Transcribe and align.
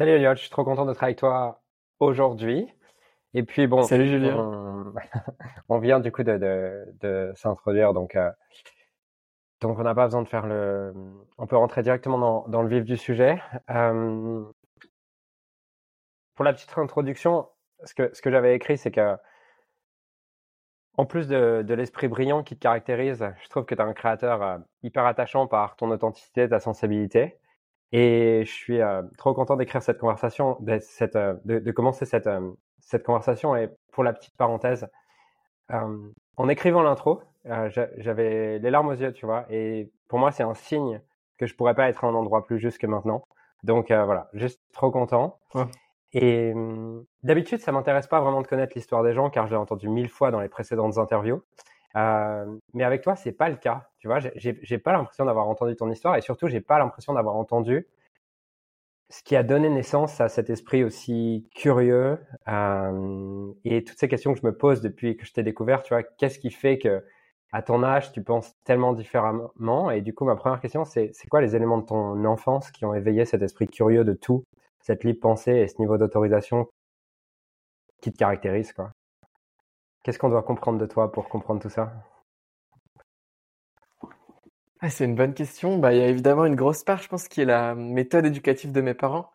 Salut 0.00 0.12
Elliot, 0.12 0.34
je 0.34 0.40
suis 0.40 0.48
trop 0.48 0.64
content 0.64 0.86
d'être 0.86 1.02
avec 1.02 1.18
toi 1.18 1.60
aujourd'hui. 1.98 2.66
Et 3.34 3.42
puis 3.42 3.66
bon, 3.66 3.82
salut 3.82 4.08
Julien. 4.08 4.94
On, 5.68 5.78
vient 5.78 6.00
du 6.00 6.10
coup 6.10 6.22
de, 6.22 6.38
de, 6.38 6.86
de 7.02 7.32
s'introduire, 7.36 7.92
donc 7.92 8.16
euh, 8.16 8.30
donc 9.60 9.78
on 9.78 9.82
n'a 9.82 9.94
pas 9.94 10.06
besoin 10.06 10.22
de 10.22 10.28
faire 10.28 10.46
le. 10.46 10.94
On 11.36 11.46
peut 11.46 11.58
rentrer 11.58 11.82
directement 11.82 12.16
dans, 12.16 12.48
dans 12.48 12.62
le 12.62 12.68
vif 12.70 12.84
du 12.86 12.96
sujet. 12.96 13.42
Euh, 13.68 14.42
pour 16.34 16.46
la 16.46 16.54
petite 16.54 16.72
introduction, 16.78 17.46
ce 17.84 17.92
que 17.92 18.08
ce 18.14 18.22
que 18.22 18.30
j'avais 18.30 18.54
écrit, 18.54 18.78
c'est 18.78 18.90
que 18.90 19.18
en 20.96 21.04
plus 21.04 21.28
de, 21.28 21.62
de 21.62 21.74
l'esprit 21.74 22.08
brillant 22.08 22.42
qui 22.42 22.54
te 22.56 22.60
caractérise, 22.60 23.22
je 23.42 23.48
trouve 23.50 23.66
que 23.66 23.74
tu 23.74 23.82
es 23.82 23.84
un 23.84 23.92
créateur 23.92 24.42
euh, 24.42 24.56
hyper 24.82 25.04
attachant 25.04 25.46
par 25.46 25.76
ton 25.76 25.90
authenticité, 25.90 26.48
ta 26.48 26.58
sensibilité. 26.58 27.38
Et 27.92 28.44
je 28.44 28.50
suis 28.50 28.80
euh, 28.80 29.02
trop 29.18 29.34
content 29.34 29.56
d'écrire 29.56 29.82
cette 29.82 29.98
conversation, 29.98 30.56
de, 30.60 30.78
cette, 30.80 31.16
euh, 31.16 31.34
de, 31.44 31.58
de, 31.58 31.72
commencer 31.72 32.06
cette, 32.06 32.28
euh, 32.28 32.50
cette 32.80 33.04
conversation. 33.04 33.56
Et 33.56 33.68
pour 33.92 34.04
la 34.04 34.12
petite 34.12 34.36
parenthèse, 34.36 34.88
en 36.36 36.48
écrivant 36.48 36.82
l'intro, 36.82 37.22
j'avais 37.44 38.58
les 38.58 38.70
larmes 38.70 38.88
aux 38.88 38.94
yeux, 38.94 39.12
tu 39.12 39.24
vois. 39.24 39.46
Et 39.50 39.92
pour 40.08 40.18
moi, 40.18 40.32
c'est 40.32 40.42
un 40.42 40.54
signe 40.54 41.00
que 41.38 41.46
je 41.46 41.54
pourrais 41.54 41.76
pas 41.76 41.88
être 41.88 42.02
à 42.02 42.08
un 42.08 42.14
endroit 42.14 42.44
plus 42.44 42.58
juste 42.58 42.78
que 42.78 42.88
maintenant. 42.88 43.22
Donc 43.62 43.92
voilà, 43.92 44.28
juste 44.32 44.60
trop 44.72 44.90
content. 44.90 45.38
Et 46.12 46.52
d'habitude, 47.22 47.60
ça 47.60 47.70
m'intéresse 47.70 48.08
pas 48.08 48.20
vraiment 48.20 48.42
de 48.42 48.48
connaître 48.48 48.72
l'histoire 48.74 49.04
des 49.04 49.14
gens 49.14 49.30
car 49.30 49.46
je 49.46 49.52
l'ai 49.52 49.58
entendu 49.58 49.88
mille 49.88 50.08
fois 50.08 50.32
dans 50.32 50.40
les 50.40 50.48
précédentes 50.48 50.98
interviews. 50.98 51.40
Mais 51.94 52.84
avec 52.84 53.02
toi, 53.02 53.16
c'est 53.16 53.32
pas 53.32 53.48
le 53.48 53.56
cas. 53.56 53.88
Tu 53.98 54.08
vois, 54.08 54.18
j'ai 54.36 54.78
pas 54.78 54.92
l'impression 54.92 55.24
d'avoir 55.24 55.48
entendu 55.48 55.76
ton 55.76 55.90
histoire 55.90 56.16
et 56.16 56.20
surtout, 56.20 56.48
j'ai 56.48 56.60
pas 56.60 56.78
l'impression 56.78 57.12
d'avoir 57.14 57.36
entendu 57.36 57.86
ce 59.08 59.22
qui 59.24 59.34
a 59.34 59.42
donné 59.42 59.68
naissance 59.68 60.20
à 60.20 60.28
cet 60.28 60.50
esprit 60.50 60.84
aussi 60.84 61.48
curieux 61.54 62.18
et 63.64 63.84
toutes 63.84 63.98
ces 63.98 64.08
questions 64.08 64.32
que 64.34 64.40
je 64.40 64.46
me 64.46 64.56
pose 64.56 64.80
depuis 64.80 65.16
que 65.16 65.26
je 65.26 65.32
t'ai 65.32 65.42
découvert. 65.42 65.82
Tu 65.82 65.92
vois, 65.94 66.02
qu'est-ce 66.04 66.38
qui 66.38 66.50
fait 66.50 66.78
que 66.78 67.04
à 67.52 67.62
ton 67.62 67.82
âge, 67.82 68.12
tu 68.12 68.22
penses 68.22 68.54
tellement 68.64 68.92
différemment? 68.92 69.90
Et 69.90 70.00
du 70.02 70.14
coup, 70.14 70.24
ma 70.24 70.36
première 70.36 70.60
question, 70.60 70.84
c'est 70.84 71.10
c'est 71.12 71.26
quoi 71.28 71.40
les 71.40 71.56
éléments 71.56 71.78
de 71.78 71.86
ton 71.86 72.24
enfance 72.24 72.70
qui 72.70 72.84
ont 72.84 72.94
éveillé 72.94 73.24
cet 73.24 73.42
esprit 73.42 73.66
curieux 73.66 74.04
de 74.04 74.12
tout, 74.12 74.44
cette 74.80 75.02
libre 75.02 75.18
pensée 75.20 75.52
et 75.56 75.66
ce 75.68 75.78
niveau 75.80 75.98
d'autorisation 75.98 76.68
qui 78.02 78.12
te 78.12 78.18
caractérise, 78.18 78.72
quoi? 78.74 78.92
Qu'est-ce 80.02 80.18
qu'on 80.18 80.30
doit 80.30 80.42
comprendre 80.42 80.78
de 80.78 80.86
toi 80.86 81.12
pour 81.12 81.28
comprendre 81.28 81.60
tout 81.60 81.68
ça? 81.68 81.92
Ah, 84.80 84.88
C'est 84.88 85.04
une 85.04 85.14
bonne 85.14 85.34
question. 85.34 85.78
Bah, 85.78 85.92
il 85.92 85.98
y 85.98 86.02
a 86.02 86.06
évidemment 86.08 86.46
une 86.46 86.54
grosse 86.56 86.84
part, 86.84 87.02
je 87.02 87.08
pense, 87.08 87.28
qui 87.28 87.42
est 87.42 87.44
la 87.44 87.74
méthode 87.74 88.24
éducative 88.24 88.72
de 88.72 88.80
mes 88.80 88.94
parents. 88.94 89.30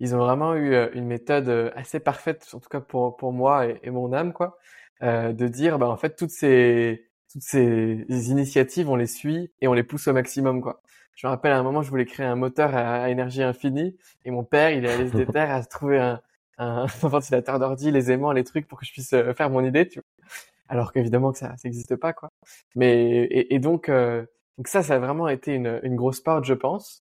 Ils 0.00 0.14
ont 0.14 0.18
vraiment 0.18 0.54
eu 0.54 0.74
euh, 0.74 0.88
une 0.94 1.06
méthode 1.06 1.48
euh, 1.48 1.70
assez 1.76 2.00
parfaite, 2.00 2.48
en 2.52 2.58
tout 2.58 2.68
cas 2.68 2.80
pour, 2.80 3.16
pour 3.16 3.32
moi 3.32 3.66
et, 3.66 3.90
mon 3.90 4.12
âme, 4.12 4.32
quoi, 4.32 4.58
euh, 5.02 5.32
de 5.32 5.46
dire, 5.46 5.78
bah, 5.78 5.88
en 5.88 5.96
fait, 5.96 6.16
toutes 6.16 6.30
ces, 6.30 7.08
toutes 7.32 7.42
ces 7.42 8.06
initiatives, 8.08 8.88
on 8.90 8.96
les 8.96 9.06
suit 9.06 9.52
et 9.60 9.68
on 9.68 9.72
les 9.72 9.84
pousse 9.84 10.08
au 10.08 10.12
maximum, 10.12 10.60
quoi. 10.60 10.82
Je 11.14 11.26
me 11.26 11.30
rappelle 11.30 11.52
à 11.52 11.58
un 11.58 11.64
moment, 11.64 11.82
je 11.82 11.90
voulais 11.90 12.06
créer 12.06 12.26
un 12.26 12.36
moteur 12.36 12.76
à, 12.76 13.10
énergie 13.10 13.42
infinie 13.42 13.96
et 14.24 14.30
mon 14.30 14.44
père, 14.44 14.70
il 14.70 14.84
est 14.84 14.90
allé 14.92 15.08
se 15.08 15.16
déterre 15.16 15.50
à 15.50 15.62
se 15.62 15.68
trouver 15.68 15.98
un, 15.98 16.20
un, 16.64 16.86
ventilateur 17.02 17.58
d'ordi, 17.58 17.90
les 17.90 18.10
aimants, 18.10 18.32
les 18.32 18.44
trucs 18.44 18.66
pour 18.66 18.78
que 18.78 18.86
je 18.86 18.92
puisse 18.92 19.12
euh, 19.12 19.32
faire 19.34 19.50
mon 19.50 19.64
idée, 19.64 19.88
tu 19.88 20.00
vois. 20.00 20.28
Alors 20.68 20.92
qu'évidemment 20.92 21.32
que 21.32 21.38
ça 21.38 21.54
n'existe 21.64 21.96
pas, 21.96 22.12
quoi. 22.12 22.30
Mais 22.76 23.26
et, 23.30 23.58
donc, 23.58 23.88
euh, 23.88 24.24
donc 24.58 24.68
ça, 24.68 24.82
ça 24.82 24.96
a 24.96 24.98
vraiment 24.98 25.28
été 25.28 25.54
une, 25.54 25.80
une 25.82 25.96
grosse 25.96 26.20
part, 26.20 26.44
je 26.44 26.54
pense. 26.54 27.04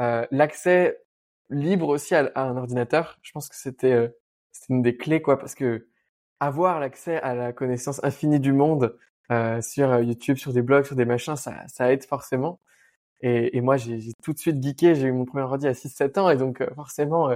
Euh, 0.00 0.26
L'accès 0.30 1.02
libre 1.50 1.88
aussi 1.88 2.14
à, 2.14 2.30
un 2.36 2.56
ordinateur, 2.56 3.18
je 3.22 3.32
pense 3.32 3.48
que 3.48 3.56
c'était 3.56 3.92
euh, 3.92 4.08
une 4.68 4.82
des 4.82 4.96
clés, 4.96 5.22
quoi, 5.22 5.38
parce 5.38 5.54
que 5.54 5.88
avoir 6.40 6.80
l'accès 6.80 7.20
à 7.22 7.34
la 7.34 7.52
connaissance 7.52 8.02
infinie 8.04 8.40
du 8.40 8.52
monde 8.52 8.96
euh, 9.32 9.60
sur 9.62 10.00
YouTube, 10.00 10.36
sur 10.36 10.52
des 10.52 10.62
blogs, 10.62 10.84
sur 10.86 10.96
des 10.96 11.04
machins, 11.04 11.36
ça, 11.36 11.66
ça 11.68 11.92
aide 11.92 12.04
forcément. 12.04 12.60
Et, 13.22 13.56
et 13.56 13.60
moi, 13.60 13.76
j'ai 13.76 14.12
tout 14.22 14.32
de 14.32 14.38
suite 14.38 14.62
geeké. 14.62 14.94
J'ai 14.96 15.08
eu 15.08 15.12
mon 15.12 15.24
premier 15.24 15.44
ordi 15.44 15.68
à 15.68 15.72
6-7 15.72 16.18
ans, 16.20 16.30
et 16.30 16.36
donc 16.36 16.62
forcément, 16.74 17.30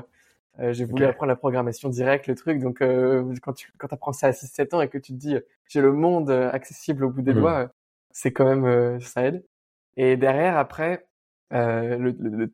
euh, 0.61 0.73
j'ai 0.73 0.85
voulu 0.85 1.05
apprendre 1.05 1.29
la 1.29 1.37
programmation 1.37 1.89
directe, 1.89 2.27
le 2.27 2.35
truc. 2.35 2.61
Donc, 2.61 2.81
euh, 2.81 3.35
quand 3.43 3.53
tu 3.53 3.73
quand 3.79 3.93
apprends 3.93 4.13
ça 4.13 4.29
à 4.29 4.31
6-7 4.31 4.75
ans 4.75 4.81
et 4.81 4.89
que 4.89 4.99
tu 4.99 5.13
te 5.13 5.19
dis, 5.19 5.37
j'ai 5.69 5.81
le 5.81 5.93
monde 5.93 6.31
euh, 6.31 6.51
accessible 6.51 7.05
au 7.05 7.11
bout 7.11 7.23
des 7.23 7.35
mmh. 7.35 7.39
doigts, 7.39 7.71
c'est 8.11 8.33
quand 8.33 8.47
même, 8.47 9.01
ça 9.01 9.25
aide. 9.25 9.45
Et 9.97 10.17
derrière, 10.17 10.57
après, 10.57 11.07
le, 11.51 12.15
le, 12.19 12.53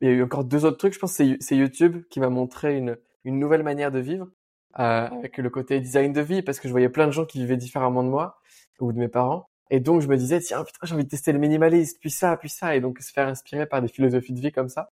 il 0.00 0.08
y 0.08 0.10
a 0.10 0.14
eu 0.14 0.22
encore 0.22 0.44
deux 0.44 0.64
autres 0.66 0.76
trucs. 0.76 0.92
Je 0.92 0.98
pense 0.98 1.16
que 1.16 1.36
c'est 1.40 1.56
YouTube 1.56 2.04
qui 2.10 2.20
m'a 2.20 2.28
montré 2.28 2.76
une, 2.76 2.98
une 3.24 3.38
nouvelle 3.38 3.62
manière 3.62 3.90
de 3.90 3.98
vivre, 3.98 4.28
avec 4.74 5.38
le 5.38 5.48
côté 5.50 5.80
design 5.80 6.12
de 6.12 6.20
vie, 6.20 6.42
parce 6.42 6.60
que 6.60 6.68
je 6.68 6.72
voyais 6.72 6.88
plein 6.90 7.06
de 7.06 7.12
gens 7.12 7.24
qui 7.24 7.38
vivaient 7.38 7.56
différemment 7.56 8.02
de 8.02 8.08
moi 8.08 8.40
ou 8.80 8.92
de 8.92 8.98
mes 8.98 9.08
parents. 9.08 9.48
Et 9.70 9.80
donc, 9.80 10.02
je 10.02 10.08
me 10.08 10.16
disais, 10.16 10.40
tiens, 10.40 10.62
putain, 10.64 10.80
j'ai 10.82 10.94
envie 10.94 11.04
de 11.04 11.08
tester 11.08 11.32
le 11.32 11.38
minimalisme, 11.38 11.96
puis 12.00 12.10
ça, 12.10 12.36
puis 12.36 12.50
ça. 12.50 12.76
Et 12.76 12.80
donc, 12.80 12.98
se 13.00 13.12
faire 13.12 13.28
inspirer 13.28 13.66
par 13.66 13.80
des 13.80 13.88
philosophies 13.88 14.34
de 14.34 14.40
vie 14.40 14.52
comme 14.52 14.68
ça. 14.68 14.90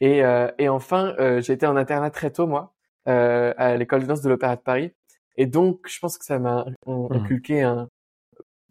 Et, 0.00 0.24
euh, 0.24 0.50
et 0.58 0.68
enfin, 0.68 1.14
euh, 1.18 1.40
j'ai 1.40 1.52
été 1.52 1.66
en 1.66 1.76
internat 1.76 2.10
très 2.10 2.30
tôt, 2.30 2.46
moi, 2.46 2.74
euh, 3.08 3.52
à 3.56 3.76
l'école 3.76 4.02
de 4.02 4.06
danse 4.06 4.22
de 4.22 4.28
l'Opéra 4.28 4.56
de 4.56 4.60
Paris. 4.60 4.92
Et 5.36 5.46
donc, 5.46 5.86
je 5.88 5.98
pense 5.98 6.18
que 6.18 6.24
ça 6.24 6.38
m'a 6.38 6.66
mmh. 6.86 7.06
inculqué 7.12 7.62
un, 7.62 7.88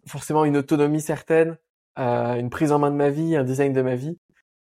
forcément 0.06 0.46
une 0.46 0.58
autonomie 0.58 1.02
certaine, 1.02 1.58
euh, 2.00 2.36
une 2.36 2.50
prise 2.50 2.72
en 2.72 2.80
main 2.80 2.92
de 2.92 2.96
ma 2.96 3.10
vie, 3.10 3.36
un 3.36 3.44
design 3.44 3.74
de 3.74 3.82
ma 3.82 3.96
vie, 3.96 4.18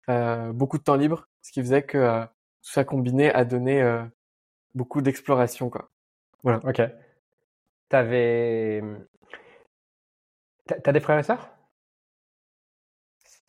euh, 0.08 0.52
beaucoup 0.52 0.78
de 0.78 0.82
temps 0.82 0.96
libre, 0.96 1.28
ce 1.42 1.52
qui 1.52 1.60
faisait 1.60 1.82
que 1.82 1.98
euh, 1.98 2.24
tout 2.24 2.72
ça 2.72 2.84
combiné 2.84 3.32
a 3.32 3.44
donné 3.44 3.82
beaucoup 4.74 5.00
d'exploration, 5.00 5.70
quoi. 5.70 5.88
Voilà. 6.42 6.60
Ok. 6.64 6.82
T'avais, 7.88 8.82
t'as 10.66 10.92
des 10.92 11.00
frères 11.00 11.18
et 11.18 11.22
sœurs? 11.22 11.55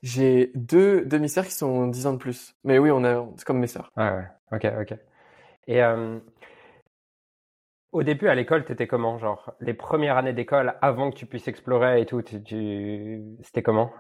J'ai 0.04 0.52
deux 0.56 1.06
demi-sœurs 1.06 1.46
qui 1.46 1.52
sont 1.52 1.88
10 1.88 2.08
ans 2.08 2.14
de 2.14 2.18
plus. 2.18 2.56
Mais 2.64 2.78
oui, 2.80 2.92
on 2.92 3.04
a, 3.04 3.28
c'est 3.38 3.46
comme 3.46 3.60
mes 3.60 3.68
sœurs. 3.68 3.92
Ah 3.96 4.16
ouais, 4.16 4.28
ok, 4.52 4.68
ok. 4.82 4.98
Et 5.68 5.84
euh, 5.84 6.20
au 7.92 8.04
début, 8.04 8.28
à 8.28 8.36
l'école, 8.36 8.64
t'étais 8.64 8.88
comment? 8.88 9.18
Genre, 9.18 9.54
les 9.60 9.74
premières 9.74 10.18
années 10.18 10.34
d'école, 10.34 10.76
avant 10.82 11.12
que 11.12 11.16
tu 11.18 11.26
puisses 11.26 11.48
explorer 11.48 12.02
et 12.02 12.06
tout, 12.06 12.22
tu, 12.22 13.22
c'était 13.42 13.64
comment? 13.64 13.92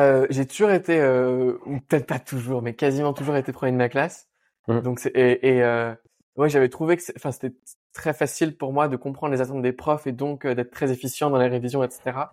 Euh, 0.00 0.26
J'ai 0.30 0.46
toujours 0.46 0.70
été, 0.70 0.98
euh, 1.00 1.58
peut-être 1.88 2.06
pas 2.06 2.18
toujours, 2.20 2.62
mais 2.62 2.74
quasiment 2.74 3.12
toujours 3.12 3.36
été 3.36 3.52
premier 3.52 3.72
de 3.72 3.76
ma 3.76 3.88
classe. 3.88 4.28
Mmh. 4.68 4.80
Donc, 4.80 4.98
c'est, 4.98 5.10
et, 5.10 5.58
et 5.58 5.94
ouais, 6.36 6.48
j'avais 6.48 6.68
trouvé 6.68 6.96
que 6.96 7.02
enfin, 7.16 7.32
c'était 7.32 7.54
très 7.92 8.14
facile 8.14 8.56
pour 8.56 8.72
moi 8.72 8.88
de 8.88 8.96
comprendre 8.96 9.32
les 9.32 9.40
attentes 9.40 9.62
des 9.62 9.72
profs 9.72 10.06
et 10.06 10.12
donc 10.12 10.46
d'être 10.46 10.70
très 10.70 10.90
efficient 10.90 11.30
dans 11.30 11.38
les 11.38 11.48
révisions, 11.48 11.82
etc 11.82 12.28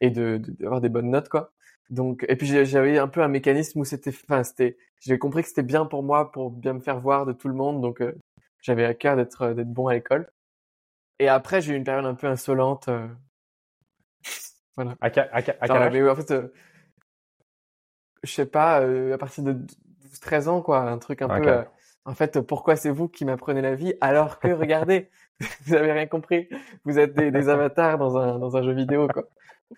et 0.00 0.10
de 0.10 0.38
d'avoir 0.60 0.80
des 0.80 0.88
bonnes 0.88 1.10
notes 1.10 1.28
quoi. 1.28 1.52
Donc 1.90 2.24
et 2.28 2.36
puis 2.36 2.46
j'avais 2.46 2.98
un 2.98 3.08
peu 3.08 3.22
un 3.22 3.28
mécanisme 3.28 3.80
où 3.80 3.84
c'était 3.84 4.10
enfin 4.10 4.42
c'était 4.42 4.76
j'ai 5.00 5.18
compris 5.18 5.42
que 5.42 5.48
c'était 5.48 5.62
bien 5.62 5.86
pour 5.86 6.02
moi 6.02 6.32
pour 6.32 6.50
bien 6.50 6.74
me 6.74 6.80
faire 6.80 7.00
voir 7.00 7.26
de 7.26 7.32
tout 7.32 7.48
le 7.48 7.54
monde 7.54 7.80
donc 7.80 8.00
euh, 8.00 8.12
j'avais 8.60 8.84
à 8.84 8.94
cœur 8.94 9.16
d'être 9.16 9.42
euh, 9.42 9.54
d'être 9.54 9.72
bon 9.72 9.88
à 9.88 9.94
l'école. 9.94 10.30
Et 11.18 11.28
après 11.28 11.60
j'ai 11.60 11.74
eu 11.74 11.76
une 11.76 11.84
période 11.84 12.06
un 12.06 12.14
peu 12.14 12.26
insolente 12.26 12.88
euh... 12.88 13.06
voilà. 14.76 14.96
À, 15.00 15.06
à, 15.06 15.38
à 15.38 15.72
âge? 15.72 15.92
mais, 15.92 16.08
en 16.08 16.16
fait 16.16 16.30
euh, 16.32 16.52
je 18.22 18.32
sais 18.32 18.46
pas 18.46 18.78
à 18.78 19.18
partir 19.18 19.44
de 19.44 19.52
12 19.52 20.20
13 20.20 20.48
ans 20.48 20.62
quoi, 20.62 20.80
un 20.80 20.98
truc 20.98 21.22
un 21.22 21.28
peu 21.28 21.64
en 22.06 22.14
fait, 22.14 22.40
pourquoi 22.40 22.76
c'est 22.76 22.90
vous 22.90 23.08
qui 23.08 23.24
m'apprenez 23.24 23.60
la 23.60 23.74
vie 23.74 23.94
alors 24.00 24.38
que 24.38 24.48
regardez, 24.48 25.10
vous 25.66 25.74
avez 25.74 25.90
rien 25.90 26.06
compris, 26.06 26.48
vous 26.84 26.98
êtes 26.98 27.14
des, 27.14 27.32
des 27.32 27.48
avatars 27.48 27.98
dans 27.98 28.16
un 28.16 28.38
dans 28.38 28.56
un 28.56 28.62
jeu 28.62 28.72
vidéo 28.72 29.08
quoi. 29.08 29.24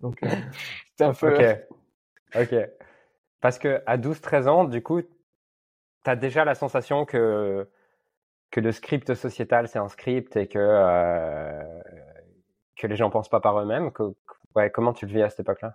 Donc, 0.00 0.22
euh, 0.22 0.28
c'était 0.91 1.04
un 1.04 1.15
peu. 1.15 1.34
Ok. 1.34 1.59
Ok. 2.34 2.54
Parce 3.41 3.59
que 3.59 3.82
à 3.87 3.97
12-13 3.97 4.49
ans, 4.49 4.64
du 4.64 4.82
coup, 4.82 5.00
tu 5.00 5.08
as 6.05 6.14
déjà 6.14 6.44
la 6.44 6.55
sensation 6.55 7.06
que, 7.06 7.67
que 8.50 8.61
le 8.61 8.70
script 8.70 9.14
sociétal, 9.14 9.67
c'est 9.67 9.79
un 9.79 9.88
script 9.88 10.37
et 10.37 10.46
que, 10.46 10.58
euh, 10.58 11.81
que 12.76 12.87
les 12.87 12.96
gens 12.96 13.08
pensent 13.08 13.31
pas 13.31 13.40
par 13.40 13.58
eux-mêmes? 13.58 13.93
Que, 13.93 14.14
ouais, 14.55 14.70
comment 14.70 14.93
tu 14.93 15.06
le 15.06 15.12
vis 15.12 15.23
à 15.23 15.31
cette 15.31 15.40
époque-là? 15.40 15.75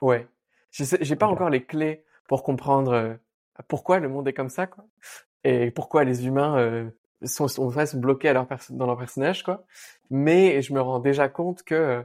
Ouais. 0.00 0.28
J'ai 0.70 1.16
pas 1.16 1.26
encore 1.26 1.48
les 1.48 1.64
clés 1.64 2.04
pour 2.28 2.42
comprendre 2.42 2.92
euh, 2.92 3.14
pourquoi 3.68 3.98
le 4.00 4.08
monde 4.08 4.28
est 4.28 4.34
comme 4.34 4.50
ça, 4.50 4.66
quoi. 4.66 4.84
Et 5.44 5.70
pourquoi 5.70 6.04
les 6.04 6.26
humains 6.26 6.58
euh, 6.58 6.90
sont, 7.24 7.48
sont 7.48 7.72
bloqués 7.94 8.28
à 8.28 8.32
leur 8.32 8.46
dans 8.70 8.86
leur 8.86 8.98
personnage, 8.98 9.42
quoi. 9.42 9.64
Mais 10.10 10.62
je 10.62 10.72
me 10.72 10.80
rends 10.80 10.98
déjà 10.98 11.28
compte 11.28 11.62
que 11.62 12.04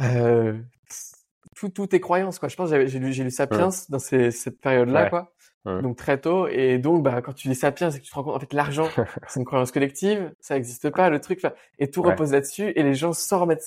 euh, 0.00 0.58
tout, 1.54 1.68
tout 1.68 1.94
est 1.94 2.00
croyance, 2.00 2.38
quoi. 2.38 2.48
Je 2.48 2.56
pense 2.56 2.70
j'ai 2.70 2.98
lu, 2.98 3.12
j'ai 3.12 3.24
lu 3.24 3.30
Sapiens 3.30 3.70
dans 3.88 3.98
ces, 3.98 4.30
cette 4.30 4.60
période-là, 4.60 5.08
quoi. 5.08 5.32
Donc 5.64 5.96
très 5.96 6.20
tôt. 6.20 6.46
Et 6.46 6.78
donc, 6.78 7.02
bah, 7.02 7.20
quand 7.22 7.32
tu 7.32 7.48
lis 7.48 7.56
Sapiens, 7.56 7.90
c'est 7.90 7.98
que 7.98 8.04
tu 8.04 8.10
te 8.10 8.14
rends 8.14 8.22
compte, 8.22 8.36
en 8.36 8.40
fait, 8.40 8.52
l'argent, 8.52 8.88
c'est 9.28 9.40
une 9.40 9.46
croyance 9.46 9.72
collective, 9.72 10.32
ça 10.38 10.54
n'existe 10.54 10.90
pas, 10.90 11.10
le 11.10 11.20
truc, 11.20 11.42
et 11.80 11.90
tout 11.90 12.02
repose 12.02 12.32
là-dessus. 12.32 12.72
Et 12.76 12.82
les 12.84 12.94
gens, 12.94 13.12
sans 13.12 13.40
remettre 13.40 13.64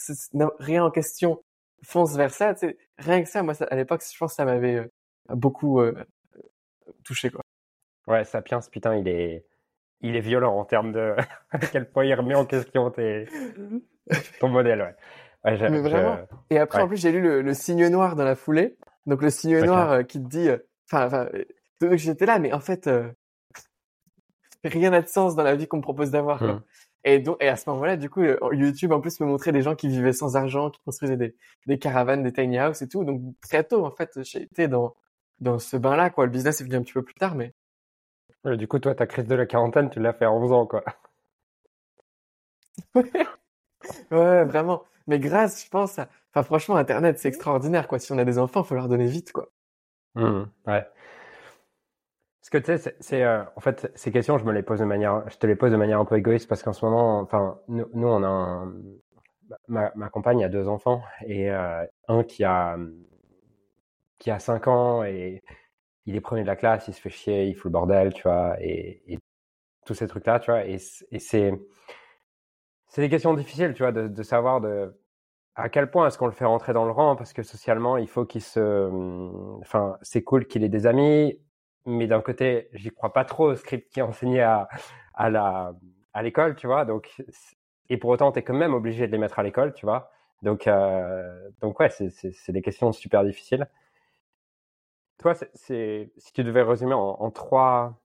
rien 0.60 0.86
en 0.86 0.92
question, 0.92 1.44
foncent 1.84 2.16
vers 2.16 2.32
ça. 2.32 2.54
Tu 2.54 2.68
sais, 2.68 2.78
rien 2.98 3.22
que 3.22 3.28
ça, 3.30 3.44
moi, 3.44 3.54
à 3.70 3.76
l'époque, 3.76 4.02
je 4.10 4.18
pense 4.18 4.32
que 4.32 4.36
ça 4.36 4.46
m'avait 4.46 4.76
euh, 4.76 4.88
beaucoup 5.36 5.82
touché 7.04 7.30
quoi. 7.30 7.42
Ouais, 8.08 8.24
Sapiens, 8.24 8.60
putain, 8.72 8.96
il 8.96 9.08
est, 9.08 9.46
il 10.02 10.16
est 10.16 10.22
violent 10.22 10.58
en 10.58 10.66
termes 10.66 10.92
de 10.92 11.16
à 11.52 11.60
quel 11.60 11.90
point 11.90 12.06
il 12.06 12.14
remet 12.14 12.36
en 12.36 12.46
question 12.46 12.90
tes... 12.92 13.28
ton 14.40 14.50
modèle, 14.50 14.82
ouais. 14.82 15.52
ouais 15.52 15.70
Mais 15.70 15.82
vraiment. 15.82 16.18
Et 16.50 16.58
après, 16.58 16.82
en 16.82 16.88
plus, 16.88 16.98
j'ai 16.98 17.12
lu 17.12 17.22
le, 17.42 17.54
signe 17.54 17.88
noir 17.88 18.16
dans 18.16 18.26
la 18.26 18.36
foulée. 18.36 18.78
Donc 19.06 19.22
le 19.22 19.30
signe 19.30 19.60
noir 19.64 20.06
qui 20.06 20.22
te 20.22 20.28
dit, 20.28 20.50
enfin, 20.92 21.28
j'étais 21.94 22.26
là, 22.26 22.40
mais 22.40 22.54
en 22.54 22.60
fait, 22.60 22.90
rien 24.64 24.90
n'a 24.90 25.02
de 25.02 25.08
sens 25.08 25.36
dans 25.36 25.44
la 25.44 25.56
vie 25.56 25.68
qu'on 25.68 25.78
me 25.78 25.82
propose 25.82 26.12
d'avoir. 26.12 26.44
Mmh. 26.44 26.62
Et 27.06 27.20
donc, 27.20 27.38
et 27.40 27.48
à 27.48 27.56
ce 27.56 27.70
moment-là, 27.70 27.96
du 27.96 28.10
coup, 28.10 28.22
euh, 28.22 28.38
YouTube 28.52 28.92
en 28.92 29.00
plus 29.00 29.20
me 29.22 29.26
montrait 29.26 29.54
des 29.54 29.62
gens 29.62 29.76
qui 29.76 29.88
vivaient 29.88 30.14
sans 30.14 30.36
argent, 30.36 30.70
qui 30.70 30.82
construisaient 30.84 31.16
des, 31.16 31.36
des 31.66 31.80
caravanes, 31.80 32.24
des 32.24 32.34
tiny 32.34 32.60
houses 32.60 32.82
et 32.82 32.90
tout. 32.90 33.06
Donc 33.06 33.22
très 33.42 33.64
tôt, 33.64 33.86
en 33.86 33.92
fait, 33.92 34.20
j'ai 34.24 34.44
été 34.44 34.68
dans 34.68 34.96
dans 35.40 35.58
ce 35.58 35.78
bain-là, 35.78 36.10
quoi. 36.10 36.26
Le 36.26 36.32
business 36.32 36.60
est 36.60 36.66
venu 36.66 36.76
un 36.76 36.82
petit 36.82 36.94
peu 36.94 37.04
plus 37.04 37.16
tard, 37.16 37.36
mais. 37.36 37.54
Du 38.46 38.68
coup, 38.68 38.80
toi, 38.80 38.96
ta 38.96 39.08
crise 39.08 39.26
de 39.28 39.36
la 39.36 39.46
quarantaine, 39.46 39.90
tu 39.90 40.00
l'as 40.00 40.14
fait 40.14 40.26
en 40.26 40.42
faisant, 40.42 40.66
quoi. 40.66 40.84
ouais, 44.12 44.46
vraiment. 44.46 44.84
Mais 45.08 45.20
grâce, 45.20 45.64
je 45.64 45.70
pense, 45.70 46.00
à... 46.00 46.10
enfin, 46.32 46.44
franchement, 46.44 46.76
Internet, 46.76 47.20
c'est 47.20 47.28
extraordinaire, 47.28 47.88
quoi. 47.88 48.00
Si 48.00 48.12
on 48.12 48.18
a 48.18 48.26
des 48.26 48.40
enfants, 48.40 48.64
faut 48.64 48.76
leur 48.76 48.88
donner 48.88 49.08
vite, 49.08 49.32
quoi. 49.32 49.50
Mmh, 50.16 50.44
ouais. 50.68 50.86
Parce 52.42 52.50
que 52.50 52.58
tu 52.58 52.78
sais, 52.78 52.96
c'est, 53.00 53.24
euh, 53.24 53.44
en 53.56 53.60
fait, 53.60 53.92
ces 53.96 54.12
questions, 54.12 54.38
je 54.38 54.46
me 54.46 54.52
les 54.54 54.64
pose 54.64 54.80
de 54.80 54.86
manière, 54.86 55.24
je 55.30 55.38
te 55.38 55.46
les 55.46 55.56
pose 55.56 55.72
de 55.72 55.78
manière 55.78 56.00
un 56.00 56.06
peu 56.06 56.18
égoïste 56.18 56.48
parce 56.50 56.64
qu'en 56.64 56.74
ce 56.74 56.84
moment, 56.84 57.20
enfin, 57.20 57.60
nous, 57.68 57.86
nous 57.94 58.08
on 58.08 58.24
a 58.24 58.28
un, 58.28 58.74
ma, 59.68 59.92
ma, 59.96 60.10
compagne 60.10 60.44
a 60.44 60.50
deux 60.50 60.68
enfants 60.68 61.04
et 61.26 61.52
euh, 61.52 61.86
un 62.08 62.24
qui 62.24 62.44
a, 62.44 62.78
qui 64.18 64.32
a 64.32 64.40
cinq 64.40 64.68
ans 64.68 65.04
et 65.04 65.44
il 66.06 66.16
est 66.16 66.22
premier 66.22 66.42
de 66.44 66.48
la 66.48 66.56
classe, 66.56 66.88
il 66.88 66.94
se 66.94 67.02
fait 67.02 67.10
chier, 67.10 67.46
il 67.46 67.56
fout 67.56 67.66
le 67.66 67.72
bordel, 67.72 68.14
tu 68.14 68.24
vois, 68.24 68.58
et, 68.62 69.04
et 69.14 69.20
tous 69.86 69.94
ces 69.94 70.08
trucs-là, 70.08 70.40
tu 70.40 70.52
vois, 70.52 70.66
et, 70.66 70.78
c'est, 70.80 71.54
c'est 72.88 73.02
des 73.02 73.10
questions 73.10 73.34
difficiles, 73.34 73.74
tu 73.74 73.84
vois, 73.84 73.92
de, 73.92 74.08
de 74.08 74.24
savoir 74.24 74.62
de, 74.62 74.94
à 75.56 75.70
quel 75.70 75.90
point 75.92 76.08
est-ce 76.08 76.18
qu'on 76.18 76.28
le 76.28 76.32
fait 76.34 76.46
rentrer 76.46 76.74
dans 76.74 76.86
le 76.86 76.92
rang 76.92 77.16
parce 77.16 77.34
que 77.34 77.44
socialement 77.44 77.98
il 77.98 78.08
faut 78.08 78.26
qu'il 78.26 78.42
se 78.42 78.90
enfin 79.60 79.98
c'est 80.02 80.24
cool 80.24 80.48
qu'il 80.48 80.64
ait 80.64 80.70
des 80.70 80.86
amis 80.88 81.38
mais 81.86 82.08
d'un 82.08 82.22
côté, 82.22 82.70
j'y 82.74 82.90
crois 82.92 83.14
pas 83.14 83.26
trop 83.26 83.52
au 83.52 83.56
script 83.56 83.92
qui 83.92 84.00
est 84.00 84.04
enseigné 84.04 84.42
à, 84.42 84.68
à 85.14 85.30
la 85.30 85.74
à 86.14 86.24
l'école, 86.24 86.56
tu 86.56 86.68
vois. 86.68 86.86
Donc 86.86 87.24
et 87.90 87.98
pour 87.98 88.10
autant, 88.12 88.32
tu 88.32 88.40
es 88.40 88.44
quand 88.44 88.54
même 88.54 88.74
obligé 88.74 89.08
de 89.08 89.12
les 89.12 89.18
mettre 89.18 89.40
à 89.40 89.44
l'école, 89.44 89.74
tu 89.74 89.86
vois. 89.86 90.12
Donc 90.44 90.68
euh, 90.68 91.50
donc 91.62 91.80
ouais, 91.80 91.90
c'est 91.90 92.52
des 92.52 92.62
questions 92.62 92.92
super 92.92 93.24
difficiles. 93.24 93.68
Toi, 95.20 95.36
c'est 95.54 96.12
si 96.18 96.34
tu 96.34 96.44
devais 96.44 96.64
résumer 96.64 96.94
en, 96.94 97.00
en 97.20 97.30
trois 97.32 98.02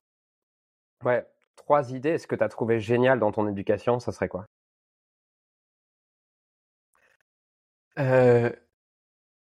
ouais 1.05 1.25
trois 1.57 1.93
idées, 1.93 2.19
ce 2.19 2.27
que 2.27 2.35
tu 2.35 2.43
as 2.45 2.49
trouvé 2.49 2.81
génial 2.81 3.21
dans 3.21 3.31
ton 3.33 3.49
éducation, 3.49 4.01
ça 4.01 4.13
serait 4.13 4.29
quoi? 4.29 4.47
Euh, 7.99 8.51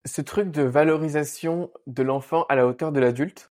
Ce 0.06 0.21
truc 0.21 0.51
de 0.51 0.63
valorisation 0.63 1.71
de 1.88 2.04
l'enfant 2.04 2.45
à 2.50 2.56
la 2.56 2.65
hauteur 2.68 2.92
de 2.92 3.00
l'adulte. 3.00 3.51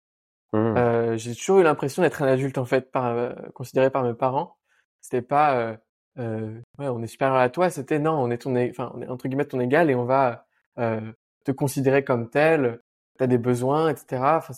Mmh. 0.52 0.56
Euh, 0.58 1.16
j'ai 1.18 1.34
toujours 1.34 1.60
eu 1.60 1.62
l'impression 1.62 2.02
d'être 2.02 2.22
un 2.22 2.26
adulte 2.28 2.58
en 2.58 2.64
fait, 2.64 2.90
par, 2.90 3.06
euh, 3.06 3.34
considéré 3.54 3.90
par 3.90 4.02
mes 4.04 4.14
parents. 4.14 4.56
C'était 5.00 5.22
pas, 5.22 5.56
euh, 5.58 5.76
euh, 6.18 6.60
ouais, 6.78 6.88
on 6.88 7.02
est 7.02 7.06
supérieur 7.06 7.36
à 7.38 7.50
toi. 7.50 7.70
C'était 7.70 7.98
non, 7.98 8.12
on 8.12 8.30
est 8.30 8.38
ton, 8.38 8.56
enfin, 8.70 8.90
on 8.94 9.02
est 9.02 9.08
entre 9.08 9.28
guillemets 9.28 9.44
ton 9.46 9.60
égal 9.60 9.90
et 9.90 9.94
on 9.94 10.04
va 10.06 10.46
euh, 10.78 11.12
te 11.44 11.52
considérer 11.52 12.04
comme 12.04 12.30
tel. 12.30 12.80
T'as 13.18 13.26
des 13.26 13.38
besoins, 13.38 13.90
etc. 13.90 14.38
Enfin, 14.38 14.54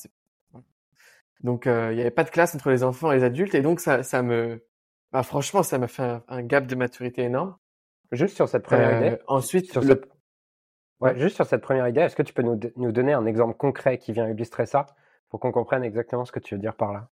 donc 1.40 1.64
il 1.66 1.94
n'y 1.94 2.00
avait 2.00 2.10
pas 2.10 2.24
de 2.24 2.30
classe 2.30 2.54
entre 2.54 2.70
les 2.70 2.84
enfants 2.84 3.10
et 3.10 3.16
les 3.16 3.24
adultes 3.24 3.54
et 3.54 3.62
donc 3.62 3.80
ça, 3.80 4.02
ça 4.02 4.22
me, 4.22 4.64
bah, 5.12 5.22
franchement, 5.22 5.62
ça 5.62 5.78
m'a 5.78 5.88
fait 5.88 6.20
un, 6.28 6.42
gap 6.42 6.66
de 6.66 6.74
maturité 6.76 7.22
énorme. 7.22 7.56
Juste 8.12 8.36
sur 8.36 8.48
cette 8.48 8.62
première 8.62 8.98
idée. 8.98 9.18
Ensuite, 9.26 9.72
sur 9.72 9.82
le... 9.82 10.00
ouais, 11.00 11.18
juste 11.18 11.36
sur 11.36 11.46
cette 11.46 11.62
première 11.62 11.88
idée, 11.88 12.02
est-ce 12.02 12.16
que 12.16 12.22
tu 12.22 12.32
peux 12.32 12.42
nous, 12.42 12.60
nous 12.76 12.92
donner 12.92 13.12
un 13.12 13.26
exemple 13.26 13.56
concret 13.56 13.98
qui 13.98 14.12
vient 14.12 14.28
illustrer 14.28 14.66
ça? 14.66 14.86
pour 15.30 15.40
qu'on 15.40 15.52
comprenne 15.52 15.84
exactement 15.84 16.24
ce 16.24 16.32
que 16.32 16.40
tu 16.40 16.54
veux 16.54 16.60
dire 16.60 16.76
par 16.76 16.92
là? 16.92 17.08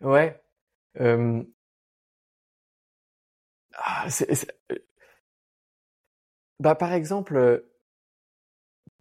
Ouais. 0.00 0.40
Euh... 1.00 1.42
Ah, 3.76 4.06
Bah, 6.60 6.76
par 6.76 6.92
exemple, 6.92 7.64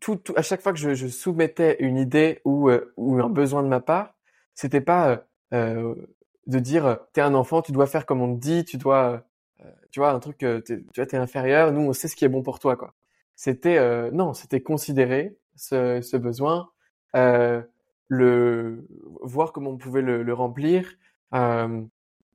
tout, 0.04 0.18
tout, 0.18 0.34
à 0.36 0.42
chaque 0.42 0.62
fois 0.62 0.74
que 0.74 0.80
je, 0.80 0.94
je 0.94 1.08
soumettais 1.08 1.78
une 1.80 1.98
idée 1.98 2.42
ou, 2.46 2.70
ou 2.98 3.20
un 3.22 3.30
besoin 3.30 3.64
de 3.64 3.68
ma 3.68 3.80
part, 3.80 4.16
c'était 4.56 4.82
pas 4.82 5.24
euh, 5.54 5.96
de 6.48 6.60
dire 6.60 7.00
t'es 7.14 7.22
un 7.22 7.34
enfant, 7.34 7.62
tu 7.62 7.72
dois 7.72 7.88
faire 7.88 8.06
comme 8.06 8.22
on 8.22 8.36
te 8.36 8.40
dit, 8.40 8.66
tu 8.66 8.78
dois, 8.78 9.24
tu 9.92 10.00
vois, 10.00 10.12
un 10.12 10.20
truc, 10.20 10.38
tu 10.40 10.86
vois, 10.96 11.06
t'es 11.06 11.18
inférieur, 11.18 11.72
nous 11.72 11.82
on 11.82 11.94
sait 11.94 12.08
ce 12.08 12.16
qui 12.16 12.26
est 12.26 12.30
bon 12.30 12.44
pour 12.44 12.60
toi, 12.60 12.76
quoi. 12.76 12.94
C'était 13.36 14.12
non, 14.12 14.34
c'était 14.34 14.62
considérer 14.62 15.38
ce, 15.56 16.02
ce 16.02 16.18
besoin, 16.18 16.70
euh, 17.16 17.62
le 18.08 18.88
voir 19.22 19.52
comment 19.54 19.72
on 19.72 19.78
pouvait 19.78 20.02
le, 20.02 20.24
le 20.24 20.34
remplir 20.34 20.94
euh, 21.34 21.82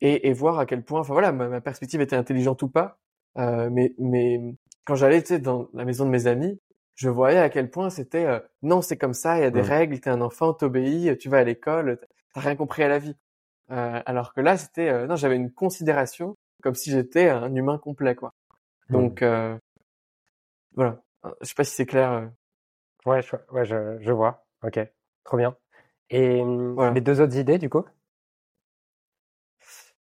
et, 0.00 0.29
et, 0.29 0.32
voir 0.32 0.59
à 0.59 0.67
quel 0.67 0.82
point, 0.82 1.00
enfin 1.00 1.12
voilà, 1.12 1.32
ma, 1.32 1.49
ma, 1.49 1.61
perspective 1.61 2.00
était 2.00 2.17
intelligente 2.17 2.62
ou 2.62 2.69
pas. 2.69 2.99
Euh, 3.38 3.69
mais, 3.71 3.94
mais 3.99 4.41
quand 4.85 4.94
j'allais 4.94 5.23
tu 5.23 5.29
sais, 5.29 5.38
dans 5.38 5.69
la 5.75 5.85
maison 5.85 6.05
de 6.05 6.11
mes 6.11 6.26
amis, 6.26 6.61
je 6.99 7.09
voyais 7.09 7.39
à 7.39 7.49
quel 7.49 7.71
point 7.71 7.91
c'était 7.91 8.27
euh, 8.27 8.41
non, 8.62 8.83
c'est 8.83 8.97
comme 8.99 9.15
ça, 9.15 9.39
il 9.39 9.43
y 9.43 9.45
a 9.45 9.50
des 9.53 9.62
règles, 9.62 10.00
t'es 10.00 10.11
un 10.11 10.21
enfant, 10.21 10.53
t'obéis, 10.53 11.17
tu 11.17 11.29
vas 11.29 11.39
à 11.39 11.45
l'école, 11.45 12.00
t'as 12.35 12.41
rien 12.41 12.56
compris 12.56 12.83
à 12.83 12.89
la 12.89 12.99
vie. 12.99 13.17
Euh, 13.71 14.03
alors 14.05 14.35
que 14.35 14.41
là, 14.41 14.56
c'était 14.56 14.89
euh, 14.89 15.06
non, 15.06 15.15
j'avais 15.15 15.37
une 15.37 15.53
considération 15.53 16.37
comme 16.61 16.75
si 16.75 16.91
j'étais 16.91 17.29
un 17.29 17.55
humain 17.55 17.79
complet, 17.79 18.17
quoi. 18.17 18.35
Donc 18.91 19.23
voilà. 20.75 21.03
Je 21.41 21.47
sais 21.47 21.55
pas 21.55 21.65
si 21.65 21.75
c'est 21.75 21.87
clair. 21.87 22.31
Ouais, 23.06 23.23
je, 23.23 23.37
ouais, 23.53 23.65
je, 23.65 23.99
je 24.00 24.12
vois. 24.12 24.45
Ok, 24.65 24.81
trop 25.23 25.37
bien. 25.37 25.56
Et 26.11 26.43
mmh, 26.43 26.95
les 26.95 27.00
deux 27.00 27.21
autres 27.21 27.37
idées, 27.37 27.59
du 27.59 27.69
coup? 27.69 27.85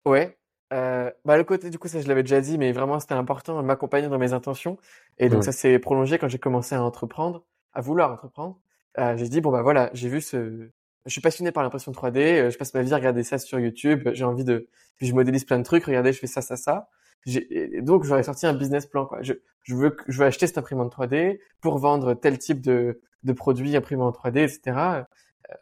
Ouais. 0.05 0.37
Euh, 0.71 1.11
bah 1.25 1.37
le 1.37 1.43
côté 1.43 1.69
du 1.69 1.77
coup 1.77 1.89
ça 1.89 1.99
je 1.99 2.07
l'avais 2.07 2.23
déjà 2.23 2.39
dit 2.39 2.57
mais 2.57 2.71
vraiment 2.71 2.97
c'était 2.99 3.13
important 3.13 3.61
de 3.61 3.65
m'accompagner 3.65 4.07
dans 4.07 4.17
mes 4.17 4.31
intentions 4.31 4.77
et 5.17 5.27
donc 5.27 5.39
mmh. 5.39 5.43
ça 5.43 5.51
s'est 5.51 5.79
prolongé 5.79 6.17
quand 6.17 6.29
j'ai 6.29 6.39
commencé 6.39 6.75
à 6.75 6.81
entreprendre 6.81 7.43
à 7.73 7.81
vouloir 7.81 8.09
entreprendre 8.09 8.57
euh, 8.97 9.17
j'ai 9.17 9.27
dit 9.27 9.41
bon 9.41 9.51
bah 9.51 9.63
voilà 9.63 9.89
j'ai 9.93 10.07
vu 10.07 10.21
ce 10.21 10.69
je 11.05 11.11
suis 11.11 11.19
passionné 11.19 11.51
par 11.51 11.63
l'impression 11.63 11.91
3D 11.91 12.17
euh, 12.19 12.49
je 12.49 12.57
passe 12.57 12.73
ma 12.73 12.83
vie 12.83 12.93
à 12.93 12.95
regarder 12.95 13.23
ça 13.23 13.37
sur 13.37 13.59
YouTube 13.59 14.07
j'ai 14.13 14.23
envie 14.23 14.45
de 14.45 14.69
puis 14.95 15.07
je 15.07 15.13
modélise 15.13 15.43
plein 15.43 15.59
de 15.59 15.63
trucs 15.63 15.83
regardez 15.83 16.13
je 16.13 16.19
fais 16.19 16.27
ça 16.27 16.41
ça 16.41 16.55
ça 16.55 16.87
et 17.25 17.81
donc 17.81 18.05
j'aurais 18.05 18.23
sorti 18.23 18.45
un 18.45 18.53
business 18.53 18.85
plan 18.85 19.05
quoi 19.05 19.21
je, 19.23 19.33
je 19.63 19.75
veux 19.75 19.97
je 20.07 20.17
veux 20.19 20.25
acheter 20.25 20.47
cette 20.47 20.57
imprimante 20.57 20.95
3D 20.95 21.39
pour 21.59 21.79
vendre 21.79 22.13
tel 22.13 22.37
type 22.37 22.61
de 22.61 23.01
de 23.23 23.33
produits 23.33 23.75
imprimés 23.75 24.03
en 24.03 24.11
3D, 24.11 24.39
etc. 24.39 24.61
Euh, 24.77 25.03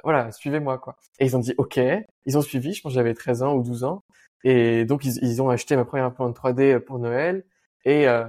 voilà, 0.03 0.31
suivez-moi 0.31 0.77
quoi. 0.77 0.97
Et 1.19 1.25
ils 1.25 1.35
ont 1.35 1.39
dit 1.39 1.53
OK, 1.57 1.79
ils 2.25 2.37
ont 2.37 2.41
suivi. 2.41 2.73
Je 2.73 2.81
pense 2.81 2.93
j'avais 2.93 3.13
13 3.13 3.43
ans 3.43 3.53
ou 3.55 3.63
12 3.63 3.83
ans, 3.83 4.03
et 4.43 4.85
donc 4.85 5.05
ils, 5.05 5.17
ils 5.23 5.41
ont 5.41 5.49
acheté 5.49 5.75
ma 5.75 5.85
première 5.85 6.05
imprimante 6.05 6.37
3D 6.37 6.79
pour 6.79 6.99
Noël. 6.99 7.45
Et 7.85 8.07
euh, 8.07 8.25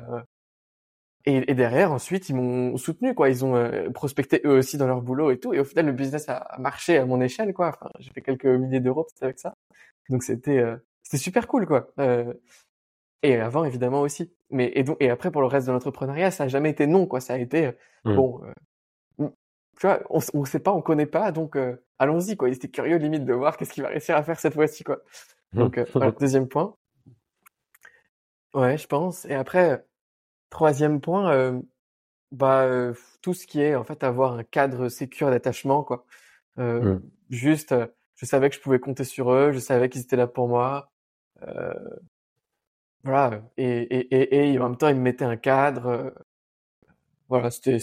et, 1.27 1.51
et, 1.51 1.55
derrière, 1.55 1.93
ensuite, 1.93 2.31
ils 2.31 2.35
m'ont 2.35 2.79
soutenu, 2.79 3.15
quoi. 3.15 3.29
Ils 3.29 3.45
ont 3.45 3.55
euh, 3.55 3.91
prospecté 3.91 4.41
eux 4.47 4.57
aussi 4.59 4.79
dans 4.79 4.87
leur 4.87 5.03
boulot 5.03 5.31
et 5.31 5.39
tout. 5.39 5.53
Et 5.53 5.61
au 5.61 5.65
final, 5.65 5.87
le 5.87 5.93
business 5.93 6.29
a, 6.31 6.57
marché 6.59 6.97
à 6.97 7.05
mon 7.05 7.21
échelle, 7.21 7.53
quoi. 7.53 7.69
Enfin, 7.69 7.91
j'ai 7.99 8.11
fait 8.11 8.23
quelques 8.23 8.47
milliers 8.47 8.81
d'euros 8.81 9.07
avec 9.21 9.39
ça. 9.39 9.55
Donc 10.09 10.23
c'était 10.23 10.59
euh, 10.59 10.77
c'était 11.03 11.19
super 11.19 11.47
cool, 11.47 11.67
quoi. 11.67 11.93
Euh, 11.99 12.33
et 13.23 13.37
avant, 13.37 13.65
évidemment 13.65 14.01
aussi. 14.01 14.33
Mais 14.51 14.73
et 14.75 14.83
donc 14.83 14.97
et 15.01 15.11
après 15.11 15.31
pour 15.31 15.43
le 15.43 15.47
reste 15.49 15.67
de 15.67 15.73
l'entrepreneuriat, 15.73 16.31
ça 16.31 16.45
a 16.45 16.49
jamais 16.49 16.71
été 16.71 16.87
non, 16.87 17.07
quoi. 17.07 17.21
Ça 17.21 17.35
a 17.35 17.39
été 17.39 17.73
mmh. 18.05 18.15
bon 18.17 18.41
tu 19.81 19.87
vois, 19.87 20.01
on, 20.11 20.21
on 20.35 20.45
sait 20.45 20.59
pas, 20.59 20.73
on 20.73 20.83
connaît 20.83 21.07
pas, 21.07 21.33
donc 21.33 21.57
euh, 21.57 21.83
allons-y 21.99 22.37
quoi. 22.37 22.51
Il 22.51 22.55
était 22.55 22.69
curieux 22.69 22.97
limite 22.99 23.25
de 23.25 23.33
voir 23.33 23.57
qu'est-ce 23.57 23.73
qu'il 23.73 23.83
va 23.83 23.89
réussir 23.89 24.15
à 24.15 24.23
faire 24.23 24.39
cette 24.39 24.53
fois-ci 24.53 24.85
quoi. 24.85 24.99
Donc 25.53 25.79
euh, 25.79 26.13
deuxième 26.19 26.49
point. 26.49 26.75
Ouais, 28.55 28.79
je 28.79 28.87
pense. 28.87 29.25
Et 29.27 29.35
après, 29.35 29.85
troisième 30.51 31.01
point, 31.01 31.33
euh, 31.33 31.61
bah 32.33 32.69
tout 33.23 33.35
ce 33.35 33.47
qui 33.47 33.61
est 33.61 33.75
en 33.75 33.85
fait 33.85 34.05
avoir 34.05 34.35
un 34.35 34.45
cadre 34.45 34.89
sécure 34.89 35.31
d'attachement 35.31 35.83
quoi. 35.83 36.05
Mmh. 36.57 36.99
Juste, 37.31 37.75
je 38.17 38.27
savais 38.27 38.51
que 38.51 38.57
je 38.57 38.61
pouvais 38.61 38.81
compter 38.81 39.05
sur 39.05 39.33
eux, 39.33 39.53
je 39.53 39.59
savais 39.59 39.89
qu'ils 39.89 40.03
étaient 40.03 40.17
là 40.17 40.27
pour 40.27 40.49
moi. 40.49 40.91
voilà. 43.05 43.43
Et, 43.57 43.83
et, 43.83 44.15
et, 44.15 44.53
et, 44.53 44.59
en 44.59 44.69
même 44.69 44.77
temps, 44.77 44.89
ils 44.89 44.97
me 44.97 45.01
mettaient 45.01 45.25
un 45.25 45.37
cadre. 45.37 46.13
voilà, 47.29 47.51
c'était 47.51 47.79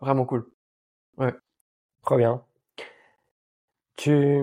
vraiment 0.00 0.24
cool. 0.24 0.48
Ouais. 1.18 1.34
Trop 2.02 2.16
bien. 2.16 2.44
Tu 3.96 4.40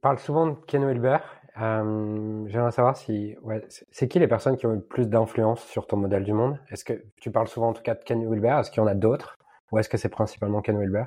parles 0.00 0.18
souvent 0.18 0.46
de 0.46 0.54
Ken 0.66 0.84
Wilber. 0.84 1.18
Euh, 1.60 2.46
J'aimerais 2.48 2.72
savoir 2.72 2.96
si, 2.96 3.36
ouais, 3.42 3.62
c'est 3.90 4.08
qui 4.08 4.18
les 4.18 4.28
personnes 4.28 4.56
qui 4.56 4.66
ont 4.66 4.72
eu 4.72 4.76
le 4.76 4.82
plus 4.82 5.06
d'influence 5.08 5.64
sur 5.66 5.86
ton 5.86 5.96
modèle 5.96 6.24
du 6.24 6.32
monde? 6.32 6.58
Est-ce 6.70 6.84
que 6.84 7.04
tu 7.20 7.30
parles 7.30 7.48
souvent 7.48 7.68
en 7.68 7.72
tout 7.72 7.82
cas 7.82 7.94
de 7.94 8.02
Ken 8.04 8.26
Wilber 8.26 8.56
Est-ce 8.60 8.70
qu'il 8.70 8.80
y 8.80 8.84
en 8.84 8.88
a 8.88 8.94
d'autres? 8.94 9.36
Ou 9.70 9.78
est-ce 9.78 9.88
que 9.88 9.98
c'est 9.98 10.08
principalement 10.08 10.62
Ken 10.62 10.78
Wilber 10.78 11.04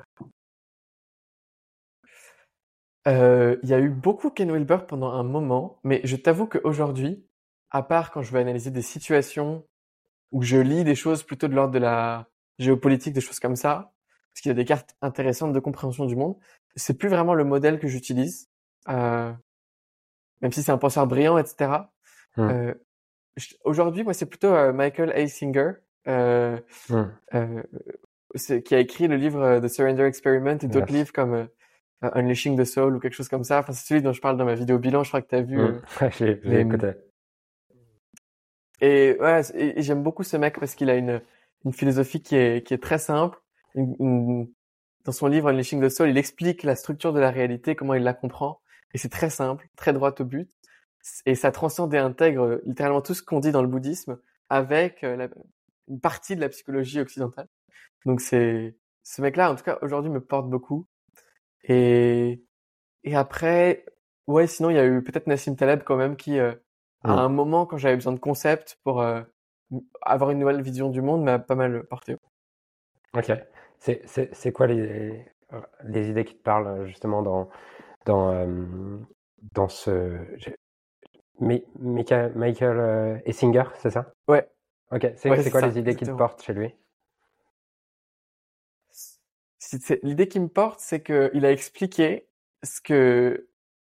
euh, 3.08 3.56
Il 3.62 3.68
y 3.68 3.74
a 3.74 3.80
eu 3.80 3.90
beaucoup 3.90 4.30
Ken 4.30 4.50
Wilber 4.52 4.78
pendant 4.86 5.10
un 5.12 5.22
moment, 5.24 5.78
mais 5.84 6.00
je 6.04 6.16
t'avoue 6.16 6.46
qu'aujourd'hui, 6.46 7.24
à 7.70 7.82
part 7.82 8.10
quand 8.12 8.22
je 8.22 8.32
vais 8.32 8.40
analyser 8.40 8.70
des 8.70 8.82
situations 8.82 9.64
où 10.32 10.42
je 10.42 10.58
lis 10.58 10.84
des 10.84 10.94
choses 10.94 11.22
plutôt 11.22 11.48
de 11.48 11.54
l'ordre 11.54 11.72
de 11.72 11.78
la 11.78 12.28
géopolitique, 12.58 13.12
des 13.12 13.20
choses 13.20 13.40
comme 13.40 13.56
ça, 13.56 13.92
parce 14.32 14.42
qu'il 14.42 14.50
y 14.50 14.52
a 14.52 14.54
des 14.54 14.64
cartes 14.64 14.96
intéressantes 15.00 15.52
de 15.52 15.60
compréhension 15.60 16.04
du 16.06 16.16
monde, 16.16 16.36
c'est 16.74 16.98
plus 16.98 17.08
vraiment 17.08 17.34
le 17.34 17.44
modèle 17.44 17.78
que 17.78 17.88
j'utilise, 17.88 18.48
euh, 18.88 19.32
même 20.42 20.52
si 20.52 20.62
c'est 20.62 20.72
un 20.72 20.78
penseur 20.78 21.06
brillant, 21.06 21.38
etc. 21.38 21.70
Hmm. 22.36 22.50
Euh, 22.50 22.74
aujourd'hui, 23.64 24.04
moi, 24.04 24.14
c'est 24.14 24.26
plutôt 24.26 24.48
euh, 24.48 24.72
Michael 24.72 25.12
A. 25.12 25.26
Singer, 25.28 25.72
euh, 26.08 26.58
euh, 27.34 27.62
qui 28.64 28.74
a 28.74 28.78
écrit 28.78 29.08
le 29.08 29.16
livre 29.16 29.60
The 29.60 29.68
Surrender 29.68 30.04
Experiment 30.04 30.58
et 30.62 30.68
d'autres 30.68 30.92
livres 30.92 31.12
comme 31.12 31.48
Unleashing 32.02 32.58
the 32.58 32.64
Soul 32.64 32.96
ou 32.96 33.00
quelque 33.00 33.14
chose 33.14 33.28
comme 33.28 33.44
ça. 33.44 33.60
Enfin, 33.60 33.72
c'est 33.72 33.86
celui 33.86 34.02
dont 34.02 34.12
je 34.12 34.20
parle 34.20 34.36
dans 34.36 34.44
ma 34.44 34.54
vidéo 34.54 34.78
bilan. 34.78 35.02
Je 35.04 35.10
crois 35.10 35.22
que 35.22 35.28
tu 35.28 35.34
as 35.36 35.42
vu. 35.42 35.58
Hmm. 36.00 36.08
j'ai 36.18 36.60
écouté. 36.60 36.92
Et 38.82 39.16
ouais, 39.20 39.40
et, 39.54 39.82
j'aime 39.82 40.02
beaucoup 40.02 40.22
ce 40.22 40.36
mec 40.36 40.60
parce 40.60 40.74
qu'il 40.74 40.90
a 40.90 40.96
une, 40.96 41.22
une 41.64 41.72
philosophie 41.72 42.22
qui 42.22 42.36
est, 42.36 42.66
qui 42.66 42.74
est 42.74 42.82
très 42.82 42.98
simple. 42.98 43.38
dans 43.74 45.12
son 45.12 45.28
livre 45.28 45.48
Unleashing 45.48 45.80
the 45.80 45.88
Soul, 45.88 46.10
il 46.10 46.18
explique 46.18 46.62
la 46.62 46.76
structure 46.76 47.14
de 47.14 47.20
la 47.20 47.30
réalité, 47.30 47.74
comment 47.74 47.94
il 47.94 48.02
la 48.02 48.12
comprend. 48.12 48.60
Et 48.96 48.98
c'est 48.98 49.10
très 49.10 49.28
simple, 49.28 49.68
très 49.76 49.92
droit 49.92 50.14
au 50.18 50.24
but. 50.24 50.50
Et 51.26 51.34
ça 51.34 51.52
transcende 51.52 51.92
et 51.92 51.98
intègre 51.98 52.44
euh, 52.44 52.62
littéralement 52.64 53.02
tout 53.02 53.12
ce 53.12 53.22
qu'on 53.22 53.40
dit 53.40 53.52
dans 53.52 53.60
le 53.60 53.68
bouddhisme 53.68 54.18
avec 54.48 55.04
euh, 55.04 55.16
la, 55.16 55.28
une 55.88 56.00
partie 56.00 56.34
de 56.34 56.40
la 56.40 56.48
psychologie 56.48 56.98
occidentale. 56.98 57.46
Donc 58.06 58.22
c'est 58.22 58.74
ce 59.02 59.20
mec-là, 59.20 59.52
en 59.52 59.54
tout 59.54 59.64
cas 59.64 59.78
aujourd'hui, 59.82 60.10
me 60.10 60.22
porte 60.22 60.48
beaucoup. 60.48 60.86
Et 61.64 62.42
et 63.04 63.14
après, 63.14 63.84
ouais, 64.26 64.46
sinon 64.46 64.70
il 64.70 64.76
y 64.76 64.78
a 64.78 64.86
eu 64.86 65.02
peut-être 65.02 65.26
Nassim 65.26 65.56
Taleb 65.56 65.82
quand 65.84 65.96
même 65.96 66.16
qui 66.16 66.38
euh, 66.38 66.54
à 67.02 67.12
un 67.12 67.28
moment, 67.28 67.66
quand 67.66 67.76
j'avais 67.76 67.96
besoin 67.96 68.14
de 68.14 68.18
concepts 68.18 68.80
pour 68.82 69.02
euh, 69.02 69.20
avoir 70.00 70.30
une 70.30 70.38
nouvelle 70.38 70.62
vision 70.62 70.88
du 70.88 71.02
monde, 71.02 71.22
m'a 71.22 71.38
pas 71.38 71.54
mal 71.54 71.84
porté. 71.84 72.16
Ok. 73.12 73.30
C'est 73.78 74.52
quoi 74.54 74.68
les, 74.68 75.22
les 75.84 76.08
idées 76.08 76.24
qui 76.24 76.34
te 76.34 76.42
parlent 76.42 76.86
justement 76.86 77.20
dans, 77.20 77.50
dans, 78.06 78.48
dans 79.52 79.68
ce. 79.68 80.16
Michael, 81.38 82.32
Michael 82.34 82.78
euh, 82.78 83.18
Essinger, 83.26 83.64
c'est 83.76 83.90
ça? 83.90 84.10
Ouais. 84.26 84.48
Ok. 84.90 85.06
C'est 85.16 85.50
quoi 85.50 85.60
les 85.60 85.78
idées 85.78 85.94
qui 85.94 86.06
te 86.06 86.10
portent 86.12 86.42
chez 86.42 86.54
lui? 86.54 86.74
L'idée 90.02 90.28
qui 90.28 90.40
me 90.40 90.48
porte, 90.48 90.80
c'est 90.80 91.02
qu'il 91.02 91.44
a 91.44 91.50
expliqué 91.50 92.28
ce 92.62 92.80
que 92.80 93.48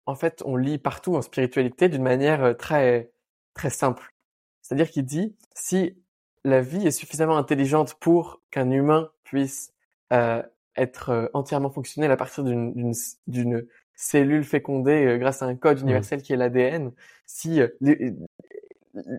en 0.07 0.15
fait, 0.15 0.41
on 0.45 0.55
lit 0.55 0.77
partout 0.77 1.15
en 1.15 1.21
spiritualité 1.21 1.89
d'une 1.89 2.03
manière 2.03 2.55
très 2.57 3.11
très 3.53 3.69
simple. 3.69 4.13
C'est-à-dire 4.61 4.89
qu'il 4.89 5.05
dit 5.05 5.35
si 5.53 5.97
la 6.43 6.61
vie 6.61 6.87
est 6.87 6.91
suffisamment 6.91 7.37
intelligente 7.37 7.95
pour 7.95 8.41
qu'un 8.51 8.71
humain 8.71 9.11
puisse 9.23 9.73
euh, 10.13 10.41
être 10.77 11.29
entièrement 11.33 11.71
fonctionnel 11.71 12.11
à 12.11 12.17
partir 12.17 12.43
d'une 12.43 13.67
d'une 13.95 14.01
cellule 14.03 14.43
fécondée 14.43 15.05
euh, 15.05 15.17
grâce 15.17 15.41
à 15.41 15.45
un 15.45 15.55
code 15.55 15.79
universel 15.79 16.21
qui 16.21 16.33
est 16.33 16.37
l'ADN, 16.37 16.91
si 17.25 17.61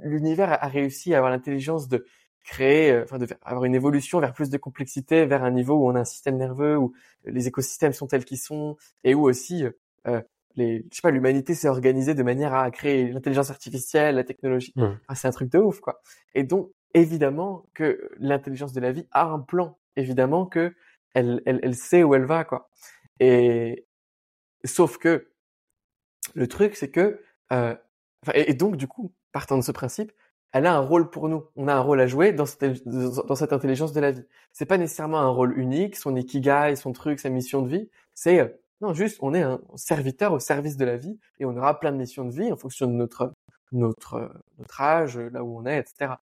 l'univers 0.02 0.52
a 0.52 0.68
réussi 0.68 1.14
à 1.14 1.18
avoir 1.18 1.30
l'intelligence 1.30 1.88
de 1.88 2.06
créer, 2.44 3.02
enfin 3.02 3.18
de 3.18 3.26
avoir 3.42 3.64
une 3.64 3.74
évolution 3.74 4.20
vers 4.20 4.32
plus 4.32 4.50
de 4.50 4.56
complexité, 4.56 5.26
vers 5.26 5.42
un 5.42 5.50
niveau 5.50 5.74
où 5.74 5.88
on 5.88 5.94
a 5.96 6.00
un 6.00 6.04
système 6.04 6.36
nerveux, 6.36 6.76
où 6.78 6.94
les 7.24 7.48
écosystèmes 7.48 7.92
sont 7.92 8.06
tels 8.06 8.24
qu'ils 8.24 8.38
sont, 8.38 8.76
et 9.02 9.14
où 9.14 9.28
aussi 9.28 9.64
euh, 10.06 10.20
les, 10.56 10.86
je 10.90 10.96
sais 10.96 11.02
pas, 11.02 11.10
l'humanité 11.10 11.54
s'est 11.54 11.68
organisée 11.68 12.14
de 12.14 12.22
manière 12.22 12.54
à 12.54 12.70
créer 12.70 13.08
l'intelligence 13.08 13.50
artificielle, 13.50 14.14
la 14.14 14.24
technologie. 14.24 14.72
Mmh. 14.76 15.14
c'est 15.14 15.28
un 15.28 15.32
truc 15.32 15.50
de 15.50 15.58
ouf, 15.58 15.80
quoi. 15.80 16.00
Et 16.34 16.44
donc, 16.44 16.70
évidemment 16.94 17.66
que 17.74 18.10
l'intelligence 18.18 18.72
de 18.72 18.80
la 18.80 18.92
vie 18.92 19.06
a 19.12 19.26
un 19.26 19.40
plan. 19.40 19.78
Évidemment 19.96 20.46
que 20.46 20.74
elle, 21.14 21.42
elle, 21.46 21.60
elle 21.62 21.74
sait 21.74 22.02
où 22.02 22.14
elle 22.14 22.24
va, 22.24 22.44
quoi. 22.44 22.70
Et 23.20 23.85
sauf 24.64 24.98
que 24.98 25.28
le 26.34 26.46
truc, 26.48 26.76
c'est 26.76 26.90
que, 26.90 27.20
euh, 27.52 27.74
et, 28.34 28.54
donc 28.54 28.76
du 28.76 28.88
coup, 28.88 29.12
partant 29.32 29.56
de 29.56 29.62
ce 29.62 29.72
principe, 29.72 30.12
elle 30.52 30.66
a 30.66 30.74
un 30.74 30.80
rôle 30.80 31.10
pour 31.10 31.28
nous. 31.28 31.44
On 31.56 31.68
a 31.68 31.74
un 31.74 31.80
rôle 31.80 32.00
à 32.00 32.06
jouer 32.06 32.32
dans 32.32 32.46
cette, 32.46 33.52
intelligence 33.52 33.92
de 33.92 34.00
la 34.00 34.12
vie. 34.12 34.24
C'est 34.52 34.66
pas 34.66 34.78
nécessairement 34.78 35.20
un 35.20 35.28
rôle 35.28 35.58
unique, 35.58 35.96
son 35.96 36.16
ikigai, 36.16 36.74
son 36.76 36.92
truc, 36.92 37.20
sa 37.20 37.28
mission 37.28 37.62
de 37.62 37.68
vie. 37.68 37.90
C'est 38.14 38.40
euh, 38.40 38.48
non, 38.80 38.94
juste, 38.94 39.18
on 39.22 39.34
est 39.34 39.42
un 39.42 39.60
serviteur 39.74 40.32
au 40.32 40.38
service 40.38 40.76
de 40.76 40.84
la 40.84 40.96
vie 40.96 41.18
et 41.38 41.44
on 41.44 41.56
aura 41.56 41.78
plein 41.80 41.92
de 41.92 41.96
missions 41.98 42.24
de 42.24 42.32
vie 42.32 42.52
en 42.52 42.56
fonction 42.56 42.86
de 42.86 42.92
notre 42.92 43.32
notre 43.72 44.30
notre 44.58 44.80
âge, 44.80 45.18
là 45.18 45.42
où 45.44 45.58
on 45.58 45.66
est, 45.66 45.78
etc. 45.78 46.14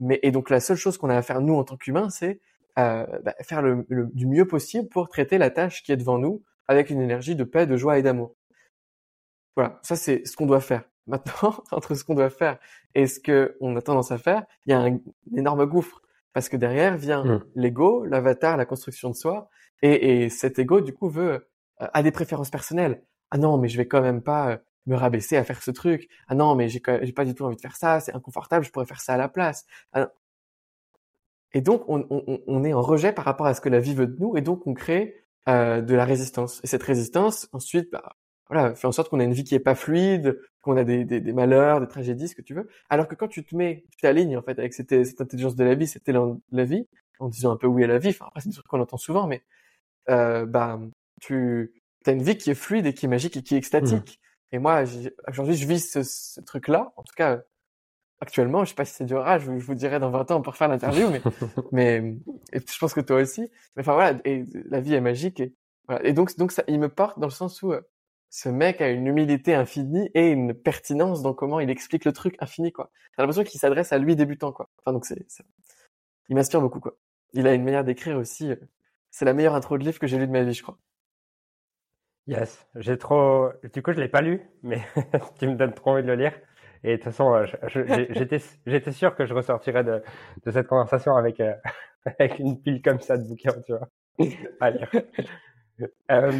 Mais 0.00 0.18
et 0.22 0.30
donc 0.30 0.50
la 0.50 0.60
seule 0.60 0.76
chose 0.76 0.98
qu'on 0.98 1.10
a 1.10 1.16
à 1.16 1.22
faire 1.22 1.40
nous 1.40 1.54
en 1.54 1.64
tant 1.64 1.76
qu'humains, 1.76 2.10
c'est 2.10 2.40
euh, 2.78 3.06
bah, 3.22 3.34
faire 3.42 3.62
le, 3.62 3.86
du 4.14 4.26
mieux 4.26 4.46
possible 4.46 4.88
pour 4.88 5.08
traiter 5.08 5.38
la 5.38 5.50
tâche 5.50 5.82
qui 5.82 5.92
est 5.92 5.96
devant 5.96 6.18
nous 6.18 6.42
avec 6.70 6.88
une 6.88 7.02
énergie 7.02 7.34
de 7.34 7.42
paix, 7.42 7.66
de 7.66 7.76
joie 7.76 7.98
et 7.98 8.02
d'amour. 8.02 8.36
Voilà, 9.56 9.80
ça 9.82 9.96
c'est 9.96 10.24
ce 10.24 10.36
qu'on 10.36 10.46
doit 10.46 10.60
faire. 10.60 10.84
Maintenant, 11.08 11.64
entre 11.72 11.96
ce 11.96 12.04
qu'on 12.04 12.14
doit 12.14 12.30
faire 12.30 12.58
et 12.94 13.08
ce 13.08 13.18
que 13.18 13.56
on 13.60 13.74
a 13.74 13.82
tendance 13.82 14.12
à 14.12 14.18
faire, 14.18 14.44
il 14.66 14.70
y 14.70 14.72
a 14.72 14.78
un, 14.78 15.00
énorme 15.36 15.66
gouffre 15.66 16.00
parce 16.32 16.48
que 16.48 16.56
derrière 16.56 16.96
vient 16.96 17.24
mmh. 17.24 17.44
l'ego, 17.56 18.04
l'avatar, 18.04 18.56
la 18.56 18.66
construction 18.66 19.10
de 19.10 19.16
soi, 19.16 19.50
et, 19.82 20.22
et 20.22 20.28
cet 20.28 20.60
ego 20.60 20.80
du 20.80 20.94
coup 20.94 21.08
veut 21.08 21.48
euh, 21.82 21.88
à 21.92 22.04
des 22.04 22.12
préférences 22.12 22.50
personnelles. 22.50 23.02
Ah 23.32 23.38
non, 23.38 23.58
mais 23.58 23.66
je 23.66 23.76
vais 23.76 23.88
quand 23.88 24.00
même 24.00 24.22
pas 24.22 24.50
euh, 24.52 24.56
me 24.86 24.94
rabaisser 24.94 25.36
à 25.36 25.42
faire 25.42 25.64
ce 25.64 25.72
truc. 25.72 26.08
Ah 26.28 26.36
non, 26.36 26.54
mais 26.54 26.68
j'ai 26.68 26.80
j'ai 27.02 27.12
pas 27.12 27.24
du 27.24 27.34
tout 27.34 27.44
envie 27.44 27.56
de 27.56 27.60
faire 27.60 27.74
ça, 27.74 27.98
c'est 27.98 28.14
inconfortable, 28.14 28.64
je 28.64 28.70
pourrais 28.70 28.86
faire 28.86 29.00
ça 29.00 29.14
à 29.14 29.16
la 29.16 29.28
place. 29.28 29.66
Ah 29.92 30.12
et 31.52 31.62
donc 31.62 31.82
on, 31.88 32.06
on, 32.10 32.40
on, 32.46 32.62
est 32.62 32.72
en 32.72 32.80
rejet 32.80 33.12
par 33.12 33.24
rapport 33.24 33.46
à 33.46 33.54
ce 33.54 33.60
que 33.60 33.68
la 33.68 33.80
vie 33.80 33.94
veut 33.94 34.06
de 34.06 34.16
nous, 34.20 34.36
et 34.36 34.40
donc 34.40 34.68
on 34.68 34.74
crée 34.74 35.16
euh, 35.48 35.80
de 35.80 35.94
la 35.94 36.04
résistance. 36.04 36.60
Et 36.62 36.66
cette 36.66 36.82
résistance, 36.82 37.48
ensuite, 37.52 37.90
bah, 37.90 38.16
voilà, 38.48 38.74
fait 38.74 38.86
en 38.86 38.92
sorte 38.92 39.08
qu'on 39.08 39.20
a 39.20 39.24
une 39.24 39.32
vie 39.32 39.44
qui 39.44 39.54
est 39.54 39.60
pas 39.60 39.74
fluide, 39.74 40.40
qu'on 40.60 40.76
a 40.76 40.84
des, 40.84 41.04
des, 41.04 41.20
des, 41.20 41.32
malheurs, 41.32 41.80
des 41.80 41.86
tragédies, 41.86 42.28
ce 42.28 42.34
que 42.34 42.42
tu 42.42 42.54
veux. 42.54 42.68
Alors 42.88 43.08
que 43.08 43.14
quand 43.14 43.28
tu 43.28 43.44
te 43.44 43.54
mets, 43.56 43.84
tu 43.90 43.98
t'alignes 44.02 44.36
en 44.36 44.42
fait 44.42 44.58
avec 44.58 44.74
cette, 44.74 45.04
cette 45.04 45.20
intelligence 45.20 45.56
de 45.56 45.64
la 45.64 45.74
vie, 45.74 45.86
cette 45.86 46.08
élan 46.08 46.34
de 46.34 46.56
la 46.56 46.64
vie, 46.64 46.86
en 47.20 47.28
disant 47.28 47.52
un 47.52 47.56
peu 47.56 47.66
oui 47.66 47.84
à 47.84 47.86
la 47.86 47.98
vie. 47.98 48.10
Enfin 48.10 48.26
après 48.28 48.40
c'est 48.40 48.48
une 48.48 48.52
truc 48.52 48.66
qu'on 48.66 48.80
entend 48.80 48.96
souvent, 48.96 49.26
mais 49.26 49.42
euh, 50.08 50.46
bah 50.46 50.80
tu 51.20 51.72
as 52.06 52.12
une 52.12 52.22
vie 52.22 52.36
qui 52.36 52.50
est 52.50 52.54
fluide 52.54 52.86
et 52.86 52.94
qui 52.94 53.06
est 53.06 53.08
magique 53.08 53.36
et 53.36 53.42
qui 53.42 53.54
est 53.54 53.58
extatique. 53.58 54.18
Mmh. 54.18 54.56
Et 54.56 54.58
moi, 54.58 54.84
aujourd'hui, 55.28 55.54
je 55.54 55.66
vis 55.66 55.80
ce, 55.80 56.02
ce 56.02 56.40
truc-là. 56.40 56.92
En 56.96 57.02
tout 57.02 57.14
cas, 57.16 57.42
actuellement, 58.20 58.64
je 58.64 58.70
sais 58.70 58.74
pas 58.74 58.84
si 58.84 58.94
c'est 58.94 59.04
durera. 59.04 59.38
Je, 59.38 59.46
je 59.58 59.64
vous 59.64 59.74
dirai 59.74 59.98
dans 59.98 60.10
20 60.10 60.30
ans 60.30 60.42
pour 60.42 60.56
faire 60.56 60.68
l'interview, 60.68 61.08
mais, 61.10 61.22
mais 61.72 62.16
je 62.52 62.78
pense 62.78 62.94
que 62.94 63.00
toi 63.00 63.16
aussi. 63.16 63.42
Mais 63.76 63.82
enfin 63.82 63.94
voilà, 63.94 64.18
et 64.24 64.44
la 64.66 64.80
vie 64.80 64.94
est 64.94 65.00
magique 65.00 65.40
et 65.40 65.54
voilà. 65.88 66.04
Et 66.06 66.12
donc, 66.12 66.36
donc 66.36 66.52
ça, 66.52 66.62
il 66.68 66.78
me 66.78 66.88
porte 66.88 67.18
dans 67.18 67.26
le 67.26 67.32
sens 67.32 67.62
où 67.62 67.72
euh, 67.72 67.80
ce 68.30 68.48
mec 68.48 68.80
a 68.80 68.90
une 68.90 69.06
humilité 69.06 69.54
infinie 69.54 70.10
et 70.14 70.30
une 70.30 70.54
pertinence 70.54 71.22
dans 71.22 71.34
comment 71.34 71.60
il 71.60 71.70
explique 71.70 72.04
le 72.04 72.12
truc 72.12 72.36
infini 72.40 72.72
quoi. 72.72 72.90
J'ai 73.16 73.22
l'impression 73.22 73.44
qu'il 73.44 73.60
s'adresse 73.60 73.92
à 73.92 73.98
lui 73.98 74.16
débutant 74.16 74.52
quoi. 74.52 74.70
Enfin 74.78 74.92
donc 74.92 75.04
c'est, 75.06 75.26
il 76.28 76.36
m'inspire 76.36 76.60
beaucoup 76.60 76.80
quoi. 76.80 76.96
Il 77.32 77.46
a 77.46 77.54
une 77.54 77.64
manière 77.64 77.84
d'écrire 77.84 78.16
aussi. 78.16 78.50
Euh, 78.52 78.56
c'est 79.10 79.24
la 79.24 79.34
meilleure 79.34 79.54
intro 79.54 79.76
de 79.78 79.84
livre 79.84 79.98
que 79.98 80.06
j'ai 80.06 80.18
lu 80.18 80.26
de 80.26 80.32
ma 80.32 80.44
vie, 80.44 80.54
je 80.54 80.62
crois. 80.62 80.78
Yes, 82.26 82.64
j'ai 82.76 82.96
trop. 82.96 83.48
Du 83.72 83.82
coup, 83.82 83.92
je 83.92 83.98
l'ai 84.00 84.08
pas 84.08 84.20
lu, 84.20 84.48
mais 84.62 84.80
tu 85.40 85.48
me 85.48 85.56
donnes 85.56 85.74
trop 85.74 85.92
envie 85.92 86.02
de 86.02 86.06
le 86.06 86.14
lire. 86.14 86.32
Et 86.82 86.92
de 86.92 86.96
toute 86.96 87.04
façon, 87.12 87.44
j'étais, 88.10 88.38
j'étais 88.66 88.92
sûr 88.92 89.14
que 89.14 89.26
je 89.26 89.34
ressortirais 89.34 89.84
de, 89.84 90.02
de 90.44 90.50
cette 90.50 90.66
conversation 90.66 91.14
avec 91.14 91.40
euh, 91.40 91.52
avec 92.18 92.38
une 92.38 92.60
pile 92.60 92.80
comme 92.82 93.00
ça 93.00 93.16
de 93.18 93.24
bouquins, 93.26 93.54
tu 93.66 93.72
vois, 93.72 93.88
à 94.60 94.70
lire. 94.70 94.90
Euh, 96.10 96.30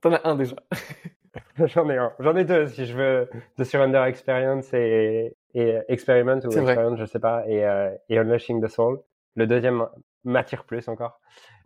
T'en 0.00 0.14
as 0.14 0.26
un 0.26 0.34
déjà. 0.34 0.56
J'en 1.66 1.90
ai 1.90 1.98
un. 1.98 2.10
J'en 2.20 2.34
ai 2.36 2.44
deux 2.46 2.68
si 2.68 2.86
je 2.86 2.96
veux. 2.96 3.28
The 3.58 3.64
Surrender 3.64 4.02
Experience 4.06 4.72
et, 4.72 5.36
et 5.52 5.78
Experiment 5.88 6.40
ou 6.44 6.46
Experience, 6.46 6.98
je 6.98 7.04
sais 7.04 7.18
pas, 7.18 7.46
et, 7.46 7.66
euh, 7.66 7.94
et 8.08 8.18
Unleashing 8.18 8.62
the 8.64 8.68
Soul. 8.68 9.02
Le 9.36 9.46
deuxième 9.46 9.86
m'attire 10.24 10.64
plus 10.64 10.88
encore. 10.88 11.20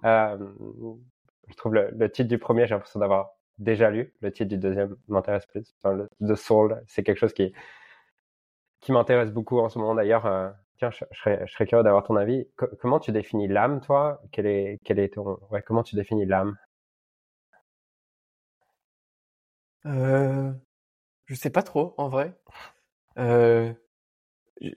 Euh, 0.05 0.37
je 1.49 1.55
trouve 1.55 1.75
le, 1.75 1.91
le 1.97 2.11
titre 2.11 2.29
du 2.29 2.38
premier, 2.38 2.67
j'ai 2.67 2.75
l'impression 2.75 2.99
d'avoir 2.99 3.31
déjà 3.59 3.88
lu. 3.88 4.12
Le 4.21 4.33
titre 4.33 4.49
du 4.49 4.59
deuxième 4.59 4.97
m'intéresse 5.07 5.47
plus. 5.47 5.73
Enfin, 5.81 6.07
The 6.21 6.35
Soul, 6.35 6.83
c'est 6.88 7.05
quelque 7.05 7.19
chose 7.19 7.33
qui, 7.33 7.52
qui 8.83 8.93
m'intéresse 8.93 9.33
beaucoup 9.33 9.61
en 9.61 9.71
ce 9.71 9.79
moment 9.79 9.95
d'ailleurs. 9.95 10.27
Euh, 10.27 10.51
tiens, 10.79 10.91
je, 10.91 11.05
serais, 11.19 11.43
je 11.47 11.53
serais 11.55 11.67
curieux 11.67 11.85
d'avoir 11.85 12.05
ton 12.05 12.17
avis. 12.17 12.47
comment 12.81 13.01
tu 13.01 13.12
définis 13.12 13.49
l'âme, 13.49 13.81
toi? 13.81 14.21
Quel 14.33 14.47
est, 14.47 14.79
quel 14.85 14.99
est 14.99 15.15
ton, 15.15 15.39
ouais, 15.51 15.62
comment 15.62 15.83
tu 15.83 15.97
définis 15.97 16.27
l'âme? 16.27 16.57
Euh, 19.87 20.53
Je 21.27 21.35
sais 21.37 21.51
pas 21.51 21.62
trop, 21.65 21.95
en 21.99 22.09
vrai. 22.11 22.35
Euh, 23.19 23.73
je, 24.61 24.71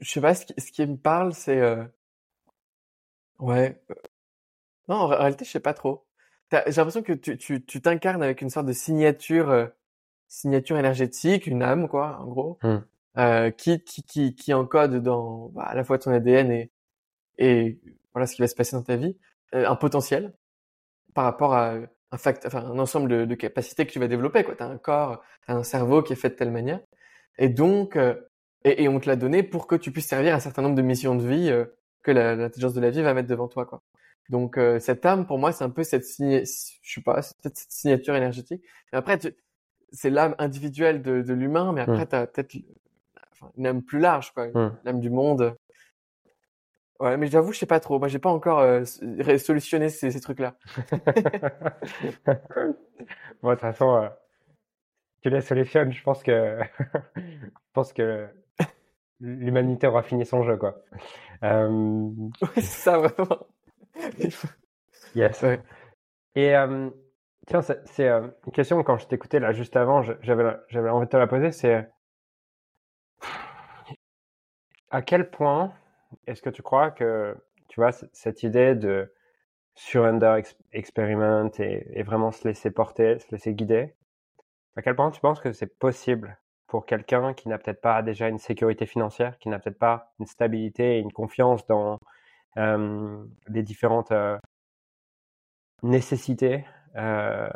je 0.00 0.10
sais 0.10 0.20
pas. 0.22 0.34
Ce 0.34 0.46
qui, 0.46 0.54
ce 0.60 0.72
qui 0.72 0.86
me 0.86 0.96
parle, 0.98 1.34
c'est 1.34 1.60
euh, 1.60 1.84
ouais. 3.38 3.80
Non, 4.88 4.96
en 4.96 5.06
réalité, 5.08 5.44
je 5.44 5.50
sais 5.50 5.60
pas 5.60 5.74
trop. 5.74 6.06
J'ai 6.52 6.58
l'impression 6.76 7.02
que 7.02 7.12
tu, 7.14 7.38
tu, 7.38 7.64
tu 7.64 7.80
t'incarnes 7.80 8.22
avec 8.22 8.42
une 8.42 8.50
sorte 8.50 8.66
de 8.66 8.72
signature, 8.72 9.50
euh, 9.50 9.66
signature 10.28 10.78
énergétique, 10.78 11.46
une 11.46 11.62
âme, 11.62 11.88
quoi, 11.88 12.18
en 12.20 12.26
gros, 12.26 12.58
Hmm. 12.62 12.78
Euh, 13.18 13.50
qui, 13.50 13.82
qui, 13.84 14.02
qui, 14.02 14.34
qui 14.34 14.54
encode 14.54 15.02
dans 15.02 15.48
bah, 15.50 15.64
à 15.64 15.74
la 15.74 15.84
fois 15.84 15.98
ton 15.98 16.12
ADN 16.12 16.50
et, 16.50 16.70
et 17.38 17.78
voilà 18.14 18.26
ce 18.26 18.34
qui 18.34 18.42
va 18.42 18.48
se 18.48 18.54
passer 18.54 18.76
dans 18.76 18.82
ta 18.82 18.96
vie, 18.96 19.16
euh, 19.54 19.68
un 19.68 19.76
potentiel 19.76 20.34
par 21.14 21.24
rapport 21.24 21.54
à 21.54 21.76
un 22.12 22.18
fact, 22.18 22.46
enfin 22.46 22.64
un 22.64 22.78
ensemble 22.78 23.08
de, 23.10 23.24
de 23.24 23.34
capacités 23.34 23.86
que 23.86 23.92
tu 23.92 23.98
vas 23.98 24.08
développer. 24.08 24.44
Quoi, 24.44 24.54
t'as 24.56 24.66
un 24.66 24.78
corps, 24.78 25.22
t'as 25.46 25.54
un 25.54 25.62
cerveau 25.64 26.02
qui 26.02 26.12
est 26.12 26.16
fait 26.16 26.30
de 26.30 26.34
telle 26.34 26.50
manière, 26.50 26.80
et 27.38 27.48
donc 27.48 27.96
euh, 27.96 28.14
et, 28.64 28.84
et, 28.84 28.88
on 28.88 29.00
te 29.00 29.08
l'a 29.08 29.16
donné 29.16 29.42
pour 29.42 29.66
que 29.66 29.74
tu 29.74 29.90
puisses 29.92 30.06
servir 30.08 30.34
un 30.34 30.40
certain 30.40 30.62
nombre 30.62 30.76
de 30.76 30.82
missions 30.82 31.16
de 31.16 31.26
vie 31.26 31.50
euh, 31.50 31.64
que 32.02 32.10
l'intelligence 32.12 32.74
de 32.74 32.80
la 32.80 32.90
vie 32.90 33.02
va 33.02 33.14
mettre 33.14 33.28
devant 33.28 33.48
toi, 33.48 33.66
quoi. 33.66 33.82
Donc 34.28 34.56
euh, 34.56 34.78
cette 34.78 35.04
âme, 35.04 35.26
pour 35.26 35.38
moi, 35.38 35.52
c'est 35.52 35.64
un 35.64 35.70
peu 35.70 35.82
cette 35.84 36.04
signature, 36.04 36.46
je 36.82 36.94
sais 36.94 37.02
pas, 37.02 37.22
cette 37.22 37.58
signature 37.68 38.14
énergétique. 38.14 38.62
Et 38.92 38.96
après, 38.96 39.18
c'est 39.92 40.10
l'âme 40.10 40.34
individuelle 40.38 41.02
de, 41.02 41.22
de 41.22 41.34
l'humain, 41.34 41.72
mais 41.72 41.82
après, 41.82 42.04
Mm. 42.04 42.08
tu 42.08 42.14
as 42.16 42.26
peut-être 42.26 42.56
une 43.56 43.66
âme 43.66 43.82
plus 43.82 43.98
large, 44.00 44.32
quoi, 44.32 44.48
Mm. 44.48 44.78
l'âme 44.84 45.00
du 45.00 45.10
monde. 45.10 45.56
Ouais, 47.00 47.16
mais 47.16 47.26
j'avoue, 47.26 47.52
je 47.52 47.58
sais 47.58 47.66
pas 47.66 47.80
trop. 47.80 47.98
Moi, 47.98 48.06
j'ai 48.08 48.20
pas 48.20 48.30
encore 48.30 48.60
euh, 48.60 48.84
solutionné 49.38 49.88
ces, 49.88 50.10
ces 50.12 50.20
trucs-là. 50.20 50.54
bon, 53.42 53.50
de 53.50 53.54
toute 53.54 53.60
façon, 53.60 53.96
euh, 53.96 54.08
tu 55.22 55.30
les 55.30 55.40
solutionnes. 55.40 55.92
Je 55.92 56.02
pense 56.02 56.22
que, 56.22 56.58
je 57.16 57.22
pense 57.72 57.92
que 57.92 58.28
l'humanité 59.20 59.86
aura 59.86 60.02
fini 60.02 60.26
son 60.26 60.42
jeu, 60.44 60.56
quoi. 60.56 60.82
Euh, 61.44 61.68
Oui, 61.68 62.28
c'est 62.56 62.62
ça, 62.62 62.98
vraiment. 62.98 63.46
yes. 65.14 65.42
Ouais. 65.42 65.60
Et 66.34 66.56
euh, 66.56 66.90
tiens, 67.46 67.62
c'est 67.62 68.08
une 68.08 68.32
question 68.52 68.82
quand 68.84 68.98
je 68.98 69.06
t'écoutais 69.06 69.40
là 69.40 69.52
juste 69.52 69.76
avant, 69.76 70.02
j'avais 70.02 70.88
envie 70.90 71.06
de 71.06 71.10
te 71.10 71.16
la 71.16 71.26
poser. 71.26 71.52
C'est 71.52 71.90
à 74.92 75.02
quel 75.02 75.30
point 75.30 75.72
est-ce 76.26 76.42
que 76.42 76.50
tu 76.50 76.62
crois 76.62 76.90
que 76.92 77.36
tu 77.68 77.80
vois 77.80 77.92
cette 77.92 78.42
idée 78.44 78.74
de 78.76 79.12
surrender 79.74 80.36
ex- 80.38 80.56
experiment 80.72 81.50
et, 81.58 82.02
vraiment 82.04 82.32
se 82.32 82.46
laisser 82.46 82.70
porter, 82.70 83.18
se 83.18 83.30
laisser 83.32 83.54
guider, 83.54 83.94
à 84.76 84.82
quel 84.82 84.96
point 84.96 85.10
tu 85.10 85.20
penses 85.20 85.40
que 85.40 85.52
c'est 85.52 85.78
possible 85.78 86.38
pour 86.68 86.86
quelqu'un 86.86 87.34
qui 87.34 87.48
n'a 87.48 87.58
peut-être 87.58 87.80
pas 87.80 88.02
déjà 88.02 88.28
une 88.28 88.38
sécurité 88.38 88.86
financière, 88.86 89.38
qui 89.38 89.48
n'a 89.50 89.58
peut-être 89.58 89.78
pas 89.78 90.12
une 90.20 90.26
stabilité 90.26 90.96
et 90.96 91.00
une 91.00 91.12
confiance 91.12 91.66
dans 91.66 91.98
les 93.48 93.62
différentes 93.62 94.12
euh, 94.12 94.38
nécessités 95.82 96.64
euh, 96.96 97.48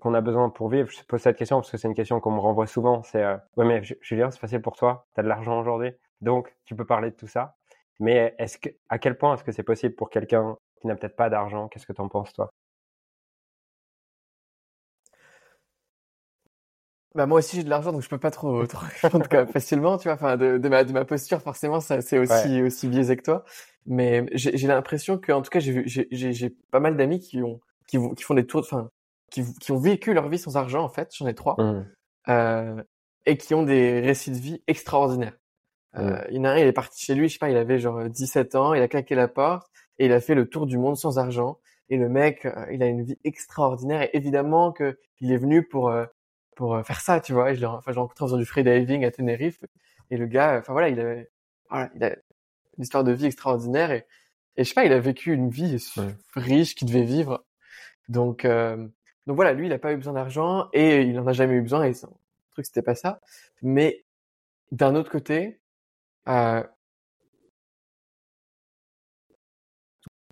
qu'on 0.00 0.14
a 0.14 0.20
besoin 0.20 0.50
pour 0.50 0.68
vivre? 0.68 0.90
Je 0.90 1.02
pose 1.04 1.20
cette 1.20 1.36
question 1.36 1.56
parce 1.58 1.70
que 1.70 1.76
c'est 1.76 1.88
une 1.88 1.94
question 1.94 2.20
qu'on 2.20 2.32
me 2.32 2.40
renvoie 2.40 2.66
souvent. 2.66 3.02
C'est 3.02 3.22
euh, 3.22 3.36
ouais 3.56 3.64
mais 3.64 3.82
Ju- 3.82 3.98
Julien, 4.00 4.30
c'est 4.30 4.38
facile 4.40 4.60
pour 4.62 4.76
toi, 4.76 5.06
tu 5.14 5.20
as 5.20 5.22
de 5.22 5.28
l'argent 5.28 5.58
aujourd'hui, 5.60 5.92
donc 6.20 6.54
tu 6.64 6.76
peux 6.76 6.86
parler 6.86 7.10
de 7.10 7.16
tout 7.16 7.28
ça. 7.28 7.56
Mais 8.00 8.34
est-ce 8.38 8.58
que 8.58 8.70
à 8.88 8.98
quel 8.98 9.16
point 9.18 9.34
est-ce 9.34 9.44
que 9.44 9.52
c'est 9.52 9.62
possible 9.62 9.94
pour 9.94 10.10
quelqu'un 10.10 10.56
qui 10.80 10.86
n'a 10.88 10.96
peut-être 10.96 11.16
pas 11.16 11.30
d'argent? 11.30 11.68
Qu'est-ce 11.68 11.86
que 11.86 11.92
tu 11.92 12.00
en 12.00 12.08
penses 12.08 12.32
toi? 12.32 12.50
Bah 17.14 17.24
moi 17.26 17.38
aussi 17.38 17.56
j'ai 17.56 17.64
de 17.64 17.70
l'argent 17.70 17.92
donc 17.92 18.02
je 18.02 18.08
peux 18.10 18.18
pas 18.18 18.30
trop, 18.30 18.66
trop 18.66 18.84
répondre 19.02 19.26
quand 19.30 19.38
même 19.38 19.48
facilement 19.48 19.96
tu 19.96 20.04
vois 20.08 20.14
enfin 20.14 20.36
de, 20.36 20.58
de 20.58 20.68
ma 20.68 20.84
de 20.84 20.92
ma 20.92 21.04
posture 21.06 21.40
forcément 21.40 21.80
ça 21.80 22.02
c'est 22.02 22.18
aussi 22.18 22.60
aussi 22.62 22.88
biaisé 22.88 23.16
que 23.16 23.22
toi 23.22 23.44
mais 23.86 24.26
j'ai 24.32 24.66
l'impression 24.66 25.16
que 25.18 25.32
en 25.32 25.40
tout 25.42 25.48
cas 25.50 25.60
j'ai 25.60 26.50
pas 26.70 26.80
mal 26.80 26.96
d'amis 26.96 27.20
qui 27.20 27.42
ont 27.42 27.60
qui 27.86 27.98
font 28.22 28.34
des 28.34 28.46
tours 28.46 28.60
enfin 28.60 28.90
qui 29.30 29.44
qui 29.60 29.72
ont 29.72 29.78
vécu 29.78 30.12
leur 30.12 30.28
vie 30.28 30.38
sans 30.38 30.56
argent 30.56 30.84
en 30.84 30.88
fait 30.90 31.14
j'en 31.16 31.26
ai 31.26 31.34
trois 31.34 31.56
Mmh. 31.58 31.86
euh, 32.28 32.82
et 33.26 33.38
qui 33.38 33.54
ont 33.54 33.62
des 33.62 34.00
récits 34.00 34.30
de 34.32 34.36
vie 34.38 34.62
extraordinaires 34.66 35.36
euh, 35.98 36.20
il 36.30 36.36
y 36.36 36.38
en 36.40 36.44
a 36.44 36.50
un 36.50 36.58
il 36.58 36.66
est 36.66 36.72
parti 36.72 37.04
chez 37.04 37.14
lui 37.14 37.28
je 37.28 37.34
sais 37.34 37.38
pas 37.38 37.50
il 37.50 37.56
avait 37.56 37.78
genre 37.78 38.08
17 38.08 38.54
ans 38.54 38.74
il 38.74 38.82
a 38.82 38.88
claqué 38.88 39.14
la 39.14 39.28
porte 39.28 39.68
et 39.98 40.06
il 40.06 40.12
a 40.12 40.20
fait 40.20 40.34
le 40.34 40.48
tour 40.48 40.66
du 40.66 40.78
monde 40.78 40.96
sans 40.96 41.18
argent 41.18 41.58
et 41.88 41.96
le 41.96 42.08
mec 42.08 42.44
euh, 42.46 42.66
il 42.72 42.82
a 42.82 42.86
une 42.86 43.02
vie 43.02 43.18
extraordinaire 43.24 44.02
et 44.02 44.10
évidemment 44.14 44.72
que 44.72 44.98
il 45.20 45.32
est 45.32 45.38
venu 45.38 45.66
pour 45.66 45.88
euh, 45.90 46.04
pour 46.56 46.74
euh, 46.74 46.82
faire 46.82 47.00
ça, 47.00 47.20
tu 47.20 47.32
vois. 47.32 47.50
Et 47.52 47.54
je 47.54 47.60
l'ai, 47.60 47.66
enfin, 47.66 47.92
rencontré 47.92 48.24
en 48.24 48.28
faisant 48.28 48.38
du 48.38 48.44
freediving 48.46 49.04
à 49.04 49.10
Tenerife. 49.10 49.60
Et 50.10 50.16
le 50.16 50.26
gars, 50.26 50.54
euh, 50.54 50.58
enfin 50.60 50.72
voilà, 50.72 50.88
il 50.88 50.98
avait, 50.98 51.30
voilà, 51.70 51.90
il 51.94 52.02
a 52.04 52.10
une 52.78 52.82
histoire 52.84 53.04
de 53.04 53.12
vie 53.12 53.26
extraordinaire 53.26 53.90
et, 53.92 54.06
et 54.56 54.64
je 54.64 54.68
sais 54.68 54.74
pas, 54.74 54.84
il 54.84 54.92
a 54.92 54.98
vécu 55.00 55.32
une 55.32 55.50
vie 55.50 55.76
Ouais. 55.96 56.14
riche 56.34 56.74
qu'il 56.74 56.88
devait 56.88 57.04
vivre. 57.04 57.44
Donc, 58.08 58.44
euh, 58.44 58.76
donc 59.26 59.36
voilà, 59.36 59.52
lui, 59.52 59.66
il 59.66 59.72
a 59.72 59.78
pas 59.78 59.92
eu 59.92 59.96
besoin 59.96 60.14
d'argent 60.14 60.68
et 60.72 61.02
il 61.02 61.18
en 61.20 61.26
a 61.26 61.32
jamais 61.32 61.54
eu 61.54 61.62
besoin 61.62 61.84
et 61.84 61.94
son 61.94 62.16
truc, 62.52 62.66
c'était 62.66 62.82
pas 62.82 62.94
ça. 62.94 63.20
Mais 63.62 64.04
d'un 64.72 64.94
autre 64.94 65.10
côté, 65.10 65.46
euh, 65.46 65.56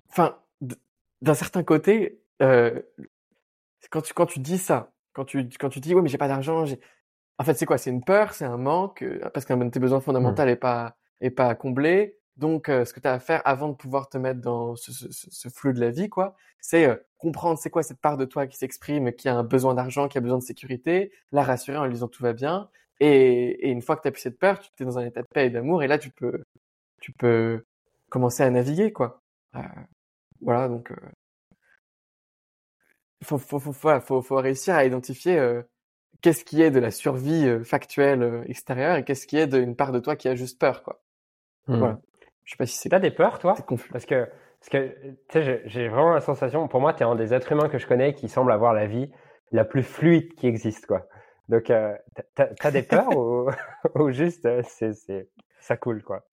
enfin, 0.09 0.37
d- 0.61 0.75
d'un 1.21 1.33
certain 1.33 1.63
côté, 1.63 2.19
euh, 2.41 2.81
quand 3.91 4.01
tu 4.01 4.13
quand 4.13 4.25
tu 4.25 4.39
dis 4.39 4.57
ça, 4.57 4.91
quand 5.13 5.25
tu 5.25 5.47
quand 5.59 5.69
tu 5.69 5.79
dis 5.79 5.93
ouais 5.95 6.01
mais 6.01 6.09
j'ai 6.09 6.17
pas 6.17 6.27
d'argent, 6.27 6.65
j'ai 6.65 6.79
en 7.39 7.43
fait 7.43 7.55
c'est 7.55 7.65
quoi? 7.65 7.77
C'est 7.77 7.89
une 7.91 8.03
peur, 8.03 8.33
c'est 8.33 8.45
un 8.45 8.57
manque 8.57 9.03
euh, 9.03 9.19
parce 9.33 9.45
qu'un 9.45 9.57
de 9.57 9.69
tes 9.69 9.79
besoins 9.79 10.01
fondamentaux 10.01 10.43
est 10.43 10.55
pas 10.57 10.97
est 11.21 11.31
pas 11.31 11.55
comblé. 11.55 12.17
Donc 12.37 12.69
euh, 12.69 12.85
ce 12.85 12.93
que 12.93 12.99
tu 13.01 13.07
as 13.09 13.13
à 13.13 13.19
faire 13.19 13.41
avant 13.45 13.69
de 13.69 13.75
pouvoir 13.75 14.09
te 14.09 14.17
mettre 14.17 14.41
dans 14.41 14.75
ce, 14.75 14.91
ce, 14.93 15.11
ce- 15.11 15.31
ce 15.31 15.49
flux 15.49 15.73
de 15.73 15.79
la 15.81 15.91
vie 15.91 16.09
quoi, 16.09 16.35
c'est 16.61 16.87
euh, 16.87 16.95
comprendre 17.19 17.59
c'est 17.59 17.69
quoi 17.71 17.83
cette 17.83 17.99
part 18.01 18.17
de 18.17 18.25
toi 18.25 18.47
qui 18.47 18.57
s'exprime, 18.57 19.13
qui 19.13 19.29
a 19.29 19.35
un 19.37 19.43
besoin 19.43 19.75
d'argent, 19.75 20.07
qui 20.09 20.17
a 20.17 20.21
besoin 20.21 20.39
de 20.39 20.43
sécurité, 20.43 21.11
la 21.33 21.43
rassurer 21.43 21.77
en 21.77 21.85
lui 21.85 21.93
disant 21.93 22.07
tout 22.09 22.23
va 22.23 22.33
bien. 22.33 22.69
Et, 22.99 23.67
et 23.67 23.71
une 23.71 23.81
fois 23.81 23.95
que 23.97 24.01
tu 24.03 24.07
as 24.07 24.11
plus 24.11 24.21
cette 24.21 24.39
peur, 24.39 24.59
tu 24.59 24.69
es 24.83 24.85
dans 24.85 24.97
un 24.99 25.05
état 25.05 25.21
de 25.21 25.27
paix 25.33 25.47
et 25.47 25.49
d'amour 25.49 25.83
et 25.83 25.87
là 25.87 25.97
tu 25.97 26.09
peux 26.11 26.43
tu 27.01 27.11
peux 27.13 27.63
commencer 28.09 28.43
à 28.43 28.49
naviguer 28.49 28.91
quoi. 28.93 29.21
Euh, 29.55 29.59
voilà 30.41 30.67
donc 30.69 30.91
euh, 30.91 30.95
faut, 33.23 33.37
faut, 33.37 33.59
faut, 33.59 33.71
voilà, 33.71 34.01
faut, 34.01 34.21
faut 34.21 34.35
réussir 34.35 34.75
à 34.75 34.85
identifier 34.85 35.37
euh, 35.37 35.61
qu'est-ce 36.21 36.45
qui 36.45 36.61
est 36.61 36.71
de 36.71 36.79
la 36.79 36.91
survie 36.91 37.47
euh, 37.47 37.63
factuelle 37.63 38.23
euh, 38.23 38.43
extérieure 38.47 38.97
et 38.97 39.03
qu'est-ce 39.03 39.27
qui 39.27 39.37
est 39.37 39.47
d'une 39.47 39.75
part 39.75 39.91
de 39.91 39.99
toi 39.99 40.15
qui 40.15 40.27
a 40.27 40.35
juste 40.35 40.59
peur, 40.59 40.83
quoi. 40.83 41.01
Mmh. 41.67 41.77
Voilà. 41.77 41.99
Je 42.43 42.51
sais 42.51 42.57
pas 42.57 42.65
si 42.65 42.77
c'est 42.77 42.89
T'as 42.89 42.99
des 42.99 43.11
peurs 43.11 43.39
toi? 43.39 43.55
confus. 43.55 43.91
Parce 43.91 44.05
que, 44.05 44.25
parce 44.59 44.69
que 44.69 44.87
tu 44.87 45.15
sais, 45.31 45.43
j'ai- 45.43 45.61
j'ai 45.65 45.87
vraiment 45.87 46.13
la 46.13 46.21
sensation, 46.21 46.67
pour 46.67 46.79
moi, 46.79 46.93
tu 46.93 47.01
es 47.01 47.05
un 47.05 47.15
des 47.15 47.33
êtres 47.33 47.51
humains 47.51 47.69
que 47.69 47.79
je 47.79 47.87
connais 47.87 48.13
qui 48.13 48.29
semble 48.29 48.51
avoir 48.51 48.73
la 48.73 48.85
vie 48.85 49.09
la 49.51 49.65
plus 49.65 49.83
fluide 49.83 50.33
qui 50.35 50.47
existe, 50.47 50.85
quoi. 50.85 51.07
Donc, 51.49 51.69
euh, 51.69 51.95
t'as 52.33 52.71
des 52.71 52.83
peurs 52.83 53.15
ou, 53.15 53.49
ou 53.95 54.11
juste, 54.11 54.45
euh, 54.45 54.61
c'est, 54.67 55.29
ça 55.59 55.77
coule, 55.77 56.03
quoi? 56.03 56.25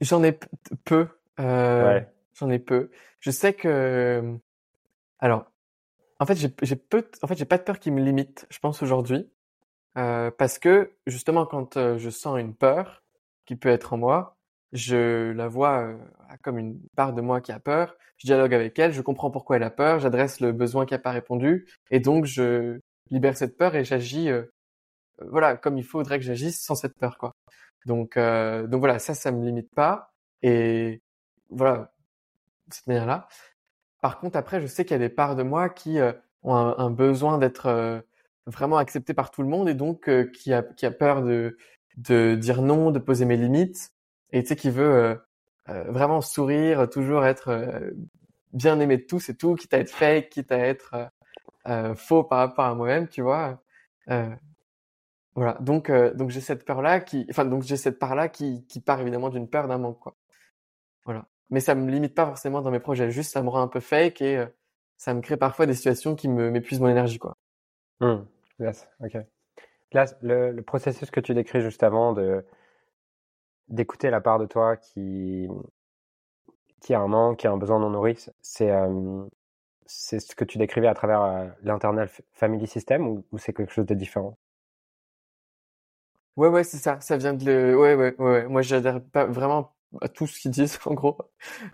J'en 0.00 0.22
ai 0.22 0.38
peu. 0.84 1.08
Euh, 1.40 1.84
Ouais. 1.84 2.12
J'en 2.34 2.50
ai 2.50 2.58
peu. 2.58 2.90
Je 3.20 3.30
sais 3.30 3.54
que, 3.54 4.38
alors, 5.18 5.50
en 6.20 6.26
fait, 6.26 6.36
j'ai 6.36 6.76
peu, 6.76 7.08
en 7.22 7.26
fait, 7.26 7.36
j'ai 7.36 7.44
pas 7.44 7.58
de 7.58 7.62
peur 7.62 7.78
qui 7.78 7.90
me 7.90 8.02
limite. 8.02 8.46
Je 8.50 8.58
pense 8.58 8.82
aujourd'hui, 8.82 9.30
euh, 9.98 10.30
parce 10.30 10.58
que 10.58 10.92
justement, 11.06 11.46
quand 11.46 11.76
euh, 11.76 11.98
je 11.98 12.10
sens 12.10 12.38
une 12.38 12.54
peur 12.54 13.02
qui 13.46 13.56
peut 13.56 13.68
être 13.70 13.94
en 13.94 13.98
moi, 13.98 14.35
je 14.72 15.32
la 15.32 15.48
vois 15.48 15.82
euh, 15.82 15.96
comme 16.42 16.58
une 16.58 16.80
part 16.96 17.12
de 17.12 17.20
moi 17.20 17.40
qui 17.40 17.52
a 17.52 17.60
peur. 17.60 17.96
Je 18.18 18.26
dialogue 18.26 18.54
avec 18.54 18.78
elle, 18.78 18.92
je 18.92 19.02
comprends 19.02 19.30
pourquoi 19.30 19.56
elle 19.56 19.62
a 19.62 19.70
peur, 19.70 19.98
j'adresse 20.00 20.40
le 20.40 20.52
besoin 20.52 20.86
qui 20.86 20.94
n'a 20.94 20.98
pas 20.98 21.10
répondu, 21.10 21.66
et 21.90 22.00
donc 22.00 22.24
je 22.24 22.80
libère 23.10 23.36
cette 23.36 23.58
peur 23.58 23.74
et 23.76 23.84
j'agis, 23.84 24.30
euh, 24.30 24.44
voilà, 25.20 25.56
comme 25.56 25.78
il 25.78 25.84
faudrait 25.84 26.18
que 26.18 26.24
j'agisse 26.24 26.62
sans 26.62 26.74
cette 26.74 26.96
peur, 26.98 27.18
quoi. 27.18 27.34
Donc, 27.86 28.16
euh, 28.16 28.66
donc 28.66 28.80
voilà, 28.80 28.98
ça, 28.98 29.14
ça 29.14 29.32
me 29.32 29.44
limite 29.44 29.72
pas. 29.74 30.12
Et 30.42 31.02
voilà, 31.50 31.92
de 32.68 32.74
cette 32.74 32.86
manière-là. 32.88 33.28
Par 34.02 34.18
contre, 34.18 34.36
après, 34.36 34.60
je 34.60 34.66
sais 34.66 34.84
qu'il 34.84 34.92
y 34.92 34.96
a 34.96 34.98
des 34.98 35.08
parts 35.08 35.36
de 35.36 35.42
moi 35.42 35.68
qui 35.68 35.98
ont 36.42 36.54
un, 36.54 36.90
besoin 36.90 37.38
d'être 37.38 38.02
vraiment 38.46 38.78
accepté 38.78 39.14
par 39.14 39.30
tout 39.30 39.42
le 39.42 39.48
monde 39.48 39.68
et 39.68 39.74
donc 39.74 40.10
qui 40.32 40.52
a 40.52 40.62
qui 40.62 40.86
a 40.86 40.90
peur 40.90 41.22
de 41.22 41.56
de 41.96 42.34
dire 42.34 42.62
non, 42.62 42.90
de 42.90 42.98
poser 42.98 43.24
mes 43.24 43.36
limites 43.36 43.92
et 44.32 44.42
tu 44.42 44.48
sais 44.48 44.56
qui 44.56 44.70
veut 44.70 44.84
euh, 44.84 45.14
euh, 45.68 45.84
vraiment 45.90 46.20
sourire, 46.20 46.88
toujours 46.88 47.24
être 47.24 47.48
euh, 47.48 47.90
bien 48.52 48.80
aimé 48.80 48.96
de 48.98 49.04
tous 49.04 49.28
et 49.28 49.36
tout, 49.36 49.54
quitte 49.54 49.74
à 49.74 49.78
être 49.78 49.90
fake, 49.90 50.30
quitte 50.30 50.52
à 50.52 50.58
être 50.58 51.10
faux 51.96 52.22
par 52.22 52.38
rapport 52.38 52.64
à 52.64 52.74
moi-même, 52.74 53.08
tu 53.08 53.22
vois. 53.22 53.60
Voilà, 55.34 55.58
donc 55.60 55.90
donc 55.90 56.30
j'ai 56.30 56.40
cette 56.40 56.64
peur 56.64 56.80
là 56.80 57.00
qui, 57.00 57.26
enfin 57.28 57.44
donc 57.44 57.62
j'ai 57.62 57.76
cette 57.76 57.98
part 57.98 58.14
là 58.14 58.28
qui 58.28 58.64
qui 58.68 58.80
part 58.80 59.00
évidemment 59.00 59.28
d'une 59.28 59.48
peur 59.48 59.68
d'un 59.68 59.76
manque 59.76 59.98
quoi. 59.98 60.16
Voilà, 61.04 61.26
mais 61.50 61.60
ça 61.60 61.74
me 61.74 61.90
limite 61.90 62.14
pas 62.14 62.24
forcément 62.24 62.62
dans 62.62 62.70
mes 62.70 62.78
projets, 62.78 63.10
juste 63.10 63.32
ça 63.32 63.42
me 63.42 63.48
rend 63.48 63.60
un 63.60 63.68
peu 63.68 63.80
fake 63.80 64.22
et 64.22 64.46
ça 64.96 65.12
me 65.12 65.20
crée 65.20 65.36
parfois 65.36 65.66
des 65.66 65.74
situations 65.74 66.14
qui 66.14 66.28
me 66.28 66.50
m'épuisent 66.50 66.80
mon 66.80 66.88
énergie 66.88 67.18
quoi. 67.18 67.36
Hmm. 68.00 68.24
Yes, 68.60 68.88
ok. 69.00 69.18
Là, 69.92 70.06
le 70.22 70.60
processus 70.60 71.10
que 71.10 71.20
tu 71.20 71.34
décris 71.34 71.60
juste 71.60 71.82
avant 71.82 72.12
de 72.12 72.44
d'écouter 73.68 74.10
la 74.10 74.20
part 74.20 74.38
de 74.38 74.46
toi 74.46 74.76
qui 74.76 75.48
qui 76.80 76.94
a 76.94 77.00
un 77.00 77.08
manque, 77.08 77.38
qui 77.40 77.46
a 77.46 77.52
un 77.52 77.56
besoin 77.58 77.78
non 77.78 77.90
nourri, 77.90 78.16
c'est 78.40 78.70
c'est 79.86 80.20
ce 80.20 80.36
que 80.36 80.44
tu 80.44 80.58
décrivais 80.58 80.86
à 80.86 80.94
travers 80.94 81.52
l'internal 81.62 82.08
family 82.32 82.68
system 82.68 83.08
ou, 83.08 83.24
c'est 83.38 83.52
quelque 83.52 83.72
chose 83.72 83.86
de 83.86 83.94
différent? 83.94 84.38
Ouais, 86.36 86.48
ouais, 86.48 86.64
c'est 86.64 86.76
ça. 86.78 87.00
Ça 87.00 87.16
vient 87.16 87.34
de 87.34 87.44
le. 87.44 87.78
Ouais, 87.78 87.94
ouais, 87.94 88.14
ouais. 88.18 88.46
Moi, 88.48 88.62
j'adhère 88.62 89.02
pas 89.02 89.24
vraiment 89.24 89.74
à 90.00 90.08
tout 90.08 90.26
ce 90.26 90.38
qu'ils 90.40 90.50
disent, 90.50 90.78
en 90.86 90.94
gros. 90.94 91.16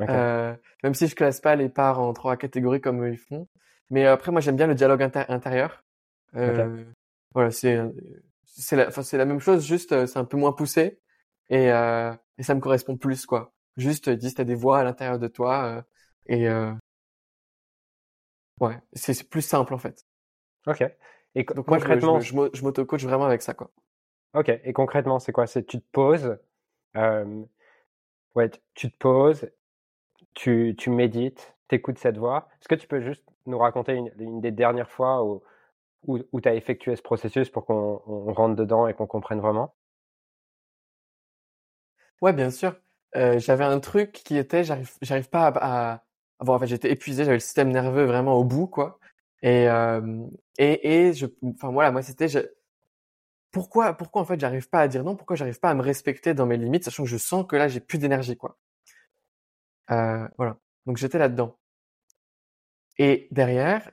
Euh, 0.08 0.54
même 0.84 0.94
si 0.94 1.08
je 1.08 1.14
classe 1.16 1.40
pas 1.40 1.56
les 1.56 1.68
parts 1.68 2.00
en 2.00 2.12
trois 2.12 2.36
catégories 2.36 2.80
comme 2.80 3.04
ils 3.06 3.18
font. 3.18 3.48
Mais 3.90 4.06
après, 4.06 4.30
moi, 4.32 4.40
j'aime 4.40 4.56
bien 4.56 4.66
le 4.68 4.74
dialogue 4.74 5.02
intérieur. 5.02 5.84
Euh, 6.36 6.84
Voilà, 7.34 7.50
c'est 7.50 7.80
c'est 8.44 8.76
la, 8.76 8.88
enfin, 8.88 9.02
la 9.16 9.24
même 9.24 9.40
chose, 9.40 9.66
juste 9.66 9.92
euh, 9.92 10.06
c'est 10.06 10.18
un 10.18 10.24
peu 10.24 10.36
moins 10.36 10.52
poussé 10.52 11.00
et, 11.50 11.70
euh, 11.72 12.12
et 12.38 12.42
ça 12.42 12.54
me 12.54 12.60
correspond 12.60 12.96
plus, 12.96 13.26
quoi. 13.26 13.52
Juste, 13.76 14.06
ils 14.08 14.16
disent, 14.18 14.34
t'as 14.34 14.44
des 14.44 14.54
voix 14.54 14.80
à 14.80 14.84
l'intérieur 14.84 15.18
de 15.18 15.28
toi 15.28 15.64
euh, 15.64 15.82
et 16.26 16.48
euh, 16.48 16.72
ouais, 18.60 18.78
c'est 18.92 19.28
plus 19.28 19.42
simple 19.42 19.74
en 19.74 19.78
fait. 19.78 20.06
Ok. 20.66 20.84
Et 21.34 21.44
Donc 21.44 21.66
concrètement, 21.66 22.20
je, 22.20 22.32
je, 22.32 22.50
je 22.52 22.62
m'auto-coach 22.62 23.04
vraiment 23.04 23.24
avec 23.24 23.42
ça, 23.42 23.54
quoi. 23.54 23.70
Ok. 24.34 24.48
Et 24.64 24.72
concrètement, 24.72 25.18
c'est 25.18 25.32
quoi? 25.32 25.46
C'est 25.46 25.64
tu 25.64 25.80
te 25.80 25.86
poses, 25.92 26.38
euh, 26.96 27.42
ouais, 28.34 28.50
tu 28.74 28.90
te 28.90 28.96
poses, 28.98 29.50
tu, 30.34 30.74
tu 30.78 30.90
médites, 30.90 31.56
t'écoutes 31.68 31.98
cette 31.98 32.18
voix. 32.18 32.48
Est-ce 32.60 32.68
que 32.68 32.74
tu 32.74 32.88
peux 32.88 33.00
juste 33.02 33.24
nous 33.46 33.58
raconter 33.58 33.94
une, 33.94 34.12
une 34.18 34.40
des 34.40 34.52
dernières 34.52 34.90
fois 34.90 35.24
où, 35.24 35.42
où, 36.06 36.18
où 36.32 36.40
tu 36.40 36.48
as 36.48 36.54
effectué 36.54 36.96
ce 36.96 37.02
processus 37.02 37.50
pour 37.50 37.66
qu'on 37.66 38.02
on 38.06 38.32
rentre 38.34 38.56
dedans 38.56 38.88
et 38.88 38.94
qu'on 38.94 39.06
comprenne 39.06 39.40
vraiment? 39.40 39.74
Ouais, 42.22 42.32
bien 42.32 42.50
sûr. 42.50 42.76
J'avais 43.14 43.64
un 43.64 43.80
truc 43.80 44.12
qui 44.12 44.36
était, 44.38 44.64
j'arrive, 44.64 44.90
j'arrive 45.02 45.28
pas 45.28 45.48
à, 45.48 45.94
à, 45.94 46.44
bon, 46.44 46.54
en 46.54 46.58
fait, 46.58 46.66
j'étais 46.66 46.90
épuisé, 46.90 47.24
j'avais 47.24 47.36
le 47.36 47.40
système 47.40 47.70
nerveux 47.70 48.04
vraiment 48.06 48.34
au 48.36 48.44
bout, 48.44 48.66
quoi. 48.66 48.98
Et 49.42 49.66
et 50.58 51.08
et 51.08 51.14
je, 51.14 51.26
enfin 51.44 51.70
voilà, 51.72 51.90
moi 51.90 52.02
c'était, 52.02 52.28
pourquoi 53.50 53.94
pourquoi 53.94 54.20
en 54.22 54.24
fait 54.26 54.38
j'arrive 54.40 54.68
pas 54.68 54.80
à 54.80 54.88
dire 54.88 55.04
non, 55.04 55.16
pourquoi 55.16 55.36
j'arrive 55.36 55.58
pas 55.60 55.70
à 55.70 55.74
me 55.74 55.80
respecter 55.82 56.34
dans 56.34 56.44
mes 56.46 56.56
limites, 56.56 56.84
sachant 56.84 57.04
que 57.04 57.08
je 57.08 57.16
sens 57.16 57.46
que 57.46 57.56
là 57.56 57.68
j'ai 57.68 57.80
plus 57.80 57.98
d'énergie, 57.98 58.36
quoi? 58.36 58.58
Voilà. 59.88 60.56
Donc 60.86 60.96
j'étais 60.96 61.18
là-dedans. 61.18 61.56
Et 62.98 63.28
derrière, 63.30 63.90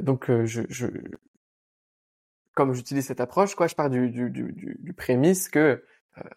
donc 0.00 0.30
je, 0.44 0.62
je, 0.68 0.86
comme 2.54 2.72
j'utilise 2.72 3.06
cette 3.06 3.20
approche, 3.20 3.54
quoi, 3.54 3.66
je 3.66 3.74
pars 3.74 3.90
du, 3.90 4.10
du, 4.10 4.30
du, 4.30 4.76
du 4.80 4.92
prémisse 4.92 5.48
que 5.48 5.84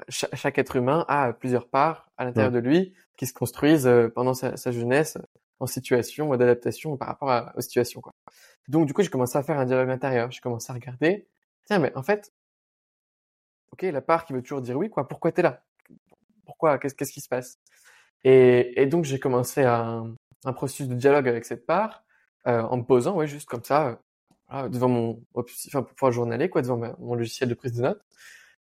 chaque, 0.09 0.57
être 0.57 0.75
humain 0.75 1.05
a 1.07 1.33
plusieurs 1.33 1.67
parts 1.67 2.09
à 2.17 2.25
l'intérieur 2.25 2.51
de 2.51 2.59
lui 2.59 2.93
qui 3.17 3.25
se 3.25 3.33
construisent 3.33 3.87
euh, 3.87 4.09
pendant 4.09 4.33
sa, 4.33 4.57
sa 4.57 4.71
jeunesse 4.71 5.17
en 5.59 5.67
situation 5.67 6.35
d'adaptation 6.35 6.97
par 6.97 7.09
rapport 7.09 7.29
à, 7.29 7.53
aux 7.55 7.61
situations. 7.61 8.01
Quoi. 8.01 8.13
Donc 8.67 8.85
du 8.87 8.93
coup, 8.93 9.01
j'ai 9.01 9.09
commencé 9.09 9.37
à 9.37 9.43
faire 9.43 9.59
un 9.59 9.65
dialogue 9.65 9.89
intérieur. 9.89 10.31
J'ai 10.31 10.41
commencé 10.41 10.71
à 10.71 10.73
regarder. 10.73 11.27
Tiens, 11.65 11.79
mais 11.79 11.95
en 11.95 12.03
fait, 12.03 12.33
ok, 13.73 13.81
la 13.83 14.01
part 14.01 14.25
qui 14.25 14.33
veut 14.33 14.41
toujours 14.41 14.61
dire 14.61 14.77
oui, 14.77 14.89
quoi. 14.89 15.07
Pourquoi 15.07 15.31
t'es 15.31 15.41
là? 15.41 15.63
Pourquoi? 16.45 16.77
Qu'est-ce 16.77 17.11
qui 17.11 17.21
se 17.21 17.29
passe? 17.29 17.59
Et, 18.23 18.81
et, 18.81 18.85
donc 18.85 19.05
j'ai 19.05 19.19
commencé 19.19 19.63
un, 19.63 20.13
un, 20.45 20.53
processus 20.53 20.87
de 20.87 20.95
dialogue 20.95 21.27
avec 21.27 21.45
cette 21.45 21.65
part 21.65 22.03
euh, 22.47 22.61
en 22.61 22.77
me 22.77 22.83
posant, 22.83 23.15
ouais, 23.15 23.27
juste 23.27 23.47
comme 23.47 23.63
ça, 23.63 23.99
euh, 24.53 24.67
devant 24.67 24.89
mon, 24.89 25.23
enfin 25.35 25.83
pour 25.83 25.93
pouvoir 25.93 26.11
journaler, 26.11 26.49
quoi, 26.49 26.61
devant 26.61 26.77
mon 26.99 27.15
logiciel 27.15 27.49
de 27.49 27.53
prise 27.53 27.73
de 27.73 27.81
notes 27.83 28.01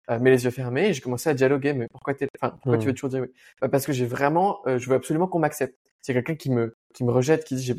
mais 0.09 0.31
les 0.31 0.45
yeux 0.45 0.51
fermés, 0.51 0.89
et 0.89 0.93
j'ai 0.93 1.01
commencé 1.01 1.29
à 1.29 1.33
dialoguer. 1.33 1.73
Mais 1.73 1.87
pourquoi, 1.91 2.13
enfin, 2.41 2.55
pourquoi 2.61 2.77
tu 2.77 2.87
veux 2.87 2.93
toujours 2.93 3.09
dire 3.09 3.21
oui? 3.21 3.29
Bah, 3.61 3.69
Parce 3.69 3.85
que 3.85 3.93
j'ai 3.93 4.05
vraiment, 4.05 4.59
euh, 4.67 4.77
je 4.77 4.89
veux 4.89 4.95
absolument 4.95 5.27
qu'on 5.27 5.39
m'accepte. 5.39 5.77
C'est 6.01 6.13
quelqu'un 6.13 6.35
qui 6.35 6.49
me, 6.49 6.75
qui 6.93 7.03
me 7.03 7.11
rejette, 7.11 7.43
qui 7.43 7.55
dit, 7.55 7.73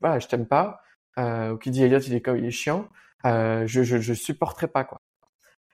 voilà, 0.00 0.18
je 0.18 0.26
t'aime 0.26 0.46
pas, 0.46 0.80
euh, 1.18 1.52
ou 1.52 1.58
qui 1.58 1.70
dit 1.70 1.82
Elliot, 1.84 2.00
il 2.00 2.14
est, 2.14 2.26
il 2.36 2.44
est 2.44 2.50
chiant, 2.50 2.88
euh, 3.26 3.66
je, 3.66 3.82
je, 3.82 3.98
je 3.98 4.14
supporterai 4.14 4.68
pas 4.68 4.84
quoi. 4.84 5.00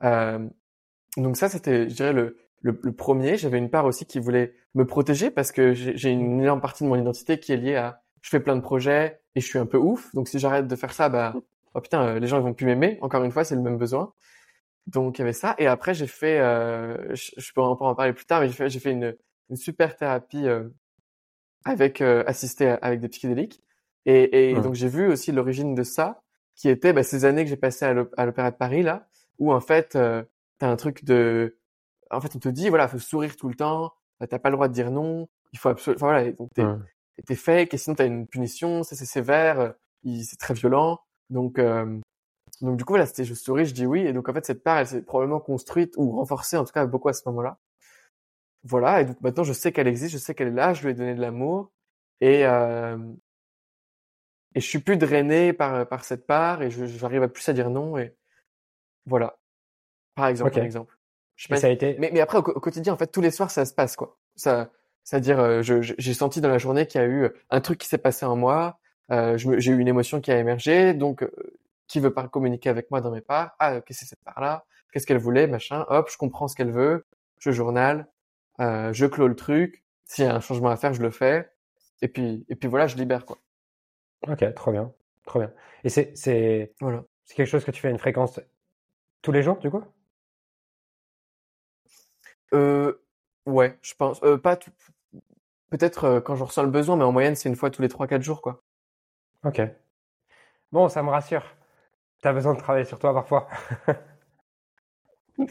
Euh, 0.02 0.38
donc 1.16 1.36
ça, 1.36 1.48
c'était, 1.48 1.88
je 1.88 1.94
dirais 1.94 2.12
le, 2.12 2.36
le, 2.62 2.78
le 2.82 2.92
premier. 2.92 3.36
J'avais 3.36 3.58
une 3.58 3.70
part 3.70 3.84
aussi 3.84 4.06
qui 4.06 4.18
voulait 4.18 4.54
me 4.74 4.84
protéger 4.84 5.30
parce 5.30 5.52
que 5.52 5.72
j'ai 5.74 6.10
une 6.10 6.40
énorme 6.40 6.60
partie 6.60 6.84
de 6.84 6.88
mon 6.88 6.96
identité 6.96 7.38
qui 7.38 7.52
est 7.52 7.56
liée 7.56 7.76
à, 7.76 8.02
je 8.22 8.30
fais 8.30 8.40
plein 8.40 8.56
de 8.56 8.60
projets 8.60 9.20
et 9.34 9.40
je 9.40 9.46
suis 9.46 9.58
un 9.58 9.66
peu 9.66 9.78
ouf. 9.78 10.12
Donc 10.14 10.28
si 10.28 10.38
j'arrête 10.38 10.66
de 10.66 10.76
faire 10.76 10.92
ça, 10.92 11.08
bah, 11.08 11.34
oh 11.74 11.80
putain, 11.80 12.02
euh, 12.06 12.18
les 12.18 12.26
gens 12.26 12.38
ils 12.38 12.42
vont 12.42 12.54
plus 12.54 12.66
m'aimer. 12.66 12.98
Encore 13.02 13.22
une 13.22 13.30
fois, 13.30 13.44
c'est 13.44 13.54
le 13.54 13.62
même 13.62 13.78
besoin. 13.78 14.12
Donc 14.86 15.18
il 15.18 15.20
y 15.20 15.22
avait 15.22 15.32
ça. 15.32 15.54
Et 15.58 15.66
après 15.66 15.94
j'ai 15.94 16.06
fait, 16.06 16.38
euh, 16.40 17.14
je, 17.14 17.32
je, 17.36 17.52
peux 17.52 17.62
en 17.62 17.94
parler 17.94 18.12
plus 18.12 18.26
tard, 18.26 18.40
mais 18.40 18.48
j'ai 18.48 18.54
fait, 18.54 18.68
j'ai 18.68 18.80
fait 18.80 18.92
une, 18.92 19.16
une 19.50 19.56
super 19.56 19.96
thérapie 19.96 20.46
euh, 20.46 20.68
avec 21.64 22.00
euh, 22.00 22.24
assistée 22.26 22.68
avec 22.82 23.00
des 23.00 23.08
psychédéliques. 23.08 23.62
Et, 24.06 24.50
et 24.50 24.54
donc 24.60 24.74
j'ai 24.74 24.88
vu 24.88 25.06
aussi 25.08 25.32
l'origine 25.32 25.74
de 25.74 25.82
ça, 25.82 26.22
qui 26.54 26.68
était 26.68 26.92
bah, 26.92 27.02
ces 27.02 27.24
années 27.24 27.44
que 27.44 27.50
j'ai 27.50 27.56
passées 27.56 27.86
à 27.86 27.94
l'Opéra 28.26 28.50
de 28.50 28.56
Paris 28.56 28.82
là, 28.82 29.08
où 29.38 29.52
en 29.52 29.60
fait 29.60 29.96
euh, 29.96 30.22
t'as 30.58 30.68
un 30.68 30.76
truc 30.76 31.04
de, 31.04 31.56
en 32.10 32.20
fait 32.20 32.36
on 32.36 32.38
te 32.38 32.50
dit 32.50 32.68
voilà 32.68 32.86
faut 32.86 32.98
sourire 32.98 33.36
tout 33.36 33.48
le 33.48 33.54
temps, 33.54 33.94
t'as 34.28 34.38
pas 34.38 34.50
le 34.50 34.56
droit 34.56 34.68
de 34.68 34.74
dire 34.74 34.90
non, 34.90 35.26
il 35.54 35.58
faut 35.58 35.70
absolument, 35.70 35.96
enfin 36.04 36.12
voilà, 36.12 36.32
donc 36.32 36.50
t'es, 36.54 36.64
t'es 37.26 37.34
fake 37.34 37.72
et 37.72 37.78
sinon 37.78 37.96
t'as 37.96 38.06
une 38.06 38.26
punition, 38.26 38.82
c'est, 38.82 38.94
c'est 38.94 39.06
sévère, 39.06 39.72
c'est 40.04 40.38
très 40.38 40.52
violent, 40.52 41.00
donc 41.30 41.58
euh, 41.58 41.98
donc 42.64 42.76
du 42.76 42.84
coup 42.84 42.92
voilà, 42.92 43.06
c'était 43.06 43.24
je 43.24 43.34
souris, 43.34 43.66
je 43.66 43.74
dis 43.74 43.86
oui, 43.86 44.00
et 44.00 44.12
donc 44.12 44.28
en 44.28 44.32
fait 44.32 44.44
cette 44.44 44.62
part 44.62 44.78
elle 44.78 44.86
s'est 44.86 45.02
probablement 45.02 45.40
construite 45.40 45.94
ou 45.96 46.12
renforcée 46.12 46.56
en 46.56 46.64
tout 46.64 46.72
cas 46.72 46.86
beaucoup 46.86 47.08
à 47.08 47.12
ce 47.12 47.22
moment-là. 47.26 47.58
Voilà, 48.64 49.00
et 49.00 49.04
donc 49.04 49.20
maintenant 49.20 49.44
je 49.44 49.52
sais 49.52 49.72
qu'elle 49.72 49.86
existe, 49.86 50.12
je 50.12 50.18
sais 50.18 50.34
qu'elle 50.34 50.48
est 50.48 50.52
là, 50.52 50.74
je 50.74 50.82
lui 50.82 50.90
ai 50.90 50.94
donné 50.94 51.14
de 51.14 51.20
l'amour 51.20 51.70
et 52.20 52.46
euh, 52.46 52.96
et 54.54 54.60
je 54.60 54.66
suis 54.66 54.78
plus 54.78 54.96
drainé 54.96 55.52
par 55.52 55.86
par 55.86 56.04
cette 56.04 56.26
part 56.26 56.62
et 56.62 56.70
j'arrive 56.70 57.22
à 57.22 57.28
plus 57.28 57.48
à 57.48 57.52
dire 57.52 57.70
non 57.70 57.98
et 57.98 58.16
voilà. 59.06 59.36
Par 60.14 60.26
exemple, 60.28 60.52
par 60.52 60.64
exemple. 60.64 60.98
Je 61.36 61.52
ça 61.56 61.66
a 61.66 61.70
été... 61.70 61.96
mais, 61.98 62.10
mais 62.12 62.20
après 62.20 62.38
au, 62.38 62.42
quotidien 62.42 62.92
en 62.92 62.96
fait 62.96 63.08
tous 63.08 63.20
les 63.20 63.32
soirs 63.32 63.50
ça 63.50 63.64
se 63.64 63.74
passe 63.74 63.96
quoi. 63.96 64.16
Ça 64.36 64.70
c'est-à-dire 65.04 65.38
euh, 65.38 65.62
j'ai 65.62 66.14
senti 66.14 66.40
dans 66.40 66.48
la 66.48 66.58
journée 66.58 66.86
qu'il 66.86 67.00
y 67.00 67.04
a 67.04 67.06
eu 67.06 67.28
un 67.50 67.60
truc 67.60 67.78
qui 67.78 67.86
s'est 67.86 67.98
passé 67.98 68.24
en 68.24 68.36
moi, 68.36 68.78
euh, 69.10 69.36
j'ai 69.36 69.70
eu 69.70 69.78
une 69.78 69.88
émotion 69.88 70.20
qui 70.20 70.32
a 70.32 70.38
émergé, 70.38 70.94
donc 70.94 71.22
euh, 71.22 71.30
qui 71.86 72.00
veut 72.00 72.12
pas 72.12 72.28
communiquer 72.28 72.70
avec 72.70 72.90
moi 72.90 73.00
dans 73.00 73.10
mes 73.10 73.20
parts. 73.20 73.54
Ah, 73.58 73.80
qu'est-ce 73.80 73.84
que 73.86 73.94
c'est 73.94 74.06
cette 74.06 74.24
part-là 74.24 74.64
Qu'est-ce 74.92 75.06
qu'elle 75.06 75.18
voulait, 75.18 75.46
machin. 75.46 75.84
Hop, 75.88 76.08
je 76.10 76.16
comprends 76.16 76.48
ce 76.48 76.56
qu'elle 76.56 76.70
veut. 76.70 77.04
Je 77.38 77.50
journal, 77.50 78.06
euh, 78.60 78.92
je 78.92 79.06
clôt 79.06 79.28
le 79.28 79.36
truc. 79.36 79.84
S'il 80.04 80.24
y 80.24 80.28
a 80.28 80.34
un 80.34 80.40
changement 80.40 80.70
à 80.70 80.76
faire, 80.76 80.94
je 80.94 81.02
le 81.02 81.10
fais. 81.10 81.50
Et 82.02 82.08
puis, 82.08 82.44
et 82.48 82.54
puis 82.56 82.68
voilà, 82.68 82.86
je 82.86 82.96
libère 82.96 83.24
quoi. 83.24 83.38
Ok, 84.28 84.44
trop 84.54 84.72
bien, 84.72 84.92
trop 85.26 85.40
bien. 85.40 85.52
Et 85.84 85.88
c'est, 85.88 86.16
c'est, 86.16 86.72
voilà. 86.80 87.04
c'est 87.24 87.34
quelque 87.34 87.48
chose 87.48 87.64
que 87.64 87.70
tu 87.70 87.80
fais 87.80 87.88
à 87.88 87.90
une 87.90 87.98
fréquence 87.98 88.40
tous 89.22 89.32
les 89.32 89.42
jours, 89.42 89.58
du 89.58 89.70
coup? 89.70 89.82
Euh, 92.54 93.02
ouais, 93.46 93.78
je 93.82 93.94
pense. 93.94 94.22
Euh, 94.22 94.38
pas 94.38 94.56
tout... 94.56 94.70
peut-être 95.70 96.04
euh, 96.04 96.20
quand 96.20 96.36
je 96.36 96.44
ressens 96.44 96.62
le 96.62 96.70
besoin, 96.70 96.96
mais 96.96 97.04
en 97.04 97.12
moyenne, 97.12 97.34
c'est 97.34 97.48
une 97.48 97.56
fois 97.56 97.70
tous 97.70 97.82
les 97.82 97.88
trois, 97.88 98.06
quatre 98.06 98.22
jours, 98.22 98.42
quoi. 98.42 98.62
Ok. 99.44 99.60
Bon, 100.72 100.88
ça 100.88 101.02
me 101.02 101.10
rassure. 101.10 101.44
T'as 102.24 102.32
besoin 102.32 102.54
de 102.54 102.58
travailler 102.58 102.86
sur 102.86 102.98
toi 102.98 103.12
parfois. 103.12 103.48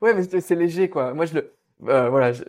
ouais, 0.00 0.14
mais 0.14 0.22
c'est 0.40 0.54
léger, 0.54 0.88
quoi. 0.88 1.12
Moi, 1.12 1.26
je 1.26 1.34
le, 1.34 1.54
euh, 1.82 2.08
voilà, 2.08 2.32
je, 2.32 2.44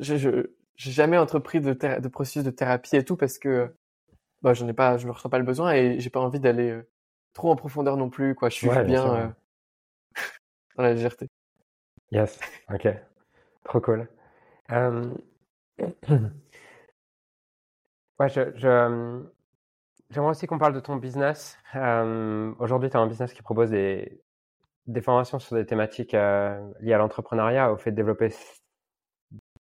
je, 0.00 0.16
je 0.16 0.48
j'ai 0.74 0.90
jamais 0.90 1.16
entrepris 1.16 1.60
de, 1.60 1.74
de 1.74 2.08
processus 2.08 2.42
de 2.42 2.50
thérapie 2.50 2.96
et 2.96 3.04
tout 3.04 3.16
parce 3.16 3.38
que, 3.38 3.72
bah, 4.42 4.52
j'en 4.52 4.66
ai 4.66 4.72
pas, 4.72 4.96
je 4.96 5.06
me 5.06 5.12
ressens 5.12 5.28
pas 5.28 5.38
le 5.38 5.44
besoin 5.44 5.74
et 5.74 6.00
j'ai 6.00 6.10
pas 6.10 6.18
envie 6.18 6.40
d'aller 6.40 6.70
euh, 6.70 6.90
trop 7.34 7.52
en 7.52 7.56
profondeur 7.56 7.96
non 7.96 8.10
plus, 8.10 8.34
quoi. 8.34 8.48
Je 8.48 8.56
suis 8.56 8.68
bien, 8.68 8.82
bien 8.82 9.14
euh, 9.14 9.28
dans 10.76 10.82
la 10.82 10.94
légèreté. 10.94 11.28
Yes. 12.10 12.40
Ok. 12.74 12.88
Trop 13.62 13.80
cool. 13.80 14.08
Euh... 14.72 15.14
ouais, 18.18 18.28
je, 18.28 18.40
je, 18.56 19.22
J'aimerais 20.10 20.30
aussi 20.30 20.46
qu'on 20.46 20.58
parle 20.58 20.74
de 20.74 20.80
ton 20.80 20.96
business. 20.96 21.58
Euh, 21.74 22.54
Aujourd'hui, 22.58 22.90
tu 22.90 22.96
as 22.96 23.00
un 23.00 23.06
business 23.06 23.32
qui 23.32 23.42
propose 23.42 23.70
des, 23.70 24.22
des 24.86 25.02
formations 25.02 25.38
sur 25.38 25.56
des 25.56 25.66
thématiques 25.66 26.14
euh, 26.14 26.60
liées 26.80 26.92
à 26.92 26.98
l'entrepreneuriat, 26.98 27.72
au 27.72 27.76
fait 27.76 27.90
de 27.90 27.96
développer 27.96 28.32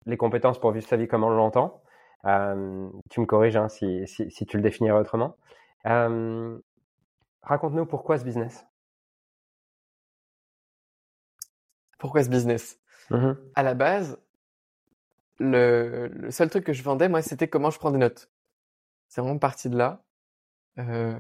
les 0.06 0.18
compétences 0.18 0.60
pour 0.60 0.72
vivre 0.72 0.88
sa 0.88 0.98
vie 0.98 1.08
comme 1.08 1.24
on 1.24 1.30
l'entend. 1.30 1.82
Euh, 2.26 2.90
tu 3.10 3.20
me 3.20 3.26
corriges 3.26 3.58
hein, 3.58 3.70
si, 3.70 4.08
si, 4.08 4.30
si, 4.30 4.46
tu 4.46 4.58
le 4.58 4.64
définirais 4.64 5.00
autrement. 5.00 5.36
Raconte-nous 5.84 7.86
pourquoi 7.86 8.18
ce 8.18 8.24
business. 8.24 8.66
Pourquoi 11.98 12.24
ce 12.24 12.30
business? 12.30 12.80
Mmh 13.10 13.34
À 13.56 13.64
la 13.64 13.74
base, 13.74 14.20
le, 15.40 16.08
le 16.08 16.32
seul 16.32 16.50
truc 16.50 16.64
que 16.64 16.74
je 16.74 16.84
vendais, 16.84 17.10
moi, 17.10 17.22
c'était 17.22 17.48
comment 17.48 17.70
je 17.70 17.80
prends 17.80 17.92
des 17.92 17.98
notes. 17.98 18.30
C'est 19.08 19.22
vraiment 19.22 19.40
parti 19.40 19.70
de 19.70 19.78
là. 19.78 20.04
Euh, 20.80 21.18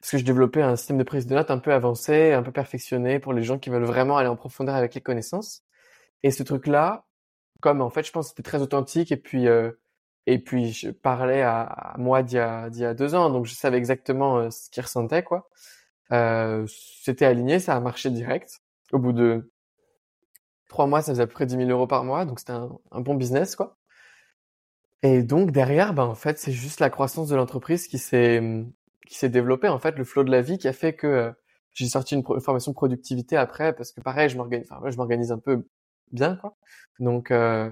parce 0.00 0.12
que 0.12 0.18
je 0.18 0.24
développais 0.24 0.62
un 0.62 0.76
système 0.76 0.98
de 0.98 1.04
prise 1.04 1.26
de 1.26 1.34
notes 1.34 1.50
un 1.50 1.58
peu 1.58 1.72
avancé, 1.72 2.32
un 2.32 2.42
peu 2.42 2.52
perfectionné 2.52 3.18
pour 3.20 3.32
les 3.34 3.42
gens 3.42 3.58
qui 3.58 3.70
veulent 3.70 3.84
vraiment 3.84 4.16
aller 4.18 4.28
en 4.28 4.36
profondeur 4.36 4.74
avec 4.74 4.94
les 4.94 5.00
connaissances. 5.02 5.62
Et 6.22 6.30
ce 6.30 6.42
truc-là, 6.42 7.06
comme 7.60 7.82
en 7.82 7.90
fait, 7.90 8.06
je 8.06 8.12
pense 8.12 8.26
que 8.26 8.30
c'était 8.30 8.42
très 8.44 8.62
authentique 8.62 9.12
et 9.12 9.16
puis 9.18 9.48
euh, 9.48 9.72
Et 10.26 10.38
puis 10.38 10.72
je 10.72 10.90
parlais 10.90 11.42
à, 11.42 11.94
moi 11.98 12.22
d'il 12.22 12.36
y, 12.36 12.40
a, 12.40 12.68
y 12.74 12.84
a 12.84 12.94
deux 12.94 13.14
ans, 13.14 13.30
donc 13.30 13.46
je 13.46 13.54
savais 13.54 13.78
exactement 13.78 14.38
euh, 14.38 14.50
ce 14.50 14.70
qu'il 14.70 14.82
ressentait 14.82 15.22
quoi. 15.24 15.48
Euh, 16.12 16.66
c'était 16.68 17.26
aligné, 17.26 17.60
ça 17.60 17.76
a 17.76 17.80
marché 17.80 18.10
direct. 18.10 18.60
Au 18.92 18.98
bout 18.98 19.12
de 19.12 19.52
trois 20.68 20.86
mois, 20.86 21.02
ça 21.02 21.12
faisait 21.12 21.22
à 21.24 21.26
peu 21.26 21.34
près 21.34 21.46
10 21.46 21.56
000 21.56 21.70
euros 21.70 21.86
par 21.86 22.04
mois, 22.04 22.24
donc 22.24 22.38
c'était 22.40 22.52
un, 22.52 22.70
un, 22.92 23.00
bon 23.02 23.14
business 23.14 23.56
quoi. 23.56 23.78
Et 25.02 25.22
donc 25.22 25.50
derrière, 25.50 25.94
ben 25.94 26.04
en 26.04 26.14
fait, 26.14 26.38
c'est 26.38 26.52
juste 26.52 26.80
la 26.80 26.90
croissance 26.90 27.28
de 27.28 27.36
l'entreprise 27.36 27.86
qui 27.88 27.98
s'est 27.98 28.42
qui 29.06 29.16
s'est 29.16 29.28
développée 29.28 29.68
en 29.68 29.78
fait, 29.78 29.96
le 29.96 30.04
flot 30.04 30.24
de 30.24 30.30
la 30.30 30.40
vie 30.40 30.58
qui 30.58 30.68
a 30.68 30.72
fait 30.72 30.94
que 30.94 31.06
euh, 31.06 31.32
j'ai 31.72 31.86
sorti 31.88 32.14
une, 32.14 32.22
formation 32.40 32.72
de 32.72 32.76
productivité 32.76 33.36
après 33.36 33.72
parce 33.72 33.92
que 33.92 34.00
pareil, 34.00 34.28
je 34.28 34.36
m'organise, 34.36 34.68
enfin, 34.70 34.88
je 34.90 34.96
m'organise 34.96 35.32
un 35.32 35.38
peu 35.38 35.66
bien 36.12 36.36
quoi. 36.36 36.56
Donc 36.98 37.30
euh, 37.30 37.70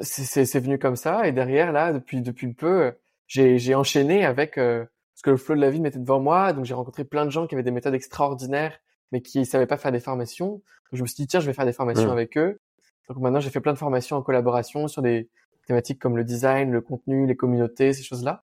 c'est 0.00 0.58
venu 0.58 0.78
comme 0.78 0.96
ça 0.96 1.26
et 1.26 1.32
derrière 1.32 1.72
là 1.72 1.92
depuis 1.92 2.20
depuis 2.20 2.52
peu 2.52 2.92
j'ai 3.26 3.58
j'ai 3.58 3.74
enchaîné 3.74 4.24
avec 4.24 4.58
euh, 4.58 4.84
ce 5.14 5.22
que 5.22 5.30
le 5.30 5.36
flow 5.36 5.54
de 5.54 5.60
la 5.60 5.70
vie 5.70 5.80
mettait 5.80 5.98
devant 5.98 6.20
moi 6.20 6.52
donc 6.52 6.64
j'ai 6.64 6.74
rencontré 6.74 7.04
plein 7.04 7.24
de 7.24 7.30
gens 7.30 7.46
qui 7.46 7.54
avaient 7.54 7.62
des 7.62 7.70
méthodes 7.70 7.94
extraordinaires 7.94 8.78
mais 9.12 9.20
qui 9.20 9.46
savaient 9.46 9.66
pas 9.66 9.76
faire 9.76 9.92
des 9.92 10.00
formations 10.00 10.50
donc, 10.50 10.62
je 10.92 11.02
me 11.02 11.06
suis 11.06 11.16
dit 11.16 11.26
tiens 11.28 11.40
je 11.40 11.46
vais 11.46 11.52
faire 11.52 11.64
des 11.64 11.72
formations 11.72 12.08
mmh. 12.08 12.12
avec 12.12 12.36
eux 12.36 12.60
donc 13.08 13.18
maintenant 13.18 13.38
j'ai 13.38 13.50
fait 13.50 13.60
plein 13.60 13.72
de 13.72 13.78
formations 13.78 14.16
en 14.16 14.22
collaboration 14.22 14.88
sur 14.88 15.00
des 15.00 15.28
thématiques 15.66 15.98
comme 15.98 16.16
le 16.16 16.24
design 16.24 16.70
le 16.70 16.80
contenu 16.80 17.26
les 17.26 17.36
communautés 17.36 17.92
ces 17.92 18.02
choses 18.02 18.24
là 18.24 18.44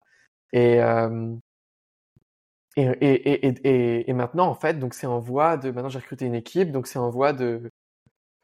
et 0.51 0.81
euh, 0.81 1.35
et, 2.75 2.87
et, 3.01 3.47
et, 3.47 4.09
et, 4.09 4.13
maintenant, 4.13 4.47
en 4.47 4.55
fait, 4.55 4.79
donc 4.79 4.95
c'est 4.95 5.05
en 5.05 5.19
voie 5.19 5.57
de. 5.57 5.69
Maintenant, 5.69 5.89
j'ai 5.89 5.99
recruté 5.99 6.25
une 6.25 6.33
équipe, 6.33 6.71
donc 6.71 6.87
c'est 6.87 6.97
en 6.97 7.11
voie 7.11 7.31
de 7.31 7.69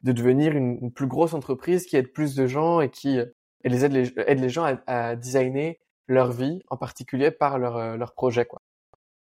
de 0.02 0.12
devenir 0.12 0.56
une, 0.56 0.92
plus 0.92 1.06
grosse 1.06 1.34
entreprise 1.34 1.86
qui 1.86 1.96
aide 1.96 2.12
plus 2.12 2.34
de 2.34 2.46
gens 2.46 2.80
et 2.80 2.90
qui 2.90 3.18
les 3.64 3.84
aide, 3.84 3.92
les, 3.92 4.18
aide 4.18 4.40
les 4.40 4.48
gens 4.48 4.64
à, 4.64 4.78
à, 4.86 5.16
designer 5.16 5.78
leur 6.08 6.32
vie, 6.32 6.62
en 6.68 6.76
particulier 6.76 7.30
par 7.30 7.58
leur, 7.58 7.76
euh, 7.76 7.96
leur 7.96 8.14
projet. 8.14 8.46
Quoi. 8.46 8.60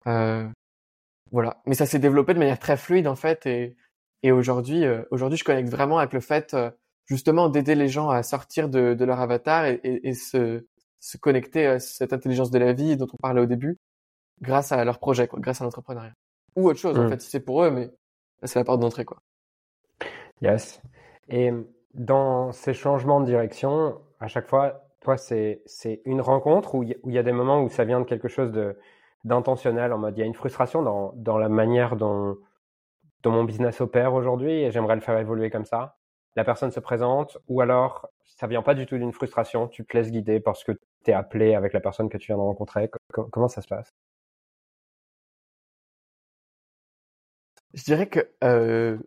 Euh, 0.07 0.49
voilà. 1.31 1.63
Mais 1.67 1.75
ça 1.75 1.87
s'est 1.87 1.99
développé 1.99 2.35
de 2.35 2.39
manière 2.39 2.59
très 2.59 2.77
fluide 2.77 3.07
en 3.07 3.15
fait 3.17 3.47
et, 3.47 3.77
et 4.23 4.33
aujourd'hui, 4.33 4.85
euh, 4.85 5.03
aujourd'hui, 5.11 5.39
je 5.39 5.45
connecte 5.45 5.69
vraiment 5.69 5.99
avec 5.99 6.13
le 6.13 6.21
fait 6.21 6.55
euh, 6.55 6.71
justement 7.07 7.49
d'aider 7.49 7.75
les 7.75 7.89
gens 7.89 8.09
à 8.09 8.23
sortir 8.23 8.69
de, 8.69 8.95
de 8.95 9.05
leur 9.05 9.21
avatar 9.21 9.67
et, 9.67 9.81
et, 9.85 10.09
et, 10.09 10.15
se, 10.15 10.67
se 11.01 11.17
connecter 11.19 11.67
à 11.67 11.79
cette 11.81 12.13
intelligence 12.13 12.51
de 12.51 12.59
la 12.59 12.73
vie 12.73 12.97
dont 12.97 13.07
on 13.13 13.17
parlait 13.17 13.41
au 13.41 13.47
début, 13.47 13.79
grâce 14.41 14.73
à 14.73 14.85
leur 14.85 14.99
projet, 14.99 15.29
quoi, 15.29 15.39
grâce 15.41 15.61
à 15.61 15.65
l'entrepreneuriat. 15.65 16.15
Ou 16.57 16.69
autre 16.69 16.79
chose 16.79 16.99
en 16.99 17.05
mmh. 17.05 17.09
fait, 17.11 17.21
si 17.21 17.31
c'est 17.31 17.41
pour 17.41 17.63
eux, 17.65 17.71
mais 17.71 17.91
c'est 18.43 18.59
la 18.59 18.65
porte 18.65 18.81
d'entrée 18.81 19.05
quoi. 19.05 19.19
Yes. 20.41 20.83
Et 21.29 21.53
dans 21.95 22.53
ces 22.53 22.75
changements 22.75 23.21
de 23.21 23.27
direction, 23.27 24.01
à 24.21 24.27
chaque 24.27 24.47
fois, 24.47 24.85
toi, 25.01 25.17
c'est 25.17 25.63
une 26.05 26.21
rencontre 26.21 26.75
où 26.75 26.83
il 26.83 26.97
y, 27.07 27.19
a 27.19 27.23
des 27.23 27.33
moments 27.33 27.63
où 27.63 27.69
ça 27.69 27.85
vient 27.85 28.01
de 28.01 28.05
quelque 28.05 28.29
chose 28.29 28.53
d'intentionnel, 29.25 29.93
en 29.93 29.99
mode 29.99 30.17
il 30.17 30.21
y 30.21 30.23
a 30.23 30.27
une 30.27 30.35
frustration 30.35 30.83
dans, 30.83 31.13
dans 31.17 31.39
la 31.39 31.49
manière 31.49 31.97
dont, 31.97 32.37
dont 33.23 33.31
mon 33.31 33.45
business 33.45 33.81
opère 33.81 34.15
aujourd'hui 34.15 34.53
et 34.53 34.71
j'aimerais 34.71 34.95
le 34.95 35.03
faire 35.03 35.19
évoluer 35.19 35.51
comme 35.51 35.67
ça. 35.67 35.97
La 36.37 36.45
personne 36.45 36.71
se 36.71 36.81
présente 36.81 37.39
ou 37.49 37.61
alors 37.61 38.09
ça 38.25 38.47
vient 38.47 38.63
pas 38.63 38.75
du 38.75 38.87
tout 38.87 38.99
d'une 38.99 39.13
frustration, 39.13 39.69
tu 39.69 39.85
te 39.85 39.97
laisses 39.97 40.11
guider 40.11 40.41
parce 40.41 40.65
que 40.65 40.73
tu 41.05 41.11
es 41.11 41.15
appelé 41.15 41.55
avec 41.55 41.73
la 41.73 41.81
personne 41.81 42.09
que 42.09 42.19
tu 42.19 42.27
viens 42.29 42.37
de 42.37 42.43
rencontrer. 42.43 42.91
comment 43.13 43.49
ça 43.49 43.63
se 43.63 43.69
passe? 43.69 43.95
Je 47.75 47.83
dirais 47.85 48.09
que 48.09 48.31
euh, 48.45 48.99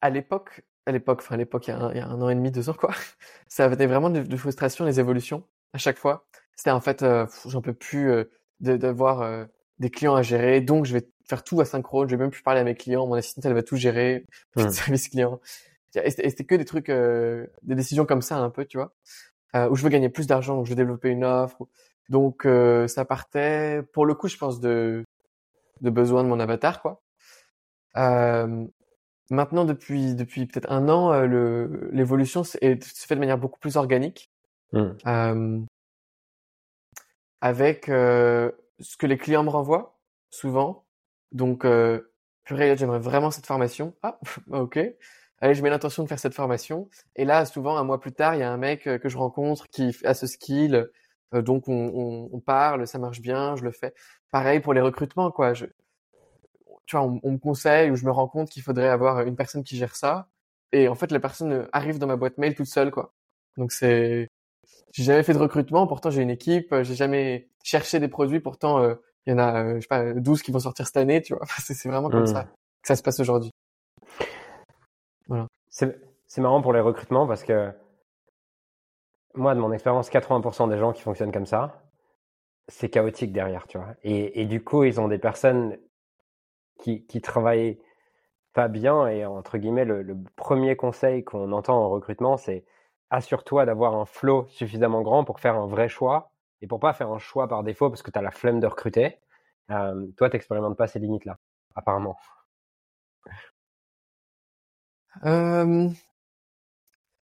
à 0.00 0.10
l'époque, 0.10 0.62
à 0.86 0.92
l'époque, 0.92 1.20
enfin 1.22 1.34
à 1.36 1.38
l'époque, 1.38 1.66
il, 1.68 1.70
y 1.70 1.72
a 1.72 2.06
un 2.06 2.20
an 2.20 2.28
et 2.28 2.34
demi, 2.34 2.50
deux 2.50 2.68
ans, 2.68 2.74
quoi, 2.74 2.90
ça 3.48 3.64
avait 3.64 3.86
vraiment 3.86 4.10
de, 4.10 4.20
de 4.20 4.36
frustration, 4.36 4.84
les 4.84 5.00
évolutions, 5.00 5.44
à 5.72 5.78
chaque 5.78 5.98
fois. 5.98 6.26
C'était 6.56 6.70
en 6.70 6.80
fait, 6.80 7.02
euh, 7.02 7.26
j'en 7.46 7.60
peux 7.60 7.74
plus 7.74 8.10
euh, 8.10 8.24
d'avoir 8.60 9.22
euh, 9.22 9.44
des 9.78 9.90
clients 9.90 10.14
à 10.14 10.22
gérer, 10.22 10.60
donc 10.60 10.86
je 10.86 10.94
vais 10.94 11.08
faire 11.28 11.42
tout 11.42 11.60
asynchrone, 11.60 12.08
je 12.08 12.16
vais 12.16 12.22
même 12.22 12.30
plus 12.30 12.42
parler 12.42 12.60
à 12.60 12.64
mes 12.64 12.74
clients, 12.74 13.06
mon 13.06 13.14
assistante, 13.14 13.44
elle 13.46 13.54
va 13.54 13.62
tout 13.62 13.76
gérer, 13.76 14.26
mmh. 14.56 14.68
service 14.70 15.08
client. 15.08 15.40
Et 16.02 16.10
c'était 16.10 16.44
que 16.44 16.54
des 16.54 16.64
trucs, 16.64 16.88
euh, 16.88 17.46
des 17.62 17.74
décisions 17.74 18.06
comme 18.06 18.22
ça 18.22 18.36
un 18.38 18.50
peu, 18.50 18.64
tu 18.64 18.78
vois, 18.78 18.94
euh, 19.54 19.68
où 19.68 19.76
je 19.76 19.82
veux 19.82 19.90
gagner 19.90 20.08
plus 20.08 20.26
d'argent, 20.26 20.58
où 20.58 20.64
je 20.64 20.70
veux 20.70 20.76
développer 20.76 21.10
une 21.10 21.24
offre. 21.24 21.68
Donc 22.08 22.46
ça 22.88 23.04
partait, 23.04 23.82
pour 23.92 24.06
le 24.06 24.14
coup, 24.14 24.28
je 24.28 24.36
pense, 24.36 24.60
de, 24.60 25.04
de 25.80 25.90
besoin 25.90 26.22
de 26.24 26.28
mon 26.28 26.40
avatar, 26.40 26.82
quoi. 26.82 27.02
Euh, 27.96 28.66
Maintenant, 29.30 29.64
depuis 29.64 30.14
depuis 30.14 30.46
peut-être 30.46 30.70
un 30.70 30.88
an, 30.88 31.12
euh, 31.12 31.26
le 31.26 31.88
l'évolution 31.92 32.44
se 32.44 32.58
fait 32.58 33.14
de 33.14 33.20
manière 33.20 33.38
beaucoup 33.38 33.58
plus 33.58 33.76
organique, 33.76 34.30
mmh. 34.72 34.82
euh, 35.06 35.60
avec 37.40 37.88
euh, 37.88 38.52
ce 38.80 38.96
que 38.98 39.06
les 39.06 39.16
clients 39.16 39.42
me 39.42 39.48
renvoient 39.48 39.98
souvent. 40.30 40.84
Donc, 41.32 41.64
euh, 41.64 42.12
purée, 42.44 42.76
j'aimerais 42.76 42.98
vraiment 42.98 43.30
cette 43.30 43.46
formation. 43.46 43.94
Ah, 44.02 44.18
ok. 44.50 44.78
Allez, 45.44 45.54
je 45.54 45.62
mets 45.62 45.68
l'intention 45.68 46.02
de 46.02 46.08
faire 46.08 46.18
cette 46.18 46.32
formation. 46.32 46.88
Et 47.16 47.26
là, 47.26 47.44
souvent, 47.44 47.76
un 47.76 47.84
mois 47.84 48.00
plus 48.00 48.12
tard, 48.12 48.34
il 48.34 48.38
y 48.40 48.42
a 48.42 48.50
un 48.50 48.56
mec 48.56 48.86
euh, 48.86 48.96
que 48.96 49.10
je 49.10 49.18
rencontre 49.18 49.68
qui 49.68 49.94
a 50.02 50.14
ce 50.14 50.26
skill. 50.26 50.88
Euh, 51.34 51.42
donc, 51.42 51.68
on, 51.68 51.92
on, 51.94 52.30
on, 52.32 52.40
parle, 52.40 52.86
ça 52.86 52.98
marche 52.98 53.20
bien, 53.20 53.54
je 53.54 53.62
le 53.62 53.70
fais. 53.70 53.92
Pareil 54.30 54.60
pour 54.60 54.72
les 54.72 54.80
recrutements, 54.80 55.30
quoi. 55.30 55.52
Je, 55.52 55.66
tu 56.86 56.96
vois, 56.96 57.04
on, 57.22 57.30
me 57.30 57.36
conseille 57.36 57.90
ou 57.90 57.96
je 57.96 58.06
me 58.06 58.10
rends 58.10 58.26
compte 58.26 58.48
qu'il 58.48 58.62
faudrait 58.62 58.88
avoir 58.88 59.20
une 59.20 59.36
personne 59.36 59.64
qui 59.64 59.76
gère 59.76 59.96
ça. 59.96 60.28
Et 60.72 60.88
en 60.88 60.94
fait, 60.94 61.10
la 61.10 61.20
personne 61.20 61.68
arrive 61.72 61.98
dans 61.98 62.06
ma 62.06 62.16
boîte 62.16 62.38
mail 62.38 62.54
toute 62.54 62.64
seule, 62.64 62.90
quoi. 62.90 63.12
Donc 63.58 63.70
c'est, 63.70 64.30
j'ai 64.92 65.04
jamais 65.04 65.24
fait 65.24 65.34
de 65.34 65.38
recrutement, 65.38 65.86
pourtant 65.86 66.08
j'ai 66.10 66.22
une 66.22 66.30
équipe, 66.30 66.74
j'ai 66.82 66.94
jamais 66.94 67.50
cherché 67.62 68.00
des 68.00 68.08
produits, 68.08 68.40
pourtant 68.40 68.82
euh, 68.82 68.94
il 69.26 69.32
y 69.32 69.34
en 69.34 69.38
a, 69.38 69.62
euh, 69.62 69.74
je 69.76 69.80
sais 69.82 69.88
pas, 69.88 70.14
12 70.14 70.42
qui 70.42 70.52
vont 70.52 70.58
sortir 70.58 70.86
cette 70.86 70.96
année, 70.96 71.20
tu 71.20 71.34
vois. 71.34 71.44
c'est 71.58 71.86
vraiment 71.86 72.08
comme 72.08 72.26
ça 72.26 72.44
mmh. 72.44 72.46
que 72.80 72.88
ça 72.88 72.96
se 72.96 73.02
passe 73.02 73.20
aujourd'hui. 73.20 73.50
C'est 75.68 76.40
marrant 76.40 76.62
pour 76.62 76.72
les 76.72 76.80
recrutements 76.80 77.26
parce 77.26 77.44
que 77.44 77.72
moi, 79.34 79.54
de 79.54 79.60
mon 79.60 79.72
expérience, 79.72 80.10
80% 80.10 80.68
des 80.68 80.78
gens 80.78 80.92
qui 80.92 81.02
fonctionnent 81.02 81.32
comme 81.32 81.46
ça, 81.46 81.82
c'est 82.68 82.88
chaotique 82.88 83.32
derrière, 83.32 83.66
tu 83.66 83.78
vois. 83.78 83.94
Et, 84.04 84.40
et, 84.40 84.46
du 84.46 84.62
coup, 84.62 84.84
ils 84.84 85.00
ont 85.00 85.08
des 85.08 85.18
personnes 85.18 85.76
qui, 86.78 87.04
qui 87.06 87.20
travaillent 87.20 87.78
pas 88.52 88.68
bien. 88.68 89.06
Et 89.08 89.26
entre 89.26 89.58
guillemets, 89.58 89.84
le, 89.84 90.16
premier 90.36 90.76
conseil 90.76 91.24
qu'on 91.24 91.52
entend 91.52 91.76
en 91.76 91.90
recrutement, 91.90 92.36
c'est 92.38 92.64
assure-toi 93.10 93.66
d'avoir 93.66 93.94
un 93.94 94.06
flow 94.06 94.46
suffisamment 94.48 95.02
grand 95.02 95.24
pour 95.24 95.40
faire 95.40 95.56
un 95.56 95.66
vrai 95.66 95.88
choix 95.88 96.32
et 96.62 96.66
pour 96.66 96.80
pas 96.80 96.92
faire 96.94 97.10
un 97.10 97.18
choix 97.18 97.48
par 97.48 97.62
défaut 97.62 97.90
parce 97.90 98.02
que 98.02 98.10
tu 98.10 98.18
as 98.18 98.22
la 98.22 98.30
flemme 98.30 98.60
de 98.60 98.66
recruter. 98.66 99.18
Euh, 99.70 100.06
toi, 100.16 100.30
tu 100.30 100.36
n'expérimentes 100.36 100.76
pas 100.76 100.86
ces 100.86 100.98
limites-là, 100.98 101.38
apparemment. 101.74 102.16
Euh, 105.24 105.88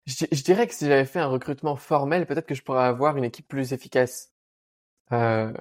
je, 0.05 0.25
je, 0.31 0.43
dirais 0.43 0.67
que 0.67 0.73
si 0.73 0.87
j'avais 0.87 1.05
fait 1.05 1.19
un 1.19 1.27
recrutement 1.27 1.75
formel, 1.75 2.25
peut-être 2.25 2.47
que 2.47 2.55
je 2.55 2.63
pourrais 2.63 2.85
avoir 2.85 3.17
une 3.17 3.23
équipe 3.23 3.47
plus 3.47 3.73
efficace. 3.73 4.33
Euh, 5.11 5.51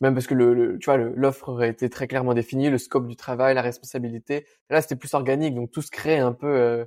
même 0.00 0.14
parce 0.14 0.26
que 0.26 0.34
le, 0.34 0.78
tu 0.78 0.84
vois 0.86 0.96
l'offre 0.96 1.48
aurait 1.48 1.70
été 1.70 1.90
très 1.90 2.06
clairement 2.06 2.34
définie, 2.34 2.70
le 2.70 2.78
scope 2.78 3.06
du 3.06 3.16
travail, 3.16 3.54
la 3.54 3.62
responsabilité. 3.62 4.46
Là, 4.70 4.80
c'était 4.82 4.96
plus 4.96 5.14
organique, 5.14 5.54
donc 5.54 5.70
tout 5.70 5.82
se 5.82 5.90
crée 5.90 6.18
un 6.18 6.32
peu 6.32 6.46
euh, 6.46 6.84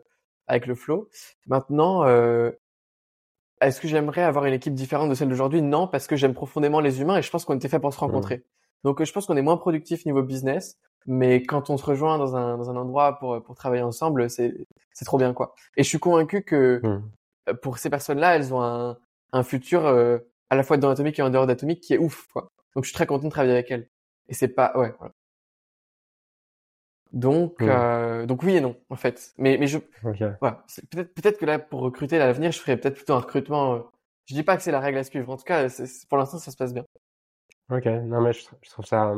avec 0.48 0.68
le 0.68 0.76
flow. 0.76 1.10
Maintenant, 1.48 2.06
euh, 2.06 2.52
est-ce 3.62 3.82
que 3.82 3.88
j'aimerais 3.88 4.24
avoir 4.24 4.46
une 4.46 4.54
équipe 4.54 4.74
différente 4.74 5.10
de 5.10 5.16
celle 5.16 5.30
d'aujourd'hui? 5.30 5.62
Non, 5.62 5.88
parce 5.88 6.08
que 6.08 6.16
j'aime 6.16 6.34
profondément 6.34 6.80
les 6.80 7.02
humains 7.02 7.18
et 7.18 7.22
je 7.22 7.30
pense 7.30 7.46
qu'on 7.46 7.56
était 7.56 7.68
fait 7.68 7.80
pour 7.80 7.94
se 7.94 8.00
rencontrer. 8.00 8.38
Mmh. 8.38 8.44
Donc, 8.86 9.04
je 9.04 9.12
pense 9.12 9.26
qu'on 9.26 9.36
est 9.36 9.42
moins 9.42 9.58
productif 9.58 10.06
niveau 10.06 10.24
business, 10.24 10.78
mais 11.06 11.44
quand 11.44 11.70
on 11.70 11.78
se 11.78 11.86
rejoint 11.86 12.18
dans 12.18 12.36
un, 12.36 12.58
dans 12.58 12.70
un 12.70 12.76
endroit 12.76 13.18
pour, 13.20 13.42
pour 13.44 13.56
travailler 13.56 13.84
ensemble, 13.84 14.30
c'est 14.30 14.66
trop 15.06 15.18
bien 15.18 15.34
quoi. 15.34 15.56
Et 15.78 15.84
je 15.84 15.88
suis 15.90 16.00
convaincu 16.00 16.44
que 16.44 16.82
mmh. 16.84 17.54
pour 17.62 17.78
ces 17.78 17.90
personnes-là, 17.90 18.36
elles 18.36 18.54
ont 18.54 18.62
un, 18.62 18.98
un 19.32 19.44
futur 19.44 19.86
euh, 19.86 20.20
à 20.50 20.56
la 20.56 20.64
fois 20.64 20.78
dans 20.78 20.90
l'atomique 20.90 21.20
et 21.20 21.22
en 21.22 21.30
dehors 21.30 21.48
d'atomique 21.48 21.82
qui 21.82 21.94
est 21.94 21.98
ouf 21.98 22.28
quoi. 22.34 22.52
Donc 22.76 22.84
je 22.84 22.90
suis 22.90 22.96
très 22.96 23.06
content 23.06 23.26
de 23.26 23.32
travailler 23.32 23.54
avec 23.54 23.72
elle. 23.72 23.88
Et 24.28 24.34
c'est 24.34 24.48
pas 24.50 24.78
ouais. 24.78 24.94
Voilà. 25.00 25.14
Donc 27.12 27.62
euh, 27.62 28.26
donc 28.26 28.44
oui 28.44 28.56
et 28.56 28.62
non 28.62 28.76
en 28.90 28.96
fait. 28.96 29.34
Mais 29.38 29.58
mais 29.58 29.68
je 29.68 29.80
voilà, 30.42 30.64
peut-être 30.92 31.14
peut-être 31.14 31.40
que 31.40 31.46
là 31.46 31.58
pour 31.58 31.82
recruter 31.82 32.18
à 32.18 32.26
l'avenir, 32.26 32.52
je 32.52 32.60
ferais 32.60 32.78
peut-être 32.78 32.96
plutôt 32.96 33.14
un 33.14 33.20
recrutement 33.20 33.74
euh, 33.74 33.80
je 34.26 34.36
dis 34.36 34.44
pas 34.44 34.56
que 34.58 34.62
c'est 34.62 34.72
la 34.72 34.80
règle 34.80 35.00
à 35.00 35.04
suivre. 35.04 35.32
En 35.32 35.38
tout 35.38 35.44
cas, 35.44 35.68
pour 36.08 36.18
l'instant 36.18 36.38
ça 36.38 36.52
se 36.52 36.58
passe 36.58 36.74
bien. 36.74 36.86
OK. 37.72 37.86
Non 37.86 38.22
mais 38.22 38.34
je, 38.34 38.46
je 38.62 38.70
trouve 38.70 38.86
ça 38.86 39.16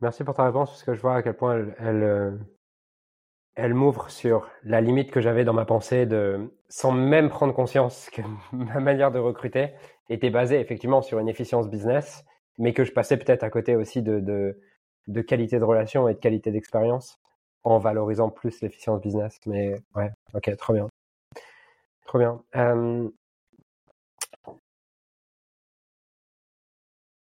Merci 0.00 0.24
pour 0.24 0.34
ta 0.34 0.44
réponse 0.44 0.70
parce 0.70 0.82
que 0.82 0.94
je 0.94 1.00
vois 1.00 1.16
à 1.16 1.22
quel 1.22 1.34
point 1.36 1.56
elle, 1.78 2.02
euh, 2.02 2.30
elle 3.54 3.74
m'ouvre 3.74 4.10
sur 4.10 4.48
la 4.64 4.80
limite 4.80 5.10
que 5.10 5.20
j'avais 5.20 5.44
dans 5.44 5.52
ma 5.52 5.64
pensée 5.64 6.06
de, 6.06 6.50
sans 6.68 6.92
même 6.92 7.28
prendre 7.28 7.54
conscience 7.54 8.08
que 8.10 8.22
ma 8.52 8.80
manière 8.80 9.10
de 9.12 9.18
recruter 9.18 9.70
était 10.08 10.30
basée 10.30 10.60
effectivement 10.60 11.02
sur 11.02 11.18
une 11.18 11.28
efficience 11.28 11.68
business, 11.68 12.24
mais 12.58 12.72
que 12.72 12.84
je 12.84 12.92
passais 12.92 13.16
peut-être 13.16 13.44
à 13.44 13.50
côté 13.50 13.76
aussi 13.76 14.02
de, 14.02 14.20
de, 14.20 14.58
de 15.08 15.20
qualité 15.20 15.58
de 15.58 15.64
relation 15.64 16.08
et 16.08 16.14
de 16.14 16.18
qualité 16.18 16.50
d'expérience 16.50 17.18
en 17.62 17.78
valorisant 17.78 18.30
plus 18.30 18.60
l'efficience 18.62 19.00
business. 19.00 19.38
Mais 19.46 19.74
ouais, 19.94 20.10
ok, 20.34 20.56
trop 20.56 20.72
bien. 20.72 20.88
Trop 22.06 22.18
bien. 22.18 22.42
Euh, 22.56 23.08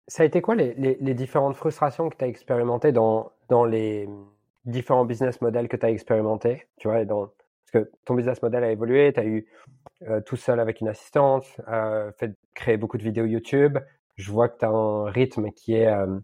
ça 0.07 0.23
a 0.23 0.25
été 0.25 0.41
quoi 0.41 0.55
les, 0.55 0.73
les, 0.75 1.13
différentes 1.13 1.55
frustrations 1.55 2.09
que 2.09 2.15
tu 2.17 2.23
as 2.23 2.27
expérimentées 2.27 2.91
dans, 2.91 3.31
dans 3.49 3.65
les 3.65 4.07
différents 4.65 5.05
business 5.05 5.41
models 5.41 5.67
que 5.67 5.77
tu 5.77 5.85
as 5.85 5.91
expérimentés? 5.91 6.67
Tu 6.77 6.87
vois, 6.87 7.05
parce 7.05 7.85
que 7.85 7.91
ton 8.05 8.15
business 8.15 8.41
model 8.41 8.63
a 8.63 8.71
évolué, 8.71 9.11
tu 9.13 9.19
as 9.19 9.25
eu 9.25 9.47
euh, 10.03 10.21
tout 10.21 10.37
seul 10.37 10.59
avec 10.59 10.81
une 10.81 10.87
assistante, 10.87 11.45
euh, 11.67 12.11
fait 12.13 12.35
créer 12.53 12.77
beaucoup 12.77 12.97
de 12.97 13.03
vidéos 13.03 13.25
YouTube. 13.25 13.77
Je 14.15 14.31
vois 14.31 14.49
que 14.49 14.59
tu 14.59 14.65
as 14.65 14.69
un 14.69 15.05
rythme 15.11 15.51
qui 15.51 15.75
est, 15.75 15.87
euh, 15.87 16.19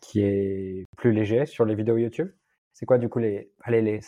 qui 0.00 0.22
est 0.22 0.86
plus 0.96 1.12
léger 1.12 1.46
sur 1.46 1.64
les 1.66 1.74
vidéos 1.74 1.98
YouTube. 1.98 2.30
C'est 2.72 2.86
quoi 2.86 2.98
du 2.98 3.08
coup 3.08 3.18
les, 3.18 3.52
allez, 3.62 3.82
les 3.82 4.00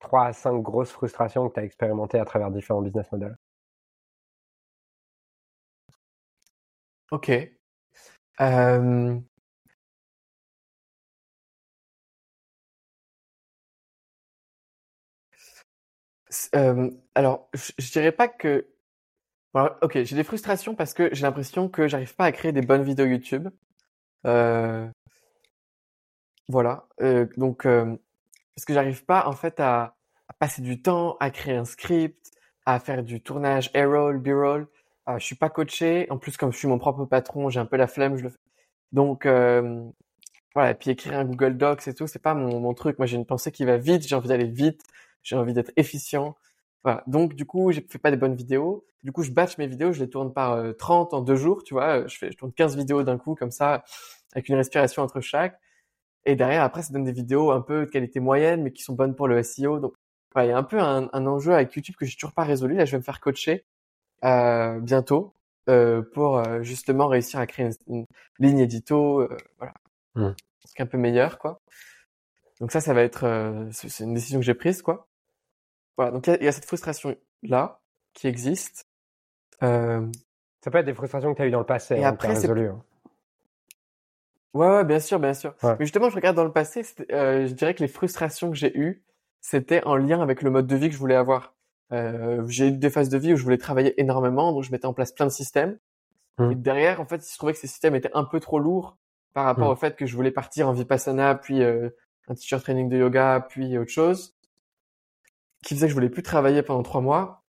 3 0.00 0.26
à 0.26 0.32
5 0.32 0.62
grosses 0.62 0.92
frustrations 0.92 1.48
que 1.48 1.54
tu 1.54 1.60
as 1.60 1.64
expérimentées 1.64 2.18
à 2.18 2.24
travers 2.24 2.50
différents 2.50 2.82
business 2.82 3.10
models? 3.12 3.36
Ok. 7.10 7.30
Alors, 17.14 17.48
je, 17.54 17.90
dirais 17.92 18.12
pas 18.12 18.28
que. 18.28 18.66
ok, 19.54 20.02
j'ai 20.02 20.16
des 20.16 20.24
frustrations 20.24 20.74
parce 20.74 20.94
que 20.94 21.08
j'ai 21.12 21.22
l'impression 21.22 21.68
que 21.68 21.88
j'arrive 21.88 22.14
pas 22.16 22.24
à 22.26 22.32
créer 22.32 22.52
des 22.52 22.62
bonnes 22.62 22.82
vidéos 22.82 23.06
YouTube. 23.06 23.48
Euh... 24.26 24.88
Voilà. 26.48 26.86
Euh, 27.00 27.26
donc, 27.36 27.62
parce 27.64 28.64
que 28.66 28.74
j'arrive 28.74 29.04
pas 29.04 29.26
en 29.26 29.32
fait 29.32 29.60
à, 29.60 29.96
à, 30.28 30.32
passer 30.38 30.62
du 30.62 30.82
temps 30.82 31.16
à 31.20 31.30
créer 31.30 31.56
un 31.56 31.64
script, 31.64 32.30
à 32.66 32.78
faire 32.80 33.02
du 33.02 33.20
tournage 33.22 33.70
A-roll, 33.74 34.18
B-roll. 34.18 34.68
Euh, 35.08 35.18
je 35.18 35.24
suis 35.24 35.36
pas 35.36 35.50
coaché. 35.50 36.06
En 36.10 36.18
plus, 36.18 36.36
comme 36.36 36.52
je 36.52 36.58
suis 36.58 36.68
mon 36.68 36.78
propre 36.78 37.04
patron, 37.04 37.48
j'ai 37.50 37.60
un 37.60 37.66
peu 37.66 37.76
la 37.76 37.86
flemme. 37.86 38.16
Je 38.16 38.24
le. 38.24 38.32
Donc 38.92 39.26
euh, 39.26 39.82
voilà. 40.54 40.74
Puis 40.74 40.90
écrire 40.90 41.14
un 41.18 41.24
Google 41.24 41.56
Docs 41.56 41.88
et 41.88 41.94
tout, 41.94 42.06
c'est 42.06 42.22
pas 42.22 42.34
mon, 42.34 42.74
truc. 42.74 42.98
Moi, 42.98 43.06
j'ai 43.06 43.16
une 43.16 43.26
pensée 43.26 43.52
qui 43.52 43.64
va 43.64 43.76
vite. 43.78 44.06
J'ai 44.06 44.16
envie 44.16 44.28
d'aller 44.28 44.46
vite. 44.46 44.82
J'ai 45.22 45.36
envie 45.36 45.54
d'être 45.54 45.72
efficient. 45.76 46.36
Voilà. 46.84 47.02
Donc 47.06 47.34
du 47.34 47.46
coup, 47.46 47.72
je 47.72 47.80
fais 47.88 47.98
pas 47.98 48.10
des 48.10 48.16
bonnes 48.16 48.36
vidéos. 48.36 48.86
Du 49.02 49.12
coup, 49.12 49.22
je 49.22 49.30
batch 49.32 49.58
mes 49.58 49.66
vidéos, 49.66 49.92
je 49.92 50.00
les 50.02 50.08
tourne 50.10 50.32
par 50.32 50.58
30 50.78 51.12
en 51.14 51.20
deux 51.20 51.36
jours, 51.36 51.62
tu 51.64 51.74
vois. 51.74 52.06
Je 52.06 52.16
fais, 52.16 52.30
je 52.32 52.36
tourne 52.38 52.52
15 52.52 52.76
vidéos 52.76 53.02
d'un 53.02 53.18
coup 53.18 53.34
comme 53.34 53.50
ça, 53.50 53.84
avec 54.34 54.48
une 54.48 54.56
respiration 54.56 55.02
entre 55.02 55.20
chaque. 55.20 55.60
Et 56.26 56.36
derrière, 56.36 56.62
après, 56.62 56.82
ça 56.82 56.92
donne 56.92 57.04
des 57.04 57.12
vidéos 57.12 57.50
un 57.50 57.60
peu 57.60 57.86
de 57.86 57.90
qualité 57.90 58.20
moyenne, 58.20 58.62
mais 58.62 58.72
qui 58.72 58.82
sont 58.82 58.94
bonnes 58.94 59.14
pour 59.14 59.28
le 59.28 59.42
SEO. 59.42 59.78
Donc, 59.78 59.94
il 60.36 60.46
y 60.46 60.50
a 60.50 60.58
un 60.58 60.62
peu 60.62 60.80
un, 60.80 61.10
un 61.12 61.26
enjeu 61.26 61.52
avec 61.54 61.74
YouTube 61.74 61.96
que 61.98 62.06
j'ai 62.06 62.16
toujours 62.16 62.32
pas 62.32 62.44
résolu. 62.44 62.76
Là, 62.76 62.86
je 62.86 62.92
vais 62.92 62.98
me 62.98 63.02
faire 63.02 63.20
coacher 63.20 63.52
euh, 63.52 63.73
bientôt 64.22 65.34
euh, 65.68 66.02
pour 66.02 66.38
euh, 66.38 66.62
justement 66.62 67.08
réussir 67.08 67.40
à 67.40 67.46
créer 67.46 67.70
une, 67.86 68.06
ligne 68.38 68.58
édito, 68.58 69.20
euh, 69.20 69.36
voilà, 69.58 69.74
mmh. 70.14 70.30
un 70.78 70.86
peu 70.86 70.98
meilleur, 70.98 71.38
quoi. 71.38 71.60
Donc 72.60 72.70
ça, 72.70 72.80
ça 72.80 72.92
va 72.92 73.02
être, 73.02 73.24
euh, 73.24 73.68
c'est 73.72 74.04
une 74.04 74.14
décision 74.14 74.40
que 74.40 74.44
j'ai 74.44 74.54
prise, 74.54 74.82
quoi. 74.82 75.08
Voilà, 75.96 76.12
donc 76.12 76.26
il 76.26 76.36
y, 76.40 76.44
y, 76.44 76.48
a 76.48 76.52
cette 76.52 76.66
frustration 76.66 77.16
là 77.42 77.80
qui 78.12 78.26
existe. 78.26 78.86
Euh... 79.62 80.06
Ça 80.62 80.70
peut 80.70 80.78
être 80.78 80.86
des 80.86 80.94
frustrations 80.94 81.32
que 81.32 81.36
tu 81.36 81.42
as 81.42 81.46
eues 81.46 81.50
dans 81.50 81.58
le 81.58 81.66
passé. 81.66 81.94
Et 81.94 82.04
hein, 82.04 82.08
après, 82.08 82.34
c'est 82.36 82.48
hein. 82.48 82.82
Ouais, 84.54 84.68
ouais, 84.68 84.84
bien 84.84 85.00
sûr, 85.00 85.18
bien 85.18 85.34
sûr. 85.34 85.54
Mais 85.62 85.76
justement, 85.80 86.08
je 86.08 86.14
regarde 86.14 86.36
dans 86.36 86.44
le 86.44 86.52
passé, 86.52 86.82
euh, 87.10 87.46
je 87.46 87.52
dirais 87.52 87.74
que 87.74 87.82
les 87.82 87.88
frustrations 87.88 88.50
que 88.50 88.56
j'ai 88.56 88.76
eues, 88.78 89.02
c'était 89.40 89.84
en 89.84 89.96
lien 89.96 90.22
avec 90.22 90.42
le 90.42 90.50
mode 90.50 90.66
de 90.66 90.76
vie 90.76 90.88
que 90.88 90.94
je 90.94 90.98
voulais 90.98 91.16
avoir. 91.16 91.53
Euh, 91.92 92.44
j'ai 92.48 92.68
eu 92.68 92.72
des 92.72 92.90
phases 92.90 93.08
de 93.08 93.18
vie 93.18 93.32
où 93.32 93.36
je 93.36 93.42
voulais 93.42 93.58
travailler 93.58 94.00
énormément, 94.00 94.52
donc 94.52 94.62
je 94.62 94.72
mettais 94.72 94.86
en 94.86 94.94
place 94.94 95.12
plein 95.12 95.26
de 95.26 95.30
systèmes. 95.30 95.78
Mmh. 96.38 96.52
Et 96.52 96.54
derrière, 96.54 97.00
en 97.00 97.06
fait, 97.06 97.28
je 97.28 97.36
trouvais 97.36 97.52
que 97.52 97.58
ces 97.58 97.66
systèmes 97.66 97.94
étaient 97.94 98.10
un 98.14 98.24
peu 98.24 98.40
trop 98.40 98.58
lourds 98.58 98.96
par 99.32 99.44
rapport 99.44 99.68
mmh. 99.68 99.72
au 99.72 99.76
fait 99.76 99.96
que 99.96 100.06
je 100.06 100.14
voulais 100.16 100.30
partir 100.30 100.68
en 100.68 100.72
vipassana, 100.72 101.34
puis 101.34 101.62
euh, 101.62 101.90
un 102.28 102.34
teacher 102.34 102.60
training 102.60 102.88
de 102.88 102.96
yoga, 102.96 103.46
puis 103.48 103.76
autre 103.78 103.90
chose, 103.90 104.36
qui 105.62 105.74
faisait 105.74 105.86
que 105.86 105.90
je 105.90 105.94
voulais 105.94 106.10
plus 106.10 106.22
travailler 106.22 106.62
pendant 106.62 106.82
trois 106.82 107.00
mois, 107.00 107.44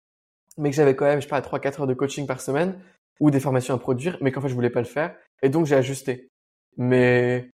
mais 0.58 0.70
que 0.70 0.76
j'avais 0.76 0.96
quand 0.96 1.06
même, 1.06 1.20
je 1.20 1.26
sais 1.26 1.30
pas, 1.30 1.42
trois, 1.42 1.60
quatre 1.60 1.80
heures 1.80 1.86
de 1.86 1.94
coaching 1.94 2.26
par 2.26 2.40
semaine 2.40 2.80
ou 3.20 3.30
des 3.30 3.40
formations 3.40 3.74
à 3.74 3.78
produire, 3.78 4.18
mais 4.20 4.32
qu'en 4.32 4.40
fait, 4.40 4.48
je 4.48 4.54
voulais 4.54 4.70
pas 4.70 4.80
le 4.80 4.86
faire. 4.86 5.14
Et 5.42 5.48
donc, 5.48 5.66
j'ai 5.66 5.76
ajusté 5.76 6.32
mais 6.76 7.50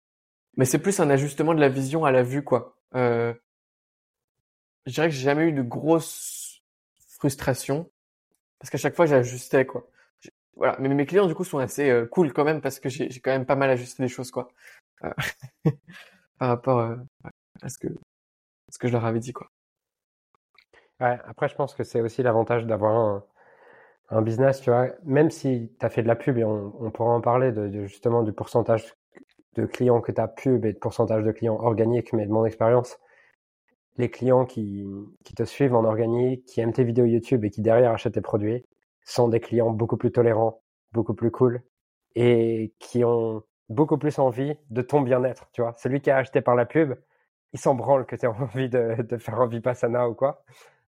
mais 0.58 0.66
c'est 0.66 0.80
plus 0.80 1.00
un 1.00 1.10
ajustement 1.10 1.54
de 1.54 1.60
la 1.60 1.70
vision 1.70 2.06
à 2.06 2.12
la 2.12 2.24
vue 2.24 2.44
quoi. 2.44 2.78
Euh, 2.96 3.34
je 4.86 4.94
dirais 4.94 5.10
que 5.10 5.16
j'ai 5.16 5.24
jamais 5.24 5.48
eu 5.48 5.52
de 5.52 5.62
grosses 5.62 6.45
frustrations 7.26 7.90
parce 8.60 8.70
qu'à 8.70 8.78
chaque 8.78 8.96
fois 8.96 9.06
j'ajustais 9.06 9.66
quoi. 9.66 9.88
Voilà, 10.56 10.78
mais 10.80 10.88
mes 10.90 11.06
clients 11.06 11.28
du 11.28 11.36
coup 11.36 11.44
sont 11.44 11.58
assez 11.58 11.90
euh, 11.90 12.06
cool 12.06 12.32
quand 12.32 12.46
même 12.46 12.62
parce 12.62 12.80
que 12.80 12.88
j'ai 12.88 13.10
quand 13.20 13.32
même 13.32 13.46
pas 13.46 13.56
mal 13.56 13.70
ajusté 13.70 14.04
des 14.04 14.10
choses 14.10 14.32
quoi 14.32 14.48
euh, 15.04 15.12
par 16.40 16.50
rapport 16.50 16.80
euh, 16.80 16.96
à 17.62 17.70
ce 17.70 17.78
que 17.78 17.88
ce 18.70 18.78
que 18.80 18.88
je 18.88 18.94
leur 18.94 19.06
avais 19.06 19.20
dit 19.20 19.34
quoi. 19.34 19.50
Après 21.00 21.50
je 21.50 21.56
pense 21.56 21.74
que 21.76 21.84
c'est 21.84 22.02
aussi 22.02 22.24
l'avantage 22.24 22.66
d'avoir 22.66 23.24
un, 24.10 24.22
business, 24.22 24.62
tu 24.62 24.70
vois, 24.70 24.90
même 25.04 25.30
si 25.30 25.74
tu 25.80 25.86
as 25.86 25.90
fait 25.90 26.04
de 26.04 26.08
la 26.08 26.16
pub 26.16 26.38
et 26.38 26.46
on, 26.46 26.74
on 26.80 26.92
pourra 26.92 27.12
en 27.12 27.22
parler 27.22 27.52
de, 27.52 27.68
de, 27.68 27.86
justement 27.86 28.24
du 28.24 28.32
pourcentage 28.32 28.94
de 29.56 29.66
clients 29.66 30.00
que 30.00 30.12
tu 30.14 30.22
as 30.22 30.28
pub 30.28 30.64
et 30.66 30.74
de 30.74 30.78
pourcentage 30.78 31.24
de 31.24 31.32
clients 31.32 31.60
organiques, 31.60 32.14
mais 32.14 32.26
de 32.26 32.32
mon 32.32 32.46
expérience, 32.46 32.98
les 33.98 34.10
clients 34.10 34.46
qui, 34.46 34.84
qui 35.24 35.34
te 35.36 35.44
suivent 35.44 35.76
en 35.76 35.86
organique, 35.86 36.46
qui 36.46 36.62
aiment 36.62 36.74
tes 36.74 36.84
vidéos 36.84 37.06
YouTube 37.06 37.46
et 37.46 37.50
qui 37.50 37.62
derrière 37.62 37.92
achètent 37.92 38.14
tes 38.14 38.22
produits, 38.22 38.66
sont 39.04 39.28
des 39.30 39.40
clients 39.40 39.72
beaucoup 39.72 39.98
plus 39.98 40.12
tolérants, 40.12 40.62
beaucoup 40.92 41.14
plus 41.14 41.32
cool 41.32 41.62
et 42.16 42.74
qui 42.80 43.04
ont 43.04 43.44
beaucoup 43.70 43.98
plus 43.98 44.20
envie 44.20 44.56
de 44.70 44.82
ton 44.82 45.02
bien-être, 45.02 45.50
tu 45.54 45.62
vois. 45.62 45.74
Celui 45.78 46.02
qui 46.02 46.12
a 46.12 46.18
acheté 46.18 46.42
par 46.42 46.56
la 46.56 46.66
pub, 46.66 46.96
il 47.54 47.60
s'en 47.60 47.76
branle 47.76 48.06
que 48.06 48.16
tu 48.16 48.28
envie 48.28 48.70
de, 48.70 49.02
de 49.02 49.18
faire 49.18 49.40
un 49.42 49.48
Vipassana 49.48 50.10
ou 50.10 50.16
quoi. 50.16 50.44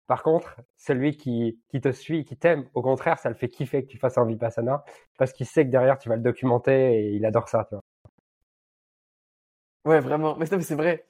Par 0.07 0.23
contre, 0.23 0.55
celui 0.77 1.17
qui, 1.17 1.59
qui 1.69 1.81
te 1.81 1.91
suit, 1.91 2.23
qui 2.25 2.37
t'aime, 2.37 2.69
au 2.73 2.81
contraire, 2.81 3.19
ça 3.19 3.29
le 3.29 3.35
fait 3.35 3.49
kiffer 3.49 3.83
que 3.83 3.89
tu 3.89 3.97
fasses 3.97 4.17
un 4.17 4.25
Vipassana 4.25 4.83
parce 5.17 5.33
qu'il 5.33 5.45
sait 5.45 5.65
que 5.65 5.71
derrière, 5.71 5.97
tu 5.97 6.07
vas 6.09 6.15
le 6.15 6.21
documenter 6.21 6.99
et 6.99 7.11
il 7.11 7.25
adore 7.25 7.49
ça, 7.49 7.65
tu 7.69 7.75
vois. 7.75 7.83
Ouais, 9.85 9.99
vraiment. 10.01 10.35
Mais 10.37 10.45
c'est 10.45 10.75
vrai. 10.75 11.05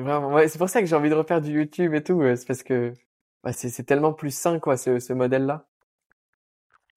C'est 0.00 0.04
vraiment. 0.04 0.32
Ouais, 0.32 0.48
c'est 0.48 0.56
pour 0.56 0.70
ça 0.70 0.80
que 0.80 0.86
j'ai 0.86 0.96
envie 0.96 1.10
de 1.10 1.14
refaire 1.14 1.42
du 1.42 1.52
YouTube 1.52 1.92
et 1.92 2.02
tout. 2.02 2.22
C'est 2.34 2.46
parce 2.46 2.62
que 2.62 2.94
bah, 3.44 3.52
c'est 3.52 3.82
tellement 3.82 4.14
plus 4.14 4.34
sain, 4.34 4.58
quoi, 4.58 4.78
ce, 4.78 4.98
ce 4.98 5.12
modèle-là. 5.12 5.66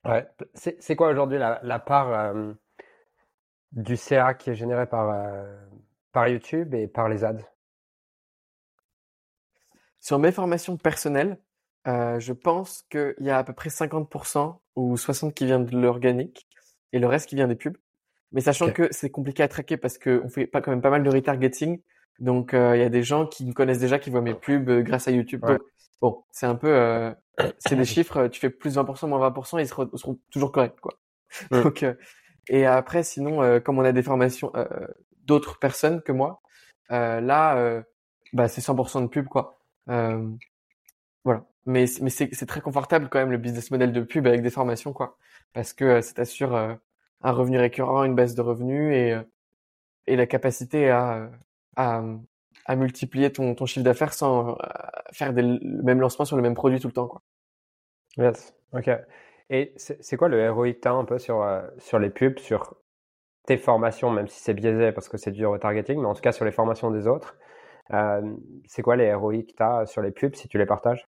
Ouais. 0.06 0.26
C'est 0.54 0.96
quoi 0.96 1.10
aujourd'hui 1.10 1.38
la, 1.38 1.60
la, 1.64 1.80
part 1.80 2.14
euh, 2.14 2.54
du 3.74 3.98
CA 3.98 4.34
qui 4.34 4.52
est 4.52 4.56
généré 4.56 4.88
par, 4.88 5.10
euh, 5.10 5.54
par 6.14 6.30
YouTube 6.30 6.74
et 6.74 6.88
par 6.88 7.10
les 7.10 7.26
ads? 7.26 7.44
Sur 10.00 10.18
mes 10.18 10.32
formations 10.32 10.78
personnelles, 10.78 11.38
euh, 11.88 12.22
je 12.22 12.32
pense 12.32 12.84
qu'il 12.90 13.16
y 13.20 13.30
a 13.32 13.38
à 13.38 13.44
peu 13.44 13.54
près 13.54 13.70
50% 13.70 14.60
ou 14.78 14.96
60% 14.96 15.34
qui 15.34 15.46
vient 15.46 15.60
de 15.60 15.78
l'organique 15.78 16.48
et 16.94 17.00
le 17.00 17.08
reste 17.08 17.28
qui 17.28 17.36
vient 17.36 17.50
des 17.50 17.56
pubs. 17.56 17.78
Mais 18.32 18.40
sachant 18.40 18.72
que 18.72 18.88
c'est 18.92 19.10
compliqué 19.10 19.44
à 19.44 19.50
traquer 19.50 19.76
parce 19.76 19.98
qu'on 19.98 20.30
fait 20.30 20.48
pas, 20.48 20.62
quand 20.62 20.72
même 20.72 20.82
pas 20.82 20.90
mal 20.90 21.04
de 21.04 21.10
retargeting. 21.10 21.82
Donc, 22.20 22.54
euh, 22.54 22.76
il 22.76 22.80
y 22.80 22.86
a 22.86 22.90
des 22.90 23.04
gens 23.04 23.26
qui 23.26 23.46
me 23.46 23.54
connaissent 23.54 23.80
déjà, 23.80 24.00
qui 24.00 24.10
voient 24.10 24.22
mes 24.22 24.34
pubs 24.34 24.70
euh, 24.70 24.82
grâce 24.82 25.08
à 25.08 25.12
YouTube. 25.12 25.42
Donc, 25.46 25.62
bon, 26.02 26.24
c'est 26.32 26.46
un 26.46 26.56
peu, 26.56 26.70
euh, 26.70 27.12
c'est 27.60 27.76
des 27.76 27.86
chiffres, 27.86 28.28
tu 28.28 28.40
fais 28.40 28.50
plus 28.50 28.78
20%, 28.78 29.08
moins 29.08 29.30
20%, 29.30 29.60
ils 29.60 29.68
seront, 29.68 29.90
seront 29.96 30.20
toujours 30.32 30.52
corrects, 30.52 30.80
quoi. 30.80 30.94
Donc, 31.52 31.86
et 32.50 32.66
après, 32.66 33.04
sinon, 33.04 33.60
comme 33.62 33.80
on 33.80 33.84
a 33.84 33.92
des 33.92 34.04
formations 34.04 34.52
d'autres 35.26 35.58
personnes 35.58 36.02
que 36.02 36.12
moi, 36.12 36.42
là, 36.90 37.84
bah, 38.34 38.48
c'est 38.48 38.62
100% 38.62 39.02
de 39.02 39.08
pub, 39.08 39.28
quoi. 39.28 39.60
voilà. 39.88 41.46
Mais, 41.66 41.86
mais 42.02 42.10
c'est 42.10 42.46
très 42.46 42.62
confortable 42.62 43.08
quand 43.10 43.20
même 43.20 43.32
le 43.32 43.38
business 43.38 43.72
model 43.72 43.94
de 43.94 44.02
pub 44.02 44.28
avec 44.28 44.44
des 44.44 44.52
formations, 44.52 44.94
quoi. 44.94 45.18
Parce 45.54 45.74
que 45.74 46.02
ça 46.02 46.14
t'assure 46.14 46.78
un 47.24 47.32
revenu 47.32 47.58
récurrent, 47.58 48.04
une 48.04 48.16
baisse 48.16 48.36
de 48.36 48.42
revenus 48.42 48.94
et, 48.94 49.14
euh, 49.14 49.24
et 50.08 50.16
la 50.16 50.28
capacité 50.28 50.90
à, 50.90 51.32
à, 51.76 52.04
à 52.66 52.76
multiplier 52.76 53.32
ton, 53.32 53.56
ton 53.56 53.66
chiffre 53.66 53.84
d'affaires 53.84 54.14
sans 54.14 54.52
euh, 54.52 54.56
faire 55.12 55.34
des, 55.34 55.42
le 55.42 55.84
même 55.84 56.00
lancement 56.02 56.26
sur 56.26 56.36
le 56.36 56.44
même 56.44 56.56
produit 56.56 56.80
tout 56.80 56.88
le 56.88 56.94
temps. 56.94 57.08
Quoi. 57.08 57.22
Yes, 58.18 58.54
ok. 58.74 58.90
Et 59.50 59.74
c'est 59.78 60.18
quoi 60.18 60.30
le 60.30 60.52
ROI 60.52 60.74
que 60.74 60.80
tu 60.80 60.88
as 60.88 60.94
un 60.94 61.06
peu 61.06 61.20
sur, 61.20 61.42
euh, 61.42 61.62
sur 61.78 62.00
les 62.00 62.10
pubs, 62.10 62.40
sur 62.40 62.76
tes 63.46 63.58
formations, 63.58 64.10
même 64.10 64.28
si 64.28 64.40
c'est 64.40 64.54
biaisé 64.54 64.92
parce 64.92 65.10
que 65.10 65.18
c'est 65.18 65.32
du 65.32 65.46
retargeting, 65.46 66.00
mais 66.00 66.08
en 66.08 66.14
tout 66.14 66.22
cas 66.22 66.32
sur 66.32 66.46
les 66.46 66.52
formations 66.52 66.92
des 66.92 67.08
autres, 67.08 67.38
euh, 67.92 68.36
c'est 68.66 68.82
quoi 68.82 68.96
les 68.96 69.14
ROI 69.14 69.44
que 69.44 69.54
tu 69.56 69.64
as 69.64 69.86
sur 69.86 70.02
les 70.02 70.12
pubs 70.12 70.36
si 70.36 70.48
tu 70.48 70.58
les 70.58 70.66
partages? 70.66 71.08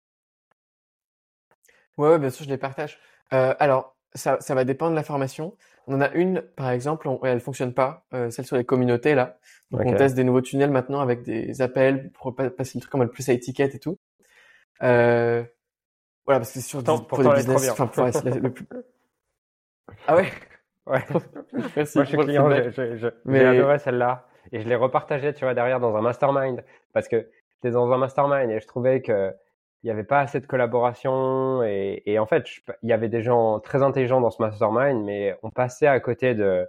Ouais, 1.97 2.09
ouais, 2.09 2.19
bien 2.19 2.31
sûr, 2.31 2.45
je 2.45 2.51
les 2.51 2.59
partage. 2.59 2.99
Euh, 3.33 3.55
alors, 3.59 3.94
ça, 4.15 4.39
ça 4.41 4.55
va 4.55 4.65
dépendre 4.65 4.93
de 4.93 4.97
la 4.97 5.03
formation. 5.03 5.57
On 5.87 5.95
en 5.97 6.01
a 6.01 6.11
une, 6.13 6.41
par 6.57 6.71
exemple, 6.71 7.09
on, 7.09 7.21
elle 7.25 7.41
fonctionne 7.41 7.75
pas, 7.75 8.07
euh, 8.15 8.31
celle 8.31 8.47
sur 8.47 8.57
les 8.57 8.65
communautés 8.65 9.15
là. 9.15 9.39
Donc 9.71 9.83
on 9.85 9.95
teste 9.95 10.15
des 10.15 10.25
nouveaux 10.25 10.41
tunnels 10.41 10.71
maintenant 10.71 11.01
avec 11.01 11.23
des 11.23 11.61
appels 11.63 12.11
pour 12.13 12.35
passer 12.35 12.79
le 12.79 12.81
truc 12.81 12.91
comme 12.91 13.03
le 13.03 13.11
plus 13.11 13.29
à 13.29 13.33
étiquette 13.33 13.75
et 13.75 13.79
tout. 13.79 13.99
Euh, 14.83 15.43
voilà, 16.27 16.41
parce 16.41 16.53
que 16.53 16.61
c'est 16.61 16.67
surtout 16.67 16.97
pour, 16.99 17.07
pour 17.07 17.19
des 17.23 17.31
business. 17.37 17.71
Enfin, 17.71 17.87
pour 17.87 18.05
le 18.05 18.51
plus... 18.51 18.67
Ah 20.07 20.17
ouais? 20.17 20.29
Ouais. 20.87 21.05
Merci 21.77 21.99
Moi, 21.99 22.05
je 22.05 22.09
suis 22.09 22.19
client, 22.19 22.51
j'ai 22.51 23.11
Mais- 23.25 23.45
adoré 23.45 23.79
celle-là. 23.79 24.27
Et 24.53 24.61
je 24.61 24.69
l'ai 24.69 24.75
repartagée, 24.75 25.33
tu 25.35 25.45
vois, 25.45 25.55
derrière 25.55 25.81
dans 25.81 25.95
un 25.97 26.03
mastermind. 26.03 26.65
Parce 26.93 27.09
que 27.09 27.29
j'étais 27.55 27.73
dans 27.73 27.91
un 27.93 27.99
mastermind 27.99 28.51
et 28.51 28.61
je 28.61 28.67
trouvais 28.67 29.03
que 29.03 29.35
il 29.85 29.89
n'y 29.89 29.91
avait 29.91 30.03
pas 30.03 30.21
assez 30.21 30.41
de 30.41 30.47
collaboration. 30.47 31.63
Et, 31.63 32.19
en 32.19 32.25
fait, 32.25 32.47
il 32.83 32.89
y 32.89 32.93
avait 32.95 33.11
des 33.11 33.23
gens 33.23 33.61
très 33.61 33.83
intelligents 33.83 34.23
dans 34.23 34.31
ce 34.31 34.41
mastermind, 34.41 35.05
mais 35.05 35.37
on 35.43 35.51
passait 35.51 35.87
à 35.87 36.01
côté 36.01 36.35
de, 36.35 36.67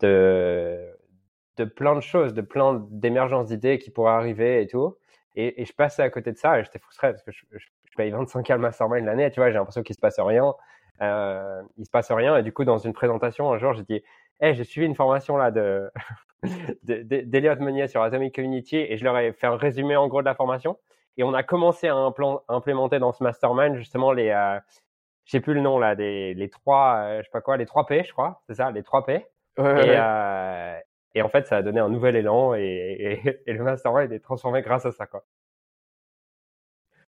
de, 0.00 1.64
plein 1.76 1.94
de 1.94 2.00
choses, 2.00 2.34
de 2.34 2.42
plein 2.42 2.84
d'émergences 2.90 3.46
d'idées 3.46 3.78
qui 3.78 3.90
pourraient 3.90 4.14
arriver 4.14 4.62
et 4.62 4.66
tout. 4.66 4.96
Et, 5.36 5.64
je 5.64 5.72
passais 5.72 6.02
à 6.02 6.10
côté 6.10 6.32
de 6.32 6.38
ça 6.38 6.58
et 6.58 6.64
j'étais 6.64 6.80
frustré 6.80 7.12
parce 7.12 7.22
que 7.22 7.30
je, 7.30 7.66
paye 7.96 8.10
25K 8.10 8.54
le 8.54 8.58
mastermind 8.58 9.06
l'année, 9.06 9.30
tu 9.30 9.40
vois, 9.40 9.48
j'ai 9.50 9.56
l'impression 9.56 9.82
qu'il 9.82 9.94
se 9.94 10.00
passe 10.00 10.18
rien. 10.18 10.52
Euh, 11.02 11.62
il 11.78 11.86
se 11.86 11.90
passe 11.90 12.10
rien. 12.10 12.36
Et 12.36 12.42
du 12.42 12.52
coup, 12.52 12.64
dans 12.64 12.78
une 12.78 12.92
présentation, 12.92 13.52
un 13.52 13.58
jour, 13.58 13.74
j'ai 13.74 13.84
dit, 13.84 14.02
hey, 14.40 14.54
j'ai 14.56 14.64
suivi 14.64 14.86
une 14.86 14.96
formation 14.96 15.36
là 15.36 15.52
de- 15.52 15.88
d'Eliott 16.82 17.60
Meunier 17.60 17.86
sur 17.86 18.02
Atomic 18.02 18.34
Community 18.34 18.76
et 18.76 18.96
je 18.96 19.04
leur 19.04 19.16
ai 19.18 19.32
fait 19.32 19.46
un 19.46 19.56
résumé 19.56 19.94
en 19.94 20.08
gros 20.08 20.20
de 20.20 20.26
la 20.26 20.34
formation. 20.34 20.76
Et 21.16 21.24
on 21.24 21.34
a 21.34 21.42
commencé 21.42 21.88
à 21.88 21.94
implémenter 22.48 22.98
dans 22.98 23.12
ce 23.12 23.22
mastermind 23.22 23.76
justement 23.76 24.12
les, 24.12 24.30
euh, 24.30 24.58
je 25.24 25.30
sais 25.32 25.40
plus 25.40 25.54
le 25.54 25.60
nom 25.60 25.78
là, 25.78 25.94
des, 25.94 26.34
les 26.34 26.48
trois, 26.50 26.96
euh, 26.98 27.18
je 27.18 27.24
sais 27.24 27.30
pas 27.32 27.40
quoi, 27.40 27.56
les 27.56 27.66
trois 27.66 27.86
P, 27.86 28.04
je 28.04 28.12
crois, 28.12 28.42
c'est 28.46 28.54
ça, 28.54 28.70
les 28.70 28.82
trois 28.82 29.04
P. 29.04 29.26
Ouais, 29.58 29.64
ouais, 29.64 29.86
Et, 29.86 29.90
ouais. 29.90 29.96
euh, 29.98 30.78
et 31.14 31.22
en 31.22 31.28
fait, 31.28 31.46
ça 31.46 31.56
a 31.56 31.62
donné 31.62 31.80
un 31.80 31.88
nouvel 31.88 32.16
élan 32.16 32.54
et, 32.54 33.20
et, 33.24 33.40
et 33.46 33.52
le 33.54 33.64
mastermind 33.64 34.12
est 34.12 34.20
transformé 34.20 34.60
grâce 34.60 34.84
à 34.84 34.92
ça, 34.92 35.06
quoi. 35.06 35.24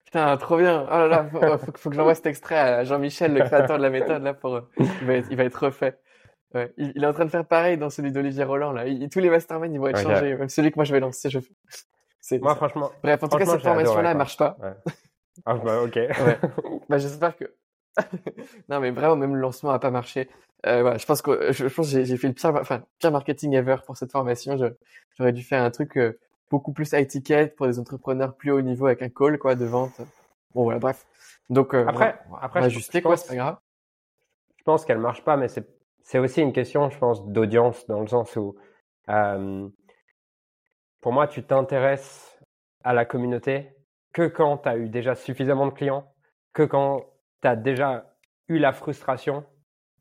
Putain, 0.06 0.38
trop 0.38 0.58
bien. 0.58 0.86
Oh 0.88 0.92
là 0.92 1.08
là, 1.08 1.26
faut, 1.26 1.58
faut, 1.58 1.72
que- 1.72 1.80
faut 1.80 1.90
que 1.90 1.96
j'envoie 1.96 2.14
cet 2.14 2.28
extrait 2.28 2.60
à 2.60 2.84
Jean-Michel, 2.84 3.34
le 3.34 3.42
créateur 3.44 3.78
de 3.78 3.82
la 3.82 3.90
méthode, 3.90 4.22
là, 4.22 4.36
pour, 4.36 4.62
il 4.78 5.08
va 5.08 5.14
être, 5.16 5.28
il 5.32 5.36
va 5.36 5.44
être 5.46 5.66
refait. 5.66 5.98
Ouais. 6.54 6.72
Il, 6.78 6.94
il 6.96 7.04
est 7.04 7.08
en 7.08 7.14
train 7.14 7.26
de 7.26 7.32
faire 7.32 7.46
pareil 7.46 7.78
dans 7.80 7.90
celui 7.90 8.12
d'Olivier 8.12 8.44
Roland, 8.44 8.72
là. 8.72 8.86
Il- 8.88 9.10
tous 9.10 9.20
les 9.20 9.32
masterminds, 9.32 9.74
ils 9.74 9.80
vont 9.80 9.88
être 9.88 10.00
changés. 10.00 10.36
Même 10.36 10.48
celui 10.48 10.70
que 10.70 10.76
moi 10.76 10.86
je 10.86 10.94
vais 10.94 11.00
lancer, 11.00 11.32
je 11.32 11.40
Moi, 12.32 12.56
franchement, 12.56 12.92
Bref, 13.04 13.22
en 13.24 13.28
tout 13.28 13.38
cas, 13.38 13.46
cette 13.46 13.62
formation-là, 13.62 14.10
elle 14.10 14.16
quoi. 14.16 14.18
marche 14.18 14.38
pas. 14.38 14.58
ah, 15.46 15.54
bah, 15.56 15.82
ok. 15.84 15.96
Ouais. 15.96 16.40
Bah, 16.90 16.98
j'espère 17.00 17.36
que. 17.36 17.46
non, 18.70 18.80
mais 18.80 18.92
vraiment, 18.92 19.16
même 19.16 19.36
le 19.36 19.42
lancement 19.42 19.72
a 19.72 19.80
pas 19.80 19.90
marché. 19.92 20.30
Euh, 20.68 20.82
voilà, 20.82 20.98
je 20.98 21.06
pense 21.06 21.22
que 21.22 21.52
je, 21.52 21.68
je 21.68 21.74
pense 21.74 21.88
que 21.88 21.92
j'ai 21.92 22.06
j'ai 22.06 22.18
fait 22.18 22.28
le 22.28 22.34
pire, 22.34 22.54
enfin, 22.56 22.84
pire 23.00 23.12
marketing 23.12 23.54
ever 23.54 23.78
pour 23.86 23.98
cette 23.98 24.12
formation. 24.12 24.58
Je- 24.58 24.74
J'aurais 25.18 25.34
dû 25.34 25.44
faire 25.44 25.64
un 25.64 25.72
truc 25.72 25.98
euh, 25.98 26.20
beaucoup 26.52 26.74
plus 26.74 26.92
high 26.94 27.08
ticket 27.08 27.48
pour 27.48 27.68
des 27.68 27.80
entrepreneurs 27.80 28.36
plus 28.36 28.52
haut 28.52 28.62
niveau 28.62 28.86
avec 28.88 29.02
un 29.02 29.10
call 29.10 29.38
quoi 29.40 29.56
de 29.56 29.66
vente. 29.66 29.98
Bon 30.54 30.64
voilà, 30.64 30.80
bref. 30.80 31.06
Donc 31.50 31.74
euh, 31.74 31.86
Après- 31.88 32.20
on 32.30 32.34
va- 32.34 32.40
après, 32.44 32.60
on 32.60 32.62
va 32.62 32.68
ajuster 32.68 33.00
je 33.00 33.04
quoi, 33.04 33.12
pense- 33.14 33.22
c'est 33.22 33.30
pas 33.30 33.36
grave. 33.36 33.58
je 34.58 34.64
pense 34.64 34.86
qu'elle 34.86 35.00
marche 35.00 35.24
pas, 35.24 35.38
mais 35.38 35.48
c'est 35.48 35.68
c'est 36.04 36.20
aussi 36.20 36.42
une 36.42 36.54
question, 36.54 36.90
je 36.90 36.98
pense, 37.00 37.26
d'audience 37.28 37.88
dans 37.88 38.02
le 38.02 38.08
sens 38.08 38.36
où, 38.36 38.56
euh, 39.10 39.68
pour 41.06 41.14
moi, 41.14 41.28
tu 41.28 41.44
t'intéresses 41.44 42.36
à 42.84 42.92
la 42.92 43.06
communauté 43.06 43.70
que 44.12 44.26
quand 44.26 44.58
tu 44.58 44.70
as 44.70 44.76
eu 44.76 44.90
déjà 44.90 45.14
suffisamment 45.14 45.68
de 45.68 45.72
clients, 45.72 46.12
que 46.52 46.64
quand 46.64 47.06
tu 47.44 47.48
as 47.48 47.56
déjà 47.56 48.12
eu 48.48 48.58
la 48.58 48.74
frustration 48.74 49.46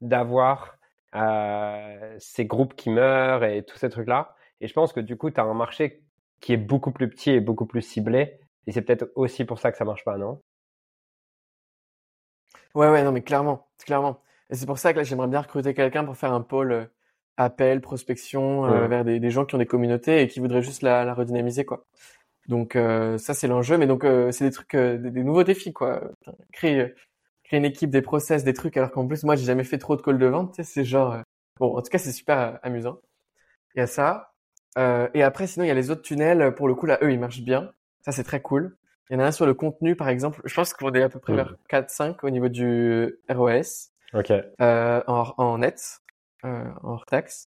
d'avoir 0.00 0.78
euh, 1.14 2.16
ces 2.18 2.46
groupes 2.46 2.74
qui 2.74 2.88
meurent 2.88 3.44
et 3.44 3.62
tous 3.66 3.76
ces 3.76 3.90
trucs-là. 3.90 4.34
Et 4.62 4.66
je 4.66 4.72
pense 4.72 4.94
que 4.94 5.00
du 5.00 5.18
coup, 5.18 5.30
tu 5.30 5.38
as 5.38 5.44
un 5.44 5.52
marché 5.52 6.02
qui 6.40 6.54
est 6.54 6.56
beaucoup 6.56 6.90
plus 6.90 7.10
petit 7.10 7.32
et 7.32 7.40
beaucoup 7.40 7.66
plus 7.66 7.82
ciblé. 7.82 8.40
Et 8.66 8.72
c'est 8.72 8.80
peut-être 8.80 9.10
aussi 9.14 9.44
pour 9.44 9.58
ça 9.58 9.70
que 9.72 9.76
ça 9.76 9.84
marche 9.84 10.04
pas, 10.06 10.16
non? 10.16 10.40
Ouais 12.74 12.88
ouais 12.88 13.04
non 13.04 13.12
mais 13.12 13.22
clairement, 13.22 13.68
clairement. 13.84 14.22
Et 14.48 14.54
c'est 14.54 14.64
pour 14.64 14.78
ça 14.78 14.94
que 14.94 14.98
là 14.98 15.04
j'aimerais 15.04 15.28
bien 15.28 15.42
recruter 15.42 15.74
quelqu'un 15.74 16.02
pour 16.02 16.16
faire 16.16 16.32
un 16.32 16.40
pôle 16.40 16.72
euh, 16.72 16.86
appel, 17.36 17.80
prospection 17.80 18.64
euh, 18.66 18.82
Ouais. 18.82 18.88
vers 18.88 19.04
des, 19.04 19.20
des 19.20 19.30
gens 19.30 19.44
qui 19.44 19.54
ont 19.54 19.58
des 19.58 19.66
communautés 19.66 20.22
et 20.22 20.28
qui 20.28 20.40
voudraient 20.40 20.62
juste 20.62 20.82
la, 20.82 21.04
la 21.04 21.14
redynamiser 21.14 21.64
quoi. 21.64 21.84
Donc 22.48 22.76
euh, 22.76 23.16
ça 23.18 23.32
c'est 23.34 23.48
l'enjeu, 23.48 23.78
mais 23.78 23.86
donc 23.86 24.04
euh, 24.04 24.30
c'est 24.30 24.44
des 24.44 24.50
trucs, 24.50 24.74
euh, 24.74 24.98
des, 24.98 25.10
des 25.10 25.22
nouveaux 25.24 25.44
défis 25.44 25.72
quoi. 25.72 26.02
Créer, 26.52 26.94
créer 27.44 27.58
une 27.58 27.64
équipe, 27.64 27.90
des 27.90 28.02
process, 28.02 28.44
des 28.44 28.52
trucs, 28.52 28.76
alors 28.76 28.90
qu'en 28.90 29.06
plus 29.06 29.24
moi 29.24 29.34
j'ai 29.36 29.44
jamais 29.46 29.64
fait 29.64 29.78
trop 29.78 29.96
de 29.96 30.02
call 30.02 30.18
de 30.18 30.26
vente, 30.26 30.54
c'est 30.62 30.84
genre 30.84 31.16
bon 31.58 31.76
en 31.76 31.82
tout 31.82 31.88
cas 31.90 31.98
c'est 31.98 32.12
super 32.12 32.58
amusant. 32.62 32.98
Il 33.74 33.80
y 33.80 33.82
a 33.82 33.86
ça. 33.86 34.30
Euh, 34.76 35.08
et 35.14 35.22
après 35.22 35.46
sinon 35.46 35.64
il 35.64 35.68
y 35.68 35.70
a 35.70 35.74
les 35.74 35.90
autres 35.90 36.02
tunnels, 36.02 36.54
pour 36.54 36.68
le 36.68 36.74
coup 36.74 36.86
là 36.86 36.98
eux 37.02 37.10
ils 37.12 37.18
marchent 37.20 37.42
bien, 37.42 37.72
ça 38.02 38.12
c'est 38.12 38.24
très 38.24 38.40
cool. 38.42 38.76
Il 39.10 39.14
y 39.14 39.16
en 39.16 39.20
a 39.20 39.26
un 39.26 39.32
sur 39.32 39.46
le 39.46 39.54
contenu 39.54 39.96
par 39.96 40.08
exemple, 40.08 40.40
je 40.44 40.54
pense 40.54 40.72
qu'on 40.74 40.92
est 40.92 41.02
à 41.02 41.08
peu 41.08 41.18
près 41.20 41.32
Mhm. 41.32 41.36
vers 41.36 41.54
4-5 41.68 42.24
au 42.24 42.30
niveau 42.30 42.48
du 42.48 43.16
ROS 43.30 43.90
Ok. 44.12 44.30
euh, 44.60 45.02
en, 45.06 45.32
en 45.38 45.58
net, 45.58 46.00
hors 46.82 47.06
taxe. 47.06 47.48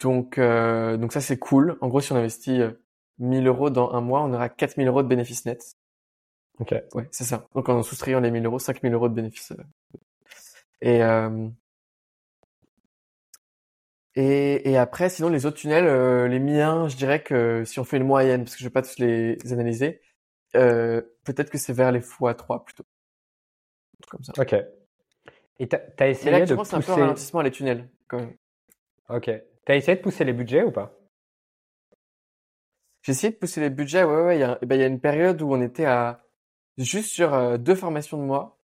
Donc, 0.00 0.38
euh, 0.38 0.96
donc 0.96 1.12
ça 1.12 1.20
c'est 1.20 1.38
cool. 1.38 1.76
En 1.80 1.88
gros, 1.88 2.00
si 2.00 2.12
on 2.12 2.16
investit 2.16 2.60
euh, 2.60 2.72
1000 3.18 3.46
euros 3.46 3.70
dans 3.70 3.92
un 3.92 4.00
mois, 4.00 4.22
on 4.22 4.32
aura 4.32 4.48
4000 4.48 4.88
euros 4.88 5.02
de 5.02 5.08
bénéfices 5.08 5.44
nets. 5.46 5.76
Ok. 6.60 6.74
Ouais, 6.94 7.08
c'est 7.12 7.24
ça. 7.24 7.46
Donc 7.54 7.68
en 7.68 7.82
soustrayant 7.82 8.20
les 8.20 8.30
1000 8.30 8.46
euros, 8.46 8.58
5000 8.58 8.94
euros 8.94 9.08
de 9.08 9.14
bénéfices. 9.14 9.52
euh. 9.52 9.64
Et, 10.80 11.02
euh, 11.02 11.48
et, 14.14 14.70
et 14.70 14.76
après, 14.76 15.08
sinon 15.10 15.28
les 15.28 15.46
autres 15.46 15.58
tunnels, 15.58 15.86
euh, 15.86 16.28
les 16.28 16.40
miens, 16.40 16.88
je 16.88 16.96
dirais 16.96 17.22
que 17.22 17.64
si 17.64 17.78
on 17.78 17.84
fait 17.84 17.98
une 17.98 18.04
moyenne, 18.06 18.44
parce 18.44 18.54
que 18.56 18.60
je 18.60 18.64
vais 18.66 18.70
pas 18.72 18.82
tous 18.82 18.98
les 18.98 19.38
analyser, 19.52 20.00
euh, 20.56 21.02
peut-être 21.24 21.50
que 21.50 21.58
c'est 21.58 21.72
vers 21.72 21.92
les 21.92 22.00
x3 22.00 22.64
plutôt. 22.64 22.84
Un 22.84 24.00
truc 24.02 24.10
Comme 24.10 24.24
ça. 24.24 24.32
Ok. 24.38 24.54
Et 25.58 25.68
t'as 25.68 25.78
as 25.98 26.08
essayé 26.08 26.30
là, 26.30 26.40
de 26.46 26.56
c'est 26.64 26.74
un 26.76 26.80
peu 26.80 26.92
un 26.92 26.94
pousser. 26.94 27.00
ralentissement 27.00 27.42
les 27.42 27.50
tunnels, 27.50 27.88
quand 28.06 28.18
même. 28.18 28.36
Ok. 29.08 29.30
T'as 29.64 29.76
essayé 29.76 29.96
de 29.96 30.02
pousser 30.02 30.24
les 30.24 30.32
budgets 30.32 30.62
ou 30.62 30.70
pas? 30.70 30.92
J'ai 33.02 33.12
essayé 33.12 33.32
de 33.32 33.38
pousser 33.38 33.60
les 33.60 33.70
budgets. 33.70 34.04
Ouais, 34.04 34.22
ouais, 34.22 34.36
il 34.36 34.40
y 34.40 34.44
a, 34.44 34.58
eh 34.62 34.66
ben, 34.66 34.76
il 34.76 34.80
y 34.80 34.84
a 34.84 34.86
une 34.86 35.00
période 35.00 35.40
où 35.42 35.52
on 35.52 35.60
était 35.62 35.84
à 35.86 36.20
juste 36.76 37.10
sur 37.10 37.34
euh, 37.34 37.56
deux 37.58 37.74
formations 37.74 38.18
de 38.18 38.22
moi, 38.22 38.58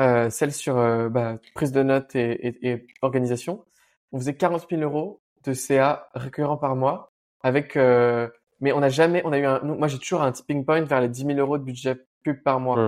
euh, 0.00 0.30
celle 0.30 0.52
sur 0.52 0.78
euh, 0.78 1.08
bah, 1.08 1.38
prise 1.54 1.72
de 1.72 1.82
notes 1.82 2.14
et, 2.16 2.46
et, 2.48 2.68
et 2.70 2.86
organisation. 3.02 3.64
On 4.12 4.18
faisait 4.18 4.34
40 4.36 4.66
000 4.70 4.82
euros 4.82 5.22
de 5.44 5.52
CA 5.52 6.08
récurrent 6.14 6.56
par 6.56 6.76
mois, 6.76 7.12
avec. 7.42 7.76
euh, 7.76 8.28
mais 8.60 8.72
on 8.72 8.80
n'a 8.80 8.88
jamais, 8.90 9.22
on 9.24 9.32
a 9.32 9.38
eu 9.38 9.44
un. 9.44 9.60
moi, 9.60 9.88
j'ai 9.88 9.98
toujours 9.98 10.22
un 10.22 10.32
tipping 10.32 10.64
point 10.64 10.82
vers 10.82 11.00
les 11.00 11.08
10 11.08 11.24
000 11.26 11.38
euros 11.38 11.58
de 11.58 11.64
budget 11.64 11.96
pub 12.22 12.42
par 12.42 12.60
mois. 12.60 12.78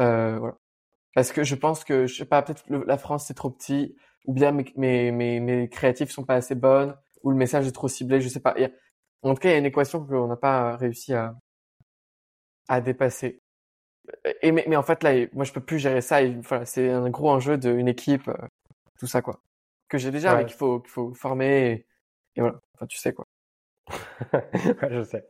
Euh, 0.00 0.38
voilà. 0.38 0.56
Parce 1.14 1.32
que 1.32 1.44
je 1.44 1.54
pense 1.54 1.84
que, 1.84 2.06
je 2.06 2.14
sais 2.16 2.24
pas, 2.24 2.42
peut-être 2.42 2.64
la 2.68 2.98
France 2.98 3.26
c'est 3.26 3.34
trop 3.34 3.50
petit, 3.50 3.96
ou 4.26 4.32
bien 4.34 4.52
mes, 4.52 4.64
mes, 4.76 5.10
mes, 5.12 5.40
mes 5.40 5.68
créatifs 5.68 6.10
sont 6.10 6.24
pas 6.24 6.34
assez 6.36 6.54
bonnes, 6.54 6.96
ou 7.22 7.30
le 7.30 7.36
message 7.36 7.66
est 7.66 7.72
trop 7.72 7.88
ciblé, 7.88 8.20
je 8.20 8.28
sais 8.28 8.40
pas. 8.40 8.54
A- 8.58 8.70
en 9.22 9.34
tout 9.34 9.40
cas, 9.40 9.48
il 9.50 9.52
y 9.52 9.54
a 9.54 9.58
une 9.58 9.66
équation 9.66 10.04
qu'on 10.06 10.26
n'a 10.28 10.36
pas 10.36 10.76
réussi 10.76 11.14
à, 11.14 11.34
à 12.68 12.80
dépasser. 12.80 13.40
Et 14.42 14.52
mais, 14.52 14.64
mais 14.68 14.76
en 14.76 14.82
fait 14.82 15.02
là, 15.02 15.12
moi 15.32 15.44
je 15.44 15.52
peux 15.52 15.60
plus 15.62 15.78
gérer 15.78 16.00
ça. 16.02 16.22
Et, 16.22 16.34
voilà, 16.42 16.66
c'est 16.66 16.90
un 16.90 17.08
gros 17.10 17.30
enjeu 17.30 17.56
d'une 17.58 17.88
équipe, 17.88 18.28
euh, 18.28 18.36
tout 18.98 19.06
ça 19.06 19.22
quoi. 19.22 19.40
Que 19.88 19.98
j'ai 19.98 20.10
déjà, 20.10 20.32
Ouais. 20.34 20.40
mais 20.40 20.46
qu'il 20.46 20.56
faut 20.56 20.80
qu'il 20.80 20.90
faut 20.90 21.14
former. 21.14 21.70
Et, 21.72 21.86
et 22.36 22.40
voilà. 22.40 22.60
Enfin, 22.74 22.86
tu 22.86 22.98
sais 22.98 23.12
quoi. 23.14 23.26
Ouais, 24.32 24.88
je 24.90 25.02
sais. 25.04 25.24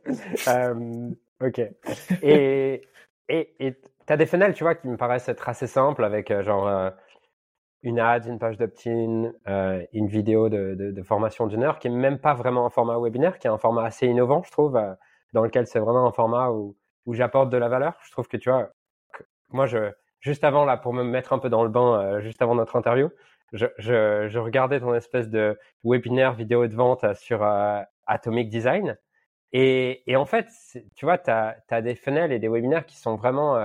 Euh, 0.48 1.10
ok. 1.40 1.60
Et 2.22 2.82
et 3.28 3.56
et 3.66 3.74
t'as 4.06 4.16
des 4.16 4.26
funnels, 4.26 4.54
tu 4.54 4.64
vois, 4.64 4.74
qui 4.74 4.88
me 4.88 4.96
paraissent 4.96 5.28
être 5.28 5.48
assez 5.48 5.66
simples 5.66 6.04
avec 6.04 6.30
euh, 6.30 6.42
genre 6.42 6.66
euh, 6.68 6.90
une 7.82 8.00
ad, 8.00 8.26
une 8.26 8.38
page 8.38 8.56
d'opt-in, 8.58 9.32
euh, 9.48 9.84
une 9.92 10.06
vidéo 10.08 10.48
de, 10.48 11.02
formation 11.02 11.46
d'une 11.46 11.62
heure, 11.64 11.78
qui 11.78 11.88
est 11.88 11.90
même 11.90 12.18
pas 12.18 12.34
vraiment 12.34 12.66
un 12.66 12.70
format 12.70 12.98
webinaire, 12.98 13.38
qui 13.38 13.46
est 13.46 13.50
un 13.50 13.58
format 13.58 13.84
assez 13.84 14.06
innovant, 14.06 14.42
je 14.42 14.50
trouve, 14.50 14.80
dans 15.32 15.42
lequel 15.42 15.66
c'est 15.66 15.80
vraiment 15.80 16.06
un 16.06 16.12
format 16.12 16.50
où 16.50 16.76
où 17.06 17.12
j'apporte 17.12 17.50
de 17.50 17.58
la 17.58 17.68
valeur. 17.68 17.98
Je 18.02 18.10
trouve 18.12 18.28
que 18.28 18.38
tu 18.38 18.48
vois, 18.48 18.70
moi 19.50 19.66
je 19.66 19.92
juste 20.20 20.44
avant 20.44 20.64
là 20.64 20.78
pour 20.78 20.94
me 20.94 21.04
mettre 21.04 21.34
un 21.34 21.38
peu 21.38 21.50
dans 21.50 21.62
le 21.62 21.68
bain, 21.68 22.20
juste 22.20 22.40
avant 22.40 22.54
notre 22.54 22.76
interview, 22.76 23.10
je, 23.52 24.38
regardais 24.38 24.80
ton 24.80 24.94
espèce 24.94 25.28
de 25.28 25.58
webinaire 25.84 26.32
vidéo 26.32 26.66
de 26.66 26.74
vente 26.74 27.04
sur 27.14 27.42
Atomic 28.06 28.48
Design. 28.48 28.96
Et, 29.52 30.02
en 30.16 30.24
fait, 30.24 30.48
tu 30.96 31.04
vois, 31.04 31.18
tu 31.18 31.30
as, 31.30 31.82
des 31.82 31.94
funnels 31.94 32.32
et 32.32 32.38
des 32.38 32.48
webinaires 32.48 32.86
qui 32.86 32.96
sont 32.96 33.16
vraiment 33.16 33.56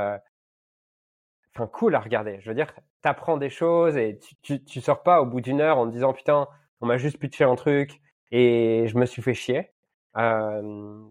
enfin, 1.60 1.68
cool 1.68 1.96
à 1.96 2.00
regarder. 2.00 2.40
Je 2.42 2.50
veux 2.50 2.56
dire, 2.56 2.74
tu 2.74 3.10
apprends 3.10 3.38
des 3.38 3.50
choses 3.50 3.98
et 3.98 4.20
tu, 4.20 4.36
tu, 4.42 4.64
tu 4.64 4.82
sors 4.82 5.04
pas 5.04 5.22
au 5.22 5.26
bout 5.26 5.42
d'une 5.42 5.62
heure 5.62 5.78
en 5.78 5.88
te 5.88 5.92
disant 5.92 6.14
putain, 6.14 6.48
on 6.82 6.88
m'a 6.88 6.98
juste 6.98 7.18
pitché 7.20 7.44
un 7.44 7.56
truc 7.56 8.02
et 8.32 8.86
je 8.88 8.98
me 8.98 9.06
suis 9.06 9.22
fait 9.22 9.34
chier. 9.34 9.72
Euh, 10.18 11.04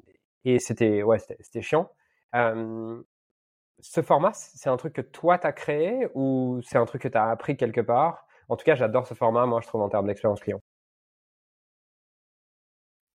et 0.45 0.59
c'était 0.59 1.03
ouais, 1.03 1.19
c'était 1.19 1.63
chiant. 1.63 1.91
Euh, 2.35 3.03
ce 3.81 4.03
format, 4.03 4.33
c'est 4.35 4.71
un 4.71 4.77
truc 4.77 4.95
que 4.95 5.01
toi, 5.03 5.39
tu 5.39 5.47
as 5.47 5.53
créé 5.53 6.09
ou 6.15 6.61
c'est 6.65 6.79
un 6.79 6.87
truc 6.87 7.03
que 7.03 7.09
tu 7.09 7.19
as 7.19 7.31
appris 7.31 7.57
quelque 7.57 7.81
part? 7.81 8.27
En 8.49 8.57
tout 8.57 8.65
cas, 8.65 8.75
j'adore 8.75 9.07
ce 9.07 9.15
format, 9.15 9.47
moi, 9.47 9.61
je 9.63 9.69
trouve, 9.69 9.83
en 9.83 9.89
termes 9.89 10.07
d'expérience 10.07 10.41
client. 10.41 10.61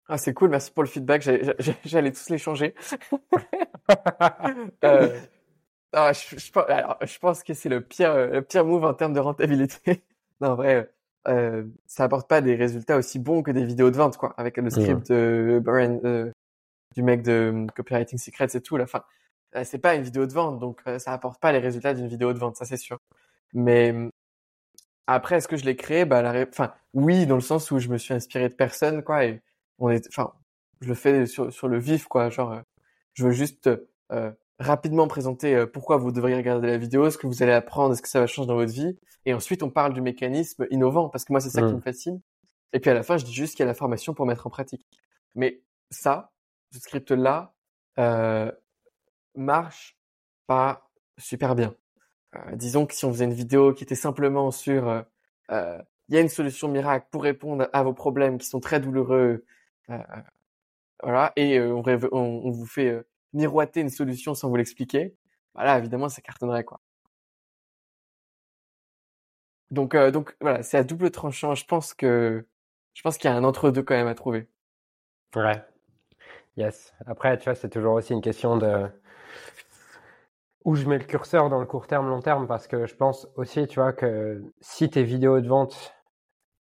Ah, 0.08 0.18
c'est 0.18 0.34
cool, 0.34 0.50
merci 0.50 0.72
pour 0.72 0.82
le 0.82 0.88
feedback. 0.88 1.22
J'allais 1.84 2.12
tous 2.12 2.28
les 2.30 2.38
changer. 2.38 2.74
Euh, 4.84 5.18
ah, 5.92 6.12
je, 6.12 6.38
je 6.38 6.52
pense- 6.52 6.64
alors, 6.68 6.96
je 7.02 7.18
pense 7.18 7.42
que 7.42 7.54
c'est 7.54 7.68
le 7.68 7.80
pire, 7.82 8.10
euh, 8.12 8.26
le 8.28 8.42
pire 8.42 8.64
move 8.64 8.84
en 8.84 8.94
termes 8.94 9.12
de 9.12 9.20
rentabilité. 9.20 10.04
Non, 10.40 10.52
en 10.52 10.54
vrai, 10.56 10.90
euh, 11.28 11.30
euh, 11.62 11.64
ça 11.86 12.04
apporte 12.04 12.26
pas 12.26 12.40
des 12.40 12.54
résultats 12.54 12.96
aussi 12.96 13.18
bons 13.18 13.42
que 13.42 13.50
des 13.50 13.62
vidéos 13.66 13.90
de 13.90 13.96
vente, 13.96 14.16
quoi, 14.16 14.32
avec 14.38 14.56
le 14.56 14.70
script 14.70 15.10
de 15.12 15.62
euh, 15.66 16.32
du 16.96 17.02
mec 17.02 17.22
de 17.22 17.50
hum, 17.52 17.70
Copywriting 17.72 18.18
Secrets 18.18 18.48
et 18.54 18.60
tout. 18.62 18.76
La 18.76 18.86
fin, 18.86 19.04
euh, 19.56 19.64
c'est 19.64 19.78
pas 19.78 19.94
une 19.96 20.02
vidéo 20.02 20.26
de 20.26 20.32
vente, 20.32 20.58
donc 20.58 20.80
euh, 20.86 20.98
ça 20.98 21.12
apporte 21.12 21.40
pas 21.40 21.52
les 21.52 21.58
résultats 21.60 21.94
d'une 21.94 22.08
vidéo 22.08 22.32
de 22.32 22.38
vente, 22.38 22.56
ça 22.56 22.64
c'est 22.64 22.76
sûr. 22.78 22.98
Mais 23.54 23.90
hum, 23.92 24.10
après, 25.06 25.36
est-ce 25.36 25.48
que 25.48 25.56
je 25.56 25.64
l'ai 25.64 25.76
créé? 25.76 26.04
Bah, 26.04 26.22
la... 26.22 26.46
enfin, 26.48 26.72
oui, 26.94 27.26
dans 27.26 27.34
le 27.36 27.40
sens 27.40 27.70
où 27.70 27.78
je 27.78 27.88
me 27.88 27.98
suis 27.98 28.14
inspiré 28.14 28.48
de 28.48 28.54
personne, 28.54 29.02
quoi. 29.02 29.24
Et 29.26 29.42
on 29.78 29.90
est, 29.90 30.06
enfin, 30.08 30.32
je 30.80 30.88
le 30.88 30.94
fais 30.94 31.26
sur, 31.26 31.52
sur 31.52 31.68
le 31.68 31.78
vif, 31.78 32.06
quoi. 32.06 32.30
Genre, 32.30 32.52
euh, 32.52 32.60
je 33.14 33.24
veux 33.26 33.32
juste 33.32 33.68
euh, 34.12 34.30
rapidement 34.60 35.08
présenter 35.08 35.66
pourquoi 35.72 35.96
vous 35.96 36.12
devriez 36.12 36.36
regarder 36.36 36.68
la 36.68 36.78
vidéo, 36.78 37.10
ce 37.10 37.18
que 37.18 37.26
vous 37.26 37.42
allez 37.42 37.52
apprendre, 37.52 37.96
ce 37.96 38.02
que 38.02 38.08
ça 38.08 38.20
va 38.20 38.26
changer 38.26 38.46
dans 38.46 38.54
votre 38.54 38.72
vie. 38.72 38.96
Et 39.26 39.34
ensuite, 39.34 39.62
on 39.62 39.70
parle 39.70 39.92
du 39.92 40.00
mécanisme 40.00 40.66
innovant, 40.70 41.08
parce 41.08 41.24
que 41.24 41.32
moi, 41.32 41.40
c'est 41.40 41.50
ça 41.50 41.62
qui 41.62 41.72
mmh. 41.72 41.76
me 41.76 41.80
fascine. 41.80 42.20
Et 42.72 42.80
puis 42.80 42.90
à 42.90 42.94
la 42.94 43.02
fin, 43.02 43.16
je 43.16 43.24
dis 43.24 43.32
juste 43.32 43.56
qu'il 43.56 43.64
y 43.64 43.64
a 43.64 43.66
la 43.66 43.74
formation 43.74 44.14
pour 44.14 44.26
mettre 44.26 44.46
en 44.46 44.50
pratique. 44.50 44.86
Mais 45.34 45.62
ça, 45.90 46.30
ce 46.72 46.78
script-là, 46.78 47.52
euh, 47.98 48.50
marche 49.34 49.98
pas 50.46 50.90
super 51.18 51.54
bien. 51.54 51.74
Euh, 52.36 52.56
disons 52.56 52.86
que 52.86 52.94
si 52.94 53.04
on 53.04 53.12
faisait 53.12 53.24
une 53.24 53.32
vidéo 53.32 53.74
qui 53.74 53.84
était 53.84 53.94
simplement 53.94 54.50
sur 54.50 54.88
euh, 54.88 55.02
euh, 55.50 55.78
il 56.08 56.14
y 56.14 56.18
a 56.18 56.20
une 56.20 56.28
solution 56.28 56.68
miracle 56.68 57.06
pour 57.10 57.22
répondre 57.22 57.68
à 57.72 57.82
vos 57.82 57.92
problèmes 57.92 58.38
qui 58.38 58.46
sont 58.46 58.60
très 58.60 58.80
douloureux, 58.80 59.44
voilà, 61.02 61.32
et 61.36 61.60
on, 61.60 61.82
on, 62.12 62.50
vous 62.50 62.66
fait 62.66 63.04
miroiter 63.32 63.80
une 63.80 63.90
solution 63.90 64.34
sans 64.34 64.48
vous 64.48 64.56
l'expliquer, 64.56 65.16
voilà, 65.54 65.78
évidemment, 65.78 66.08
ça 66.08 66.22
cartonnerait 66.22 66.64
quoi. 66.64 66.80
Donc, 69.70 69.96
donc 69.96 70.36
voilà, 70.40 70.62
c'est 70.62 70.78
à 70.78 70.84
double 70.84 71.10
tranchant. 71.10 71.54
Je 71.54 71.64
pense 71.64 71.94
que 71.94 72.46
je 72.94 73.02
pense 73.02 73.18
qu'il 73.18 73.30
y 73.30 73.32
a 73.32 73.36
un 73.36 73.44
entre 73.44 73.70
deux 73.70 73.82
quand 73.82 73.94
même 73.94 74.08
à 74.08 74.14
trouver. 74.14 74.48
Ouais. 75.36 75.62
Yes. 76.56 76.94
Après, 77.06 77.38
tu 77.38 77.44
vois, 77.44 77.54
c'est 77.54 77.70
toujours 77.70 77.94
aussi 77.94 78.12
une 78.12 78.20
question 78.20 78.56
de 78.56 78.88
où 80.64 80.74
je 80.76 80.86
mets 80.86 80.98
le 80.98 81.04
curseur 81.04 81.48
dans 81.48 81.60
le 81.60 81.66
court 81.66 81.86
terme, 81.86 82.08
long 82.08 82.20
terme, 82.20 82.46
parce 82.46 82.66
que 82.66 82.86
je 82.86 82.94
pense 82.94 83.26
aussi, 83.36 83.66
tu 83.66 83.80
vois, 83.80 83.92
que 83.92 84.42
si 84.60 84.90
tes 84.90 85.02
vidéos 85.02 85.40
de 85.40 85.48
vente, 85.48 85.94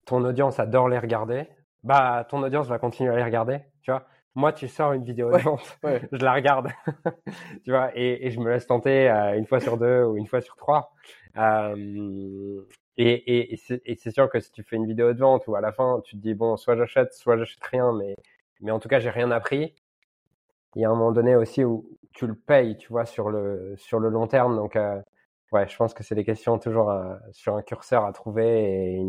ton 0.06 0.24
audience 0.24 0.60
adore 0.60 0.88
les 0.88 0.98
regarder, 0.98 1.48
bah, 1.82 2.26
ton 2.28 2.42
audience 2.42 2.68
va 2.68 2.78
continuer 2.78 3.12
à 3.12 3.16
les 3.16 3.24
regarder, 3.24 3.60
tu 3.82 3.90
vois. 3.90 4.06
Moi, 4.38 4.52
tu 4.52 4.68
sors 4.68 4.92
une 4.92 5.02
vidéo 5.02 5.32
de 5.32 5.38
vente, 5.38 5.80
je 6.12 6.24
la 6.24 6.32
regarde, 6.32 6.68
tu 7.64 7.72
vois, 7.72 7.90
et, 7.96 8.24
et, 8.24 8.30
je 8.30 8.38
me 8.38 8.48
laisse 8.48 8.68
tenter 8.68 9.10
euh, 9.10 9.36
une 9.36 9.46
fois 9.46 9.58
sur 9.58 9.76
deux 9.76 10.04
ou 10.04 10.16
une 10.16 10.28
fois 10.28 10.40
sur 10.40 10.54
trois. 10.54 10.92
Euh, 11.36 12.62
et, 12.96 13.14
et, 13.14 13.54
et 13.84 13.96
c'est 13.96 14.10
sûr 14.12 14.30
que 14.30 14.38
si 14.38 14.52
tu 14.52 14.62
fais 14.62 14.76
une 14.76 14.86
vidéo 14.86 15.12
de 15.12 15.18
vente 15.18 15.48
où 15.48 15.56
à 15.56 15.60
la 15.60 15.72
fin 15.72 16.00
tu 16.04 16.16
te 16.16 16.22
dis 16.22 16.34
bon, 16.34 16.56
soit 16.56 16.76
j'achète, 16.76 17.14
soit 17.14 17.36
j'achète 17.36 17.64
rien, 17.64 17.92
mais 17.92 18.14
mais 18.60 18.70
en 18.70 18.78
tout 18.78 18.88
cas 18.88 19.00
j'ai 19.00 19.10
rien 19.10 19.32
appris. 19.32 19.74
Il 20.76 20.82
y 20.82 20.84
a 20.84 20.88
un 20.88 20.94
moment 20.94 21.10
donné 21.10 21.34
aussi 21.34 21.64
où 21.64 21.98
tu 22.12 22.28
le 22.28 22.36
payes, 22.36 22.76
tu 22.76 22.90
vois, 22.92 23.06
sur 23.06 23.30
le, 23.30 23.74
sur 23.76 23.98
le 23.98 24.08
long 24.08 24.28
terme. 24.28 24.54
Donc, 24.54 24.76
euh, 24.76 25.02
ouais, 25.50 25.66
je 25.66 25.76
pense 25.76 25.94
que 25.94 26.04
c'est 26.04 26.14
des 26.14 26.24
questions 26.24 26.60
toujours 26.60 26.94
sur 27.32 27.56
un 27.56 27.62
curseur 27.62 28.04
à 28.04 28.12
trouver 28.12 28.98
et 28.98 29.02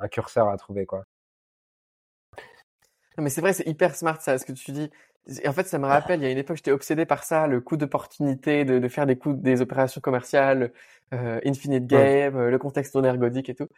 un 0.00 0.08
curseur 0.08 0.48
à 0.48 0.56
trouver, 0.56 0.86
quoi. 0.86 1.04
Non, 3.16 3.24
mais 3.24 3.30
c'est 3.30 3.40
vrai, 3.40 3.52
c'est 3.52 3.66
hyper 3.66 3.94
smart, 3.94 4.20
ça, 4.20 4.38
ce 4.38 4.44
que 4.44 4.52
tu 4.52 4.72
dis. 4.72 4.90
Et 5.42 5.48
en 5.48 5.52
fait, 5.52 5.66
ça 5.66 5.78
me 5.78 5.86
rappelle, 5.86 6.20
il 6.20 6.24
y 6.24 6.26
a 6.26 6.30
une 6.30 6.38
époque, 6.38 6.56
j'étais 6.56 6.72
obsédé 6.72 7.06
par 7.06 7.24
ça, 7.24 7.46
le 7.46 7.60
coût 7.60 7.76
d'opportunité, 7.76 8.64
de, 8.64 8.78
de, 8.78 8.88
faire 8.88 9.06
des 9.06 9.16
coups, 9.16 9.40
des 9.40 9.62
opérations 9.62 10.00
commerciales, 10.00 10.72
euh, 11.14 11.40
infinite 11.46 11.86
game, 11.86 12.48
le 12.48 12.58
contexte 12.58 12.94
non 12.94 13.04
ergodique 13.04 13.48
et 13.48 13.54
tout. 13.54 13.68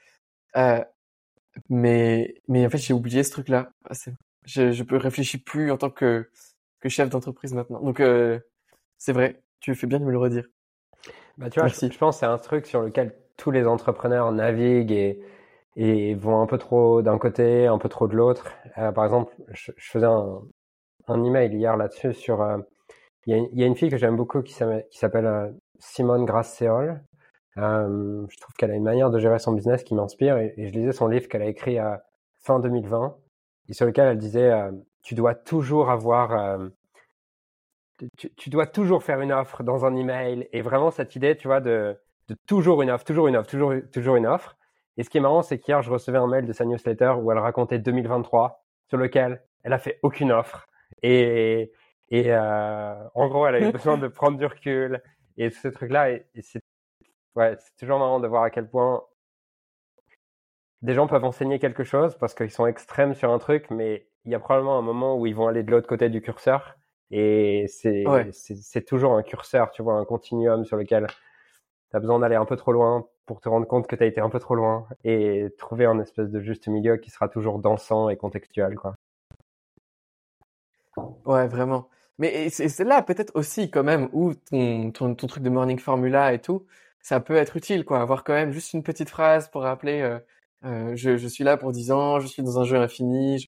Euh, 0.56 0.82
mais, 1.68 2.34
mais 2.48 2.66
en 2.66 2.70
fait, 2.70 2.78
j'ai 2.78 2.94
oublié 2.94 3.22
ce 3.22 3.30
truc-là. 3.30 3.70
Je, 4.44 4.72
je 4.72 4.84
réfléchis 4.90 5.38
plus 5.38 5.70
en 5.70 5.76
tant 5.76 5.90
que 5.90 6.28
que 6.80 6.88
chef 6.88 7.08
d'entreprise 7.08 7.54
maintenant. 7.54 7.80
Donc 7.80 8.00
euh, 8.00 8.38
c'est 8.98 9.12
vrai, 9.12 9.42
tu 9.60 9.74
fais 9.74 9.86
bien 9.86 9.98
de 10.00 10.04
me 10.04 10.10
le 10.10 10.18
redire. 10.18 10.44
Bah, 11.38 11.50
tu 11.50 11.60
vois, 11.60 11.68
je, 11.68 11.74
je, 11.74 11.98
pense 11.98 12.16
que 12.16 12.20
c'est 12.20 12.26
un 12.26 12.38
truc 12.38 12.66
sur 12.66 12.82
lequel 12.82 13.14
tous 13.36 13.50
les 13.50 13.66
entrepreneurs 13.66 14.32
naviguent 14.32 14.92
et, 14.92 15.20
et 15.76 16.14
vont 16.14 16.40
un 16.40 16.46
peu 16.46 16.58
trop 16.58 17.02
d'un 17.02 17.18
côté, 17.18 17.66
un 17.66 17.78
peu 17.78 17.88
trop 17.88 18.08
de 18.08 18.16
l'autre. 18.16 18.52
Euh, 18.78 18.92
par 18.92 19.04
exemple, 19.04 19.34
je, 19.50 19.72
je, 19.76 19.90
faisais 19.90 20.06
un, 20.06 20.42
un 21.08 21.24
email 21.24 21.54
hier 21.54 21.76
là-dessus 21.76 22.14
sur. 22.14 22.42
Euh, 22.42 22.58
il 23.26 23.36
y, 23.36 23.60
y, 23.60 23.64
a 23.64 23.66
une 23.66 23.76
fille 23.76 23.90
que 23.90 23.96
j'aime 23.96 24.16
beaucoup 24.16 24.42
qui 24.42 24.52
s'appelle 24.54 25.26
euh, 25.26 25.50
Simone 25.78 26.24
Grasse-Séol. 26.24 27.02
Euh, 27.58 28.26
je 28.28 28.36
trouve 28.38 28.54
qu'elle 28.56 28.70
a 28.70 28.74
une 28.74 28.84
manière 28.84 29.10
de 29.10 29.18
gérer 29.18 29.38
son 29.38 29.52
business 29.52 29.82
qui 29.82 29.94
m'inspire 29.94 30.36
et, 30.36 30.54
je 30.58 30.72
lisais 30.72 30.92
son 30.92 31.08
livre 31.08 31.26
qu'elle 31.28 31.42
a 31.42 31.46
écrit 31.46 31.78
à 31.78 32.04
fin 32.42 32.60
2020 32.60 33.16
et 33.68 33.72
sur 33.72 33.86
lequel 33.86 34.08
elle 34.08 34.18
disait 34.18 34.52
tu 35.02 35.14
dois 35.14 35.34
toujours 35.34 35.90
avoir, 35.90 36.32
euh, 36.32 36.68
tu, 38.16 38.34
tu, 38.34 38.50
dois 38.50 38.66
toujours 38.66 39.02
faire 39.02 39.20
une 39.20 39.32
offre 39.32 39.62
dans 39.62 39.84
un 39.84 39.94
email 39.96 40.48
et 40.52 40.62
vraiment 40.62 40.90
cette 40.90 41.16
idée, 41.16 41.36
tu 41.36 41.48
vois, 41.48 41.60
de, 41.60 41.96
de 42.28 42.36
toujours 42.46 42.82
une 42.82 42.90
offre, 42.90 43.04
toujours 43.04 43.28
une 43.28 43.36
offre, 43.36 43.48
toujours, 43.48 43.72
toujours 43.92 44.16
une 44.16 44.26
offre. 44.26 44.56
Et 44.96 45.02
ce 45.02 45.10
qui 45.10 45.18
est 45.18 45.20
marrant, 45.20 45.42
c'est 45.42 45.58
qu'hier, 45.58 45.82
je 45.82 45.90
recevais 45.90 46.18
un 46.18 46.26
mail 46.26 46.46
de 46.46 46.52
sa 46.52 46.64
newsletter 46.64 47.14
où 47.20 47.30
elle 47.30 47.38
racontait 47.38 47.78
2023 47.78 48.64
sur 48.88 48.98
lequel 48.98 49.42
elle 49.62 49.72
a 49.72 49.78
fait 49.78 49.98
aucune 50.02 50.32
offre. 50.32 50.66
Et, 51.02 51.72
et 52.08 52.32
euh, 52.32 52.94
en 53.14 53.28
gros, 53.28 53.46
elle 53.46 53.56
a 53.56 53.68
eu 53.68 53.72
besoin 53.72 53.98
de 53.98 54.08
prendre 54.08 54.38
du 54.38 54.46
recul 54.46 55.02
et 55.36 55.50
tous 55.50 55.58
ces 55.58 55.72
trucs-là. 55.72 56.10
Et, 56.10 56.26
et 56.34 56.42
c'est 56.42 56.60
ouais, 57.34 57.56
toujours 57.78 57.98
marrant 57.98 58.20
de 58.20 58.28
voir 58.28 58.42
à 58.42 58.50
quel 58.50 58.68
point 58.68 59.02
des 60.82 60.94
gens 60.94 61.06
peuvent 61.06 61.24
enseigner 61.24 61.58
quelque 61.58 61.84
chose 61.84 62.16
parce 62.18 62.34
qu'ils 62.34 62.50
sont 62.50 62.66
extrêmes 62.66 63.14
sur 63.14 63.30
un 63.30 63.38
truc, 63.38 63.66
mais 63.70 64.08
il 64.24 64.32
y 64.32 64.34
a 64.34 64.40
probablement 64.40 64.78
un 64.78 64.82
moment 64.82 65.16
où 65.16 65.26
ils 65.26 65.34
vont 65.34 65.48
aller 65.48 65.62
de 65.62 65.70
l'autre 65.70 65.88
côté 65.88 66.08
du 66.08 66.20
curseur. 66.20 66.76
Et 67.10 67.66
c'est 67.68 68.04
c'est 68.32 68.84
toujours 68.84 69.14
un 69.14 69.22
curseur, 69.22 69.70
tu 69.70 69.82
vois, 69.82 69.94
un 69.94 70.04
continuum 70.04 70.64
sur 70.64 70.76
lequel 70.76 71.06
tu 71.90 71.96
as 71.96 72.00
besoin 72.00 72.18
d'aller 72.18 72.34
un 72.34 72.44
peu 72.44 72.56
trop 72.56 72.72
loin 72.72 73.06
pour 73.26 73.40
te 73.40 73.48
rendre 73.48 73.66
compte 73.66 73.86
que 73.86 73.96
tu 73.96 74.02
as 74.02 74.06
été 74.06 74.20
un 74.20 74.30
peu 74.30 74.38
trop 74.38 74.54
loin 74.54 74.88
et 75.04 75.48
trouver 75.58 75.84
un 75.84 75.98
espèce 76.00 76.30
de 76.30 76.40
juste 76.40 76.68
milieu 76.68 76.96
qui 76.96 77.10
sera 77.10 77.28
toujours 77.28 77.58
dansant 77.58 78.08
et 78.08 78.16
contextuel, 78.16 78.76
quoi. 78.76 78.94
Ouais, 81.26 81.46
vraiment. 81.48 81.88
Mais 82.18 82.48
c'est 82.48 82.84
là 82.84 83.02
peut-être 83.02 83.32
aussi 83.34 83.70
quand 83.70 83.84
même 83.84 84.08
où 84.12 84.34
ton, 84.34 84.90
ton, 84.90 85.14
ton, 85.14 85.26
truc 85.26 85.42
de 85.42 85.50
morning 85.50 85.78
formula 85.78 86.32
et 86.32 86.40
tout, 86.40 86.66
ça 87.00 87.20
peut 87.20 87.36
être 87.36 87.56
utile, 87.56 87.84
quoi. 87.84 88.00
Avoir 88.00 88.24
quand 88.24 88.32
même 88.32 88.52
juste 88.52 88.72
une 88.72 88.82
petite 88.82 89.10
phrase 89.10 89.50
pour 89.50 89.62
rappeler 89.62 90.00
euh, 90.00 90.18
euh, 90.64 90.96
je, 90.96 91.18
je, 91.18 91.28
suis 91.28 91.44
là 91.44 91.56
pour 91.58 91.72
10 91.72 91.92
ans, 91.92 92.20
je 92.20 92.26
suis 92.26 92.42
dans 92.42 92.58
un 92.58 92.64
jeu 92.64 92.78
infini, 92.78 93.40
je, 93.40 93.46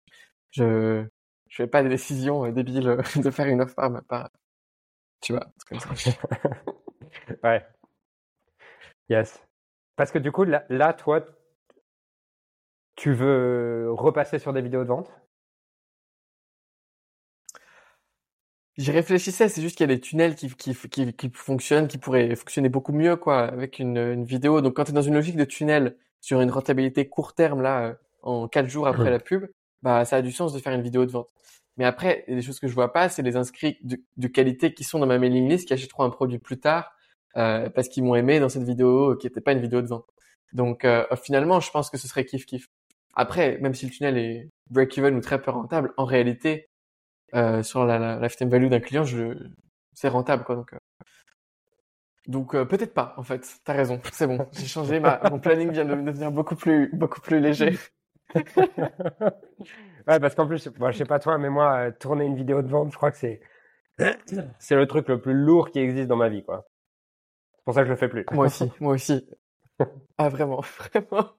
je 0.51 1.07
je 1.55 1.62
fais 1.62 1.68
pas 1.68 1.85
des 1.85 1.89
décisions 1.89 2.45
euh, 2.45 2.53
débiles 2.53 2.97
de 3.16 3.31
faire 3.31 3.47
une 3.47 3.61
offre 3.61 3.77
par 3.77 4.05
part. 4.05 4.31
Tu 5.20 5.33
vois, 5.33 5.47
comme 5.68 5.79
ça. 5.79 6.11
ouais. 7.45 7.64
Yes. 9.09 9.41
Parce 9.97 10.11
que 10.11 10.19
du 10.19 10.33
coup, 10.33 10.45
là, 10.45 10.65
là, 10.69 10.93
toi, 10.93 11.25
tu 12.97 13.13
veux 13.13 13.91
repasser 13.93 14.39
sur 14.39 14.53
des 14.53 14.63
vidéos 14.63 14.83
de 14.83 14.89
vente? 14.89 15.11
J'y 18.77 18.91
réfléchissais, 18.91 19.49
c'est 19.49 19.63
juste 19.63 19.77
qu'il 19.77 19.89
y 19.89 19.93
a 19.93 19.95
des 19.95 20.01
tunnels 20.01 20.35
qui, 20.35 20.49
fonctionnent, 21.33 21.87
qui 21.87 21.99
pourraient 21.99 22.35
fonctionner 22.35 22.69
beaucoup 22.69 22.93
mieux 22.93 23.15
quoi 23.15 23.43
avec 23.45 23.79
une, 23.79 24.25
vidéo. 24.25 24.61
Donc 24.61 24.75
quand 24.75 24.85
tu 24.85 24.91
es 24.91 24.95
dans 24.95 25.03
une 25.03 25.15
logique 25.15 25.37
de 25.37 25.45
tunnel 25.45 25.97
sur 26.21 26.41
une 26.41 26.51
rentabilité 26.51 27.09
court 27.09 27.35
terme 27.35 27.63
là, 27.63 27.85
euh, 27.85 27.95
en 28.23 28.49
quatre 28.49 28.69
jours 28.69 28.89
après 28.89 29.11
la 29.11 29.21
pub, 29.21 29.47
bah 29.83 30.05
ça 30.05 30.17
a 30.17 30.23
du 30.23 30.33
sens 30.33 30.53
de 30.53 30.59
faire 30.59 30.73
une 30.73 30.83
vidéo 30.83 31.07
de 31.07 31.13
vente. 31.13 31.29
Mais 31.77 31.85
après, 31.85 32.25
les 32.27 32.43
choses 32.43 32.59
que 32.59 32.67
je 32.67 32.75
vois 32.75 32.93
pas, 32.93 33.09
c'est 33.09 33.23
les 33.23 33.37
inscrits 33.37 33.79
de, 33.83 34.27
qualité 34.29 34.75
qui 34.75 34.85
sont 34.85 34.99
dans 34.99 35.07
ma 35.07 35.19
mailing 35.19 35.49
list, 35.49 35.69
qui 35.69 35.73
achèteront 35.75 36.05
un 36.05 36.11
produit 36.11 36.39
plus 36.39 36.59
tard 36.59 36.94
parce 37.35 37.89
qu'ils 37.89 38.05
m'ont 38.05 38.14
aimé 38.14 38.41
dans 38.41 38.49
cette 38.49 38.64
vidéo 38.64 39.12
euh, 39.12 39.16
qui 39.16 39.26
n'était 39.26 39.41
pas 39.41 39.53
une 39.53 39.61
vidéo 39.61 39.82
de 39.82 39.87
vente. 39.89 40.07
Donc 40.53 40.85
euh, 40.85 41.05
finalement, 41.22 41.61
je 41.61 41.70
pense 41.70 41.91
que 41.91 41.99
ce 41.99 42.09
serait 42.09 42.24
kiff 42.24 42.47
kiff. 42.47 42.68
Après, 43.14 43.59
même 43.59 43.74
si 43.74 43.87
le 43.87 43.93
tunnel 43.93 44.18
est 44.18 44.51
break-even 44.70 45.14
ou 45.16 45.20
très 45.20 45.41
peu 45.41 45.51
rentable, 45.51 45.93
en 45.97 46.05
réalité, 46.05 46.68
euh, 47.35 47.62
sur 47.62 47.85
la, 47.85 47.99
la 47.99 48.18
lifetime 48.20 48.49
value 48.49 48.68
d'un 48.68 48.80
client, 48.80 49.05
je, 49.05 49.35
c'est 49.95 50.09
rentable 50.09 50.45
quoi. 50.45 50.57
Donc, 50.57 50.72
euh, 50.72 50.78
donc 52.26 52.55
euh, 52.55 52.64
peut-être 52.64 52.95
pas 52.95 53.14
en 53.16 53.22
fait. 53.22 53.47
T'as 53.64 53.72
raison, 53.74 54.01
c'est 54.12 54.26
bon. 54.26 54.47
J'ai 54.53 54.66
changé 54.66 55.01
ma, 55.01 55.20
mon 55.30 55.39
planning 55.39 55.70
vient 55.70 55.85
de 55.85 55.95
devenir 55.95 56.30
beaucoup 56.32 56.57
plus 56.57 56.91
beaucoup 56.93 57.20
plus 57.20 57.41
léger. 57.41 57.78
ouais, 60.07 60.20
parce 60.20 60.35
qu'en 60.35 60.47
plus, 60.47 60.68
moi, 60.78 60.91
je 60.91 60.99
sais 60.99 61.05
pas 61.05 61.18
toi, 61.18 61.39
mais 61.39 61.51
moi, 61.51 61.89
euh, 61.89 61.91
tourner 61.99 62.24
une 62.24 62.37
vidéo 62.37 62.62
de 62.62 62.68
vente, 62.68 62.91
je 62.93 62.97
crois 62.97 63.11
que 63.11 63.18
c'est 63.18 63.41
c'est 64.59 64.76
le 64.76 64.87
truc 64.87 65.09
le 65.09 65.20
plus 65.20 65.35
lourd 65.35 65.70
qui 65.70 65.78
existe 65.78 66.09
dans 66.09 66.16
ma 66.16 66.28
vie, 66.28 66.45
quoi. 66.45 66.66
C'est 67.65 67.73
pour 67.73 67.75
ça 67.75 67.81
que 67.81 67.87
je 67.87 67.93
le 67.93 67.97
fais 67.97 68.09
plus. 68.09 68.27
moi 68.33 68.45
aussi, 68.45 68.71
moi 68.79 68.93
aussi. 68.93 69.27
Ah 70.19 70.29
vraiment, 70.29 70.61
vraiment. 70.79 71.31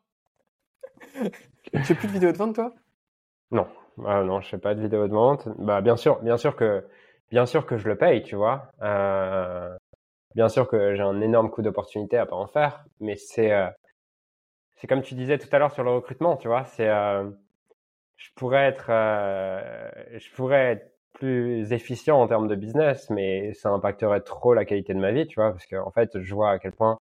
tu 1.71 1.83
fais 1.83 1.95
plus 1.95 2.07
de 2.07 2.13
vidéos 2.13 2.31
de 2.31 2.37
vente, 2.37 2.55
toi? 2.55 2.73
Non, 3.51 3.67
ah, 4.05 4.23
non, 4.23 4.41
je 4.41 4.49
fais 4.49 4.57
pas 4.57 4.75
de 4.75 4.81
vidéo 4.81 5.07
de 5.07 5.13
vente. 5.13 5.47
Bah, 5.59 5.79
bien 5.79 5.95
sûr, 5.95 6.19
bien 6.21 6.35
sûr 6.35 6.55
que, 6.55 6.83
bien 7.29 7.45
sûr 7.45 7.65
que 7.65 7.77
je 7.77 7.87
le 7.87 7.95
paye, 7.97 8.23
tu 8.23 8.35
vois. 8.35 8.71
Euh, 8.81 9.73
bien 10.33 10.49
sûr 10.49 10.67
que 10.67 10.95
j'ai 10.95 11.03
un 11.03 11.21
énorme 11.21 11.49
coût 11.49 11.61
d'opportunité 11.61 12.17
à 12.17 12.25
pas 12.25 12.35
en 12.35 12.47
faire, 12.47 12.83
mais 12.99 13.15
c'est 13.15 13.53
euh, 13.53 13.69
c'est 14.75 14.87
comme 14.87 15.01
tu 15.01 15.13
disais 15.15 15.37
tout 15.37 15.47
à 15.51 15.59
l'heure 15.59 15.71
sur 15.71 15.83
le 15.83 15.91
recrutement, 15.91 16.37
tu 16.37 16.47
vois. 16.47 16.65
C'est, 16.65 16.89
euh, 16.89 17.29
je 18.17 18.29
pourrais 18.35 18.65
être, 18.65 18.87
euh, 18.89 19.91
je 20.17 20.29
pourrais 20.31 20.73
être 20.73 20.94
plus 21.15 21.71
efficient 21.73 22.21
en 22.21 22.27
termes 22.27 22.47
de 22.47 22.55
business, 22.55 23.09
mais 23.09 23.53
ça 23.55 23.69
impacterait 23.71 24.21
trop 24.21 24.53
la 24.53 24.65
qualité 24.65 24.93
de 24.93 24.99
ma 24.99 25.11
vie, 25.11 25.27
tu 25.27 25.35
vois, 25.39 25.51
parce 25.51 25.65
qu'en 25.67 25.87
en 25.87 25.91
fait, 25.91 26.19
je 26.21 26.35
vois 26.35 26.51
à 26.51 26.59
quel 26.59 26.73
point 26.73 26.99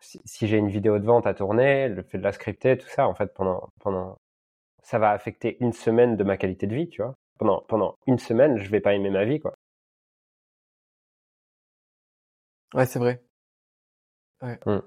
si, 0.00 0.46
j'ai 0.46 0.58
une 0.58 0.68
vidéo 0.68 0.98
de 1.00 1.04
vente 1.06 1.26
à 1.26 1.34
tourner, 1.34 1.88
le 1.88 2.02
fait 2.02 2.18
de 2.18 2.22
la 2.24 2.32
scripter, 2.32 2.78
tout 2.78 2.88
ça, 2.88 3.08
en 3.08 3.14
fait, 3.14 3.32
pendant, 3.34 3.70
pendant, 3.80 4.18
ça 4.82 4.98
va 4.98 5.10
affecter 5.12 5.56
une 5.60 5.72
semaine 5.74 6.16
de 6.16 6.24
ma 6.24 6.36
qualité 6.38 6.66
de 6.68 6.74
vie, 6.76 6.88
tu 6.90 7.02
vois. 7.02 7.14
Pendant, 7.38 7.62
pendant 7.68 7.96
une 8.06 8.18
semaine, 8.18 8.58
je 8.60 8.70
vais 8.70 8.80
pas 8.80 8.94
aimer 8.94 9.10
ma 9.10 9.24
vie, 9.26 9.40
quoi. 9.40 9.54
Ouais, 12.74 12.86
c'est 12.86 12.98
vrai. 12.98 13.22
Ouais. 14.42 14.58
Mmh. 14.66 14.80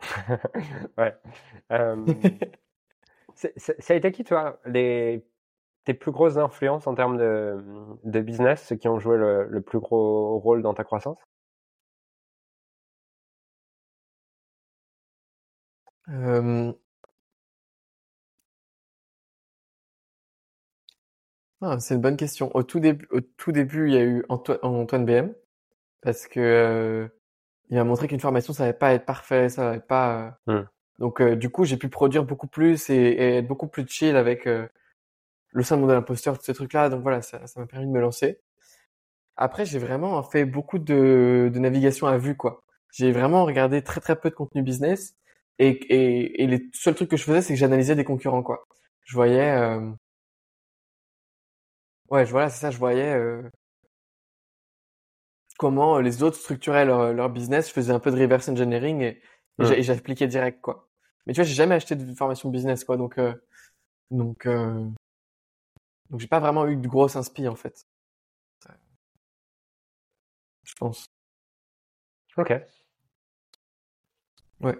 ouais. 0.98 1.14
ça 3.36 3.94
a 3.94 3.96
été 3.96 4.12
qui, 4.12 4.24
toi, 4.24 4.60
les, 4.66 5.24
tes 5.84 5.94
plus 5.94 6.12
grosses 6.12 6.38
influences 6.38 6.86
en 6.88 6.94
termes 6.94 7.18
de, 7.18 7.58
de 8.04 8.20
business, 8.20 8.64
ceux 8.66 8.76
qui 8.76 8.88
ont 8.88 8.98
joué 9.00 9.18
le, 9.18 9.46
le 9.48 9.62
plus 9.62 9.80
gros 9.80 10.38
rôle 10.40 10.62
dans 10.62 10.74
ta 10.74 10.84
croissance? 10.84 11.18
Ah, 21.60 21.78
c'est 21.80 21.94
une 21.94 22.00
bonne 22.00 22.16
question. 22.16 22.54
Au 22.54 22.62
tout 22.62 22.80
début, 22.80 23.06
au 23.10 23.20
tout 23.20 23.52
début, 23.52 23.88
il 23.88 23.94
y 23.94 23.96
a 23.98 24.04
eu 24.04 24.24
Antoine 24.28 25.04
BM 25.06 25.34
parce 26.02 26.26
que 26.28 27.10
il 27.70 27.76
m'a 27.76 27.84
montré 27.84 28.08
qu'une 28.08 28.20
formation, 28.20 28.52
ça 28.52 28.64
n'allait 28.64 28.78
pas 28.78 28.92
être 28.94 29.06
parfait, 29.06 29.48
ça 29.50 29.64
n'allait 29.64 29.80
pas. 29.80 30.38
Euh, 30.48 30.62
mmh. 30.62 30.68
Donc, 30.98 31.20
euh, 31.20 31.36
du 31.36 31.50
coup, 31.50 31.64
j'ai 31.64 31.76
pu 31.76 31.88
produire 31.88 32.24
beaucoup 32.24 32.46
plus 32.46 32.90
et, 32.90 33.38
être 33.38 33.46
beaucoup 33.46 33.68
plus 33.68 33.86
chill 33.88 34.16
avec 34.16 34.46
euh, 34.46 34.66
le 35.52 35.62
syndrome 35.62 35.88
de 35.88 35.94
l'imposteur, 35.94 36.38
tous 36.38 36.44
ces 36.44 36.54
trucs-là. 36.54 36.88
Donc 36.90 37.02
voilà, 37.02 37.22
ça, 37.22 37.40
m'a 37.56 37.66
permis 37.66 37.86
de 37.86 37.92
me 37.92 38.00
lancer. 38.00 38.40
Après, 39.36 39.66
j'ai 39.66 39.78
vraiment 39.78 40.22
fait 40.22 40.44
beaucoup 40.46 40.78
de, 40.78 41.50
de 41.52 41.58
navigation 41.58 42.06
à 42.06 42.18
vue, 42.18 42.36
quoi. 42.36 42.64
J'ai 42.92 43.12
vraiment 43.12 43.44
regardé 43.44 43.82
très 43.82 44.00
très 44.00 44.16
peu 44.16 44.30
de 44.30 44.34
contenu 44.34 44.62
business 44.62 45.16
et, 45.58 45.68
et, 45.68 46.42
et 46.42 46.46
les 46.46 46.68
seuls 46.72 46.94
trucs 46.94 47.10
que 47.10 47.16
je 47.16 47.24
faisais, 47.24 47.42
c'est 47.42 47.54
que 47.54 47.58
j'analysais 47.60 47.94
des 47.96 48.04
concurrents, 48.04 48.42
quoi. 48.42 48.66
Je 49.04 49.14
voyais, 49.14 49.50
euh... 49.52 49.80
ouais, 52.10 52.24
voilà, 52.24 52.48
c'est 52.50 52.60
ça, 52.60 52.70
je 52.70 52.78
voyais 52.78 53.14
comment 55.58 55.96
euh, 55.98 56.02
les 56.02 56.22
autres 56.22 56.36
structuraient 56.36 56.84
leur, 56.84 57.12
leur 57.12 57.30
business. 57.30 57.68
Je 57.68 57.72
faisais 57.72 57.92
un 57.92 58.00
peu 58.00 58.10
de 58.10 58.20
reverse 58.20 58.48
engineering 58.48 59.02
et, 59.02 59.20
et 59.60 59.82
j'appliquais 59.82 60.26
direct, 60.28 60.60
quoi. 60.60 60.88
Mais 61.26 61.32
tu 61.32 61.40
vois, 61.40 61.44
j'ai 61.48 61.54
jamais 61.54 61.74
acheté 61.74 61.96
de 61.96 62.14
formation 62.14 62.50
business, 62.50 62.84
quoi. 62.84 62.96
Donc, 62.96 63.18
euh, 63.18 63.34
donc, 64.10 64.46
euh, 64.46 64.88
donc 66.10 66.20
j'ai 66.20 66.26
pas 66.26 66.40
vraiment 66.40 66.66
eu 66.66 66.76
de 66.76 66.88
grosse 66.88 67.14
inspi, 67.16 67.46
en 67.48 67.54
fait. 67.54 67.86
Je 70.64 70.74
pense. 70.74 71.06
Ok. 72.36 72.50
Ouais. 74.60 74.76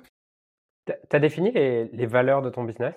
T'as 1.08 1.18
défini 1.18 1.52
les, 1.52 1.86
les 1.88 2.06
valeurs 2.06 2.42
de 2.42 2.50
ton 2.50 2.64
business? 2.64 2.94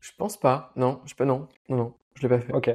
Je 0.00 0.12
pense 0.16 0.36
pas. 0.38 0.72
Non, 0.76 1.00
je 1.04 1.14
peux 1.14 1.24
non, 1.24 1.48
non, 1.68 1.76
non, 1.76 1.94
je 2.14 2.22
l'ai 2.22 2.28
pas 2.28 2.40
fait. 2.40 2.52
Ok. 2.52 2.70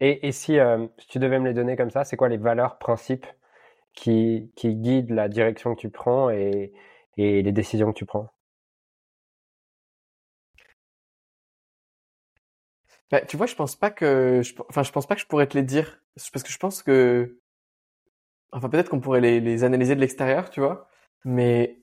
Et, 0.00 0.26
et 0.28 0.32
si, 0.32 0.58
euh, 0.58 0.86
si, 0.98 1.06
tu 1.08 1.18
devais 1.18 1.38
me 1.38 1.46
les 1.46 1.54
donner 1.54 1.76
comme 1.76 1.90
ça, 1.90 2.04
c'est 2.04 2.16
quoi 2.16 2.28
les 2.28 2.36
valeurs, 2.36 2.78
principes 2.78 3.26
qui, 3.94 4.52
qui 4.56 4.74
guident 4.76 5.10
la 5.10 5.28
direction 5.28 5.74
que 5.74 5.80
tu 5.80 5.90
prends 5.90 6.30
et, 6.30 6.72
et 7.16 7.42
les 7.42 7.52
décisions 7.52 7.92
que 7.92 7.98
tu 7.98 8.06
prends? 8.06 8.30
Bah, 13.10 13.20
tu 13.22 13.36
vois, 13.36 13.46
je 13.46 13.54
pense 13.54 13.76
pas 13.76 13.90
que, 13.90 14.42
je, 14.42 14.54
enfin, 14.68 14.82
je 14.82 14.92
pense 14.92 15.06
pas 15.06 15.14
que 15.14 15.20
je 15.20 15.26
pourrais 15.26 15.46
te 15.46 15.56
les 15.56 15.62
dire. 15.64 16.00
Parce 16.32 16.42
que 16.42 16.50
je 16.50 16.58
pense 16.58 16.82
que, 16.82 17.38
enfin, 18.52 18.68
peut-être 18.68 18.88
qu'on 18.90 19.00
pourrait 19.00 19.20
les, 19.20 19.40
les 19.40 19.64
analyser 19.64 19.94
de 19.94 20.00
l'extérieur, 20.00 20.50
tu 20.50 20.60
vois, 20.60 20.88
mais 21.24 21.80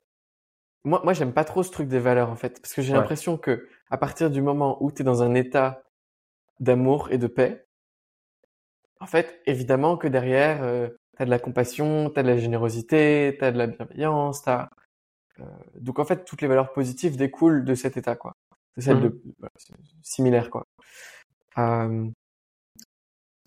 moi, 0.84 1.02
moi, 1.04 1.14
j'aime 1.14 1.34
pas 1.34 1.46
trop 1.46 1.64
ce 1.64 1.72
truc 1.72 1.88
des 1.90 2.00
valeurs 2.00 2.30
en 2.30 2.36
fait, 2.36 2.62
parce 2.62 2.74
que 2.74 2.82
j'ai 2.82 2.94
l'impression 2.94 3.38
que 3.38 3.68
à 3.90 3.98
partir 3.98 4.32
du 4.32 4.42
moment 4.42 4.84
où 4.84 4.92
tu 4.92 5.02
es 5.02 5.06
dans 5.06 5.24
un 5.24 5.36
état 5.36 5.84
d'amour 6.60 7.10
et 7.12 7.18
de 7.18 7.28
paix, 7.28 7.65
en 9.00 9.06
fait, 9.06 9.42
évidemment 9.46 9.98
que 9.98 10.08
derrière, 10.08 10.64
euh, 10.64 10.88
tu 11.16 11.24
as 11.24 11.26
de 11.26 11.30
la 11.30 11.40
compassion, 11.40 12.10
tu 12.10 12.20
as 12.20 12.24
de 12.24 12.28
la 12.28 12.38
générosité, 12.38 13.36
tu 13.38 13.46
as 13.46 13.52
de 13.52 13.58
la 13.58 13.68
bienveillance, 13.68 14.44
t'as... 14.44 14.70
Euh, 15.40 15.44
donc 15.80 16.00
en 16.00 16.06
fait, 16.06 16.24
toutes 16.26 16.42
les 16.42 16.48
valeurs 16.48 16.72
positives 16.74 17.18
découlent 17.18 17.66
de 17.66 17.76
cet 17.76 17.98
état, 17.98 18.16
quoi. 18.16 18.34
C'est 18.76 18.86
celle 18.86 19.02
de 19.02 19.08
mmh. 19.10 19.48
similaire, 20.02 20.50
quoi. 20.50 20.66
Euh, 21.58 22.10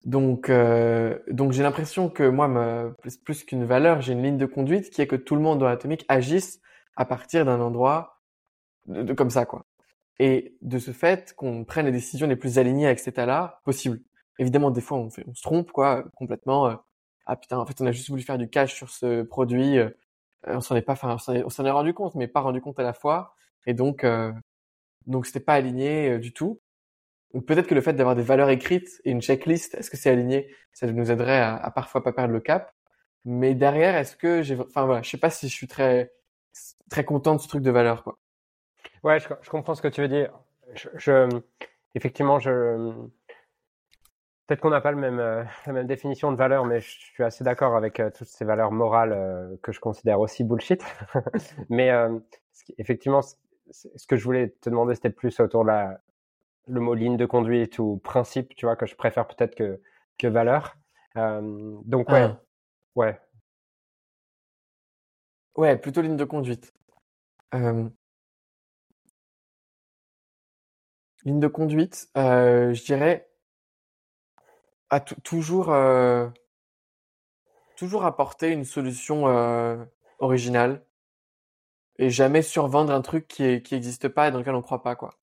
donc, 0.04 0.48
euh, 0.48 1.18
donc 1.28 1.52
j'ai 1.52 1.62
l'impression 1.62 2.08
que 2.08 2.28
moi, 2.28 2.94
plus, 3.24 3.44
qu'une 3.44 3.64
valeur, 3.64 4.00
j'ai 4.00 4.12
une 4.12 4.22
ligne 4.22 4.38
de 4.38 4.46
conduite 4.46 4.90
qui 4.90 5.02
est 5.02 5.06
que 5.06 5.16
tout 5.16 5.34
le 5.34 5.42
monde 5.42 5.58
dans 5.58 5.66
l'atomique 5.66 6.04
agisse 6.08 6.60
à 6.96 7.04
partir 7.04 7.44
d'un 7.44 7.60
endroit 7.60 8.20
de, 8.86 9.12
comme 9.12 9.30
ça, 9.30 9.44
quoi 9.44 9.64
et 10.18 10.56
de 10.62 10.78
ce 10.78 10.90
fait 10.90 11.32
qu'on 11.36 11.64
prenne 11.64 11.86
les 11.86 11.92
décisions 11.92 12.26
les 12.26 12.36
plus 12.36 12.58
alignées 12.58 12.86
avec 12.86 12.98
cet 12.98 13.14
état-là 13.14 13.60
possible. 13.64 14.00
Évidemment, 14.38 14.70
des 14.70 14.80
fois, 14.80 14.98
on, 14.98 15.10
fait, 15.10 15.24
on 15.26 15.34
se 15.34 15.42
trompe, 15.42 15.72
quoi, 15.72 16.04
complètement. 16.16 16.66
Euh, 16.68 16.74
ah 17.26 17.36
putain, 17.36 17.58
en 17.58 17.66
fait, 17.66 17.80
on 17.80 17.86
a 17.86 17.92
juste 17.92 18.08
voulu 18.08 18.22
faire 18.22 18.38
du 18.38 18.48
cash 18.48 18.74
sur 18.74 18.90
ce 18.90 19.22
produit. 19.22 19.78
Euh, 19.78 19.90
on 20.46 20.60
s'en 20.60 20.76
est 20.76 20.82
pas, 20.82 20.94
enfin, 20.94 21.14
on 21.14 21.50
s'en 21.50 21.64
est, 21.64 21.70
rendu 21.70 21.94
compte, 21.94 22.14
mais 22.14 22.28
pas 22.28 22.40
rendu 22.40 22.60
compte 22.60 22.78
à 22.78 22.82
la 22.82 22.94
fois. 22.94 23.34
Et 23.66 23.74
donc, 23.74 24.04
euh, 24.04 24.32
donc, 25.06 25.26
c'était 25.26 25.40
pas 25.40 25.54
aligné 25.54 26.10
euh, 26.12 26.18
du 26.18 26.32
tout. 26.32 26.60
Donc, 27.34 27.46
peut-être 27.46 27.66
que 27.66 27.74
le 27.74 27.82
fait 27.82 27.92
d'avoir 27.92 28.16
des 28.16 28.22
valeurs 28.22 28.50
écrites 28.50 29.00
et 29.04 29.10
une 29.10 29.22
checklist, 29.22 29.74
est-ce 29.74 29.90
que 29.90 29.96
c'est 29.98 30.10
aligné, 30.10 30.54
ça 30.72 30.86
nous 30.86 31.10
aiderait 31.10 31.38
à, 31.40 31.56
à, 31.56 31.70
parfois 31.70 32.02
pas 32.02 32.12
perdre 32.12 32.32
le 32.32 32.40
cap. 32.40 32.72
Mais 33.24 33.54
derrière, 33.54 33.96
est-ce 33.96 34.16
que 34.16 34.42
j'ai, 34.42 34.58
enfin 34.58 34.86
voilà, 34.86 35.02
je 35.02 35.10
sais 35.10 35.18
pas 35.18 35.30
si 35.30 35.48
je 35.48 35.54
suis 35.54 35.68
très, 35.68 36.12
très 36.90 37.04
content 37.04 37.34
de 37.34 37.40
ce 37.40 37.48
truc 37.48 37.62
de 37.62 37.70
valeur, 37.70 38.02
quoi. 38.04 38.18
Ouais, 39.04 39.20
je, 39.20 39.28
je, 39.42 39.50
comprends 39.50 39.74
ce 39.74 39.82
que 39.82 39.88
tu 39.88 40.00
veux 40.00 40.08
dire. 40.08 40.32
Je, 40.74 41.28
effectivement, 41.94 42.38
je, 42.38 42.90
peut-être 44.48 44.62
qu'on 44.62 44.70
n'a 44.70 44.80
pas 44.80 44.90
le 44.90 44.96
même, 44.96 45.20
euh, 45.20 45.44
la 45.66 45.72
même 45.72 45.86
définition 45.86 46.32
de 46.32 46.36
valeur, 46.36 46.64
mais 46.64 46.80
je 46.80 46.88
suis 46.88 47.22
assez 47.22 47.44
d'accord 47.44 47.76
avec 47.76 48.00
euh, 48.00 48.10
toutes 48.10 48.26
ces 48.26 48.44
valeurs 48.44 48.72
morales 48.72 49.12
euh, 49.12 49.56
que 49.62 49.70
je 49.70 49.78
considère 49.78 50.18
aussi 50.18 50.42
bullshit. 50.42 50.82
mais 51.68 51.92
effectivement, 52.78 53.20
ce 53.22 54.06
que 54.08 54.16
je 54.16 54.24
voulais 54.24 54.48
te 54.60 54.70
demander, 54.70 54.94
c'était 54.96 55.10
plus 55.10 55.38
autour 55.38 55.62
de 55.62 55.68
la, 55.68 56.00
le 56.66 56.80
mot 56.80 56.94
ligne 56.94 57.16
de 57.16 57.26
conduite 57.26 57.78
ou 57.78 57.98
principe, 57.98 58.54
tu 58.56 58.66
vois, 58.66 58.74
que 58.76 58.86
je 58.86 58.96
préfère 58.96 59.28
peut-être 59.28 59.54
que, 59.54 59.80
que 60.18 60.26
valeur. 60.26 60.76
donc 61.14 62.08
ouais, 62.08 62.22
ah. 62.22 62.40
ouais. 62.96 63.20
Ouais, 65.56 65.76
plutôt 65.76 66.00
ligne 66.00 66.16
de 66.16 66.24
conduite. 66.24 66.72
Ligne 67.52 67.90
de 71.40 71.48
conduite, 71.48 72.08
je 72.14 72.84
dirais 72.84 73.28
à 74.90 75.00
toujours 75.00 75.70
euh, 75.70 76.28
toujours 77.76 78.04
apporter 78.04 78.48
une 78.50 78.64
solution 78.64 79.28
euh, 79.28 79.76
originale 80.18 80.82
et 81.98 82.10
jamais 82.10 82.42
survendre 82.42 82.92
un 82.92 83.00
truc 83.00 83.26
qui 83.28 83.62
qui 83.62 83.74
existe 83.74 84.08
pas 84.08 84.28
et 84.28 84.30
dans 84.30 84.38
lequel 84.38 84.54
on 84.54 84.62
croit 84.62 84.82
pas 84.82 84.96
quoi. 84.96 85.14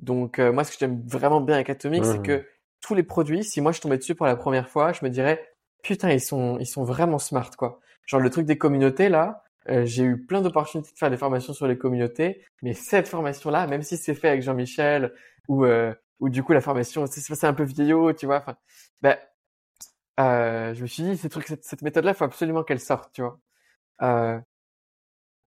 Donc 0.00 0.38
moi 0.38 0.64
ce 0.64 0.72
que 0.72 0.78
j'aime 0.78 1.02
vraiment 1.06 1.40
bien 1.40 1.54
avec 1.54 1.70
Atomic 1.70 2.04
c'est 2.04 2.22
que 2.22 2.44
tous 2.80 2.94
les 2.94 3.04
produits 3.04 3.44
si 3.44 3.60
moi 3.60 3.72
je 3.72 3.80
tombais 3.80 3.98
dessus 3.98 4.14
pour 4.14 4.26
la 4.26 4.36
première 4.36 4.68
fois, 4.68 4.92
je 4.92 5.04
me 5.04 5.10
dirais 5.10 5.54
putain 5.82 6.10
ils 6.10 6.20
sont 6.20 6.58
ils 6.58 6.66
sont 6.66 6.84
vraiment 6.84 7.18
smart 7.18 7.50
quoi. 7.56 7.80
Genre 8.06 8.20
le 8.20 8.30
truc 8.30 8.46
des 8.46 8.58
communautés 8.58 9.08
là, 9.08 9.44
euh, 9.68 9.86
j'ai 9.86 10.04
eu 10.04 10.24
plein 10.24 10.42
d'opportunités 10.42 10.92
de 10.92 10.98
faire 10.98 11.10
des 11.10 11.16
formations 11.16 11.52
sur 11.52 11.66
les 11.66 11.78
communautés, 11.78 12.42
mais 12.62 12.74
cette 12.74 13.08
formation-là, 13.08 13.66
même 13.66 13.82
si 13.82 13.96
c'est 13.96 14.14
fait 14.14 14.28
avec 14.28 14.42
Jean-Michel 14.42 15.12
ou 15.48 15.64
euh, 15.64 15.94
ou 16.20 16.28
du 16.28 16.42
coup 16.42 16.52
la 16.52 16.60
formation 16.60 17.06
c'est 17.06 17.44
un 17.46 17.54
peu 17.54 17.64
vieillot, 17.64 18.12
tu 18.12 18.26
vois, 18.26 18.38
enfin, 18.38 18.56
ben 19.02 19.18
euh, 20.20 20.74
je 20.74 20.82
me 20.82 20.86
suis 20.86 21.02
dit 21.02 21.16
ces 21.16 21.28
trucs, 21.28 21.46
cette, 21.48 21.64
cette 21.64 21.82
méthode-là, 21.82 22.14
faut 22.14 22.24
absolument 22.24 22.62
qu'elle 22.64 22.80
sorte, 22.80 23.12
tu 23.12 23.22
vois. 23.22 23.40
Euh, 24.02 24.40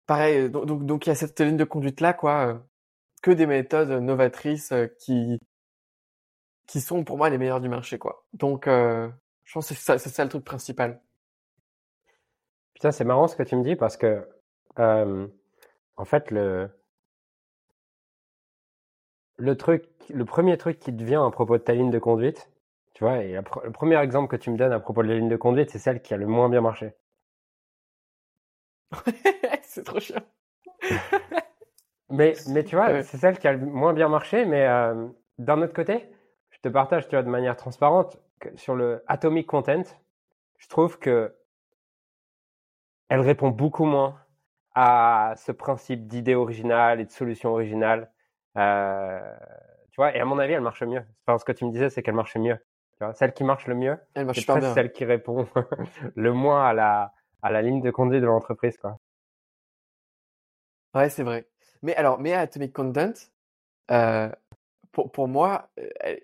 pareil, 0.05 0.49
donc, 0.49 0.65
donc 0.65 0.85
donc 0.85 1.05
il 1.05 1.09
y 1.09 1.11
a 1.11 1.15
cette 1.15 1.39
ligne 1.39 1.57
de 1.57 1.63
conduite 1.63 2.01
là, 2.01 2.13
quoi, 2.13 2.47
euh, 2.47 2.59
que 3.21 3.31
des 3.31 3.45
méthodes 3.47 3.89
novatrices 3.91 4.73
qui 4.99 5.39
qui 6.67 6.81
sont 6.81 7.03
pour 7.03 7.17
moi 7.17 7.29
les 7.29 7.37
meilleures 7.37 7.61
du 7.61 7.69
marché, 7.69 7.97
quoi. 7.97 8.25
Donc 8.33 8.65
je 8.67 9.53
pense 9.53 9.69
que 9.69 9.75
c'est 9.75 9.97
ça, 9.97 9.97
ça 9.97 10.23
le 10.23 10.29
truc 10.29 10.43
principal. 10.43 11.01
Putain, 12.73 12.91
c'est 12.91 13.05
marrant 13.05 13.27
ce 13.27 13.35
que 13.35 13.43
tu 13.43 13.55
me 13.55 13.63
dis 13.63 13.75
parce 13.75 13.97
que, 13.97 14.27
euh, 14.77 15.27
en 15.95 16.05
fait, 16.05 16.29
le, 16.31 16.69
le 19.37 19.57
truc 19.57 19.85
le 20.09 20.25
premier 20.25 20.57
truc 20.57 20.79
qui 20.79 20.95
te 20.95 21.03
vient 21.03 21.25
à 21.25 21.31
propos 21.31 21.57
de 21.57 21.63
ta 21.63 21.73
ligne 21.73 21.91
de 21.91 21.99
conduite, 21.99 22.49
tu 22.93 23.03
vois, 23.03 23.17
et 23.23 23.33
le 23.33 23.71
premier 23.71 23.97
exemple 24.01 24.27
que 24.29 24.41
tu 24.41 24.49
me 24.49 24.57
donnes 24.57 24.71
à 24.71 24.79
propos 24.79 25.03
de 25.03 25.07
la 25.09 25.15
ligne 25.15 25.29
de 25.29 25.35
conduite, 25.35 25.69
c'est 25.69 25.79
celle 25.79 26.01
qui 26.01 26.13
a 26.13 26.17
le 26.17 26.27
moins 26.27 26.49
bien 26.49 26.61
marché. 26.61 26.93
c'est 29.63 29.83
trop 29.83 29.99
chiant. 29.99 30.21
mais, 32.09 32.33
mais 32.49 32.63
tu 32.63 32.75
vois, 32.75 33.03
c'est 33.03 33.17
celle 33.17 33.37
qui 33.37 33.47
a 33.47 33.53
le 33.53 33.65
moins 33.65 33.93
bien 33.93 34.09
marché, 34.09 34.45
mais 34.45 34.65
euh, 34.65 35.07
d'un 35.37 35.61
autre 35.61 35.73
côté, 35.73 36.09
je 36.49 36.59
te 36.59 36.69
partage, 36.69 37.07
tu 37.07 37.15
vois, 37.15 37.23
de 37.23 37.29
manière 37.29 37.55
transparente, 37.55 38.17
que 38.39 38.55
sur 38.57 38.75
le 38.75 39.03
Atomic 39.07 39.47
Content, 39.47 39.83
je 40.57 40.67
trouve 40.67 40.97
que 40.99 41.35
elle 43.09 43.21
répond 43.21 43.49
beaucoup 43.49 43.85
moins 43.85 44.19
à 44.75 45.33
ce 45.37 45.51
principe 45.51 46.07
d'idée 46.07 46.35
originale 46.35 46.99
et 46.99 47.05
de 47.05 47.11
solution 47.11 47.51
originale. 47.51 48.11
Euh, 48.57 49.35
tu 49.97 50.01
vois, 50.03 50.15
et 50.15 50.19
à 50.19 50.25
mon 50.25 50.37
avis, 50.37 50.53
elle 50.53 50.61
marche 50.61 50.83
mieux. 50.83 51.03
Enfin, 51.25 51.39
ce 51.39 51.43
que 51.43 51.51
tu 51.51 51.65
me 51.65 51.71
disais, 51.71 51.89
c'est 51.89 52.03
qu'elle 52.03 52.13
marche 52.13 52.37
mieux. 52.37 52.57
Tu 52.97 53.03
vois, 53.03 53.15
celle 53.15 53.33
qui 53.33 53.43
marche 53.43 53.65
le 53.65 53.73
mieux, 53.73 53.97
c'est 54.15 54.73
celle 54.75 54.91
qui 54.91 55.05
répond 55.05 55.47
le 56.15 56.33
moins 56.33 56.67
à 56.67 56.73
la, 56.73 57.13
à 57.41 57.49
la 57.51 57.63
ligne 57.63 57.81
de 57.81 57.89
conduite 57.89 58.21
de 58.21 58.27
l'entreprise, 58.27 58.77
quoi. 58.77 58.99
Ouais, 60.93 61.09
c'est 61.09 61.23
vrai. 61.23 61.47
Mais 61.81 61.95
alors, 61.95 62.19
mais 62.19 62.33
Atomic 62.33 62.73
Content, 62.73 63.13
euh, 63.89 64.29
pour, 64.91 65.11
pour 65.11 65.27
moi, 65.27 65.69
euh, 65.79 66.15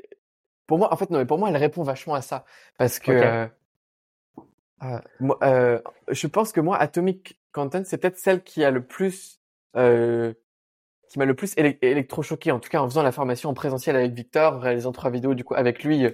pour 0.68 0.78
moi, 0.78 0.94
en 0.94 0.96
fait, 0.96 1.10
non, 1.10 1.18
mais 1.18 1.26
pour 1.26 1.40
moi, 1.40 1.50
elle 1.50 1.58
répond 1.58 1.82
vachement 1.82 2.14
à 2.14 2.22
ça. 2.22 2.46
Parce 2.78 3.00
que, 3.00 3.12
euh, 3.12 3.48
euh, 4.84 5.00
euh, 5.42 5.82
je 6.10 6.28
pense 6.28 6.52
que 6.52 6.62
moi, 6.62 6.78
Atomic 6.78 7.40
Content, 7.52 7.84
c'est 7.86 7.98
peut-être 7.98 8.20
celle 8.20 8.44
qui 8.44 8.64
a 8.64 8.70
le 8.70 8.86
plus, 8.86 9.42
qui 11.14 11.20
m'a 11.20 11.26
le 11.26 11.36
plus 11.36 11.54
électrochoqué, 11.58 12.52
en 12.52 12.60
tout 12.60 12.70
cas 12.70 12.82
en 12.82 12.90
faisant 12.90 13.04
la 13.04 13.12
formation 13.12 13.50
en 13.50 13.54
présentiel 13.54 13.96
avec 13.96 14.14
Victor, 14.14 14.60
réalisant 14.60 14.92
trois 14.92 15.12
vidéos 15.12 15.36
du 15.36 15.44
coup 15.44 15.54
avec 15.54 15.84
lui 15.84 16.08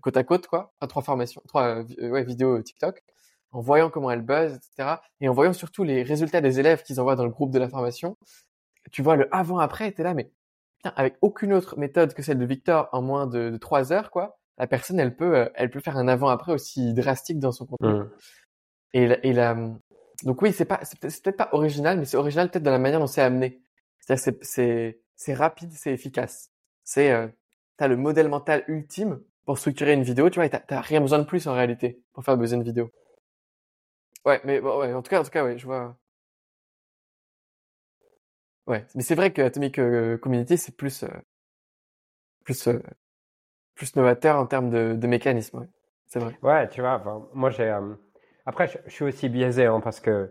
côte 0.00 0.16
à 0.16 0.24
côte, 0.24 0.46
quoi, 0.46 0.72
enfin, 0.80 0.88
trois 0.88 1.02
formations, 1.02 1.42
trois 1.46 1.82
ouais, 2.00 2.24
vidéos 2.24 2.62
TikTok, 2.62 3.02
en 3.52 3.60
voyant 3.60 3.90
comment 3.90 4.10
elle 4.10 4.22
buzz, 4.22 4.54
etc. 4.54 4.96
Et 5.20 5.28
en 5.28 5.34
voyant 5.34 5.52
surtout 5.52 5.84
les 5.84 6.02
résultats 6.02 6.40
des 6.40 6.58
élèves 6.58 6.82
qu'ils 6.82 7.00
envoient 7.00 7.16
dans 7.16 7.24
le 7.24 7.30
groupe 7.30 7.50
de 7.50 7.58
la 7.58 7.68
formation. 7.68 8.16
Tu 8.92 9.02
vois 9.02 9.16
le 9.16 9.28
avant-après, 9.34 9.92
t'es 9.92 10.02
là, 10.02 10.14
mais 10.14 10.32
putain, 10.78 10.94
avec 10.96 11.16
aucune 11.20 11.52
autre 11.52 11.78
méthode 11.78 12.14
que 12.14 12.22
celle 12.22 12.38
de 12.38 12.46
Victor 12.46 12.88
en 12.92 13.02
moins 13.02 13.26
de 13.26 13.58
trois 13.58 13.92
heures, 13.92 14.10
quoi 14.10 14.38
la 14.58 14.66
personne, 14.66 15.00
elle 15.00 15.16
peut, 15.16 15.36
euh, 15.36 15.48
elle 15.54 15.70
peut 15.70 15.80
faire 15.80 15.96
un 15.96 16.08
avant-après 16.08 16.52
aussi 16.52 16.94
drastique 16.94 17.38
dans 17.38 17.52
son 17.52 17.66
contenu. 17.66 17.88
Mmh. 17.88 18.10
Et, 18.92 19.06
la, 19.08 19.26
et 19.26 19.32
la, 19.32 19.56
donc 20.22 20.42
oui, 20.42 20.52
c'est 20.52 20.64
pas, 20.64 20.80
c'est 20.82 20.98
peut-être 21.00 21.36
pas 21.36 21.48
original, 21.52 21.98
mais 21.98 22.04
c'est 22.04 22.16
original 22.16 22.50
peut-être 22.50 22.62
dans 22.62 22.70
la 22.70 22.78
manière 22.78 23.00
dont 23.00 23.06
c'est 23.06 23.22
amené. 23.22 23.60
C'est, 24.06 25.34
rapide, 25.34 25.72
c'est 25.72 25.92
efficace. 25.92 26.50
C'est, 26.82 27.12
euh, 27.12 27.28
t'as 27.76 27.88
le 27.88 27.96
modèle 27.96 28.28
mental 28.28 28.64
ultime 28.68 29.20
pour 29.44 29.58
structurer 29.58 29.92
une 29.94 30.02
vidéo, 30.02 30.30
tu 30.30 30.36
vois, 30.36 30.46
et 30.46 30.50
t'as, 30.50 30.80
rien 30.80 31.00
besoin 31.00 31.18
de 31.18 31.24
plus 31.24 31.46
en 31.46 31.54
réalité 31.54 32.02
pour 32.12 32.24
faire 32.24 32.36
besoin 32.36 32.58
de 32.58 32.64
vidéo. 32.64 32.90
Ouais, 34.24 34.40
mais 34.44 34.60
bon, 34.60 34.82
en 34.94 35.02
tout 35.02 35.10
cas, 35.10 35.20
en 35.20 35.24
tout 35.24 35.30
cas, 35.30 35.44
ouais, 35.44 35.58
je 35.58 35.66
vois. 35.66 35.96
Ouais, 38.66 38.86
mais 38.94 39.02
c'est 39.02 39.14
vrai 39.14 39.32
que 39.32 39.42
Atomic 39.42 39.78
euh, 39.78 40.16
Community, 40.16 40.56
c'est 40.56 40.74
plus, 40.76 41.04
euh, 41.04 41.08
plus 42.44 42.68
plus 43.74 43.96
novateur 43.96 44.36
en 44.36 44.46
termes 44.46 44.70
de, 44.70 44.94
de 44.94 45.06
mécanisme. 45.06 45.68
C'est 46.06 46.20
vrai. 46.20 46.38
Ouais, 46.42 46.68
tu 46.68 46.80
vois, 46.80 47.28
moi 47.34 47.50
j'ai. 47.50 47.64
Euh, 47.64 47.94
après, 48.46 48.68
je, 48.68 48.90
suis 48.90 49.04
aussi 49.04 49.28
biaisé 49.28 49.66
hein, 49.66 49.80
parce 49.80 50.00
que 50.00 50.30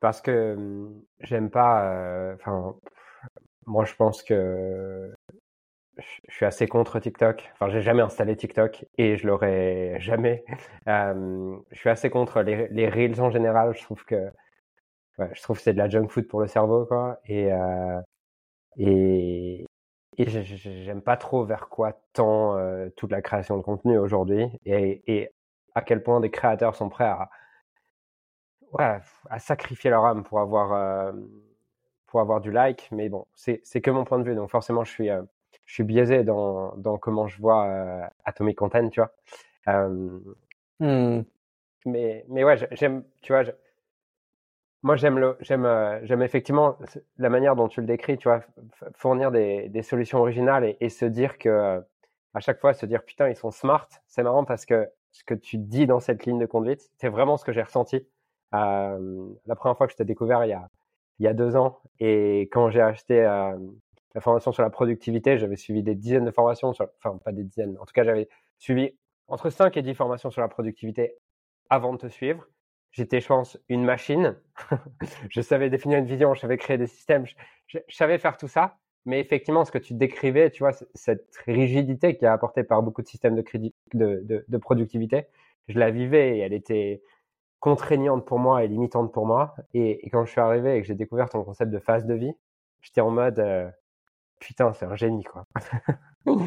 parce 0.00 0.20
que 0.20 0.54
hum, 0.56 1.02
j'aime 1.20 1.50
pas. 1.50 2.34
Enfin, 2.34 2.74
moi 3.66 3.84
je 3.84 3.94
pense 3.94 4.22
que 4.22 5.12
je 5.98 6.34
suis 6.34 6.46
assez 6.46 6.66
contre 6.68 7.00
TikTok. 7.00 7.50
Enfin, 7.54 7.68
j'ai 7.70 7.82
jamais 7.82 8.02
installé 8.02 8.36
TikTok 8.36 8.84
et 8.98 9.16
je 9.16 9.26
l'aurais 9.26 9.96
jamais. 10.00 10.44
Je 10.86 11.60
suis 11.72 11.90
assez 11.90 12.10
contre 12.10 12.42
les, 12.42 12.88
reels 12.88 13.20
en 13.20 13.30
général. 13.30 13.74
Je 13.76 13.82
trouve 13.82 14.04
que 14.04 14.30
ouais, 15.18 15.30
je 15.32 15.42
trouve 15.42 15.58
c'est 15.60 15.72
de 15.72 15.78
la 15.78 15.88
junk 15.88 16.08
food 16.08 16.28
pour 16.28 16.40
le 16.40 16.46
cerveau, 16.48 16.86
quoi. 16.86 17.20
Et 17.26 17.52
euh, 17.52 18.00
et 18.76 19.66
et 20.18 20.26
j'aime 20.28 21.02
pas 21.02 21.16
trop 21.16 21.44
vers 21.44 21.68
quoi 21.68 22.00
tend 22.12 22.56
toute 22.96 23.12
la 23.12 23.22
création 23.22 23.56
de 23.56 23.62
contenu 23.62 23.98
aujourd'hui 23.98 24.46
et, 24.66 25.30
à 25.74 25.82
quel 25.82 26.02
point 26.02 26.20
des 26.20 26.30
créateurs 26.30 26.74
sont 26.74 26.88
prêts 26.88 27.04
à, 27.04 27.30
ouais, 28.72 28.98
à 29.30 29.38
sacrifier 29.38 29.90
leur 29.90 30.04
âme 30.04 30.24
pour 30.24 30.40
avoir, 30.40 30.72
euh, 30.72 31.12
pour 32.06 32.20
avoir 32.20 32.40
du 32.40 32.50
like. 32.50 32.88
Mais 32.92 33.08
bon, 33.08 33.26
c'est 33.34 33.80
que 33.80 33.90
mon 33.90 34.04
point 34.04 34.18
de 34.18 34.24
vue. 34.24 34.34
Donc 34.34 34.50
forcément, 34.50 34.84
je 34.84 34.90
suis, 34.90 35.10
euh, 35.10 35.22
je 35.64 35.74
suis 35.74 35.84
biaisé 35.84 36.24
dans, 36.24 36.74
dans 36.76 36.98
comment 36.98 37.26
je 37.26 37.40
vois 37.40 38.10
Atomic 38.24 38.56
Content, 38.56 38.88
tu 38.88 39.00
vois? 39.00 39.12
Mmh. 40.80 41.22
Mais, 41.86 42.24
mais 42.28 42.44
ouais, 42.44 42.56
j'aime, 42.72 43.04
tu 43.22 43.32
vois, 43.32 43.44
moi, 44.82 44.94
j'aime 44.96 45.18
le, 45.18 45.36
j'aime, 45.40 45.66
euh, 45.66 45.98
j'aime 46.04 46.22
effectivement 46.22 46.78
la 47.18 47.30
manière 47.30 47.56
dont 47.56 47.68
tu 47.68 47.80
le 47.80 47.86
décris, 47.86 48.16
tu 48.16 48.28
vois, 48.28 48.42
fournir 48.94 49.32
des, 49.32 49.68
des 49.68 49.82
solutions 49.82 50.20
originales 50.20 50.76
et, 50.80 50.88
se 50.88 51.04
dire 51.04 51.38
que 51.38 51.48
euh, 51.48 51.80
à 52.34 52.40
chaque 52.40 52.60
fois 52.60 52.74
se 52.74 52.86
dire 52.86 53.04
putain 53.04 53.28
ils 53.28 53.36
sont 53.36 53.50
smart. 53.50 53.88
C'est 54.06 54.22
marrant 54.22 54.44
parce 54.44 54.66
que 54.66 54.88
ce 55.10 55.24
que 55.24 55.34
tu 55.34 55.58
dis 55.58 55.86
dans 55.86 56.00
cette 56.00 56.26
ligne 56.26 56.38
de 56.38 56.46
conduite, 56.46 56.90
c'est 56.96 57.08
vraiment 57.08 57.36
ce 57.36 57.44
que 57.44 57.52
j'ai 57.52 57.62
ressenti. 57.62 58.06
La 58.52 59.54
première 59.56 59.76
fois 59.76 59.86
que 59.86 59.92
je 59.92 59.96
t'ai 59.96 60.04
découvert 60.04 60.44
il 60.44 60.68
y 61.20 61.26
a 61.26 61.34
deux 61.34 61.56
ans 61.56 61.78
et 62.00 62.42
quand 62.52 62.70
j'ai 62.70 62.80
acheté 62.80 63.22
la 63.22 64.20
formation 64.20 64.52
sur 64.52 64.62
la 64.62 64.70
productivité, 64.70 65.38
j'avais 65.38 65.56
suivi 65.56 65.82
des 65.82 65.94
dizaines 65.94 66.24
de 66.24 66.30
formations, 66.30 66.70
enfin 66.70 67.18
pas 67.24 67.32
des 67.32 67.44
dizaines, 67.44 67.76
en 67.78 67.84
tout 67.84 67.92
cas 67.92 68.04
j'avais 68.04 68.28
suivi 68.58 68.92
entre 69.28 69.50
5 69.50 69.76
et 69.76 69.82
10 69.82 69.94
formations 69.94 70.30
sur 70.30 70.40
la 70.40 70.48
productivité 70.48 71.14
avant 71.70 71.92
de 71.92 71.98
te 71.98 72.06
suivre. 72.08 72.46
J'étais, 72.90 73.20
je 73.20 73.26
pense, 73.26 73.58
une 73.68 73.84
machine. 73.84 74.36
je 75.30 75.40
savais 75.42 75.68
définir 75.68 75.98
une 75.98 76.06
vision, 76.06 76.32
je 76.34 76.40
savais 76.40 76.56
créer 76.56 76.78
des 76.78 76.86
systèmes, 76.86 77.26
je, 77.66 77.78
savais 77.90 78.18
faire 78.18 78.38
tout 78.38 78.48
ça. 78.48 78.78
Mais 79.04 79.20
effectivement, 79.20 79.64
ce 79.64 79.70
que 79.70 79.78
tu 79.78 79.94
décrivais, 79.94 80.50
tu 80.50 80.62
vois, 80.62 80.72
cette 80.94 81.28
rigidité 81.46 82.16
qui 82.16 82.24
est 82.24 82.28
apportée 82.28 82.64
par 82.64 82.82
beaucoup 82.82 83.02
de 83.02 83.06
systèmes 83.06 83.40
de 83.94 84.56
productivité, 84.58 85.26
je 85.68 85.78
la 85.78 85.90
vivais 85.90 86.38
et 86.38 86.40
elle 86.40 86.52
était 86.52 87.02
contraignante 87.60 88.24
pour 88.24 88.38
moi 88.38 88.64
et 88.64 88.68
limitante 88.68 89.12
pour 89.12 89.26
moi. 89.26 89.54
Et, 89.74 90.06
et 90.06 90.10
quand 90.10 90.24
je 90.24 90.30
suis 90.30 90.40
arrivé 90.40 90.76
et 90.76 90.80
que 90.80 90.86
j'ai 90.86 90.94
découvert 90.94 91.28
ton 91.28 91.42
concept 91.44 91.70
de 91.70 91.78
phase 91.78 92.06
de 92.06 92.14
vie, 92.14 92.32
j'étais 92.80 93.00
en 93.00 93.10
mode 93.10 93.38
euh, 93.40 93.68
putain, 94.40 94.72
c'est 94.72 94.86
un 94.86 94.96
génie 94.96 95.24
quoi. 95.24 95.46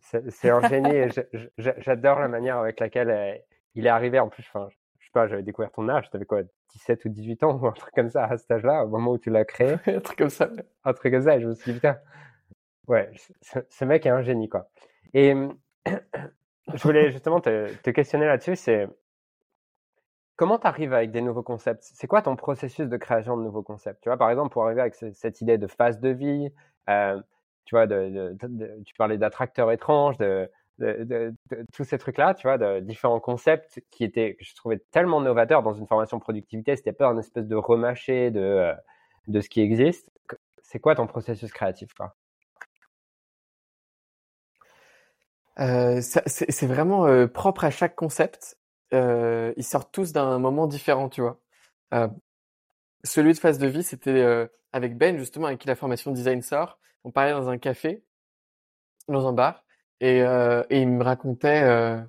c'est 0.00 0.50
un 0.50 0.60
génie 0.68 0.94
et 0.94 1.08
j'adore 1.56 2.20
la 2.20 2.28
manière 2.28 2.58
avec 2.58 2.80
laquelle 2.80 3.10
euh, 3.10 3.34
il 3.74 3.86
est 3.86 3.90
arrivé. 3.90 4.18
En 4.18 4.28
plus, 4.28 4.44
enfin, 4.52 4.68
sais 5.08 5.12
pas, 5.12 5.26
j'avais 5.26 5.42
découvert 5.42 5.72
ton 5.72 5.88
âge, 5.88 6.10
t'avais 6.10 6.26
quoi, 6.26 6.42
17 6.72 7.06
ou 7.06 7.08
18 7.08 7.42
ans, 7.44 7.58
ou 7.58 7.66
un 7.66 7.72
truc 7.72 7.94
comme 7.94 8.10
ça 8.10 8.24
à 8.24 8.36
cet 8.36 8.50
âge-là, 8.50 8.84
au 8.84 8.88
moment 8.88 9.12
où 9.12 9.18
tu 9.18 9.30
l'as 9.30 9.44
créé? 9.44 9.76
un 9.86 10.00
truc 10.00 10.18
comme 10.18 10.30
ça. 10.30 10.50
Un 10.84 10.92
truc 10.92 11.12
comme 11.12 11.22
ça, 11.22 11.36
et 11.36 11.40
je 11.40 11.48
me 11.48 11.54
suis 11.54 11.72
dit, 11.72 11.78
putain, 11.78 11.98
ouais, 12.86 13.10
ce, 13.40 13.84
mec 13.84 14.04
est 14.04 14.10
un 14.10 14.22
génie, 14.22 14.48
quoi. 14.48 14.68
Et 15.14 15.34
je 15.86 16.82
voulais 16.82 17.10
justement 17.10 17.40
te, 17.40 17.72
te 17.76 17.90
questionner 17.90 18.26
là-dessus, 18.26 18.56
c'est 18.56 18.86
comment 20.38 20.58
tu 20.58 20.66
arrives 20.68 20.94
avec 20.94 21.10
des 21.10 21.20
nouveaux 21.20 21.42
concepts? 21.42 21.82
C'est 21.82 22.06
quoi 22.06 22.22
ton 22.22 22.36
processus 22.36 22.88
de 22.88 22.96
création 22.96 23.36
de 23.36 23.42
nouveaux 23.42 23.62
concepts? 23.62 24.00
Tu 24.02 24.08
vois, 24.08 24.16
par 24.16 24.30
exemple, 24.30 24.50
pour 24.52 24.64
arriver 24.64 24.80
avec 24.80 24.94
cette 24.94 25.40
idée 25.40 25.58
de 25.58 25.66
phase 25.66 25.98
de 26.00 26.10
vie, 26.10 26.50
euh, 26.88 27.20
tu 27.64 27.74
vois, 27.74 27.86
tu 27.88 28.94
parlais 28.96 29.18
d'attracteurs 29.18 29.72
étranges, 29.72 30.16
de, 30.16 30.48
tous 31.72 31.82
ces 31.82 31.98
trucs-là, 31.98 32.34
tu 32.34 32.46
vois, 32.46 32.56
de 32.56 32.78
différents 32.78 33.18
concepts 33.18 33.82
qui 33.90 34.04
étaient, 34.04 34.36
que 34.36 34.44
je 34.44 34.54
trouvais 34.54 34.78
tellement 34.92 35.20
novateurs 35.20 35.64
dans 35.64 35.74
une 35.74 35.88
formation 35.88 36.20
productivité. 36.20 36.76
C'était 36.76 36.92
pas 36.92 37.08
un 37.08 37.18
espèce 37.18 37.48
de 37.48 37.56
remâché 37.56 38.30
de, 38.30 38.40
euh, 38.40 38.74
de 39.26 39.40
ce 39.40 39.48
qui 39.48 39.60
existe. 39.60 40.08
C'est 40.62 40.78
quoi 40.78 40.94
ton 40.94 41.08
processus 41.08 41.52
créatif, 41.52 41.92
quoi? 41.94 42.14
Euh, 45.58 46.00
C'est 46.00 46.66
vraiment 46.68 47.26
propre 47.26 47.64
à 47.64 47.70
chaque 47.70 47.96
concept. 47.96 48.57
Euh, 48.94 49.52
ils 49.56 49.64
sortent 49.64 49.92
tous 49.92 50.12
d'un 50.12 50.38
moment 50.38 50.66
différent, 50.66 51.08
tu 51.08 51.20
vois. 51.20 51.38
Euh, 51.94 52.08
celui 53.04 53.32
de 53.32 53.38
phase 53.38 53.58
de 53.58 53.66
vie, 53.66 53.82
c'était 53.82 54.48
avec 54.72 54.96
Ben, 54.96 55.18
justement, 55.18 55.46
avec 55.46 55.60
qui 55.60 55.68
la 55.68 55.76
formation 55.76 56.10
design 56.10 56.42
sort. 56.42 56.78
On 57.04 57.10
parlait 57.10 57.32
dans 57.32 57.48
un 57.48 57.58
café, 57.58 58.02
dans 59.08 59.26
un 59.26 59.32
bar. 59.32 59.64
Et, 60.00 60.22
euh, 60.22 60.62
et 60.70 60.80
il 60.80 60.88
me 60.88 61.02
racontait. 61.02 61.62
Euh... 61.62 62.00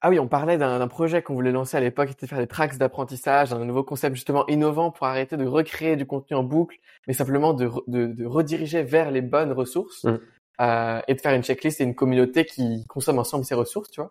Ah 0.00 0.10
oui, 0.10 0.18
on 0.20 0.28
parlait 0.28 0.58
d'un 0.58 0.86
projet 0.86 1.22
qu'on 1.22 1.34
voulait 1.34 1.50
lancer 1.50 1.76
à 1.76 1.80
l'époque, 1.80 2.10
c'était 2.10 2.28
faire 2.28 2.38
des 2.38 2.46
tracks 2.46 2.78
d'apprentissage, 2.78 3.52
un 3.52 3.64
nouveau 3.64 3.82
concept 3.82 4.14
justement 4.14 4.46
innovant 4.46 4.92
pour 4.92 5.08
arrêter 5.08 5.36
de 5.36 5.44
recréer 5.44 5.96
du 5.96 6.06
contenu 6.06 6.36
en 6.36 6.44
boucle, 6.44 6.78
mais 7.08 7.14
simplement 7.14 7.52
de, 7.52 7.68
de, 7.88 8.06
de 8.06 8.24
rediriger 8.24 8.84
vers 8.84 9.10
les 9.10 9.22
bonnes 9.22 9.50
ressources 9.52 10.04
mmh. 10.04 10.18
euh, 10.60 11.00
et 11.08 11.14
de 11.14 11.20
faire 11.20 11.34
une 11.34 11.42
checklist 11.42 11.80
et 11.80 11.84
une 11.84 11.96
communauté 11.96 12.44
qui 12.44 12.86
consomme 12.86 13.18
ensemble 13.18 13.44
ces 13.44 13.56
ressources, 13.56 13.90
tu 13.90 14.00
vois. 14.00 14.10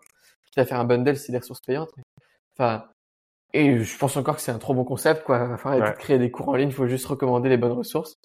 Va 0.58 0.66
faire 0.66 0.80
un 0.80 0.84
bundle 0.84 1.16
si 1.16 1.30
des 1.30 1.38
ressources 1.38 1.60
payantes. 1.60 1.92
Enfin, 2.58 2.84
et 3.54 3.78
je 3.78 3.98
pense 3.98 4.16
encore 4.16 4.36
que 4.36 4.42
c'est 4.42 4.52
un 4.52 4.58
trop 4.58 4.74
bon 4.74 4.84
concept, 4.84 5.24
quoi. 5.24 5.38
Il 5.38 5.48
va 5.48 5.56
falloir 5.56 5.94
créer 5.94 6.18
des 6.18 6.30
cours 6.30 6.48
en 6.48 6.56
ligne, 6.56 6.68
il 6.68 6.74
faut 6.74 6.86
juste 6.86 7.06
recommander 7.06 7.48
les 7.48 7.56
bonnes 7.56 7.72
ressources. 7.72 8.18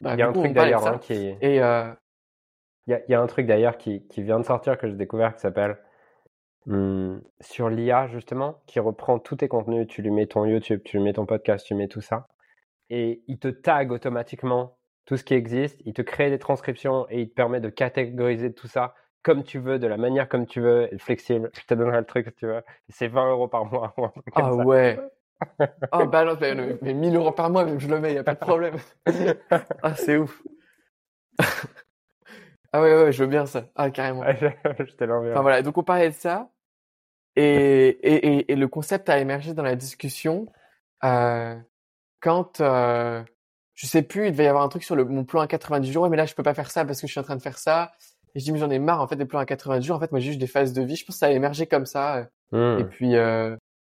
Bah, 0.00 0.14
il 0.14 0.20
y 0.20 0.22
a 0.22 0.28
un 0.28 0.32
truc 0.32 0.52
d'ailleurs 0.52 0.86
hein, 0.86 0.98
qui 0.98 1.14
est... 1.14 1.38
Et, 1.40 1.62
euh, 1.62 1.90
Il 2.86 3.02
y 3.08 3.14
a, 3.14 3.20
un 3.20 3.26
truc 3.26 3.46
d'ailleurs 3.46 3.76
qui, 3.76 4.06
qui, 4.06 4.22
vient 4.22 4.38
de 4.38 4.44
sortir 4.44 4.78
que 4.78 4.86
j'ai 4.86 4.94
découvert 4.94 5.34
qui 5.34 5.40
s'appelle 5.40 5.78
hum, 6.68 7.20
sur 7.40 7.68
l'IA 7.68 8.06
justement, 8.06 8.62
qui 8.66 8.78
reprend 8.78 9.18
tous 9.18 9.36
tes 9.36 9.48
contenus. 9.48 9.88
Tu 9.88 10.02
lui 10.02 10.10
mets 10.10 10.26
ton 10.26 10.44
YouTube, 10.44 10.82
tu 10.84 10.98
lui 10.98 11.04
mets 11.04 11.14
ton 11.14 11.26
podcast, 11.26 11.66
tu 11.66 11.74
mets 11.74 11.88
tout 11.88 12.00
ça. 12.00 12.28
Et 12.90 13.22
il 13.26 13.38
te 13.38 13.48
tag 13.48 13.90
automatiquement 13.90 14.78
tout 15.06 15.16
ce 15.16 15.24
qui 15.24 15.34
existe. 15.34 15.80
Il 15.86 15.92
te 15.92 16.02
crée 16.02 16.30
des 16.30 16.38
transcriptions 16.38 17.06
et 17.10 17.22
il 17.22 17.30
te 17.30 17.34
permet 17.34 17.60
de 17.60 17.68
catégoriser 17.68 18.52
tout 18.52 18.68
ça 18.68 18.94
comme 19.28 19.44
tu 19.44 19.58
veux, 19.58 19.78
de 19.78 19.86
la 19.86 19.98
manière 19.98 20.26
comme 20.26 20.46
tu 20.46 20.58
veux, 20.62 20.88
flexible. 20.96 21.50
Je 21.52 21.66
te 21.66 21.74
donnerai 21.74 21.98
le 21.98 22.06
truc 22.06 22.34
tu 22.34 22.46
veux. 22.46 22.62
C'est 22.88 23.08
20 23.08 23.32
euros 23.32 23.46
par 23.46 23.66
mois. 23.66 23.94
Ah 24.34 24.54
ouais. 24.54 24.98
oh 25.92 26.06
bah 26.06 26.24
non, 26.24 26.34
mais, 26.80 26.94
1000 26.94 27.14
euros 27.14 27.32
par 27.32 27.50
mois, 27.50 27.66
même 27.66 27.78
je 27.78 27.88
le 27.88 28.00
mets, 28.00 28.08
il 28.08 28.14
n'y 28.14 28.18
a 28.18 28.24
pas 28.24 28.32
de 28.32 28.38
problème. 28.38 28.76
ah, 29.82 29.94
c'est 29.96 30.16
ouf. 30.16 30.42
ah 32.72 32.80
ouais, 32.80 33.04
ouais, 33.04 33.12
je 33.12 33.22
veux 33.22 33.28
bien 33.28 33.44
ça. 33.44 33.66
Ah, 33.76 33.90
carrément. 33.90 34.24
je 34.24 34.94
te 34.94 35.04
l'enverrai. 35.04 35.34
Enfin 35.34 35.42
voilà, 35.42 35.60
donc 35.60 35.76
on 35.76 35.82
parlait 35.82 36.08
de 36.08 36.14
ça. 36.14 36.48
Et, 37.36 37.88
et, 37.88 38.50
et, 38.50 38.56
le 38.56 38.66
concept 38.66 39.10
a 39.10 39.18
émergé 39.18 39.52
dans 39.52 39.62
la 39.62 39.76
discussion 39.76 40.46
euh, 41.04 41.54
quand, 42.20 42.62
euh, 42.62 43.22
je 43.74 43.86
sais 43.86 44.02
plus, 44.02 44.28
il 44.28 44.32
devait 44.32 44.44
y 44.44 44.48
avoir 44.48 44.64
un 44.64 44.68
truc 44.70 44.84
sur 44.84 44.96
le, 44.96 45.04
mon 45.04 45.24
plan 45.24 45.42
à 45.42 45.46
90 45.46 45.92
jours, 45.92 46.08
mais 46.08 46.16
là 46.16 46.24
je 46.24 46.34
peux 46.34 46.42
pas 46.42 46.54
faire 46.54 46.70
ça 46.70 46.86
parce 46.86 47.00
que 47.02 47.06
je 47.06 47.12
suis 47.12 47.20
en 47.20 47.24
train 47.24 47.36
de 47.36 47.42
faire 47.42 47.58
ça. 47.58 47.92
Et 48.34 48.40
je 48.40 48.44
dis, 48.44 48.52
mais 48.52 48.58
j'en 48.58 48.70
ai 48.70 48.78
marre, 48.78 49.00
en 49.00 49.08
fait, 49.08 49.16
des 49.16 49.24
plans 49.24 49.40
à 49.40 49.46
90 49.46 49.86
jours. 49.86 49.96
En 49.96 50.00
fait, 50.00 50.12
moi, 50.12 50.20
j'ai 50.20 50.28
juste 50.28 50.40
des 50.40 50.46
phases 50.46 50.72
de 50.72 50.82
vie. 50.82 50.96
Je 50.96 51.04
pense 51.04 51.16
que 51.16 51.20
ça 51.20 51.26
a 51.26 51.30
émergé 51.30 51.66
comme 51.66 51.86
ça. 51.86 52.28
Euh. 52.54 52.78
Et 52.78 52.84
hmm. 52.84 52.88
puis, 52.88 53.16
euh, 53.16 53.56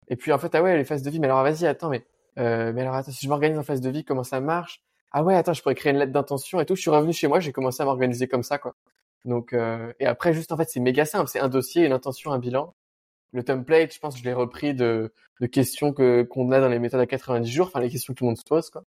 et 0.09 0.15
puis, 0.15 0.33
en 0.33 0.39
fait, 0.39 0.53
ah 0.55 0.63
ouais, 0.63 0.75
les 0.77 0.83
phases 0.83 1.03
de 1.03 1.09
vie. 1.09 1.19
Mais 1.19 1.27
alors, 1.27 1.43
vas-y, 1.43 1.65
attends, 1.65 1.89
mais, 1.89 2.05
euh, 2.39 2.73
mais 2.73 2.81
alors, 2.81 2.95
attends, 2.95 3.11
si 3.11 3.25
je 3.25 3.29
m'organise 3.29 3.57
en 3.57 3.63
phase 3.63 3.81
de 3.81 3.89
vie, 3.89 4.03
comment 4.03 4.23
ça 4.23 4.39
marche? 4.41 4.81
Ah 5.11 5.23
ouais, 5.23 5.35
attends, 5.35 5.53
je 5.53 5.61
pourrais 5.61 5.75
créer 5.75 5.91
une 5.91 5.99
lettre 5.99 6.11
d'intention 6.11 6.59
et 6.59 6.65
tout. 6.65 6.75
Je 6.75 6.81
suis 6.81 6.89
revenu 6.89 7.13
chez 7.13 7.27
moi, 7.27 7.39
j'ai 7.39 7.51
commencé 7.51 7.81
à 7.81 7.85
m'organiser 7.85 8.27
comme 8.27 8.43
ça, 8.43 8.57
quoi. 8.57 8.75
Donc, 9.25 9.53
euh, 9.53 9.91
et 9.99 10.05
après, 10.05 10.33
juste, 10.33 10.51
en 10.51 10.57
fait, 10.57 10.69
c'est 10.69 10.79
méga 10.79 11.05
simple. 11.05 11.29
C'est 11.29 11.39
un 11.39 11.49
dossier, 11.49 11.85
une 11.85 11.93
intention, 11.93 12.31
un 12.31 12.39
bilan. 12.39 12.75
Le 13.33 13.43
template, 13.43 13.93
je 13.93 13.99
pense 13.99 14.15
que 14.15 14.19
je 14.21 14.25
l'ai 14.25 14.33
repris 14.33 14.73
de, 14.73 15.13
de 15.41 15.47
questions 15.47 15.93
que, 15.93 16.23
qu'on 16.23 16.51
a 16.51 16.59
dans 16.59 16.69
les 16.69 16.79
méthodes 16.79 17.01
à 17.01 17.05
90 17.07 17.51
jours. 17.51 17.67
Enfin, 17.67 17.79
les 17.81 17.89
questions 17.89 18.13
que 18.13 18.19
tout 18.19 18.23
le 18.25 18.29
monde 18.29 18.37
se 18.37 18.43
pose, 18.43 18.69
quoi. 18.69 18.83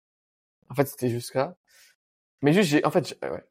En 0.70 0.74
fait, 0.74 0.86
c'était 0.86 1.08
juste 1.08 1.32
ça. 1.32 1.56
Mais 2.42 2.52
juste, 2.52 2.70
j'ai, 2.70 2.84
en 2.84 2.90
fait, 2.90 3.18
ouais, 3.22 3.44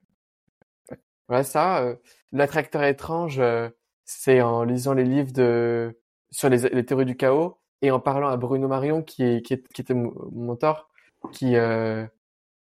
Ouais, 1.29 1.43
ça, 1.43 1.83
euh, 1.83 1.95
l'attracteur 2.31 2.83
étrange, 2.83 3.39
euh, 3.39 3.69
c'est 4.05 4.41
en 4.41 4.63
lisant 4.63 4.93
les 4.93 5.03
livres 5.03 5.31
de 5.31 5.99
sur 6.31 6.49
les, 6.49 6.69
les, 6.69 6.85
théories 6.85 7.05
du 7.05 7.15
chaos 7.15 7.59
et 7.81 7.91
en 7.91 7.99
parlant 7.99 8.29
à 8.29 8.37
Bruno 8.37 8.67
Marion 8.67 9.03
qui 9.03 9.23
est 9.23 9.41
qui, 9.43 9.53
est, 9.53 9.67
qui 9.73 9.81
était 9.81 9.93
mon 9.93 10.13
mentor, 10.31 10.89
qui 11.31 11.55
euh, 11.55 12.05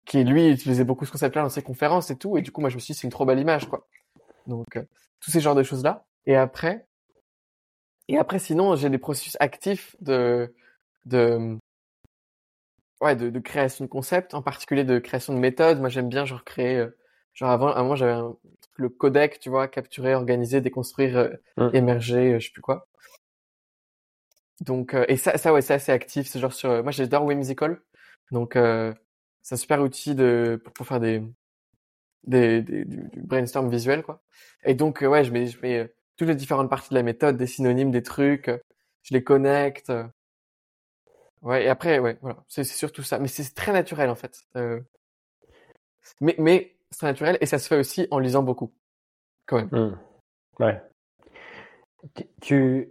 qui 0.06 0.24
lui 0.24 0.48
utilisait 0.50 0.84
beaucoup 0.84 1.04
ce 1.06 1.12
concept-là 1.12 1.42
dans 1.42 1.48
ses 1.50 1.62
conférences 1.62 2.10
et 2.10 2.16
tout, 2.18 2.38
et 2.38 2.42
du 2.42 2.52
coup 2.52 2.60
moi 2.60 2.70
je 2.70 2.76
me 2.76 2.80
suis 2.80 2.94
dit 2.94 3.00
c'est 3.00 3.06
une 3.06 3.10
trop 3.12 3.26
belle 3.26 3.40
image 3.40 3.68
quoi. 3.68 3.86
Donc 4.46 4.76
euh, 4.76 4.84
tous 5.20 5.30
ces 5.30 5.40
genres 5.40 5.54
de 5.54 5.62
choses 5.62 5.82
là. 5.84 6.06
Et 6.26 6.36
après 6.36 6.86
et 8.08 8.18
après 8.18 8.38
sinon 8.38 8.76
j'ai 8.76 8.90
des 8.90 8.98
processus 8.98 9.36
actifs 9.40 9.96
de 10.00 10.54
de 11.06 11.58
ouais 13.00 13.16
de, 13.16 13.30
de 13.30 13.38
création 13.40 13.84
de 13.84 13.90
concepts, 13.90 14.34
en 14.34 14.42
particulier 14.42 14.84
de 14.84 14.98
création 14.98 15.34
de 15.34 15.38
méthodes. 15.38 15.80
Moi 15.80 15.88
j'aime 15.88 16.08
bien 16.08 16.24
genre 16.24 16.44
créer 16.44 16.78
euh, 16.78 16.96
Genre 17.36 17.50
avant, 17.50 17.68
avant 17.68 17.96
j'avais 17.96 18.18
le 18.76 18.88
codec, 18.88 19.38
tu 19.40 19.50
vois, 19.50 19.68
capturer, 19.68 20.14
organiser, 20.14 20.60
déconstruire, 20.62 21.16
euh, 21.18 21.28
mmh. 21.58 21.70
émerger, 21.74 22.32
euh, 22.34 22.38
je 22.40 22.46
sais 22.46 22.52
plus 22.52 22.62
quoi. 22.62 22.88
Donc 24.60 24.94
euh, 24.94 25.04
et 25.08 25.16
ça, 25.18 25.36
ça 25.36 25.52
ouais, 25.52 25.60
c'est 25.62 25.74
assez 25.74 25.92
actif. 25.92 26.26
C'est 26.26 26.40
genre 26.40 26.52
sur, 26.52 26.82
moi 26.82 26.92
j'adore 26.92 27.24
Whimsical, 27.24 27.80
donc 28.32 28.54
c'est 28.54 29.54
un 29.54 29.58
super 29.58 29.82
outil 29.82 30.14
de 30.14 30.60
pour, 30.74 30.86
faire 30.86 30.98
des, 30.98 31.22
des, 32.24 32.62
des, 32.62 32.84
du 32.86 33.20
brainstorm 33.20 33.70
visuel 33.70 34.02
quoi. 34.02 34.22
Et 34.64 34.74
donc 34.74 35.02
ouais, 35.02 35.24
je 35.24 35.32
mets 35.32 35.46
je 35.46 35.60
mets 35.60 35.92
toutes 36.16 36.28
les 36.28 36.34
différentes 36.34 36.70
parties 36.70 36.90
de 36.90 36.94
la 36.94 37.02
méthode, 37.02 37.36
des 37.36 37.46
synonymes, 37.46 37.90
des 37.90 38.02
trucs, 38.02 38.50
je 39.02 39.14
les 39.14 39.22
connecte. 39.22 39.92
Ouais, 41.42 41.64
et 41.64 41.68
après, 41.68 41.98
ouais, 41.98 42.18
voilà, 42.22 42.44
c'est 42.48 42.64
surtout 42.64 43.02
ça. 43.02 43.18
Mais 43.18 43.28
c'est 43.28 43.54
très 43.54 43.72
naturel 43.72 44.08
en 44.10 44.14
fait. 44.16 44.40
Euh... 44.56 44.80
Mais, 46.20 46.34
mais 46.38 46.75
c'est 46.96 47.04
naturel 47.04 47.36
et 47.42 47.46
ça 47.46 47.58
se 47.58 47.68
fait 47.68 47.76
aussi 47.76 48.08
en 48.10 48.18
lisant 48.18 48.42
beaucoup, 48.42 48.72
quand 49.44 49.56
même. 49.56 49.68
Mmh. 49.70 49.98
Ouais. 50.60 50.82
Tu, 52.40 52.88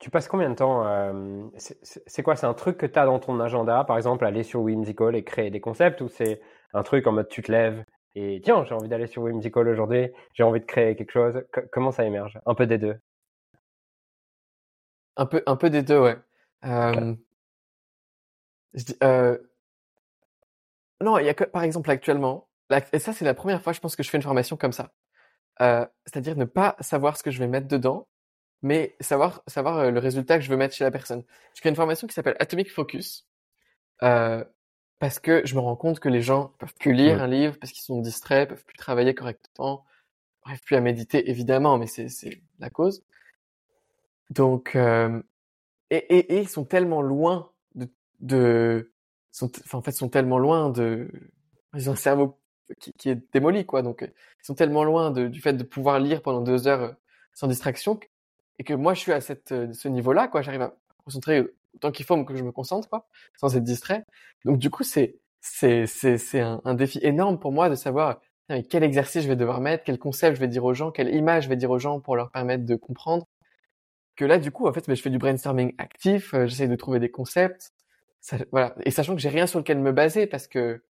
tu 0.00 0.08
passes 0.08 0.28
combien 0.28 0.48
de 0.48 0.54
temps 0.54 0.86
euh, 0.86 1.44
C'est 1.58 2.22
quoi? 2.22 2.36
C'est 2.36 2.46
un 2.46 2.54
truc 2.54 2.78
que 2.78 2.86
tu 2.86 2.98
as 2.98 3.04
dans 3.04 3.18
ton 3.18 3.38
agenda, 3.40 3.84
par 3.84 3.98
exemple, 3.98 4.24
aller 4.24 4.44
sur 4.44 4.62
Whimsical 4.62 5.14
et 5.14 5.24
créer 5.24 5.50
des 5.50 5.60
concepts 5.60 6.00
ou 6.00 6.08
c'est 6.08 6.40
un 6.72 6.82
truc 6.82 7.06
en 7.06 7.12
mode 7.12 7.28
tu 7.28 7.42
te 7.42 7.52
lèves 7.52 7.84
et 8.14 8.40
tiens, 8.42 8.64
j'ai 8.64 8.74
envie 8.74 8.88
d'aller 8.88 9.06
sur 9.06 9.22
Whimsical 9.22 9.68
aujourd'hui, 9.68 10.10
j'ai 10.32 10.42
envie 10.42 10.60
de 10.60 10.64
créer 10.64 10.96
quelque 10.96 11.12
chose. 11.12 11.44
comment 11.70 11.90
ça 11.90 12.06
émerge? 12.06 12.40
Un 12.46 12.54
peu 12.54 12.66
des 12.66 12.78
deux 12.78 12.98
Un 15.16 15.26
peu, 15.26 15.42
un 15.44 15.56
peu 15.56 15.68
des 15.68 15.82
deux, 15.82 16.00
ouais. 16.00 16.16
Euh, 16.64 17.14
euh, 19.02 19.38
non, 21.02 21.18
il 21.18 21.26
y 21.26 21.28
a 21.28 21.34
que, 21.34 21.44
par 21.44 21.62
exemple, 21.62 21.90
actuellement, 21.90 22.48
et 22.70 22.98
ça, 22.98 23.12
c'est 23.12 23.24
la 23.24 23.34
première 23.34 23.62
fois, 23.62 23.72
je 23.72 23.80
pense, 23.80 23.96
que 23.96 24.02
je 24.02 24.10
fais 24.10 24.16
une 24.16 24.22
formation 24.22 24.56
comme 24.56 24.72
ça. 24.72 24.92
Euh, 25.60 25.86
c'est-à-dire 26.06 26.36
ne 26.36 26.44
pas 26.44 26.76
savoir 26.80 27.16
ce 27.16 27.22
que 27.22 27.30
je 27.30 27.38
vais 27.38 27.46
mettre 27.46 27.68
dedans, 27.68 28.08
mais 28.62 28.96
savoir, 29.00 29.42
savoir 29.46 29.78
euh, 29.78 29.90
le 29.90 30.00
résultat 30.00 30.38
que 30.38 30.44
je 30.44 30.50
veux 30.50 30.56
mettre 30.56 30.74
chez 30.74 30.84
la 30.84 30.90
personne. 30.90 31.22
Je 31.54 31.60
fais 31.60 31.68
une 31.68 31.76
formation 31.76 32.06
qui 32.06 32.14
s'appelle 32.14 32.36
Atomic 32.40 32.72
Focus, 32.72 33.28
euh, 34.02 34.44
parce 34.98 35.18
que 35.20 35.42
je 35.44 35.54
me 35.54 35.60
rends 35.60 35.76
compte 35.76 36.00
que 36.00 36.08
les 36.08 36.22
gens 36.22 36.54
peuvent 36.58 36.74
plus 36.74 36.92
lire 36.92 37.22
un 37.22 37.26
livre 37.26 37.56
parce 37.60 37.72
qu'ils 37.72 37.84
sont 37.84 38.00
distraits, 38.00 38.48
peuvent 38.48 38.64
plus 38.64 38.76
travailler 38.76 39.14
correctement, 39.14 39.84
bref, 40.44 40.60
plus 40.62 40.76
à 40.76 40.80
méditer, 40.80 41.30
évidemment, 41.30 41.78
mais 41.78 41.86
c'est, 41.86 42.08
c'est 42.08 42.42
la 42.58 42.70
cause. 42.70 43.04
Donc, 44.30 44.74
euh, 44.76 45.22
et, 45.90 45.96
et, 45.96 46.34
et, 46.34 46.40
ils 46.40 46.48
sont 46.48 46.64
tellement 46.64 47.02
loin 47.02 47.52
de, 47.74 47.88
de 48.20 48.92
sont, 49.30 49.50
enfin, 49.64 49.78
en 49.78 49.82
fait, 49.82 49.92
sont 49.92 50.08
tellement 50.08 50.38
loin 50.38 50.70
de, 50.70 51.10
ils 51.74 51.90
ont 51.90 51.92
un 51.92 51.96
cerveau 51.96 52.40
qui, 52.98 53.10
est 53.10 53.32
démoli, 53.32 53.66
quoi. 53.66 53.82
Donc, 53.82 54.02
ils 54.02 54.44
sont 54.44 54.54
tellement 54.54 54.84
loin 54.84 55.10
du 55.10 55.40
fait 55.40 55.52
de 55.52 55.64
pouvoir 55.64 55.98
lire 55.98 56.22
pendant 56.22 56.40
deux 56.40 56.66
heures 56.68 56.82
euh, 56.82 56.92
sans 57.32 57.48
distraction, 57.48 57.98
et 58.58 58.64
que 58.64 58.74
moi, 58.74 58.94
je 58.94 59.00
suis 59.00 59.12
à 59.12 59.20
cette, 59.20 59.52
euh, 59.52 59.72
ce 59.72 59.88
niveau-là, 59.88 60.28
quoi. 60.28 60.42
J'arrive 60.42 60.62
à 60.62 60.68
me 60.68 61.04
concentrer 61.04 61.44
autant 61.74 61.90
qu'il 61.90 62.06
faut 62.06 62.22
que 62.24 62.36
je 62.36 62.42
me 62.42 62.52
concentre, 62.52 62.88
quoi, 62.88 63.06
sans 63.36 63.56
être 63.56 63.64
distrait. 63.64 64.04
Donc, 64.44 64.58
du 64.58 64.70
coup, 64.70 64.84
c'est, 64.84 65.16
c'est, 65.40 65.86
c'est, 65.86 66.40
un, 66.40 66.60
un, 66.64 66.74
défi 66.74 66.98
énorme 67.02 67.38
pour 67.38 67.52
moi 67.52 67.68
de 67.68 67.74
savoir 67.74 68.20
quel 68.68 68.84
exercice 68.84 69.22
je 69.22 69.28
vais 69.28 69.36
devoir 69.36 69.60
mettre, 69.60 69.84
quel 69.84 69.98
concept 69.98 70.36
je 70.36 70.40
vais 70.40 70.48
dire 70.48 70.64
aux 70.64 70.74
gens, 70.74 70.90
quelle 70.90 71.14
image 71.14 71.44
je 71.44 71.48
vais 71.48 71.56
dire 71.56 71.70
aux 71.70 71.78
gens 71.78 72.00
pour 72.00 72.16
leur 72.16 72.30
permettre 72.30 72.64
de 72.64 72.76
comprendre. 72.76 73.26
Que 74.16 74.24
là, 74.24 74.38
du 74.38 74.50
coup, 74.50 74.68
en 74.68 74.72
fait, 74.72 74.84
je 74.86 75.00
fais 75.00 75.10
du 75.10 75.18
brainstorming 75.18 75.74
actif, 75.78 76.34
euh, 76.34 76.46
j'essaie 76.46 76.68
de 76.68 76.76
trouver 76.76 77.00
des 77.00 77.10
concepts, 77.10 77.72
voilà. 78.52 78.74
Et 78.84 78.90
sachant 78.90 79.14
que 79.14 79.20
j'ai 79.20 79.28
rien 79.28 79.46
sur 79.46 79.58
lequel 79.58 79.78
me 79.78 79.92
baser 79.92 80.26
parce 80.26 80.46
que 80.46 80.82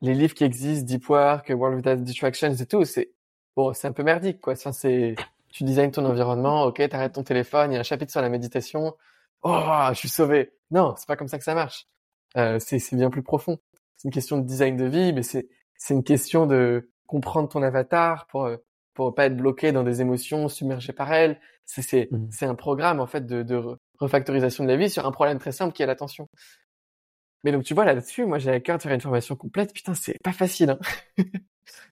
les 0.00 0.14
livres 0.14 0.34
qui 0.34 0.44
existent, 0.44 0.86
Deep 0.86 1.08
Work, 1.08 1.50
World 1.50 1.76
Without 1.76 2.02
Distractions 2.02 2.52
et 2.52 2.66
tout, 2.66 2.84
c'est 2.84 3.12
bon, 3.56 3.72
c'est 3.72 3.88
un 3.88 3.92
peu 3.92 4.02
merdique 4.02 4.40
quoi. 4.40 4.54
Enfin, 4.54 4.72
c'est 4.72 5.14
tu 5.50 5.64
designes 5.64 5.92
ton 5.92 6.04
environnement, 6.04 6.64
ok, 6.64 6.88
t'arrêtes 6.88 7.14
ton 7.14 7.22
téléphone, 7.22 7.70
il 7.70 7.74
y 7.74 7.76
a 7.76 7.80
un 7.80 7.84
chapitre 7.84 8.10
sur 8.10 8.20
la 8.20 8.28
méditation. 8.28 8.96
Oh, 9.42 9.86
je 9.90 9.94
suis 9.94 10.08
sauvé. 10.08 10.52
Non, 10.70 10.94
c'est 10.96 11.06
pas 11.06 11.16
comme 11.16 11.28
ça 11.28 11.38
que 11.38 11.44
ça 11.44 11.54
marche. 11.54 11.86
Euh, 12.36 12.58
c'est 12.58 12.78
c'est 12.78 12.96
bien 12.96 13.10
plus 13.10 13.22
profond. 13.22 13.58
C'est 13.96 14.08
une 14.08 14.12
question 14.12 14.38
de 14.38 14.44
design 14.46 14.76
de 14.76 14.86
vie, 14.86 15.12
mais 15.12 15.22
c'est 15.22 15.48
c'est 15.76 15.94
une 15.94 16.04
question 16.04 16.46
de 16.46 16.90
comprendre 17.06 17.48
ton 17.48 17.62
avatar 17.62 18.26
pour 18.26 18.50
pour 18.94 19.14
pas 19.14 19.26
être 19.26 19.36
bloqué 19.36 19.72
dans 19.72 19.82
des 19.84 20.00
émotions 20.00 20.48
submergées 20.48 20.92
par 20.92 21.12
elle. 21.12 21.40
C'est 21.66 21.82
c'est 21.82 22.08
mmh. 22.10 22.28
c'est 22.30 22.46
un 22.46 22.54
programme 22.54 23.00
en 23.00 23.06
fait 23.06 23.26
de, 23.26 23.42
de 23.42 23.62
refactorisation 23.98 24.64
de 24.64 24.68
la 24.68 24.76
vie 24.76 24.90
sur 24.90 25.06
un 25.06 25.12
problème 25.12 25.38
très 25.38 25.52
simple 25.52 25.72
qui 25.72 25.82
est 25.82 25.86
l'attention. 25.86 26.28
Mais 27.44 27.52
donc, 27.52 27.62
tu 27.64 27.74
vois, 27.74 27.84
là-dessus, 27.84 28.24
moi, 28.24 28.38
j'ai 28.38 28.50
à 28.50 28.60
cœur 28.60 28.78
de 28.78 28.82
faire 28.82 28.92
une 28.92 29.00
formation 29.00 29.36
complète. 29.36 29.72
Putain, 29.74 29.94
c'est 29.94 30.18
pas 30.22 30.32
facile. 30.32 30.70
Hein 30.70 30.78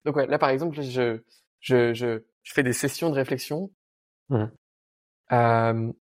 donc, 0.05 0.16
ouais, 0.16 0.26
là, 0.26 0.38
par 0.38 0.48
exemple, 0.48 0.80
je, 0.80 1.20
je, 1.61 1.92
je, 1.92 2.22
je 2.42 2.53
fais 2.53 2.62
des 2.62 2.72
sessions 2.72 3.11
de 3.11 3.14
réflexion. 3.14 3.70
Mmh. 4.30 4.46
Euh, 5.32 5.92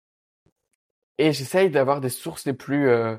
et 1.18 1.32
j'essaye 1.32 1.68
d'avoir 1.70 2.00
des 2.00 2.08
sources 2.08 2.46
les 2.46 2.52
plus, 2.52 2.88
euh, 2.88 3.16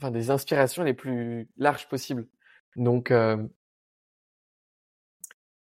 enfin, 0.00 0.10
des 0.10 0.30
inspirations 0.30 0.84
les 0.84 0.94
plus 0.94 1.48
larges 1.56 1.88
possibles. 1.88 2.28
Donc, 2.76 3.10
euh, 3.10 3.42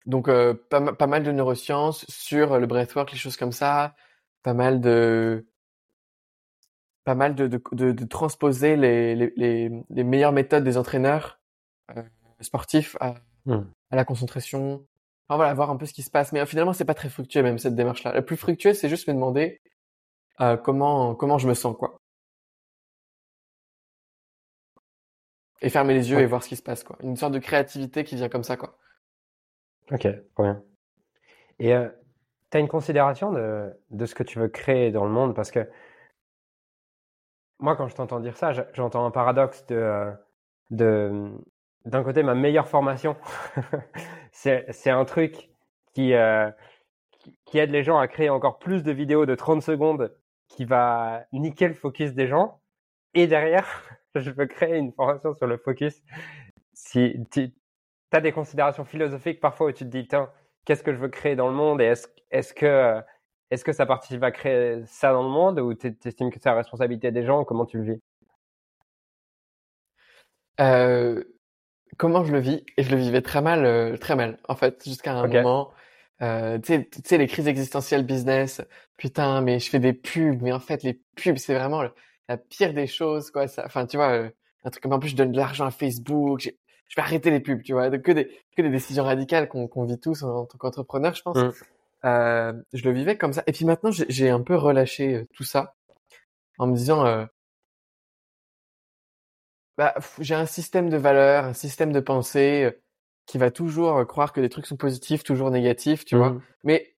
donc 0.06 0.30
euh, 0.30 0.54
pas, 0.70 0.94
pas 0.94 1.08
mal 1.08 1.24
de 1.24 1.32
neurosciences 1.32 2.06
sur 2.10 2.58
le 2.60 2.66
breathwork, 2.66 3.12
les 3.12 3.18
choses 3.18 3.38
comme 3.38 3.52
ça. 3.52 3.96
Pas 4.42 4.54
mal 4.54 4.82
de 4.82 5.46
pas 7.04 7.16
mal 7.16 7.36
de, 7.36 7.48
de, 7.48 7.62
de, 7.72 7.92
de 7.92 8.06
transposer 8.06 8.76
les, 8.76 9.16
les, 9.16 9.72
les, 9.90 10.04
meilleures 10.04 10.32
méthodes 10.32 10.64
des 10.64 10.78
entraîneurs 10.78 11.40
euh, 11.98 12.04
sportifs 12.42 12.96
à, 13.00 13.16
hmm. 13.46 13.64
à, 13.90 13.96
la 13.96 14.06
concentration. 14.06 14.86
Enfin 15.28 15.38
voilà, 15.38 15.54
voir 15.54 15.72
un 15.72 15.78
peu 15.78 15.86
ce 15.86 15.94
qui 15.94 16.04
se 16.04 16.12
passe. 16.12 16.32
Mais 16.32 16.42
euh, 16.42 16.46
finalement, 16.46 16.74
c'est 16.74 16.86
pas 16.86 16.94
très 16.94 17.10
fructueux 17.10 17.44
même 17.44 17.58
cette 17.58 17.76
démarche-là. 17.76 18.14
La 18.14 18.22
plus 18.22 18.38
fructueuse, 18.38 18.78
c'est 18.78 18.90
juste 18.90 19.08
me 19.08 19.14
demander 19.14 19.62
euh, 20.42 20.58
comment 20.58 21.16
comment 21.16 21.38
je 21.38 21.48
me 21.48 21.54
sens 21.54 21.76
quoi. 21.78 21.98
Et 25.64 25.70
fermer 25.70 25.94
les 25.94 26.10
yeux 26.10 26.20
et 26.20 26.26
voir 26.26 26.44
ce 26.44 26.50
qui 26.50 26.56
se 26.56 26.64
passe 26.64 26.84
quoi. 26.84 26.98
Une 27.04 27.16
sorte 27.16 27.34
de 27.34 27.40
créativité 27.40 28.04
qui 28.04 28.16
vient 28.16 28.30
comme 28.30 28.44
ça 28.44 28.58
quoi. 28.58 28.78
Ok, 29.92 30.02
très 30.02 30.24
bien. 30.38 30.64
Et 31.60 31.74
euh, 31.76 31.90
tu 32.50 32.58
as 32.58 32.60
une 32.60 32.68
considération 32.68 33.32
de, 33.32 33.72
de 33.92 34.06
ce 34.06 34.16
que 34.16 34.24
tu 34.24 34.40
veux 34.40 34.48
créer 34.48 34.92
dans 34.92 35.06
le 35.06 35.12
monde? 35.12 35.36
Parce 35.36 35.52
que 35.52 35.68
moi, 37.62 37.76
quand 37.76 37.88
je 37.88 37.96
t'entends 37.96 38.20
dire 38.20 38.36
ça, 38.36 38.52
j'entends 38.74 39.06
un 39.06 39.12
paradoxe 39.12 39.64
euh, 39.72 40.12
de 40.72 41.32
d'un 41.86 42.04
côté, 42.04 42.22
ma 42.22 42.36
meilleure 42.36 42.68
formation, 42.68 43.16
c'est 44.32 44.90
un 44.90 45.06
truc 45.06 45.50
qui, 45.94 46.14
euh, 46.14 46.52
qui 47.46 47.58
aide 47.58 47.72
les 47.72 47.84
gens 47.84 47.98
à 47.98 48.08
créer 48.08 48.30
encore 48.30 48.60
plus 48.60 48.84
de 48.84 48.92
vidéos 48.92 49.26
de 49.26 49.34
30 49.34 49.64
secondes 49.64 50.16
qui 50.48 50.66
va 50.66 51.24
niquer 51.34 51.68
le 51.68 51.74
focus 51.74 52.14
des 52.14 52.28
gens. 52.28 52.62
Et 53.16 53.26
derrière, 53.26 53.68
je 54.16 54.30
veux 54.30 54.46
créer 54.46 54.78
une 54.78 54.92
formation 54.92 55.34
sur 55.34 55.48
le 55.48 55.58
focus. 55.58 56.04
Si 56.74 57.18
tu 57.32 57.52
as 58.12 58.22
des 58.22 58.32
considérations 58.32 58.86
philosophiques 58.86 59.40
parfois 59.40 59.68
où 59.68 59.72
tu 59.72 59.86
te 59.86 59.90
dis, 59.90 60.08
qu'est-ce 60.66 60.84
que 60.84 60.94
je 60.94 61.00
veux 61.00 61.10
créer 61.10 61.36
dans 61.36 61.48
le 61.48 61.56
monde 61.56 61.82
et 61.82 61.86
est-ce 61.86 62.08
est 62.30 62.54
que 62.54 63.02
est-ce 63.52 63.64
que 63.66 63.74
ça 63.74 63.86
participe 63.86 64.24
à 64.24 64.32
créer 64.32 64.82
ça 64.88 65.12
dans 65.12 65.24
le 65.24 65.30
monde 65.30 65.60
ou 65.60 65.74
tu 65.74 65.94
estimes 66.06 66.32
que 66.32 66.40
c'est 66.40 66.50
la 66.50 66.56
responsabilité 66.56 67.12
des 67.12 67.26
gens 67.26 67.44
Comment 67.44 67.66
tu 67.66 67.78
le 67.78 67.84
vis? 67.84 68.02
Euh, 70.60 71.24
Comment 71.98 72.24
je 72.24 72.32
le 72.32 72.40
vis? 72.40 72.64
Et 72.78 72.84
je 72.84 72.92
le 72.92 72.98
vivais 72.98 73.22
très 73.22 73.42
mal, 73.42 73.66
euh, 73.66 73.98
très 73.98 74.16
mal. 74.16 74.40
En 74.48 74.56
fait, 74.56 74.84
jusqu'à 74.84 75.14
un 75.14 75.28
moment, 75.28 75.72
euh, 76.22 76.58
tu 76.60 76.88
sais, 77.04 77.18
les 77.18 77.28
crises 77.28 77.48
existentielles 77.48 78.06
business. 78.06 78.62
Putain, 78.98 79.42
mais 79.42 79.60
je 79.60 79.70
fais 79.70 79.80
des 79.80 79.94
pubs, 79.94 80.42
mais 80.42 80.54
en 80.54 80.60
fait, 80.60 80.84
les 80.84 81.02
pubs, 81.16 81.38
c'est 81.38 81.54
vraiment 81.54 81.84
la 82.30 82.38
pire 82.38 82.74
des 82.74 82.88
choses, 82.88 83.32
quoi. 83.32 83.46
Enfin, 83.66 83.86
tu 83.86 83.98
vois, 83.98 84.30
un 84.64 84.70
truc 84.70 84.82
comme 84.82 84.94
en 84.94 85.00
plus, 85.00 85.10
je 85.10 85.16
donne 85.16 85.32
de 85.34 85.38
l'argent 85.38 85.66
à 85.66 85.72
Facebook. 85.72 86.54
Je 86.88 86.96
vais 86.96 87.02
arrêter 87.02 87.32
les 87.32 87.42
pubs, 87.42 87.62
tu 87.62 87.74
vois. 87.74 87.90
Que 87.90 88.12
des, 88.14 88.32
que 88.56 88.62
des 88.62 88.70
décisions 88.70 89.04
radicales 89.04 89.50
qu'on 89.50 89.84
vit 89.86 90.00
tous 90.00 90.24
en, 90.24 90.46
tant 90.46 90.58
qu'entrepreneur, 90.58 91.14
je 91.14 91.22
pense. 91.22 91.38
Mmh. 91.38 91.52
Euh, 92.06 92.54
je 92.74 92.84
le 92.84 92.92
vivais 92.92 93.18
comme 93.18 93.34
ça. 93.34 93.44
Et 93.48 93.52
puis 93.52 93.66
maintenant, 93.66 93.92
j'ai 93.92 94.30
un 94.30 94.42
peu 94.42 94.56
relâché 94.56 95.16
euh, 95.16 95.28
tout 95.34 95.44
ça 95.44 95.76
en 96.58 96.68
me 96.68 96.76
disant, 96.76 97.06
euh, 97.06 97.26
bah, 99.78 99.94
j'ai 100.20 100.36
un 100.36 100.46
système 100.46 100.90
de 100.90 100.98
valeurs, 100.98 101.46
un 101.46 101.54
système 101.54 101.92
de 101.92 102.00
pensée 102.00 102.64
euh, 102.66 102.82
qui 103.26 103.38
va 103.38 103.52
toujours 103.52 104.06
croire 104.08 104.34
que 104.34 104.42
des 104.42 104.50
trucs 104.50 104.66
sont 104.66 104.78
positifs, 104.78 105.24
toujours 105.24 105.52
négatifs, 105.52 106.06
tu 106.06 106.16
vois. 106.18 106.32
Mmh. 106.32 106.42
Mais 106.64 106.96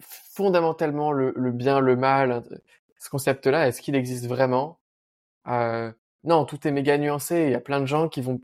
fondamentalement, 0.00 1.12
le, 1.12 1.32
le, 1.36 1.50
bien, 1.50 1.80
le 1.80 1.96
mal, 1.96 2.32
hein, 2.32 2.42
ce 2.98 3.10
concept-là, 3.10 3.68
est-ce 3.68 3.82
qu'il 3.82 3.96
existe 3.96 4.26
vraiment? 4.26 4.78
Euh, 5.48 5.90
Non, 6.24 6.44
tout 6.44 6.68
est 6.68 6.70
méga 6.70 6.98
nuancé. 6.98 7.44
Il 7.46 7.50
y 7.50 7.54
a 7.54 7.60
plein 7.60 7.80
de 7.80 7.86
gens 7.86 8.08
qui 8.08 8.20
vont 8.20 8.40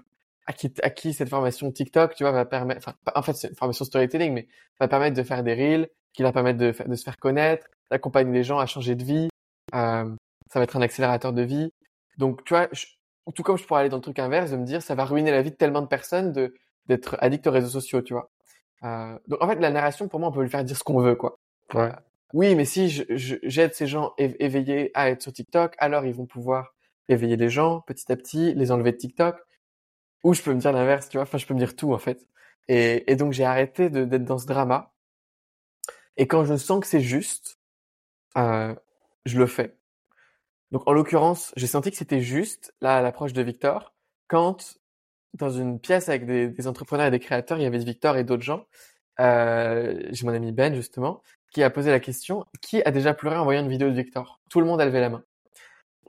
à 0.47 0.53
qui, 0.53 0.73
à 0.83 0.91
qui 0.91 1.13
cette 1.13 1.29
formation 1.29 1.71
TikTok, 1.71 2.15
tu 2.15 2.25
vois, 2.25 2.33
va 2.33 2.45
permettre. 2.45 2.81
Enfin, 2.81 2.97
en 3.15 3.23
fait, 3.23 3.35
c'est 3.35 3.49
une 3.51 3.55
formation 3.55 3.85
storytelling, 3.85 4.33
mais 4.33 4.49
va 4.81 4.89
permettre 4.89 5.15
de 5.17 5.23
faire 5.23 5.45
des 5.45 5.55
reels, 5.55 5.91
qui 6.13 6.23
va 6.23 6.33
permettre 6.33 6.59
de, 6.59 6.75
de 6.87 6.95
se 6.95 7.05
faire 7.05 7.19
connaître, 7.19 7.67
d'accompagner 7.91 8.33
les 8.33 8.45
gens 8.45 8.59
à 8.59 8.67
changer 8.67 8.95
de 8.95 9.05
vie. 9.05 9.29
Euh, 9.75 10.15
ça 10.51 10.59
va 10.59 10.63
être 10.65 10.77
un 10.77 10.83
accélérateur 10.83 11.33
de 11.33 11.43
vie. 11.43 11.71
Donc, 12.17 12.45
tu 12.45 12.55
vois, 12.55 12.69
tout 13.35 13.43
comme 13.43 13.59
je 13.59 13.65
pourrais 13.65 13.81
aller 13.81 13.89
dans 13.89 13.97
le 13.99 14.03
truc 14.03 14.19
inverse, 14.19 14.51
de 14.51 14.57
me 14.57 14.65
dire, 14.65 14.83
ça 14.83 14.95
va 14.95 15.05
ruiner 15.05 15.31
la 15.31 15.43
vie 15.43 15.51
de 15.51 15.57
tellement 15.57 15.83
de 15.83 15.87
personnes 15.87 16.33
de 16.33 16.55
d'être 16.87 17.19
addict 17.21 17.47
aux 17.47 17.51
réseaux 17.51 17.69
sociaux, 17.69 18.01
tu 18.01 18.15
vois. 18.15 18.31
Euh, 18.83 19.19
donc, 19.29 19.43
en 19.43 19.49
fait, 19.49 19.57
la 19.57 19.71
narration, 19.71 20.09
pour 20.09 20.21
moi, 20.21 20.31
on 20.31 20.33
peut 20.33 20.43
lui 20.43 20.49
faire 20.49 20.65
dire 20.65 20.77
ce 20.77 20.85
qu'on 20.85 21.01
veut, 21.01 21.17
quoi. 21.17 21.39
Ouais. 21.75 21.93
oui, 22.33 22.55
mais 22.55 22.65
si 22.65 23.05
j'aide 23.11 23.75
ces 23.75 23.87
gens 23.87 24.15
éveillés 24.17 24.91
à 24.95 25.11
être 25.11 25.21
sur 25.21 25.33
TikTok, 25.33 25.75
alors 25.79 26.07
ils 26.07 26.15
vont 26.15 26.25
pouvoir 26.25 26.75
éveiller 27.11 27.37
les 27.37 27.51
gens 27.51 27.83
petit 27.83 28.11
à 28.11 28.17
petit, 28.17 28.55
les 28.55 28.73
enlever 28.73 28.93
de 28.93 28.97
TikTok. 28.97 29.37
Ou 30.25 30.33
je 30.35 30.43
peux 30.43 30.55
me 30.55 30.61
dire 30.61 30.73
l'inverse, 30.73 31.09
tu 31.11 31.19
vois. 31.19 31.25
Enfin, 31.25 31.39
je 31.39 31.47
peux 31.47 31.55
me 31.55 31.59
dire 31.59 31.77
tout, 31.77 31.93
en 31.93 31.99
fait. 31.99 32.27
Et, 32.69 33.11
et 33.11 33.17
donc, 33.17 33.33
j'ai 33.33 33.45
arrêté 33.45 33.91
d'être 33.91 34.25
dans 34.25 34.39
ce 34.39 34.47
drama. 34.47 34.93
Et 36.19 36.27
quand 36.27 36.45
je 36.45 36.57
sens 36.57 36.81
que 36.81 36.87
c'est 36.87 37.01
juste, 37.01 37.59
euh, 38.37 38.75
je 39.25 39.39
le 39.39 39.47
fais. 39.47 39.77
Donc, 40.73 40.83
en 40.87 40.93
l'occurrence, 40.93 41.53
j'ai 41.57 41.67
senti 41.67 41.91
que 41.91 41.97
c'était 41.97 42.21
juste, 42.21 42.75
là, 42.81 42.99
à 42.99 43.03
l'approche 43.03 43.33
de 43.33 43.41
Victor, 43.41 43.95
quand, 44.27 44.79
dans 45.35 45.49
une 45.49 45.81
pièce 45.81 46.09
avec 46.09 46.27
des, 46.27 46.49
des, 46.49 46.67
entrepreneurs 46.67 47.07
et 47.07 47.11
des 47.11 47.21
créateurs, 47.21 47.59
il 47.59 47.63
y 47.63 47.67
avait 47.67 47.79
Victor 47.79 48.17
et 48.17 48.25
d'autres 48.25 48.43
gens, 48.43 48.67
euh, 49.21 49.99
j'ai 50.11 50.27
mon 50.27 50.35
ami 50.35 50.53
Ben, 50.53 50.75
justement, 50.75 51.23
qui 51.53 51.63
a 51.63 51.71
posé 51.71 51.91
la 51.91 52.01
question, 52.01 52.45
qui 52.61 52.83
a 52.83 52.91
déjà 52.91 53.15
pleuré 53.15 53.37
en 53.37 53.45
voyant 53.45 53.63
une 53.63 53.71
vidéo 53.71 53.89
de 53.89 53.95
Victor? 53.95 54.41
Tout 54.51 54.61
le 54.61 54.67
monde 54.67 54.81
a 54.81 54.85
levé 54.85 55.01
la 55.01 55.09
main. 55.09 55.25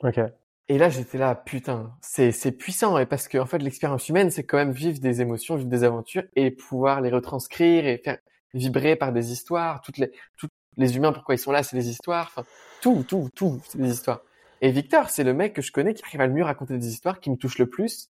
Ok. 0.02 0.20
Et 0.68 0.78
là, 0.78 0.90
j'étais 0.90 1.18
là, 1.18 1.34
putain, 1.36 1.96
c'est 2.02 2.32
c'est 2.32 2.52
puissant 2.52 3.00
et 3.00 3.08
parce 3.08 3.28
que 3.28 3.40
en 3.40 3.48
fait, 3.48 3.58
l'expérience 3.60 4.08
humaine, 4.10 4.30
c'est 4.30 4.44
quand 4.44 4.58
même 4.58 4.72
vivre 4.72 5.00
des 5.00 5.22
émotions, 5.22 5.56
vivre 5.56 5.70
des 5.70 5.84
aventures 5.84 6.24
et 6.36 6.52
pouvoir 6.52 7.02
les 7.02 7.10
retranscrire 7.10 7.88
et 7.88 7.98
faire 7.98 8.20
vibrer 8.54 8.96
par 8.96 9.12
des 9.12 9.32
histoires. 9.32 9.82
Toutes 9.82 9.98
les 9.98 10.12
tous 10.38 10.48
les 10.78 10.96
humains, 10.96 11.12
pourquoi 11.12 11.36
ils 11.36 11.40
sont 11.40 11.52
là, 11.52 11.64
c'est 11.64 11.76
des 11.76 11.90
histoires. 11.90 12.28
Enfin, 12.28 12.46
tout, 12.82 13.06
tout, 13.08 13.30
tout, 13.36 13.62
c'est 13.68 13.80
des 13.80 13.92
histoires. 13.92 14.22
Et 14.62 14.72
Victor, 14.72 15.10
c'est 15.10 15.24
le 15.24 15.34
mec 15.34 15.54
que 15.54 15.62
je 15.62 15.72
connais 15.72 15.94
qui 15.94 16.04
arrive 16.06 16.22
à 16.22 16.28
le 16.28 16.34
mieux 16.34 16.44
raconter 16.44 16.78
des 16.78 16.88
histoires, 16.88 17.20
qui 17.20 17.30
me 17.30 17.38
touche 17.38 17.58
le 17.58 17.70
plus 17.70 18.10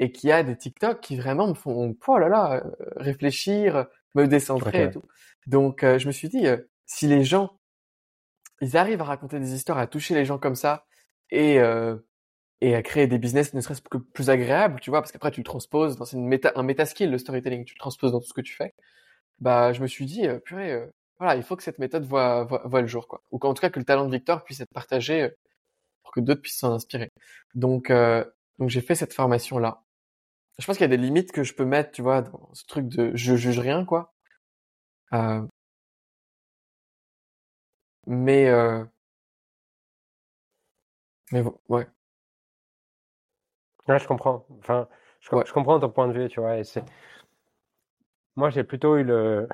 et 0.00 0.10
qui 0.10 0.32
a 0.32 0.42
des 0.42 0.56
TikTok 0.56 1.00
qui 1.00 1.16
vraiment 1.16 1.46
me 1.48 1.54
font, 1.54 1.94
oh 2.06 2.18
là 2.18 2.28
là, 2.28 2.54
euh, 2.64 2.70
réfléchir, 2.96 3.86
me 4.14 4.26
décentrer 4.26 4.84
et 4.84 4.90
tout. 4.90 5.02
Donc, 5.46 5.84
euh, 5.84 5.98
je 5.98 6.06
me 6.06 6.12
suis 6.12 6.28
dit, 6.28 6.46
euh, 6.46 6.56
si 6.86 7.06
les 7.06 7.22
gens, 7.22 7.58
ils 8.60 8.76
arrivent 8.76 9.00
à 9.00 9.04
raconter 9.04 9.38
des 9.38 9.54
histoires, 9.54 9.78
à 9.78 9.86
toucher 9.86 10.14
les 10.14 10.24
gens 10.24 10.38
comme 10.38 10.56
ça, 10.56 10.86
et 11.30 11.60
euh, 11.60 11.96
et 12.60 12.74
à 12.74 12.82
créer 12.82 13.06
des 13.06 13.18
business 13.18 13.52
ne 13.52 13.60
serait-ce 13.60 13.82
que 13.82 13.98
plus 13.98 14.30
agréables, 14.30 14.80
tu 14.80 14.90
vois, 14.90 15.02
parce 15.02 15.12
qu'après 15.12 15.30
tu 15.30 15.40
le 15.40 15.44
transposes 15.44 15.96
dans 15.96 16.06
une 16.06 16.26
méta, 16.26 16.52
un 16.56 16.62
méta 16.62 16.86
skill 16.86 17.10
le 17.10 17.18
storytelling, 17.18 17.64
tu 17.64 17.74
le 17.74 17.78
transposes 17.78 18.12
dans 18.12 18.20
tout 18.20 18.28
ce 18.28 18.32
que 18.32 18.40
tu 18.40 18.54
fais. 18.54 18.74
Bah, 19.40 19.72
je 19.72 19.82
me 19.82 19.86
suis 19.86 20.06
dit, 20.06 20.26
euh, 20.26 20.38
purée, 20.38 20.72
euh, 20.72 20.86
voilà, 21.18 21.36
il 21.36 21.42
faut 21.42 21.56
que 21.56 21.62
cette 21.62 21.78
méthode 21.78 22.04
voit, 22.04 22.44
voit, 22.44 22.80
le 22.80 22.86
jour, 22.86 23.08
quoi. 23.08 23.22
Ou 23.30 23.38
qu'en 23.38 23.54
tout 23.54 23.60
cas 23.60 23.70
que 23.70 23.78
le 23.78 23.84
talent 23.84 24.06
de 24.06 24.10
Victor 24.12 24.44
puisse 24.44 24.60
être 24.60 24.72
partagé 24.72 25.22
euh, 25.22 25.30
pour 26.02 26.12
que 26.12 26.20
d'autres 26.20 26.42
puissent 26.42 26.58
s'en 26.58 26.72
inspirer. 26.74 27.10
Donc, 27.54 27.90
donc 28.58 28.70
j'ai 28.70 28.80
fait 28.82 28.94
cette 28.94 29.14
formation 29.14 29.58
là. 29.58 29.82
Je 30.58 30.66
pense 30.66 30.76
qu'il 30.78 30.84
y 30.84 30.92
a 30.92 30.96
des 30.96 31.02
limites 31.02 31.32
que 31.32 31.44
je 31.44 31.54
peux 31.54 31.64
mettre, 31.64 31.92
tu 31.92 32.02
vois, 32.02 32.22
dans 32.22 32.50
ce 32.54 32.64
truc 32.66 32.88
de 32.88 33.12
je 33.16 33.36
juge 33.36 33.58
rien, 33.60 33.84
quoi. 33.84 34.12
mais 38.06 38.50
mais 41.32 41.42
bon, 41.42 41.58
ouais. 41.68 41.86
Ouais, 43.88 43.98
je 43.98 44.06
comprends. 44.06 44.46
Enfin, 44.58 44.88
je, 45.20 45.28
je, 45.46 45.52
comprends 45.52 45.78
ton 45.80 45.90
point 45.90 46.08
de 46.08 46.12
vue, 46.12 46.28
tu 46.28 46.40
vois. 46.40 46.58
Et 46.58 46.64
c'est... 46.64 46.84
Moi, 48.36 48.50
j'ai 48.50 48.64
plutôt 48.64 48.96
eu 48.96 49.04
le, 49.04 49.48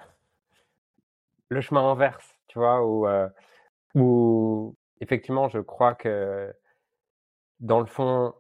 le 1.48 1.60
chemin 1.60 1.90
inverse, 1.90 2.38
tu 2.48 2.58
vois, 2.58 2.84
où, 2.84 3.06
euh, 3.06 3.28
où 3.94 4.74
effectivement, 5.00 5.48
je 5.48 5.58
crois 5.58 5.94
que 5.94 6.52
dans 7.60 7.80
le 7.80 7.86
fond, 7.86 8.34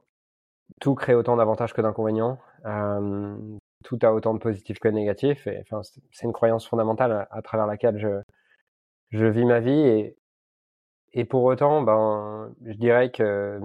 tout 0.80 0.94
crée 0.94 1.14
autant 1.14 1.36
d'avantages 1.36 1.74
que 1.74 1.82
d'inconvénients. 1.82 2.38
Euh, 2.66 3.36
tout 3.84 3.98
a 4.02 4.12
autant 4.12 4.34
de 4.34 4.38
positifs 4.38 4.78
que 4.78 4.88
de 4.88 4.94
négatifs. 4.94 5.46
Et 5.46 5.60
enfin, 5.60 5.82
c'est 6.12 6.26
une 6.26 6.32
croyance 6.32 6.66
fondamentale 6.66 7.12
à, 7.12 7.28
à, 7.30 7.42
travers 7.42 7.66
laquelle 7.66 7.98
je, 7.98 8.20
je 9.10 9.26
vis 9.26 9.44
ma 9.44 9.60
vie. 9.60 9.70
Et, 9.72 10.16
et 11.12 11.24
pour 11.24 11.44
autant, 11.44 11.82
ben, 11.82 12.54
je 12.64 12.74
dirais 12.74 13.10
que 13.10 13.60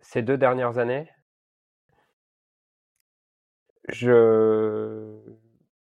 ces 0.00 0.22
deux 0.22 0.36
dernières 0.36 0.78
années, 0.78 1.11
je 3.88 5.18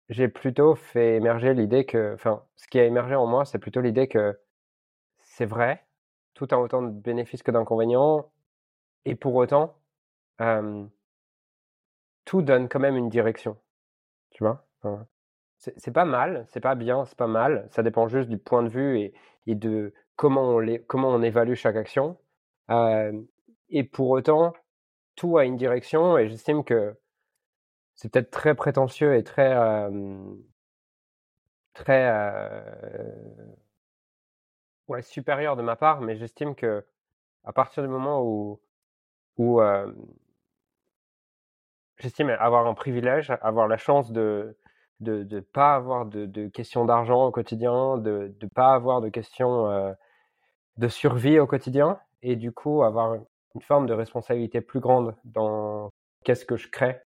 j'ai 0.09 0.29
plutôt 0.29 0.75
fait 0.75 1.17
émerger 1.17 1.55
l'idée 1.55 1.87
que, 1.87 2.15
enfin, 2.15 2.45
ce 2.57 2.67
qui 2.69 2.81
a 2.81 2.85
émergé 2.85 3.15
en 3.15 3.27
moi, 3.27 3.45
c'est 3.45 3.59
plutôt 3.61 3.81
l'idée 3.81 4.09
que 4.09 4.39
c'est 5.19 5.47
vrai, 5.47 5.87
tout 6.35 6.49
a 6.51 6.59
autant 6.59 6.83
de 6.83 6.91
bénéfices 6.91 7.43
que 7.45 7.51
d'inconvénients, 7.53 8.31
et 9.05 9.15
pour 9.17 9.35
autant, 9.37 9.77
tout 12.25 12.43
donne 12.43 12.69
quand 12.69 12.81
même 12.81 12.97
une 12.97 13.09
direction, 13.09 13.57
tu 14.31 14.45
vois? 14.45 14.67
Enfin, 14.83 15.07
c'est 15.59 15.93
pas 15.93 16.05
mal, 16.07 16.47
c'est 16.49 16.61
pas 16.61 16.75
bien, 16.75 17.05
c'est 17.05 17.19
pas 17.19 17.27
mal. 17.27 17.69
Ça 17.71 17.83
dépend 17.83 18.09
juste 18.09 18.29
du 18.31 18.39
point 18.39 18.63
de 18.63 18.69
vue 18.69 18.99
et, 18.99 19.15
et 19.47 19.55
de 19.55 19.93
comment 20.17 20.43
on, 20.57 20.59
les, 20.59 20.83
comment 20.83 21.09
on 21.11 21.23
évalue 21.23 21.55
chaque 21.55 21.77
action. 21.77 22.17
Et 23.71 23.85
pour 23.85 24.11
autant, 24.11 24.55
tout 25.17 25.39
a 25.39 25.45
une 25.45 25.57
direction 25.57 26.19
et 26.19 26.29
j'estime 26.29 26.65
que 26.65 26.97
c'est 28.01 28.09
peut-être 28.11 28.31
très 28.31 28.55
prétentieux 28.55 29.15
et 29.15 29.23
très 29.23 29.55
très 31.75 32.09
supérieur 35.03 35.57
de 35.57 35.63
ma 35.63 35.77
part, 35.77 36.01
mais 36.01 36.17
j'estime 36.17 36.55
que 36.55 36.85
à 37.45 37.53
partir 37.53 37.83
du 37.83 37.89
moment 37.89 38.23
où 38.23 39.61
j'estime 41.99 42.31
avoir 42.31 42.67
un 42.67 42.75
privilège, 42.75 43.33
avoir 43.43 43.69
la 43.69 43.77
chance 43.77 44.11
de 44.13 44.57
de 45.01 45.25
ne 45.25 45.41
pas 45.41 45.75
avoir 45.75 46.07
de, 46.07 46.27
de 46.27 46.49
questions 46.49 46.85
d'argent 46.87 47.27
au 47.27 47.31
quotidien, 47.31 47.99
de 47.99 48.35
ne 48.43 48.49
pas 48.49 48.75
avoir 48.75 49.03
de 49.03 49.11
questions 49.11 49.95
de 50.79 50.89
survie 50.89 51.39
au 51.39 51.47
quotidien, 51.47 52.01
et 52.23 52.37
du 52.37 52.53
coup 52.53 52.83
avoir 52.83 53.15
une 53.55 53.61
forme 53.63 53.87
de 53.87 53.93
responsabilité 53.93 54.63
plus 54.63 54.81
grande 54.81 55.15
dans 55.25 55.91
qu'est-ce 56.25 56.47
que 56.47 56.57
je 56.57 56.69
crée 56.69 57.03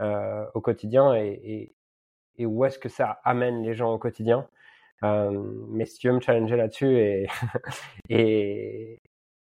au 0.00 0.60
quotidien 0.60 1.14
et, 1.14 1.74
et 2.38 2.46
où 2.46 2.64
est-ce 2.64 2.78
que 2.78 2.88
ça 2.88 3.20
amène 3.24 3.62
les 3.62 3.74
gens 3.74 3.92
au 3.92 3.98
quotidien. 3.98 4.48
Euh, 5.02 5.30
mais 5.68 5.84
si 5.84 5.98
tu 5.98 6.08
veux 6.08 6.14
me 6.14 6.20
challenger 6.20 6.56
là-dessus 6.56 6.96
et, 6.98 7.26
et, 8.08 9.02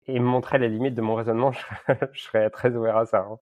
et 0.06 0.20
montrer 0.20 0.58
les 0.58 0.68
limites 0.68 0.94
de 0.94 1.02
mon 1.02 1.14
raisonnement, 1.14 1.52
je, 2.12 2.20
serais 2.20 2.48
très 2.50 2.74
ouvert 2.76 2.96
à 2.96 3.06
ça. 3.06 3.26
Hein. 3.28 3.38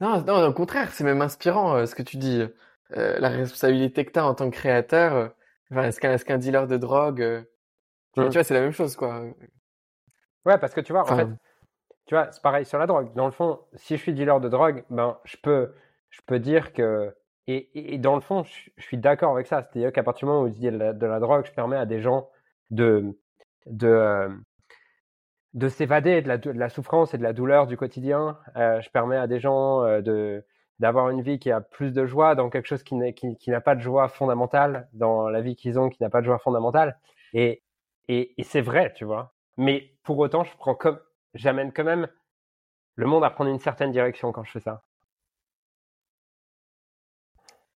Non, 0.00 0.22
non, 0.22 0.46
au 0.46 0.52
contraire, 0.52 0.90
c'est 0.92 1.04
même 1.04 1.20
inspirant 1.20 1.74
euh, 1.74 1.86
ce 1.86 1.94
que 1.94 2.02
tu 2.02 2.16
dis. 2.16 2.42
Euh, 2.96 3.18
la 3.20 3.28
responsabilité 3.28 4.04
que 4.04 4.12
tu 4.12 4.18
as 4.18 4.26
en 4.26 4.34
tant 4.34 4.50
que 4.50 4.56
créateur. 4.56 5.14
Euh, 5.14 5.28
enfin, 5.70 5.84
est-ce 5.84 6.00
qu'un 6.00 6.12
est 6.12 6.24
qu'un 6.24 6.38
dealer 6.38 6.66
de 6.66 6.76
drogue, 6.76 7.22
euh, 7.22 7.42
tu 8.14 8.20
vois, 8.20 8.28
mmh. 8.28 8.42
c'est 8.42 8.54
la 8.54 8.60
même 8.60 8.72
chose, 8.72 8.96
quoi. 8.96 9.22
Ouais, 10.44 10.58
parce 10.58 10.74
que 10.74 10.80
tu 10.80 10.92
vois, 10.92 11.02
en 11.02 11.16
fait, 11.16 11.28
tu 12.10 12.16
vois, 12.16 12.32
c'est 12.32 12.42
pareil 12.42 12.64
sur 12.64 12.76
la 12.76 12.88
drogue. 12.88 13.14
Dans 13.14 13.26
le 13.26 13.30
fond, 13.30 13.60
si 13.74 13.96
je 13.96 14.02
suis 14.02 14.12
dealer 14.12 14.40
de 14.40 14.48
drogue, 14.48 14.82
ben, 14.90 15.16
je 15.22 15.36
peux, 15.36 15.72
je 16.08 16.20
peux 16.26 16.40
dire 16.40 16.72
que 16.72 17.14
et, 17.46 17.94
et, 17.94 17.98
dans 17.98 18.16
le 18.16 18.20
fond, 18.20 18.42
je, 18.42 18.82
suis 18.82 18.98
d'accord 18.98 19.30
avec 19.30 19.46
ça. 19.46 19.62
C'est-à-dire 19.62 19.92
qu'à 19.92 20.02
partir 20.02 20.26
du 20.26 20.32
moment 20.32 20.42
où 20.42 20.48
je 20.48 20.54
dis 20.54 20.68
de 20.72 20.76
la, 20.76 20.92
de 20.92 21.06
la, 21.06 21.20
drogue, 21.20 21.46
je 21.46 21.52
permets 21.52 21.76
à 21.76 21.86
des 21.86 22.00
gens 22.00 22.28
de, 22.70 23.16
de, 23.66 24.28
de 25.54 25.68
s'évader 25.68 26.20
de 26.20 26.26
la, 26.26 26.38
de 26.38 26.50
la, 26.50 26.68
souffrance 26.68 27.14
et 27.14 27.18
de 27.18 27.22
la 27.22 27.32
douleur 27.32 27.68
du 27.68 27.76
quotidien. 27.76 28.36
Euh, 28.56 28.80
je 28.80 28.90
permets 28.90 29.16
à 29.16 29.28
des 29.28 29.38
gens 29.38 29.84
euh, 29.84 30.00
de 30.00 30.44
d'avoir 30.80 31.10
une 31.10 31.22
vie 31.22 31.38
qui 31.38 31.52
a 31.52 31.60
plus 31.60 31.92
de 31.92 32.06
joie 32.06 32.34
dans 32.34 32.50
quelque 32.50 32.66
chose 32.66 32.82
qui 32.82 32.96
n'a 32.96 33.12
qui, 33.12 33.36
qui 33.36 33.52
pas 33.64 33.76
de 33.76 33.82
joie 33.82 34.08
fondamentale 34.08 34.88
dans 34.94 35.28
la 35.28 35.42
vie 35.42 35.54
qu'ils 35.54 35.78
ont, 35.78 35.90
qui 35.90 36.02
n'a 36.02 36.10
pas 36.10 36.22
de 36.22 36.26
joie 36.26 36.38
fondamentale. 36.38 36.98
Et, 37.34 37.62
et, 38.08 38.34
et 38.36 38.42
c'est 38.42 38.62
vrai, 38.62 38.92
tu 38.96 39.04
vois. 39.04 39.32
Mais 39.56 39.92
pour 40.02 40.18
autant, 40.18 40.42
je 40.42 40.56
prends 40.56 40.74
comme, 40.74 40.98
j'amène 41.34 41.72
quand 41.72 41.84
même 41.84 42.08
le 42.96 43.06
monde 43.06 43.24
à 43.24 43.30
prendre 43.30 43.50
une 43.50 43.58
certaine 43.58 43.92
direction 43.92 44.32
quand 44.32 44.44
je 44.44 44.52
fais 44.52 44.60
ça. 44.60 44.82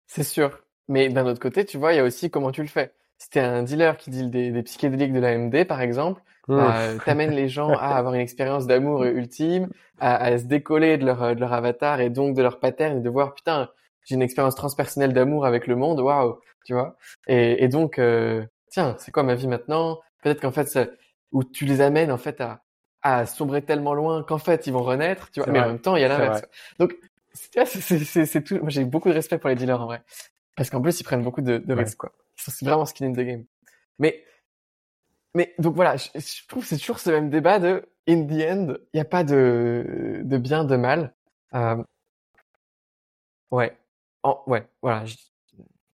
C'est 0.07 0.23
sûr. 0.23 0.59
Mais 0.87 1.09
d'un 1.09 1.25
autre 1.25 1.39
côté, 1.39 1.65
tu 1.65 1.77
vois, 1.77 1.93
il 1.93 1.95
y 1.97 1.99
a 1.99 2.03
aussi 2.03 2.29
comment 2.29 2.51
tu 2.51 2.61
le 2.61 2.67
fais. 2.67 2.93
Si 3.17 3.29
t'es 3.29 3.39
un 3.39 3.63
dealer 3.63 3.97
qui 3.97 4.09
deal 4.09 4.29
des, 4.29 4.51
des 4.51 4.63
psychédéliques 4.63 5.13
de 5.13 5.19
l'AMD, 5.19 5.65
par 5.65 5.81
exemple, 5.81 6.21
mmh. 6.49 6.97
t'amènes 7.05 7.31
les 7.31 7.47
gens 7.47 7.69
à 7.69 7.95
avoir 7.95 8.13
une 8.13 8.21
expérience 8.21 8.67
d'amour 8.67 9.03
ultime, 9.05 9.69
à, 9.99 10.15
à, 10.15 10.37
se 10.37 10.43
décoller 10.43 10.97
de 10.97 11.05
leur, 11.05 11.35
de 11.35 11.39
leur 11.39 11.53
avatar 11.53 12.01
et 12.01 12.09
donc 12.09 12.35
de 12.35 12.41
leur 12.41 12.59
pattern 12.59 12.97
et 12.97 13.01
de 13.01 13.09
voir, 13.09 13.33
putain, 13.33 13.69
j'ai 14.03 14.15
une 14.15 14.21
expérience 14.21 14.55
transpersonnelle 14.55 15.13
d'amour 15.13 15.45
avec 15.45 15.67
le 15.67 15.75
monde, 15.75 15.99
waouh, 16.01 16.39
tu 16.65 16.73
vois. 16.73 16.97
Et, 17.27 17.63
et 17.63 17.67
donc, 17.69 17.97
euh, 17.97 18.45
tiens, 18.69 18.95
c'est 18.99 19.11
quoi 19.11 19.23
ma 19.23 19.35
vie 19.35 19.47
maintenant? 19.47 19.99
Peut-être 20.21 20.41
qu'en 20.41 20.51
fait, 20.51 20.65
ça, 20.65 20.87
où 21.31 21.43
tu 21.43 21.65
les 21.65 21.81
amènes 21.81 22.11
en 22.11 22.17
fait 22.17 22.41
à, 22.41 22.61
à 23.03 23.25
sombrer 23.25 23.61
tellement 23.61 23.93
loin 23.93 24.23
qu'en 24.23 24.37
fait 24.37 24.65
ils 24.65 24.73
vont 24.73 24.81
renaître, 24.83 25.29
tu 25.31 25.41
vois. 25.41 25.51
Mais 25.51 25.59
en 25.59 25.67
même 25.67 25.79
temps, 25.79 25.95
il 25.95 26.01
y 26.01 26.05
a 26.05 26.07
l'inverse. 26.07 26.41
Donc 26.79 26.95
c'est 27.33 28.43
tout. 28.43 28.57
Moi, 28.59 28.69
j'ai 28.69 28.85
beaucoup 28.85 29.09
de 29.09 29.13
respect 29.13 29.37
pour 29.37 29.49
les 29.49 29.55
dealers 29.55 29.81
en 29.81 29.85
vrai, 29.85 30.01
parce 30.55 30.69
qu'en 30.69 30.81
plus, 30.81 30.99
ils 30.99 31.03
prennent 31.03 31.23
beaucoup 31.23 31.41
de, 31.41 31.57
de 31.57 31.73
risques, 31.73 31.97
quoi. 31.97 32.11
C'est 32.35 32.65
vraiment 32.65 32.85
skin 32.85 33.07
in 33.07 33.13
the 33.13 33.25
game. 33.25 33.45
Mais, 33.99 34.23
mais 35.35 35.53
donc 35.59 35.75
voilà, 35.75 35.97
je, 35.97 36.09
je 36.15 36.47
trouve 36.47 36.65
c'est 36.65 36.77
toujours 36.77 36.99
ce 36.99 37.09
même 37.09 37.29
débat 37.29 37.59
de 37.59 37.87
in 38.07 38.25
the 38.25 38.31
end, 38.31 38.73
il 38.93 38.95
n'y 38.95 39.01
a 39.01 39.05
pas 39.05 39.23
de 39.23 40.21
de 40.23 40.37
bien, 40.37 40.63
de 40.63 40.75
mal. 40.75 41.13
Euh, 41.53 41.83
ouais, 43.51 43.77
ouais, 44.47 44.67
voilà. 44.81 45.03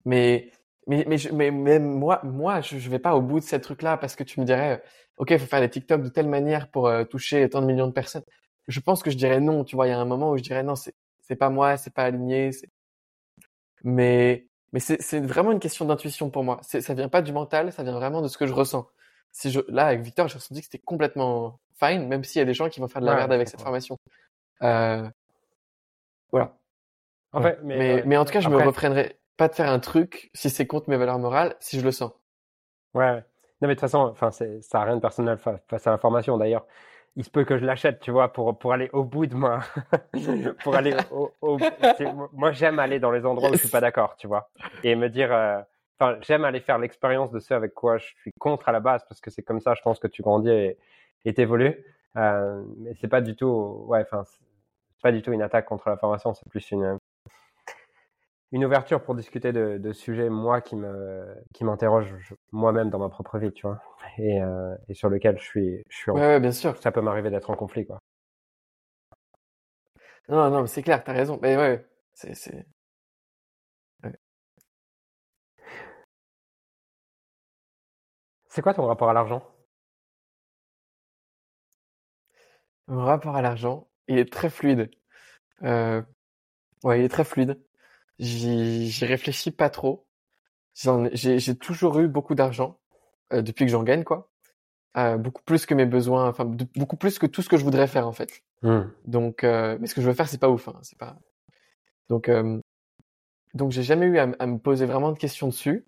mais 0.05 0.51
mais 0.87 1.05
mais, 1.09 1.19
je, 1.19 1.31
mais 1.31 1.51
même 1.51 1.85
moi 1.85 2.21
moi 2.23 2.61
je, 2.61 2.79
je 2.79 2.91
vais 2.91 2.99
pas 2.99 3.15
au 3.17 3.21
bout 3.21 3.41
de 3.41 3.45
ces 3.45 3.61
trucs 3.61 3.83
là 3.83 3.97
parce 3.97 4.17
que 4.17 4.25
tu 4.25 4.41
me 4.41 4.47
dirais 4.47 4.83
ok 5.17 5.31
il 5.31 5.39
faut 5.39 5.47
faire 5.47 5.61
des 5.61 5.71
TikTok 5.71 6.03
de 6.03 6.09
telle 6.09 6.29
manière 6.29 6.71
pour 6.71 6.89
euh, 6.89 7.05
toucher 7.05 7.49
tant 7.49 7.61
de 7.61 7.67
millions 7.67 7.87
de 7.87 7.93
personnes. 7.93 8.25
Je 8.69 8.81
pense 8.81 9.03
que 9.03 9.11
je 9.11 9.17
dirais 9.17 9.41
non. 9.41 9.65
Tu 9.65 9.77
vois, 9.77 9.87
il 9.87 9.91
y 9.91 9.93
a 9.93 9.99
un 9.99 10.05
moment 10.05 10.31
où 10.31 10.37
je 10.37 10.43
dirais 10.43 10.63
non, 10.63 10.77
c'est 10.77 10.95
c'est 11.23 11.37
pas 11.37 11.51
moi, 11.51 11.77
c'est 11.77 11.93
pas 11.93 12.05
aligné. 12.05 12.51
Mais 13.85 14.47
mais 14.73 14.81
c'est 14.81 15.21
vraiment 15.21 15.53
une 15.53 15.61
question 15.61 15.85
d'intuition 15.85 16.31
pour 16.31 16.45
moi. 16.45 16.61
Ça 16.63 16.95
vient 16.95 17.09
pas 17.09 17.23
du 17.23 17.33
mental, 17.33 17.73
ça 17.73 17.83
vient 17.83 17.93
vraiment 17.93 18.21
de 18.23 18.29
ce 18.29 18.37
que 18.37 18.47
je 18.47 18.53
ressens. 18.53 18.89
Si 19.33 19.51
je 19.51 19.61
là 19.69 19.87
avec 19.87 20.03
Victor, 20.03 20.29
j'ai 20.29 20.35
ressenti 20.35 20.61
que 20.61 20.67
c'était 20.67 20.79
complètement 20.79 21.61
fine, 21.79 22.07
même 22.09 22.25
s'il 22.25 22.41
y 22.41 22.43
a 22.43 22.45
des 22.45 22.55
gens 22.55 22.69
qui 22.69 22.81
vont 22.81 22.89
faire 22.89 23.03
de 23.03 23.07
la 23.07 23.15
merde 23.15 23.33
avec 23.33 23.49
cette 23.49 23.61
formation. 23.61 23.99
Euh, 24.63 25.09
voilà. 26.33 26.57
En 27.33 27.43
fait, 27.43 27.59
mais, 27.63 28.03
mais, 28.07 28.17
en 28.17 28.25
tout 28.25 28.33
cas, 28.33 28.41
je 28.41 28.49
me 28.49 28.57
refrénerai 28.57 29.19
pas 29.37 29.49
de 29.49 29.55
faire 29.55 29.71
un 29.71 29.79
truc 29.79 30.31
si 30.33 30.49
c'est 30.49 30.67
contre 30.67 30.89
mes 30.89 30.97
valeurs 30.97 31.19
morales, 31.19 31.55
si 31.61 31.79
je 31.79 31.85
le 31.85 31.93
sens. 31.93 32.13
Ouais. 32.95 33.23
Non, 33.61 33.69
mais 33.69 33.75
de 33.75 33.75
toute 33.75 33.81
façon, 33.81 34.01
enfin, 34.01 34.31
ça 34.31 34.45
n'a 34.75 34.85
rien 34.85 34.97
de 34.97 35.01
personnel 35.01 35.39
face 35.39 35.87
à 35.87 35.91
la 35.91 35.99
formation 35.99 36.37
d'ailleurs 36.37 36.67
il 37.17 37.25
se 37.25 37.31
peut 37.31 37.45
que 37.45 37.59
je 37.59 37.65
l'achète, 37.65 38.01
tu 38.01 38.11
vois, 38.11 38.33
pour, 38.33 38.59
pour 38.59 38.75
aller 38.75 38.91
au 38.93 39.03
bout 39.03 39.27
de 39.27 39.35
moi. 39.35 39.61
pour 40.63 40.77
aller 40.77 40.95
au, 41.11 41.33
au... 41.41 41.59
Moi, 42.35 42.53
j'aime 42.53 42.79
aller 42.79 43.01
dans 43.01 43.11
les 43.11 43.25
endroits 43.25 43.51
où 43.51 43.55
je 43.55 43.59
suis 43.59 43.69
pas 43.69 43.81
d'accord, 43.81 44.17
tu 44.17 44.27
vois. 44.27 44.51
Et 44.85 44.95
me 44.95 45.09
dire, 45.09 45.33
euh, 45.33 45.61
enfin, 45.99 46.19
j'aime 46.21 46.45
aller 46.45 46.61
faire 46.61 46.79
l'expérience 46.79 47.31
de 47.31 47.41
ce 47.41 47.55
avec 47.55 47.73
quoi 47.73 47.97
je 47.97 48.07
suis 48.21 48.33
contre 48.39 48.69
à 48.69 48.73
la 48.73 48.81
base, 48.81 49.03
parce 49.09 49.23
que 49.23 49.31
c'est 49.31 49.43
comme 49.43 49.61
ça, 49.61 49.73
je 49.75 49.81
pense 49.81 49.99
que 49.99 50.07
tu 50.07 50.23
grandis 50.23 50.77
et 51.25 51.35
t'évolues. 51.35 51.83
Euh, 52.17 52.63
mais 52.77 52.93
c'est 53.01 53.09
pas 53.09 53.23
du 53.23 53.35
tout, 53.35 53.85
ouais, 53.89 54.03
enfin, 54.03 54.25
c'est 54.25 55.03
pas 55.03 55.13
du 55.13 55.23
tout 55.23 55.33
une 55.33 55.43
attaque 55.43 55.65
contre 55.65 55.89
la 55.89 55.97
formation, 55.97 56.35
c'est 56.35 56.49
plus 56.51 56.71
une, 56.71 56.99
une 58.57 58.65
ouverture 58.65 59.03
pour 59.03 59.15
discuter 59.15 59.53
de, 59.53 59.79
de 59.79 59.93
sujets 59.93 60.29
moi 60.31 60.61
qui 60.61 60.77
me 60.77 61.27
qui 61.55 61.65
m'interrogent 61.65 62.35
moi-même 62.53 62.91
dans 62.91 62.99
ma 62.99 63.09
propre 63.09 63.39
vie, 63.39 63.53
tu 63.53 63.67
vois, 63.67 63.81
et, 64.19 64.43
euh, 64.43 64.75
et 64.89 64.95
sur 64.95 65.09
lequel 65.09 65.39
je 65.39 65.45
suis 65.45 65.83
je 65.89 65.97
suis. 65.97 66.11
En... 66.11 66.15
Ouais, 66.15 66.41
bien 66.41 66.53
sûr. 66.53 66.77
Ça 66.79 66.91
peut 66.93 67.01
m'arriver 67.03 67.31
d'être 67.31 67.51
en 67.51 67.57
conflit, 67.57 67.87
quoi. 67.87 67.99
Non, 70.29 70.51
non, 70.51 70.67
c'est 70.67 70.83
clair, 70.83 71.03
t'as 71.05 71.13
raison. 71.13 71.39
Mais 71.43 71.57
ouais, 71.57 71.87
c'est 72.15 72.35
c'est. 72.35 72.67
C'est 78.49 78.63
quoi 78.63 78.75
ton 78.75 78.87
rapport 78.87 79.09
à 79.09 79.13
l'argent? 79.13 79.43
Mon 82.89 83.05
rapport 83.05 83.37
à 83.37 83.43
l'argent, 83.43 83.89
il 84.09 84.19
est 84.19 84.33
très 84.33 84.51
fluide. 84.51 84.91
Euh... 85.63 86.03
Ouais, 86.85 87.01
il 87.01 87.05
est 87.05 87.09
très 87.11 87.25
fluide. 87.25 87.61
J'y 88.19 89.05
réfléchis 89.05 89.51
pas 89.51 89.71
trop. 89.71 90.07
J'ai 91.13 91.57
toujours 91.57 91.99
eu 92.01 92.09
beaucoup 92.09 92.35
d'argent 92.35 92.79
euh, 93.33 93.43
depuis 93.43 93.65
que 93.67 93.71
j'en 93.71 93.83
gagne, 93.83 94.05
quoi. 94.05 94.31
Euh, 94.97 95.19
beaucoup 95.19 95.43
plus 95.43 95.67
que 95.67 95.75
mes 95.75 95.85
besoins, 95.85 96.29
enfin 96.29 96.47
beaucoup 96.47 96.97
plus 96.97 97.19
que 97.19 97.27
tout 97.27 97.43
ce 97.43 97.51
que 97.51 97.59
je 97.59 97.65
voudrais 97.65 97.87
faire 97.87 98.07
en 98.07 98.13
fait. 98.13 98.43
Mmh. 98.63 98.81
Donc, 99.05 99.45
euh, 99.45 99.77
mais 99.79 99.87
ce 99.89 99.95
que 99.95 100.01
je 100.01 100.07
veux 100.07 100.15
faire, 100.15 100.29
c'est 100.29 100.39
pas 100.39 100.49
ouf, 100.49 100.69
hein, 100.69 100.79
c'est 100.83 100.97
pas. 100.97 101.19
Donc, 102.09 102.29
euh, 102.31 102.61
donc 103.53 103.73
j'ai 103.73 103.83
jamais 103.83 104.07
eu 104.07 104.19
à, 104.19 104.29
à, 104.39 104.47
me 104.47 104.59
poser 104.59 104.87
vraiment 104.87 105.13
de 105.13 105.19
questions 105.19 105.49
dessus. 105.49 105.87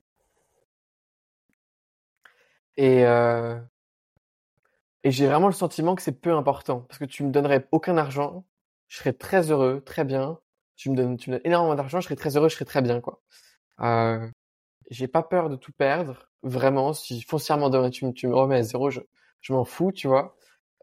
Et 2.77 3.07
euh, 3.07 3.59
et 5.05 5.11
j'ai 5.11 5.27
vraiment 5.27 5.47
le 5.47 5.55
sentiment 5.55 5.94
que 5.94 6.02
c'est 6.02 6.20
peu 6.20 6.35
important 6.35 6.81
parce 6.81 6.98
que 6.98 7.05
tu 7.05 7.24
me 7.24 7.31
donnerais 7.31 7.66
aucun 7.73 7.97
argent, 7.97 8.44
je 8.89 8.98
serais 8.98 9.12
très 9.15 9.51
heureux, 9.51 9.82
très 9.85 10.05
bien 10.05 10.39
tu 10.78 10.90
me 10.90 10.96
donnes, 10.96 11.18
tu 11.18 11.30
me 11.30 11.36
donnes 11.36 11.42
énormément 11.44 11.74
d'argent, 11.74 12.00
je 12.00 12.06
serais 12.06 12.16
très 12.16 12.36
heureux, 12.36 12.48
je 12.48 12.55
serais 12.55 12.64
très 12.64 12.82
bien, 12.82 13.00
quoi. 13.00 13.20
Euh, 13.80 14.26
j'ai 14.90 15.09
pas 15.09 15.22
peur 15.22 15.50
de 15.50 15.56
tout 15.56 15.72
perdre, 15.72 16.30
vraiment. 16.42 16.94
Si 16.94 17.22
foncièrement 17.22 17.70
demain 17.70 17.90
tu, 17.90 18.12
tu 18.14 18.28
me 18.28 18.34
remets 18.34 18.56
à 18.59 18.62
zéro, 18.62 18.90
je, 18.90 19.00
je 19.42 19.52
m'en 19.52 19.64
fous, 19.64 19.92
tu 19.92 20.09
vois. 20.09 20.36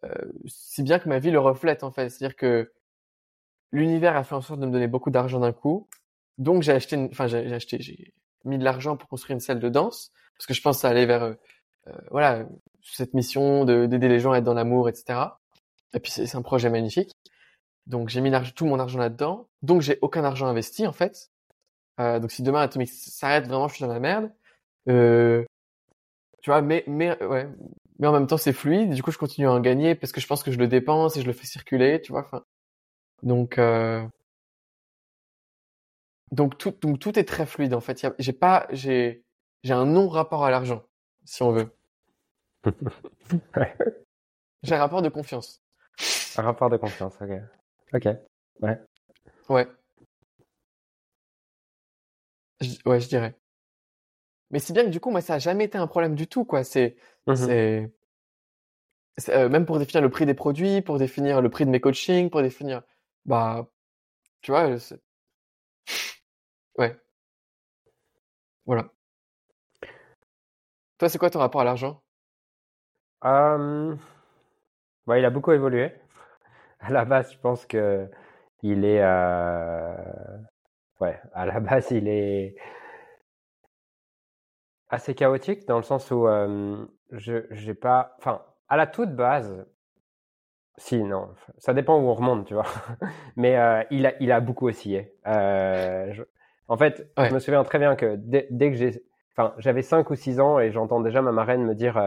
Euh, 0.03 0.09
si 0.47 0.83
bien 0.83 0.99
que 0.99 1.09
ma 1.09 1.19
vie 1.19 1.31
le 1.31 1.39
reflète, 1.39 1.83
en 1.83 1.91
fait. 1.91 2.09
C'est-à-dire 2.09 2.35
que 2.35 2.73
l'univers 3.71 4.15
a 4.15 4.23
fait 4.23 4.35
en 4.35 4.41
sorte 4.41 4.59
de 4.59 4.67
me 4.67 4.71
donner 4.71 4.87
beaucoup 4.87 5.11
d'argent 5.11 5.39
d'un 5.39 5.53
coup. 5.53 5.87
Donc 6.37 6.63
j'ai 6.63 6.73
acheté, 6.73 6.97
enfin 7.11 7.27
j'ai 7.27 7.53
acheté, 7.53 7.77
j'ai 7.81 8.13
mis 8.43 8.57
de 8.57 8.63
l'argent 8.63 8.97
pour 8.97 9.09
construire 9.09 9.35
une 9.35 9.41
salle 9.41 9.59
de 9.59 9.69
danse 9.69 10.11
parce 10.37 10.47
que 10.47 10.53
je 10.53 10.61
pense 10.61 10.83
allait 10.85 11.05
vers, 11.05 11.23
euh, 11.23 11.33
voilà, 12.11 12.45
cette 12.83 13.13
mission 13.13 13.65
d'aider 13.65 14.09
les 14.09 14.19
gens 14.19 14.33
à 14.33 14.39
être 14.39 14.43
dans 14.43 14.53
l'amour, 14.53 14.89
etc. 14.89 15.19
Et 15.93 15.99
puis 15.99 16.11
c'est 16.11 16.35
un 16.35 16.41
projet 16.41 16.69
magnifique. 16.69 17.11
Donc 17.87 18.09
j'ai 18.09 18.21
mis 18.21 18.31
tout 18.55 18.65
mon 18.65 18.79
argent 18.79 18.99
là-dedans. 18.99 19.47
Donc 19.61 19.81
j'ai 19.81 19.99
aucun 20.01 20.23
argent 20.23 20.47
investi 20.47 20.87
en 20.87 20.93
fait. 20.93 21.31
Euh, 21.99 22.19
donc 22.19 22.31
si 22.31 22.43
demain 22.43 22.61
Atomic 22.61 22.89
s'arrête, 22.89 23.47
vraiment 23.47 23.67
je 23.67 23.75
suis 23.75 23.83
dans 23.83 23.93
la 23.93 23.99
merde. 23.99 24.31
Euh, 24.89 25.45
tu 26.41 26.49
vois, 26.49 26.61
mais 26.61 26.83
mais 26.87 27.21
ouais, 27.23 27.47
mais 27.99 28.07
en 28.07 28.11
même 28.13 28.27
temps 28.27 28.37
c'est 28.37 28.53
fluide. 28.53 28.91
Du 28.91 29.03
coup 29.03 29.11
je 29.11 29.17
continue 29.17 29.47
à 29.47 29.51
en 29.51 29.59
gagner 29.59 29.95
parce 29.95 30.11
que 30.11 30.21
je 30.21 30.27
pense 30.27 30.43
que 30.43 30.51
je 30.51 30.57
le 30.57 30.67
dépense 30.67 31.17
et 31.17 31.21
je 31.21 31.27
le 31.27 31.33
fais 31.33 31.45
circuler, 31.45 32.01
tu 32.01 32.11
vois. 32.11 32.21
Enfin, 32.25 32.43
donc 33.23 33.57
euh... 33.59 34.05
donc 36.31 36.57
tout 36.57 36.71
donc 36.81 36.99
tout 36.99 37.17
est 37.19 37.23
très 37.25 37.45
fluide 37.45 37.73
en 37.73 37.81
fait. 37.81 38.05
J'ai 38.19 38.33
pas 38.33 38.67
j'ai 38.71 39.23
j'ai 39.63 39.73
un 39.73 39.85
non 39.85 40.09
rapport 40.09 40.43
à 40.45 40.51
l'argent 40.51 40.83
si 41.25 41.43
on 41.43 41.51
veut. 41.51 41.75
j'ai 44.63 44.75
un 44.75 44.79
rapport 44.79 45.01
de 45.01 45.09
confiance. 45.09 45.61
Un 46.37 46.41
rapport 46.43 46.69
de 46.69 46.77
confiance, 46.77 47.15
ok. 47.21 47.31
Ok. 47.95 48.05
Ouais. 48.61 48.77
Ouais. 49.49 49.67
ouais, 52.85 52.99
je 52.99 53.07
dirais. 53.07 53.35
Mais 54.51 54.59
c'est 54.59 54.73
bien 54.73 54.85
que 54.85 54.89
du 54.89 54.99
coup, 54.99 55.11
moi, 55.11 55.21
ça 55.21 55.35
a 55.35 55.39
jamais 55.39 55.65
été 55.65 55.77
un 55.77 55.87
problème 55.87 56.15
du 56.15 56.27
tout, 56.27 56.45
quoi. 56.45 56.63
C'est, 56.63 56.95
mmh 57.27 57.35
c'est, 57.35 57.91
euh, 59.29 59.49
même 59.49 59.65
pour 59.65 59.79
définir 59.79 60.01
le 60.01 60.09
prix 60.09 60.25
des 60.25 60.33
produits, 60.33 60.81
pour 60.81 60.97
définir 60.99 61.41
le 61.41 61.49
prix 61.49 61.65
de 61.65 61.69
mes 61.71 61.79
coachings, 61.79 62.29
pour 62.29 62.41
définir, 62.41 62.81
bah, 63.25 63.67
tu 64.41 64.51
vois, 64.51 64.75
Ouais. 66.77 66.95
Voilà. 68.65 68.91
Toi, 70.97 71.07
c'est 71.07 71.17
quoi 71.17 71.29
ton 71.29 71.39
rapport 71.39 71.61
à 71.61 71.63
l'argent? 71.63 72.03
Euh... 73.25 73.97
bah, 75.07 75.19
Il 75.19 75.25
a 75.25 75.29
beaucoup 75.29 75.51
évolué. 75.51 75.91
À 76.79 76.91
la 76.91 77.05
base, 77.05 77.33
je 77.33 77.39
pense 77.39 77.65
que 77.65 78.09
il 78.61 78.85
est... 78.85 79.01
Euh... 79.03 79.95
Ouais, 80.99 81.19
à 81.33 81.45
la 81.45 81.59
base, 81.59 81.91
il 81.91 82.07
est 82.07 82.55
assez 84.89 85.15
chaotique 85.15 85.67
dans 85.67 85.77
le 85.77 85.83
sens 85.83 86.09
où 86.11 86.27
euh, 86.27 86.85
je 87.11 87.45
j'ai 87.51 87.73
pas... 87.73 88.15
Enfin, 88.19 88.41
à 88.69 88.77
la 88.77 88.87
toute 88.87 89.15
base, 89.15 89.65
si, 90.77 91.03
non, 91.03 91.29
ça 91.57 91.73
dépend 91.73 91.97
où 91.99 92.07
on 92.07 92.13
remonte, 92.13 92.45
tu 92.47 92.53
vois. 92.53 92.65
Mais 93.35 93.57
euh, 93.57 93.83
il, 93.91 94.05
a, 94.05 94.13
il 94.21 94.31
a 94.31 94.39
beaucoup 94.41 94.67
oscillé. 94.67 95.13
Euh, 95.27 96.13
En 96.67 96.77
fait, 96.77 97.09
je 97.17 97.33
me 97.33 97.39
souviens 97.39 97.63
très 97.63 97.79
bien 97.79 97.95
que 97.95 98.15
dès, 98.17 98.47
dès 98.51 98.71
que 98.71 98.77
j'ai 98.77 99.03
enfin, 99.37 99.53
j'avais 99.59 99.81
5 99.81 100.09
ou 100.09 100.15
6 100.15 100.39
ans 100.39 100.59
et 100.59 100.71
j'entends 100.71 101.01
déjà 101.01 101.21
ma 101.21 101.31
marraine 101.31 101.63
me 101.63 101.75
dire 101.75 101.97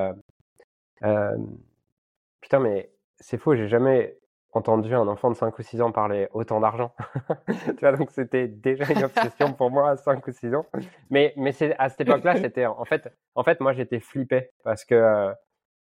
Putain, 2.41 2.59
mais 2.61 2.91
c'est 3.21 3.39
faux, 3.39 3.55
j'ai 3.55 3.69
jamais 3.69 4.18
entendu 4.53 4.95
un 4.95 5.07
enfant 5.09 5.31
de 5.31 5.37
5 5.37 5.59
ou 5.59 5.63
6 5.63 5.83
ans 5.83 5.93
parler 5.93 6.29
autant 6.33 6.61
d'argent. 6.61 6.95
tu 7.47 7.81
vois, 7.81 7.93
donc 7.93 8.11
c'était 8.11 8.49
déjà 8.49 8.91
une 8.93 9.05
obsession 9.05 9.53
pour 9.53 9.71
moi 9.71 9.91
à 9.91 9.97
5 9.97 10.27
ou 10.27 10.33
6 10.33 10.55
ans. 10.55 10.67
Mais, 11.11 11.35
mais 11.37 11.53
c'est, 11.53 11.77
à 11.79 11.89
cette 11.89 12.03
époque-là, 12.03 12.37
c'était 12.37 12.67
en 12.67 12.85
fait, 12.85 13.13
en 13.35 13.43
fait, 13.43 13.61
moi 13.61 13.73
j'étais 13.73 14.01
flippé 14.01 14.51
parce 14.65 14.85
que, 14.85 14.95
euh, 14.95 15.33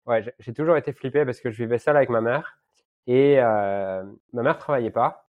ouais, 0.05 0.23
j'ai 0.39 0.53
toujours 0.53 0.77
été 0.77 0.93
flippé 0.93 1.25
parce 1.25 1.39
que 1.39 1.49
je 1.49 1.63
vivais 1.63 1.79
seul 1.79 1.97
avec 1.97 2.09
ma 2.09 2.21
mère 2.21 2.59
et 3.07 3.39
euh, 3.39 4.03
ma 4.33 4.43
mère 4.43 4.57
travaillait 4.57 4.91
pas 4.91 5.27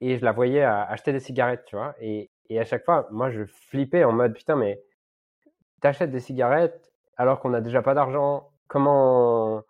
et 0.00 0.18
je 0.18 0.24
la 0.24 0.32
voyais 0.32 0.62
acheter 0.62 1.12
des 1.12 1.20
cigarettes, 1.20 1.64
tu 1.64 1.76
vois. 1.76 1.94
Et, 2.00 2.30
et 2.50 2.60
à 2.60 2.64
chaque 2.64 2.84
fois, 2.84 3.08
moi, 3.10 3.30
je 3.30 3.44
flippais 3.44 4.04
en 4.04 4.12
mode 4.12 4.34
putain, 4.34 4.56
mais 4.56 4.80
t'achètes 5.80 6.10
des 6.10 6.20
cigarettes 6.20 6.92
alors 7.16 7.40
qu'on 7.40 7.50
n'a 7.50 7.60
déjà 7.60 7.82
pas 7.82 7.94
d'argent. 7.94 8.50
Comment 8.68 9.64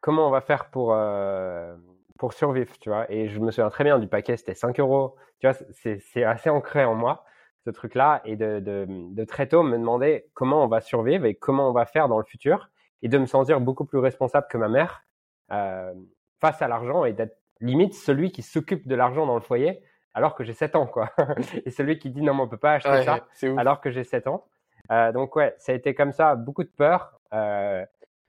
comment 0.00 0.28
on 0.28 0.30
va 0.30 0.42
faire 0.42 0.70
pour 0.70 0.92
euh, 0.92 1.74
pour 2.18 2.32
survivre, 2.32 2.72
tu 2.80 2.88
vois 2.88 3.10
Et 3.10 3.28
je 3.28 3.40
me 3.40 3.50
souviens 3.50 3.70
très 3.70 3.84
bien 3.84 3.98
du 3.98 4.08
paquet, 4.08 4.36
c'était 4.36 4.54
5 4.54 4.78
euros. 4.80 5.16
Tu 5.40 5.48
vois, 5.48 5.56
c'est 5.72 6.24
assez 6.24 6.50
ancré 6.50 6.84
en 6.84 6.94
moi 6.94 7.24
ce 7.64 7.70
truc-là 7.70 8.20
et 8.24 8.36
de, 8.36 8.60
de, 8.60 8.86
de 8.88 9.24
très 9.24 9.48
tôt 9.48 9.62
me 9.62 9.78
demander 9.78 10.26
comment 10.34 10.62
on 10.64 10.68
va 10.68 10.80
survivre 10.80 11.24
et 11.24 11.34
comment 11.34 11.68
on 11.68 11.72
va 11.72 11.86
faire 11.86 12.08
dans 12.08 12.18
le 12.18 12.24
futur 12.24 12.68
et 13.02 13.08
de 13.08 13.18
me 13.18 13.26
sentir 13.26 13.60
beaucoup 13.60 13.84
plus 13.84 13.98
responsable 13.98 14.46
que 14.50 14.58
ma 14.58 14.68
mère 14.68 15.04
euh, 15.52 15.92
face 16.40 16.60
à 16.62 16.68
l'argent 16.68 17.04
et 17.04 17.12
d'être 17.12 17.38
limite 17.60 17.94
celui 17.94 18.32
qui 18.32 18.42
s'occupe 18.42 18.86
de 18.86 18.94
l'argent 18.94 19.26
dans 19.26 19.34
le 19.34 19.40
foyer 19.40 19.82
alors 20.12 20.34
que 20.34 20.44
j'ai 20.44 20.52
7 20.52 20.76
ans, 20.76 20.86
quoi. 20.86 21.10
et 21.64 21.70
celui 21.70 21.98
qui 21.98 22.10
dit 22.10 22.22
non, 22.22 22.34
mais 22.34 22.42
on 22.42 22.48
peut 22.48 22.56
pas 22.56 22.74
acheter 22.74 23.02
ça 23.02 23.26
alors 23.56 23.80
que 23.80 23.90
j'ai 23.90 24.04
7 24.04 24.26
ans. 24.28 24.46
Euh, 24.92 25.12
donc 25.12 25.34
ouais, 25.34 25.54
ça 25.58 25.72
a 25.72 25.74
été 25.74 25.94
comme 25.94 26.12
ça, 26.12 26.36
beaucoup 26.36 26.62
de 26.62 26.68
peur. 26.68 27.18
Euh, 27.32 27.84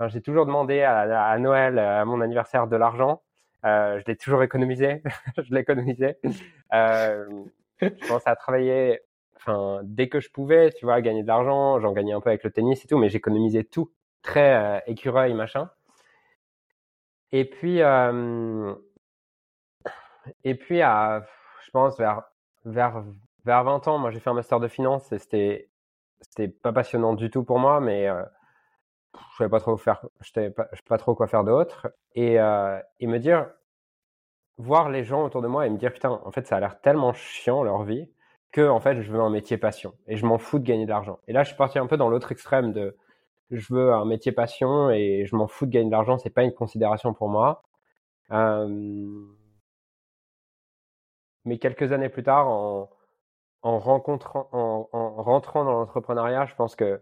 j'ai 0.08 0.22
toujours 0.22 0.46
demandé 0.46 0.82
à, 0.82 1.30
à, 1.30 1.38
Noël, 1.38 1.78
à 1.78 2.04
mon 2.06 2.22
anniversaire, 2.22 2.68
de 2.68 2.76
l'argent. 2.76 3.22
Euh, 3.66 4.00
je 4.00 4.06
l'ai 4.06 4.16
toujours 4.16 4.44
économisé. 4.44 5.02
je 5.38 5.54
l'ai 5.54 5.62
économisé. 5.62 6.18
Euh, 6.74 7.28
je 7.82 8.08
commençais 8.08 8.30
à 8.30 8.36
travailler, 8.36 9.02
enfin 9.36 9.82
dès 9.84 10.08
que 10.10 10.20
je 10.20 10.30
pouvais, 10.30 10.72
tu 10.72 10.86
vois, 10.86 11.02
gagner 11.02 11.24
de 11.24 11.28
l'argent. 11.28 11.80
J'en 11.80 11.92
gagnais 11.92 12.14
un 12.14 12.22
peu 12.22 12.30
avec 12.30 12.44
le 12.44 12.52
tennis 12.52 12.84
et 12.86 12.88
tout, 12.88 12.98
mais 12.98 13.10
j'économisais 13.10 13.64
tout, 13.64 13.92
très 14.22 14.56
euh, 14.56 14.80
écureuil 14.88 15.34
machin. 15.34 15.70
Et 17.32 17.46
puis 17.46 17.80
et 20.44 20.56
puis 20.56 20.82
à, 20.82 21.26
je 21.66 21.72
pense 21.72 21.98
vers 21.98 22.24
vers 22.66 23.04
vers 23.46 23.64
20 23.64 23.88
ans, 23.88 23.98
moi 23.98 24.12
j'ai 24.12 24.20
fait 24.20 24.30
un 24.30 24.34
master 24.34 24.60
de 24.60 24.68
finance 24.68 25.12
et 25.12 25.20
c'était 25.20 25.70
c'était 26.22 26.48
pas 26.48 26.72
passionnant 26.72 27.14
du 27.14 27.30
tout 27.30 27.44
pour 27.44 27.60
moi, 27.60 27.80
mais 27.82 28.08
je 29.32 29.38
savais 29.38 29.50
pas 29.50 29.60
trop 29.60 29.78
faire, 29.78 30.06
je 30.22 30.32
savais 30.32 30.50
pas, 30.52 30.68
pas 30.88 30.98
trop 30.98 31.16
quoi 31.16 31.28
faire 31.28 31.44
d'autre. 31.44 31.88
Et, 32.14 32.40
euh, 32.40 32.80
et 33.00 33.08
me 33.08 33.20
dire, 33.20 33.48
voir 34.58 34.90
les 34.90 35.04
gens 35.04 35.26
autour 35.26 35.42
de 35.42 35.48
moi 35.48 35.68
et 35.68 35.70
me 35.70 35.78
dire 35.78 35.92
putain, 35.94 36.22
en 36.24 36.32
fait, 36.32 36.48
ça 36.48 36.58
a 36.58 36.60
l'air 36.60 36.80
tellement 36.82 37.14
chiant 37.14 37.64
leur 37.64 37.84
vie 37.84 38.10
que 38.52 38.68
en 38.68 38.80
fait, 38.80 39.02
je 39.02 39.12
veux 39.12 39.20
un 39.22 39.30
métier 39.30 39.58
passion 39.58 39.94
et 40.08 40.18
je 40.18 40.26
m'en 40.26 40.38
fous 40.38 40.60
de 40.60 40.64
gagner 40.64 40.86
de 40.86 40.90
l'argent. 40.92 41.20
Et 41.28 41.34
là, 41.34 41.44
je 41.44 41.50
suis 41.50 41.58
parti 41.58 41.80
un 41.80 41.88
peu 41.88 41.98
dans 41.98 42.10
l'autre 42.10 42.32
extrême 42.32 42.72
de 42.74 42.98
je 43.52 43.74
veux 43.74 43.94
un 43.94 44.06
métier 44.06 44.32
passion 44.32 44.90
et 44.92 45.26
je 45.26 45.36
m'en 45.36 45.48
fous 45.48 45.66
de 45.66 45.72
gagner 45.72 45.88
de 45.88 45.92
l'argent, 45.92 46.18
c'est 46.18 46.30
pas 46.30 46.44
une 46.44 46.54
considération 46.54 47.14
pour 47.14 47.30
moi. 47.30 47.64
Euh... 48.32 48.68
Mais 51.46 51.60
quelques 51.60 51.92
années 51.92 52.10
plus 52.10 52.24
tard, 52.24 52.48
en, 52.48 52.90
en 53.62 53.80
rencontrant, 53.80 54.50
en, 54.52 54.90
en 54.92 55.24
rentrant 55.24 55.64
dans 55.66 55.74
l'entrepreneuriat, 55.74 56.46
je 56.46 56.56
pense 56.56 56.76
que 56.76 57.02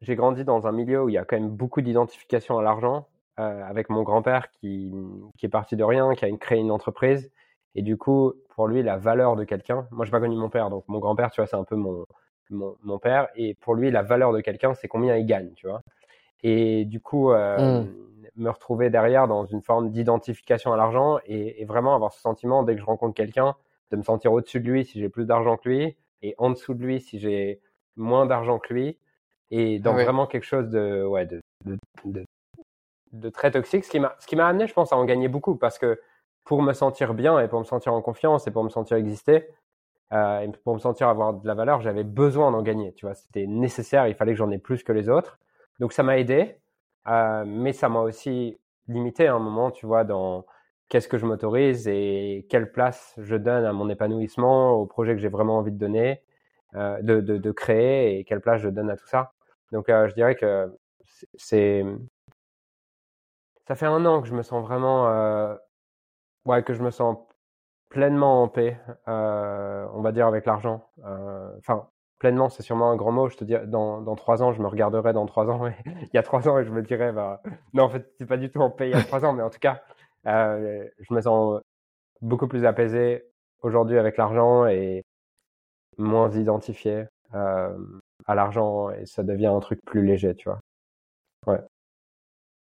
j'ai 0.00 0.16
grandi 0.16 0.44
dans 0.44 0.66
un 0.66 0.72
milieu 0.72 1.04
où 1.04 1.08
il 1.08 1.14
y 1.14 1.18
a 1.18 1.24
quand 1.24 1.38
même 1.38 1.50
beaucoup 1.50 1.80
d'identification 1.80 2.58
à 2.58 2.62
l'argent, 2.62 3.08
euh, 3.38 3.62
avec 3.64 3.90
mon 3.90 4.02
grand-père 4.02 4.50
qui, 4.50 4.92
qui 5.36 5.46
est 5.46 5.50
parti 5.50 5.76
de 5.76 5.84
rien, 5.84 6.14
qui 6.14 6.24
a 6.24 6.36
créé 6.36 6.58
une 6.58 6.70
entreprise. 6.70 7.30
Et 7.74 7.82
du 7.82 7.96
coup, 7.96 8.32
pour 8.50 8.68
lui, 8.68 8.82
la 8.82 8.96
valeur 8.96 9.36
de 9.36 9.44
quelqu'un, 9.44 9.86
moi, 9.90 10.04
je 10.04 10.10
n'ai 10.10 10.12
pas 10.12 10.20
connu 10.20 10.36
mon 10.36 10.48
père, 10.48 10.70
donc 10.70 10.84
mon 10.88 10.98
grand-père, 10.98 11.30
tu 11.30 11.40
vois, 11.40 11.46
c'est 11.46 11.56
un 11.56 11.64
peu 11.64 11.76
mon, 11.76 12.06
mon, 12.50 12.76
mon, 12.82 12.98
père. 12.98 13.28
Et 13.36 13.54
pour 13.54 13.74
lui, 13.74 13.90
la 13.90 14.02
valeur 14.02 14.32
de 14.32 14.40
quelqu'un, 14.40 14.74
c'est 14.74 14.88
combien 14.88 15.16
il 15.16 15.26
gagne, 15.26 15.52
tu 15.54 15.66
vois. 15.66 15.82
Et 16.42 16.84
du 16.84 17.00
coup, 17.00 17.32
euh, 17.32 17.82
mmh. 17.82 17.88
me 18.36 18.50
retrouver 18.50 18.90
derrière 18.90 19.28
dans 19.28 19.44
une 19.44 19.62
forme 19.62 19.90
d'identification 19.90 20.72
à 20.72 20.76
l'argent 20.76 21.18
et, 21.26 21.60
et, 21.60 21.64
vraiment 21.64 21.94
avoir 21.94 22.12
ce 22.12 22.20
sentiment, 22.20 22.62
dès 22.62 22.74
que 22.74 22.80
je 22.80 22.86
rencontre 22.86 23.14
quelqu'un, 23.14 23.54
de 23.90 23.96
me 23.96 24.02
sentir 24.02 24.32
au-dessus 24.32 24.60
de 24.60 24.70
lui 24.70 24.84
si 24.84 25.00
j'ai 25.00 25.08
plus 25.08 25.26
d'argent 25.26 25.56
que 25.56 25.68
lui 25.68 25.96
et 26.22 26.34
en 26.38 26.50
dessous 26.50 26.74
de 26.74 26.82
lui 26.82 27.00
si 27.00 27.18
j'ai 27.18 27.60
moins 27.96 28.26
d'argent 28.26 28.58
que 28.58 28.74
lui 28.74 28.98
et 29.50 29.78
dans 29.78 29.92
vraiment 29.92 30.26
quelque 30.26 30.44
chose 30.44 30.68
de 30.68 31.04
ouais 31.04 31.26
de, 31.26 31.40
de, 31.64 31.76
de, 32.04 32.24
de 33.12 33.28
très 33.28 33.50
toxique 33.50 33.84
ce 33.84 33.90
qui 33.90 34.00
m'a 34.00 34.16
ce 34.18 34.26
qui 34.26 34.36
m'a 34.36 34.48
amené 34.48 34.66
je 34.66 34.74
pense 34.74 34.92
à 34.92 34.96
en 34.96 35.04
gagner 35.04 35.28
beaucoup 35.28 35.56
parce 35.56 35.78
que 35.78 36.00
pour 36.44 36.62
me 36.62 36.72
sentir 36.72 37.14
bien 37.14 37.38
et 37.40 37.48
pour 37.48 37.58
me 37.58 37.64
sentir 37.64 37.92
en 37.92 38.02
confiance 38.02 38.46
et 38.46 38.50
pour 38.50 38.64
me 38.64 38.68
sentir 38.68 38.96
exister 38.96 39.48
euh, 40.12 40.40
et 40.40 40.48
pour 40.64 40.74
me 40.74 40.78
sentir 40.78 41.08
avoir 41.08 41.34
de 41.34 41.46
la 41.46 41.54
valeur 41.54 41.80
j'avais 41.80 42.04
besoin 42.04 42.50
d'en 42.50 42.62
gagner 42.62 42.92
tu 42.94 43.06
vois. 43.06 43.14
C'était 43.14 43.46
nécessaire 43.46 44.06
il 44.08 44.14
fallait 44.14 44.32
que 44.32 44.38
j'en 44.38 44.50
ai 44.50 44.58
plus 44.58 44.82
que 44.82 44.92
les 44.92 45.08
autres. 45.08 45.38
Donc 45.80 45.92
ça 45.92 46.02
m'a 46.02 46.18
aidé 46.18 46.58
euh, 47.08 47.44
mais 47.46 47.72
ça 47.72 47.88
m'a 47.88 48.00
aussi 48.00 48.58
limité 48.88 49.26
à 49.26 49.34
un 49.34 49.38
moment 49.38 49.70
tu 49.70 49.86
vois 49.86 50.04
dans 50.04 50.44
qu'est-ce 50.88 51.08
que 51.08 51.18
je 51.18 51.26
m'autorise 51.26 51.88
et 51.88 52.46
quelle 52.48 52.70
place 52.70 53.14
je 53.18 53.36
donne 53.36 53.64
à 53.64 53.72
mon 53.72 53.88
épanouissement, 53.88 54.72
au 54.74 54.86
projet 54.86 55.14
que 55.14 55.20
j'ai 55.20 55.28
vraiment 55.28 55.58
envie 55.58 55.72
de 55.72 55.78
donner, 55.78 56.22
euh, 56.74 57.00
de, 57.02 57.20
de, 57.20 57.38
de, 57.38 57.52
créer 57.52 58.18
et 58.18 58.24
quelle 58.24 58.40
place 58.40 58.60
je 58.60 58.68
donne 58.68 58.90
à 58.90 58.96
tout 58.96 59.06
ça. 59.06 59.32
Donc 59.72 59.88
euh, 59.88 60.08
je 60.08 60.14
dirais 60.14 60.34
que 60.36 60.72
c'est 61.34 61.84
ça 63.66 63.74
fait 63.74 63.86
un 63.86 64.04
an 64.06 64.22
que 64.22 64.28
je 64.28 64.34
me 64.34 64.42
sens 64.42 64.62
vraiment 64.64 65.08
euh, 65.08 65.54
ouais 66.44 66.62
que 66.62 66.74
je 66.74 66.82
me 66.82 66.90
sens 66.90 67.18
pleinement 67.88 68.42
en 68.42 68.48
paix, 68.48 68.78
euh, 69.08 69.86
on 69.94 70.02
va 70.02 70.12
dire 70.12 70.26
avec 70.26 70.46
l'argent. 70.46 70.88
Enfin 71.58 71.88
pleinement 72.18 72.48
c'est 72.48 72.62
sûrement 72.62 72.90
un 72.90 72.96
grand 72.96 73.12
mot. 73.12 73.28
Je 73.28 73.36
te 73.36 73.44
dis 73.44 73.56
dans 73.66 74.00
dans 74.00 74.16
trois 74.16 74.42
ans 74.42 74.52
je 74.52 74.62
me 74.62 74.68
regarderai 74.68 75.12
dans 75.12 75.26
trois 75.26 75.48
ans 75.50 75.66
il 75.86 76.10
y 76.14 76.18
a 76.18 76.22
trois 76.22 76.48
ans 76.48 76.58
et 76.58 76.64
je 76.64 76.70
me 76.70 76.82
dirais 76.82 77.12
bah 77.12 77.42
non 77.74 77.84
en 77.84 77.88
fait 77.90 78.10
c'est 78.18 78.26
pas 78.26 78.36
du 78.36 78.50
tout 78.50 78.60
en 78.60 78.70
paix 78.70 78.88
il 78.90 78.96
y 78.96 79.00
a 79.00 79.02
trois 79.04 79.24
ans 79.24 79.32
mais 79.32 79.42
en 79.42 79.50
tout 79.50 79.58
cas 79.58 79.82
euh, 80.26 80.88
je 80.98 81.14
me 81.14 81.20
sens 81.20 81.60
beaucoup 82.20 82.48
plus 82.48 82.64
apaisé 82.64 83.24
aujourd'hui 83.62 83.98
avec 83.98 84.16
l'argent 84.16 84.66
et 84.66 85.04
moins 85.98 86.30
identifié 86.30 87.06
euh, 87.34 87.76
à 88.26 88.34
l'argent 88.34 88.90
et 88.90 89.06
ça 89.06 89.22
devient 89.22 89.46
un 89.46 89.60
truc 89.60 89.80
plus 89.84 90.04
léger, 90.04 90.34
tu 90.34 90.48
vois. 90.48 90.60
Ouais. 91.46 91.60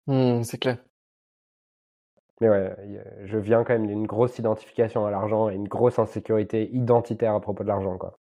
Mmh, 0.07 0.43
c'est 0.43 0.57
clair. 0.57 0.77
Mais 2.41 2.49
ouais, 2.49 2.75
je 3.23 3.37
viens 3.37 3.63
quand 3.63 3.73
même 3.73 3.87
d'une 3.87 4.07
grosse 4.07 4.37
identification 4.39 5.05
à 5.05 5.11
l'argent 5.11 5.49
et 5.49 5.55
une 5.55 5.67
grosse 5.67 5.99
insécurité 5.99 6.69
identitaire 6.73 7.35
à 7.35 7.39
propos 7.39 7.63
de 7.63 7.69
l'argent, 7.69 7.97
quoi. 7.97 8.17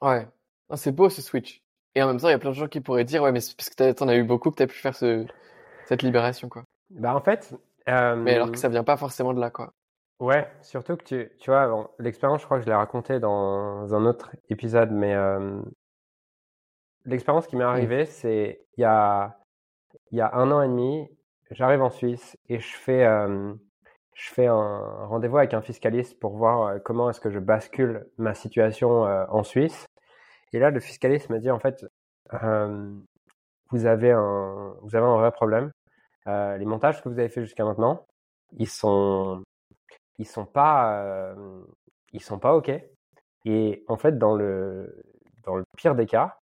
Ouais. 0.00 0.26
Ah, 0.70 0.76
c'est 0.76 0.92
beau 0.92 1.08
ce 1.10 1.22
switch. 1.22 1.62
Et 1.94 2.02
en 2.02 2.08
même 2.08 2.18
temps, 2.18 2.28
il 2.28 2.32
y 2.32 2.34
a 2.34 2.38
plein 2.38 2.50
de 2.50 2.56
gens 2.56 2.66
qui 2.66 2.80
pourraient 2.80 3.04
dire, 3.04 3.22
ouais, 3.22 3.32
mais 3.32 3.40
c'est 3.40 3.56
parce 3.56 3.70
que 3.70 3.92
t'en 3.92 4.08
as 4.08 4.16
eu 4.16 4.24
beaucoup 4.24 4.50
que 4.50 4.56
t'as 4.56 4.66
pu 4.66 4.78
faire 4.78 4.96
ce, 4.96 5.26
cette 5.86 6.02
libération, 6.02 6.48
quoi. 6.48 6.64
Bah 6.90 7.14
en 7.14 7.20
fait. 7.20 7.54
Euh... 7.88 8.16
Mais 8.16 8.34
alors 8.34 8.50
que 8.50 8.58
ça 8.58 8.68
vient 8.68 8.84
pas 8.84 8.96
forcément 8.96 9.32
de 9.34 9.40
là, 9.40 9.50
quoi. 9.50 9.72
Ouais, 10.20 10.48
surtout 10.62 10.96
que 10.96 11.02
tu, 11.04 11.30
tu 11.38 11.50
vois, 11.50 11.66
bon, 11.68 11.88
l'expérience, 11.98 12.40
je 12.40 12.46
crois 12.46 12.58
que 12.58 12.64
je 12.64 12.68
l'ai 12.68 12.74
raconté 12.74 13.18
dans 13.18 13.92
un 13.94 14.06
autre 14.06 14.30
épisode, 14.48 14.90
mais 14.92 15.12
euh, 15.14 15.60
l'expérience 17.04 17.46
qui 17.46 17.56
m'est 17.56 17.64
arrivée, 17.64 18.06
c'est 18.06 18.64
il 18.76 18.82
y 18.82 18.84
a, 18.84 19.36
il 20.12 20.18
y 20.18 20.20
a 20.20 20.32
un 20.34 20.50
an 20.52 20.62
et 20.62 20.68
demi, 20.68 21.08
j'arrive 21.50 21.82
en 21.82 21.90
Suisse 21.90 22.38
et 22.48 22.60
je 22.60 22.76
fais, 22.76 23.04
euh, 23.04 23.52
je 24.14 24.30
fais 24.30 24.46
un 24.46 25.06
rendez-vous 25.06 25.38
avec 25.38 25.52
un 25.52 25.62
fiscaliste 25.62 26.18
pour 26.20 26.36
voir 26.36 26.80
comment 26.84 27.10
est-ce 27.10 27.20
que 27.20 27.30
je 27.30 27.40
bascule 27.40 28.06
ma 28.16 28.34
situation 28.34 29.02
en 29.02 29.42
Suisse. 29.42 29.86
Et 30.52 30.60
là, 30.60 30.70
le 30.70 30.78
fiscaliste 30.80 31.30
me 31.30 31.40
dit 31.40 31.50
en 31.50 31.58
fait, 31.58 31.84
vous 33.70 33.86
avez 33.86 34.12
un, 34.12 34.74
vous 34.82 34.94
avez 34.94 35.06
un 35.06 35.16
vrai 35.16 35.32
problème. 35.32 35.72
Les 36.26 36.64
montages 36.64 37.02
que 37.02 37.08
vous 37.08 37.18
avez 37.18 37.28
fait 37.28 37.42
jusqu'à 37.42 37.64
maintenant, 37.64 38.06
ils 38.56 38.68
sont, 38.68 39.42
ils 40.18 40.26
sont 40.26 40.46
pas, 40.46 41.02
euh, 41.02 41.64
ils 42.12 42.22
sont 42.22 42.38
pas 42.38 42.54
OK. 42.54 42.70
Et 43.46 43.84
en 43.88 43.96
fait, 43.96 44.18
dans 44.18 44.34
le, 44.34 45.02
dans 45.44 45.56
le 45.56 45.64
pire 45.76 45.94
des 45.94 46.06
cas, 46.06 46.38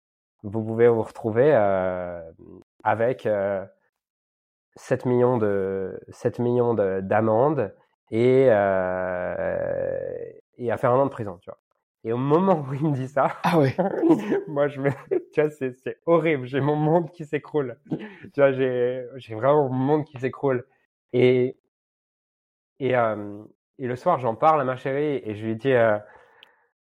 vous 0.44 0.64
pouvez 0.64 0.88
vous 0.88 1.04
retrouver 1.04 1.54
euh, 1.56 2.22
avec 2.84 3.26
euh, 3.26 3.66
7 4.76 5.06
millions 5.06 5.38
de 5.38 6.00
7 6.10 6.40
millions 6.40 6.74
d'amendes 6.74 7.74
et 8.12 8.50
et 10.58 10.72
à 10.72 10.78
faire 10.78 10.92
un 10.92 11.00
an 11.00 11.06
de 11.06 11.12
prison, 11.12 11.38
tu 11.42 11.50
vois? 11.50 11.60
Et 12.06 12.14
au 12.14 12.18
moment 12.18 12.62
où 12.68 12.74
il 12.74 12.84
me 12.88 12.94
dit 12.96 13.08
ça, 13.10 13.36
ah 13.44 13.60
ouais. 13.60 13.76
moi 14.48 14.68
je 14.70 14.80
me, 14.80 14.90
tu 15.34 15.42
vois, 15.42 15.50
c'est 15.50 15.98
horrible. 16.06 16.46
J'ai 16.48 16.62
mon 16.62 16.76
monde 16.76 17.12
qui 17.12 17.26
s'écroule. 17.26 17.78
tu 17.90 17.98
vois, 18.38 18.52
j'ai 18.54 19.06
j'ai 19.18 19.36
vraiment 19.36 19.68
mon 19.70 19.76
monde 19.76 20.06
qui 20.06 20.18
s'écroule. 20.20 20.66
Et 21.14 21.58
et 22.80 22.96
euh, 22.96 23.44
et 23.80 23.88
le 23.88 23.96
soir, 23.96 24.20
j'en 24.20 24.36
parle 24.36 24.62
à 24.62 24.64
ma 24.66 24.76
chérie 24.76 25.22
et 25.24 25.36
je 25.36 25.46
lui 25.46 25.56
dis, 25.56 25.72
euh, 25.72 25.98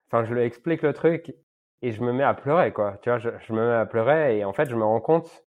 enfin, 0.08 0.26
je 0.26 0.34
lui 0.34 0.42
explique 0.42 0.82
le 0.82 0.94
truc 0.94 1.36
et 1.82 1.92
je 1.92 2.02
me 2.02 2.14
mets 2.14 2.24
à 2.24 2.34
pleurer, 2.34 2.74
quoi. 2.74 2.98
Tu 3.02 3.10
vois, 3.10 3.20
je, 3.20 3.30
je 3.40 3.54
me 3.54 3.68
mets 3.68 3.76
à 3.76 3.86
pleurer 3.86 4.38
et 4.40 4.46
en 4.46 4.54
fait, 4.54 4.70
je 4.70 4.76
me 4.76 4.84
rends 4.84 5.02
compte, 5.02 5.46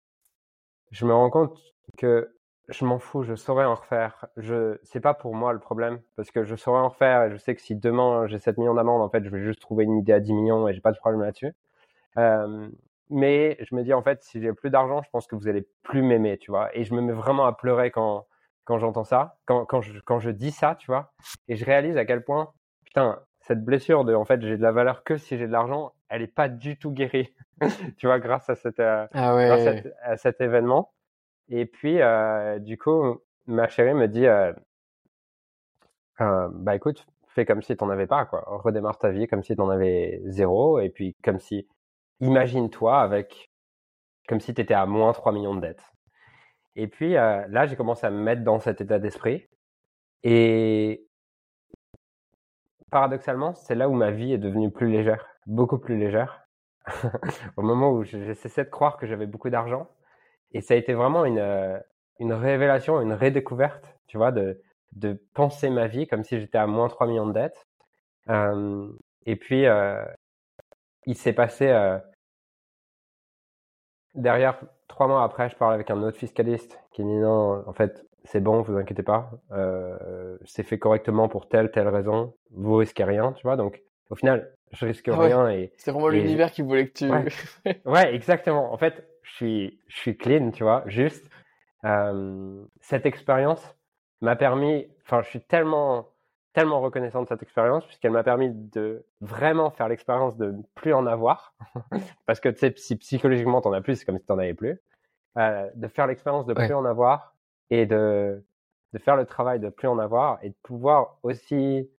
je 0.91 1.05
me 1.05 1.13
rends 1.13 1.30
compte 1.30 1.59
que 1.97 2.31
je 2.69 2.85
m'en 2.85 2.99
fous, 2.99 3.23
je 3.23 3.35
saurais 3.35 3.65
en 3.65 3.76
refaire. 3.76 4.27
Je, 4.38 4.77
c'est 4.84 4.99
pas 5.01 5.13
pour 5.13 5.35
moi 5.35 5.53
le 5.53 5.59
problème, 5.59 5.99
parce 6.15 6.31
que 6.31 6.43
je 6.43 6.55
saurais 6.55 6.80
en 6.80 6.89
refaire 6.89 7.23
et 7.23 7.31
je 7.31 7.38
sais 7.38 7.55
que 7.55 7.61
si 7.61 7.76
demain 7.76 8.27
j'ai 8.27 8.38
7 8.39 8.57
millions 8.57 8.76
d'amendes, 8.76 9.01
en 9.01 9.09
fait, 9.09 9.23
je 9.23 9.30
vais 9.30 9.41
juste 9.41 9.61
trouver 9.61 9.85
une 9.85 9.97
idée 9.97 10.13
à 10.13 10.19
10 10.19 10.34
millions 10.34 10.68
et 10.68 10.73
j'ai 10.73 10.81
pas 10.81 10.91
de 10.91 10.97
problème 10.97 11.22
là-dessus. 11.22 11.53
Euh, 12.18 12.69
mais 13.09 13.57
je 13.61 13.76
me 13.76 13.84
dis, 13.84 13.93
en 13.93 14.03
fait, 14.03 14.23
si 14.23 14.41
j'ai 14.41 14.53
plus 14.53 14.69
d'argent, 14.69 15.01
je 15.03 15.09
pense 15.11 15.27
que 15.27 15.35
vous 15.35 15.47
allez 15.47 15.68
plus 15.84 16.01
m'aimer, 16.01 16.38
tu 16.38 16.51
vois. 16.51 16.76
Et 16.77 16.84
je 16.85 16.93
me 16.93 17.01
mets 17.01 17.13
vraiment 17.13 17.45
à 17.45 17.53
pleurer 17.53 17.91
quand, 17.91 18.26
quand 18.72 18.80
j'entends 18.80 19.03
ça, 19.03 19.35
quand, 19.45 19.65
quand, 19.65 19.81
je, 19.81 19.99
quand 19.99 20.19
je 20.19 20.30
dis 20.30 20.52
ça, 20.52 20.76
tu 20.76 20.88
vois. 20.88 21.11
Et 21.49 21.57
je 21.57 21.65
réalise 21.65 21.98
à 21.98 22.06
quel 22.06 22.23
point, 22.23 22.53
putain, 22.85 23.19
cette 23.41 23.65
blessure 23.65 24.06
de, 24.06 24.15
en 24.15 24.23
fait, 24.23 24.41
j'ai 24.41 24.56
de 24.56 24.61
la 24.61 24.72
valeur 24.72 25.03
que 25.03 25.18
si 25.18 25.38
j'ai 25.38 25.45
de 25.45 25.52
l'argent, 25.52 25.91
elle 26.07 26.22
est 26.22 26.34
pas 26.34 26.48
du 26.48 26.80
tout 26.80 26.89
guérie, 26.89 27.35
tu 27.98 28.07
vois, 28.07 28.19
grâce 28.19 28.49
à, 28.49 28.56
cette, 28.56 28.80
euh, 28.80 29.06
ah 29.11 29.35
ouais. 29.35 29.48
grâce 29.48 29.68
à, 29.68 30.10
à, 30.11 30.15
cet 30.15 30.39
événement. 30.39 30.93
Et 31.49 31.65
puis, 31.65 32.02
euh, 32.02 32.60
du 32.60 32.77
coup, 32.77 33.19
ma 33.45 33.68
chérie 33.68 33.93
me 33.93 34.07
dit, 34.07 34.26
euh, 34.26 34.53
euh, 36.22 36.48
bah 36.53 36.73
écoute, 36.73 37.06
fais 37.27 37.45
comme 37.45 37.61
si 37.61 37.76
t'en 37.76 37.89
avais 37.89 38.07
pas, 38.07 38.23
quoi. 38.26 38.45
Redémarre 38.48 38.99
ta 38.99 39.10
vie 39.10 39.27
comme 39.27 39.43
si 39.43 39.53
t'en 39.53 39.69
avais 39.69 40.22
zéro, 40.27 40.80
et 40.80 40.89
puis 40.89 41.18
comme 41.26 41.39
si, 41.39 41.68
imagine-toi 42.22 43.02
avec, 43.02 43.52
comme 44.30 44.39
si 44.39 44.53
t'étais 44.53 44.76
à 44.76 44.85
moins 44.85 45.11
3 45.11 45.34
millions 45.34 45.56
de 45.56 45.60
dettes. 45.60 45.90
Et 46.76 46.88
puis 46.88 47.18
euh, 47.18 47.45
là, 47.49 47.65
j'ai 47.68 47.76
commencé 47.76 48.06
à 48.06 48.11
me 48.11 48.22
mettre 48.22 48.43
dans 48.43 48.60
cet 48.60 48.81
état 48.81 48.99
d'esprit, 48.99 49.48
et 50.23 51.07
paradoxalement, 52.91 53.56
c'est 53.56 53.76
là 53.76 53.89
où 53.89 53.93
ma 53.93 54.11
vie 54.11 54.34
est 54.34 54.38
devenue 54.38 54.72
plus 54.72 54.89
légère, 54.89 55.26
beaucoup 55.45 55.80
plus 55.80 55.98
légère. 55.98 56.45
Au 57.57 57.61
moment 57.61 57.91
où 57.91 58.03
j'ai 58.03 58.34
cessé 58.35 58.64
de 58.64 58.69
croire 58.69 58.98
que 58.98 59.07
j'avais 59.07 59.27
beaucoup 59.27 59.49
d'argent, 59.49 59.89
et 60.52 60.61
ça 60.61 60.73
a 60.73 60.77
été 60.77 60.93
vraiment 60.93 61.26
une, 61.26 61.39
euh, 61.39 61.80
une 62.19 62.34
révélation, 62.34 63.02
une 63.02 63.14
redécouverte, 63.14 63.95
tu 64.07 64.18
vois, 64.18 64.31
de, 64.31 64.61
de 64.93 65.14
penser 65.34 65.69
ma 65.69 65.88
vie 65.88 66.07
comme 66.07 66.23
si 66.23 66.39
j'étais 66.39 66.57
à 66.57 66.68
moins 66.68 66.88
3 66.89 67.07
millions 67.07 67.27
de 67.27 67.34
dettes. 67.34 67.68
Euh, 68.30 68.91
et 69.26 69.35
puis, 69.35 69.65
euh, 69.65 70.03
il 71.06 71.15
s'est 71.15 71.34
passé, 71.34 71.68
euh, 71.69 71.98
derrière, 74.15 74.60
trois 74.91 75.07
mois 75.07 75.23
après, 75.23 75.49
je 75.49 75.55
parle 75.55 75.73
avec 75.73 75.89
un 75.89 76.03
autre 76.03 76.18
fiscaliste 76.18 76.80
qui 76.91 77.01
dit 77.03 77.15
non, 77.15 77.63
en 77.65 77.73
fait, 77.73 78.05
c'est 78.26 78.41
bon, 78.41 78.61
vous 78.61 78.76
inquiétez 78.77 79.03
pas, 79.03 79.31
euh, 79.51 80.38
c'est 80.45 80.63
fait 80.63 80.77
correctement 80.77 81.27
pour 81.30 81.47
telle, 81.47 81.72
telle 81.72 81.88
raison, 81.88 82.34
vous 82.51 82.76
risquez 82.76 83.03
rien, 83.05 83.31
tu 83.31 83.41
vois. 83.43 83.55
Donc, 83.55 83.81
au 84.09 84.15
final, 84.15 84.53
je 84.73 84.85
risque 84.85 85.07
Ah 85.07 85.18
ouais. 85.18 85.27
rien 85.27 85.49
et. 85.49 85.72
C'est 85.77 85.91
vraiment 85.91 86.11
et- 86.11 86.19
l'univers 86.22 86.51
qui 86.51 86.61
voulait 86.61 86.88
que 86.89 86.93
tu. 87.05 87.09
Ouais. 87.09 87.26
Ouais, 87.85 88.13
exactement. 88.13 88.72
En 88.73 88.77
fait, 88.77 89.07
je 89.23 89.34
suis, 89.34 89.80
je 89.88 89.97
suis 89.97 90.18
clean, 90.18 90.51
tu 90.51 90.63
vois. 90.63 90.84
Juste, 90.88 91.26
euh, 91.85 92.63
cette 92.81 93.05
expérience 93.05 93.76
m'a 94.22 94.35
permis, 94.35 94.88
enfin, 95.05 95.22
je 95.23 95.30
suis 95.30 95.41
tellement, 95.41 96.09
tellement 96.53 96.81
reconnaissant 96.81 97.21
de 97.23 97.27
cette 97.27 97.43
expérience 97.43 97.85
puisqu'elle 97.85 98.11
m'a 98.11 98.23
permis 98.23 98.49
de 98.51 99.05
vraiment 99.21 99.71
faire 99.71 99.87
l'expérience 99.87 100.37
de 100.37 100.51
ne 100.51 100.61
plus 100.75 100.93
en 100.93 101.05
avoir. 101.07 101.53
Parce 102.25 102.39
que, 102.39 102.49
tu 102.49 102.57
sais, 102.59 102.73
si 102.77 102.95
psychologiquement 102.97 103.61
t'en 103.61 103.73
as 103.73 103.81
plus, 103.81 103.95
c'est 103.97 104.05
comme 104.05 104.19
si 104.19 104.25
t'en 104.25 104.37
avais 104.37 104.53
plus. 104.53 104.79
Euh, 105.37 105.69
de 105.75 105.87
faire 105.87 106.07
l'expérience 106.07 106.45
de 106.45 106.53
Ouais. 106.57 106.65
plus 106.65 106.73
en 106.73 106.83
avoir 106.85 107.35
et 107.69 107.85
de, 107.85 108.43
de 108.93 108.99
faire 108.99 109.15
le 109.15 109.25
travail 109.25 109.59
de 109.59 109.69
plus 109.69 109.87
en 109.87 109.97
avoir 109.99 110.39
et 110.43 110.49
de 110.49 110.55
pouvoir 110.63 111.19
aussi 111.23 111.89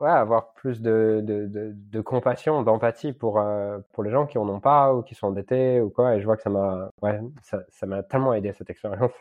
ouais, 0.00 0.08
avoir 0.10 0.52
plus 0.54 0.80
de, 0.80 1.20
de, 1.24 1.46
de, 1.46 1.72
de 1.74 2.00
compassion, 2.00 2.62
d'empathie 2.62 3.12
pour, 3.12 3.38
euh, 3.38 3.78
pour 3.92 4.02
les 4.02 4.10
gens 4.10 4.26
qui 4.26 4.38
en 4.38 4.48
ont 4.48 4.60
pas 4.60 4.94
ou 4.94 5.02
qui 5.02 5.14
sont 5.14 5.28
endettés 5.28 5.80
ou 5.80 5.90
quoi. 5.90 6.16
Et 6.16 6.20
je 6.20 6.24
vois 6.26 6.36
que 6.36 6.42
ça 6.42 6.50
m'a, 6.50 6.90
ouais, 7.02 7.20
ça, 7.42 7.60
ça 7.68 7.86
m'a 7.86 8.02
tellement 8.02 8.34
aidé 8.34 8.52
cette 8.52 8.70
expérience. 8.70 9.12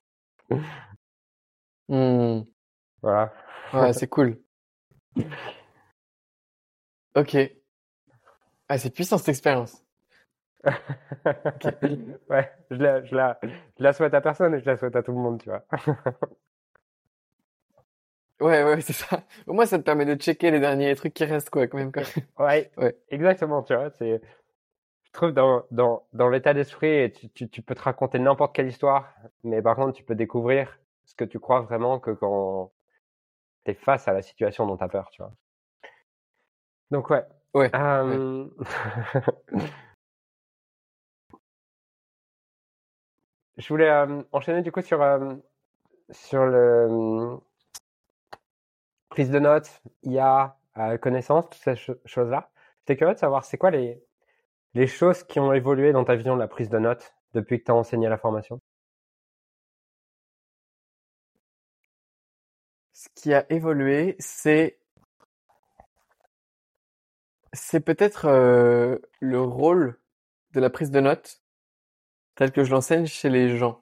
Hmm. 1.89 2.43
Voilà. 3.04 3.32
Ouais, 3.74 3.94
c'est 3.94 4.08
cool. 4.08 4.40
Ok. 7.16 7.36
Ah, 8.70 8.78
c'est 8.78 8.90
puissant 8.90 9.18
cette 9.18 9.30
expérience. 9.30 9.84
ouais, 12.30 12.52
je 12.72 12.76
la, 12.78 13.04
je, 13.04 13.16
la, 13.16 13.40
je 13.44 13.84
la 13.84 13.94
souhaite 13.94 14.14
à 14.14 14.22
personne 14.22 14.56
et 14.56 14.60
je 14.62 14.66
la 14.66 14.78
souhaite 14.78 14.96
à 14.96 15.04
tout 15.04 15.12
le 15.12 15.18
monde, 15.18 15.42
tu 15.42 15.50
vois. 15.50 15.66
Ouais, 18.42 18.64
ouais, 18.64 18.82
c'est 18.82 18.94
ça. 18.94 19.24
Au 19.48 19.54
moins, 19.54 19.66
ça 19.66 19.78
te 19.78 19.84
permet 19.84 20.06
de 20.06 20.16
checker 20.16 20.52
les 20.52 20.60
derniers 20.60 20.96
trucs 20.96 21.14
qui 21.14 21.24
restent, 21.26 21.50
quoi, 21.50 21.68
quand 21.68 21.78
même. 21.78 21.92
Quoi. 21.92 22.04
ouais, 22.40 22.72
Ouais. 22.78 22.98
exactement, 23.10 23.64
tu 23.64 23.74
vois. 23.76 23.90
C'est, 23.92 24.22
je 25.04 25.12
trouve 25.14 25.32
dans, 25.34 25.64
dans, 25.72 26.06
dans 26.14 26.30
l'état 26.30 26.54
d'esprit, 26.54 27.12
tu, 27.14 27.30
tu, 27.30 27.50
tu 27.50 27.62
peux 27.62 27.76
te 27.76 27.82
raconter 27.84 28.20
n'importe 28.20 28.56
quelle 28.56 28.68
histoire, 28.68 29.14
mais 29.44 29.62
par 29.62 29.76
contre, 29.76 29.94
tu 29.94 30.04
peux 30.04 30.16
découvrir 30.16 30.80
ce 31.06 31.16
que 31.16 31.26
tu 31.26 31.40
crois 31.40 31.62
vraiment 31.62 32.00
que 32.00 32.12
quand 32.12 32.72
tu 33.65 33.72
es 33.72 33.73
face 33.76 34.07
à 34.07 34.14
la 34.14 34.22
situation 34.22 34.65
dont 34.68 34.77
tu 34.77 34.84
as 34.84 34.90
peur, 34.90 35.10
tu 35.11 35.22
vois. 35.22 35.34
Donc, 36.91 37.10
ouais. 37.10 37.23
Ouais. 37.53 37.69
Euh, 37.76 38.48
Je 43.57 43.68
voulais 43.69 43.90
euh, 43.90 44.22
enchaîner 44.31 44.61
du 44.61 44.72
coup 44.72 44.81
sur, 44.81 45.02
euh, 45.02 45.35
sur 46.11 46.45
le 46.45 47.38
prise 49.10 49.30
de 49.31 49.40
notes, 49.40 49.81
IA, 50.03 50.57
euh, 50.77 50.98
connaissance, 50.98 51.45
toutes 51.49 51.61
ces 51.61 51.76
cho- 51.77 51.95
choses-là. 52.06 52.49
J'étais 52.80 52.98
curieux 52.98 53.14
de 53.14 53.19
savoir 53.19 53.45
c'est 53.45 53.57
quoi 53.57 53.72
les, 53.72 54.03
les 54.76 54.88
choses 54.88 55.23
qui 55.23 55.41
ont 55.41 55.53
évolué 55.53 55.94
dans 55.94 56.06
ta 56.06 56.18
vision 56.18 56.35
de 56.35 56.41
la 56.41 56.49
prise 56.49 56.69
de 56.69 56.80
notes 56.80 57.15
depuis 57.35 57.61
que 57.61 57.65
tu 57.65 57.72
as 57.72 57.76
enseigné 57.76 58.10
la 58.10 58.19
formation? 58.19 58.61
Qui 63.24 63.34
a 63.34 63.45
évolué, 63.50 64.18
c'est 64.20 64.78
peut-être 67.80 68.26
euh, 68.26 68.98
le 69.22 69.41
rôle 69.41 69.98
de 70.52 70.60
la 70.60 70.70
prise 70.70 70.91
de 70.91 71.00
notes 71.00 71.41
tel 72.36 72.52
que 72.52 72.66
je 72.66 72.72
l'enseigne 72.72 73.06
chez 73.06 73.30
les 73.30 73.58
gens. 73.58 73.82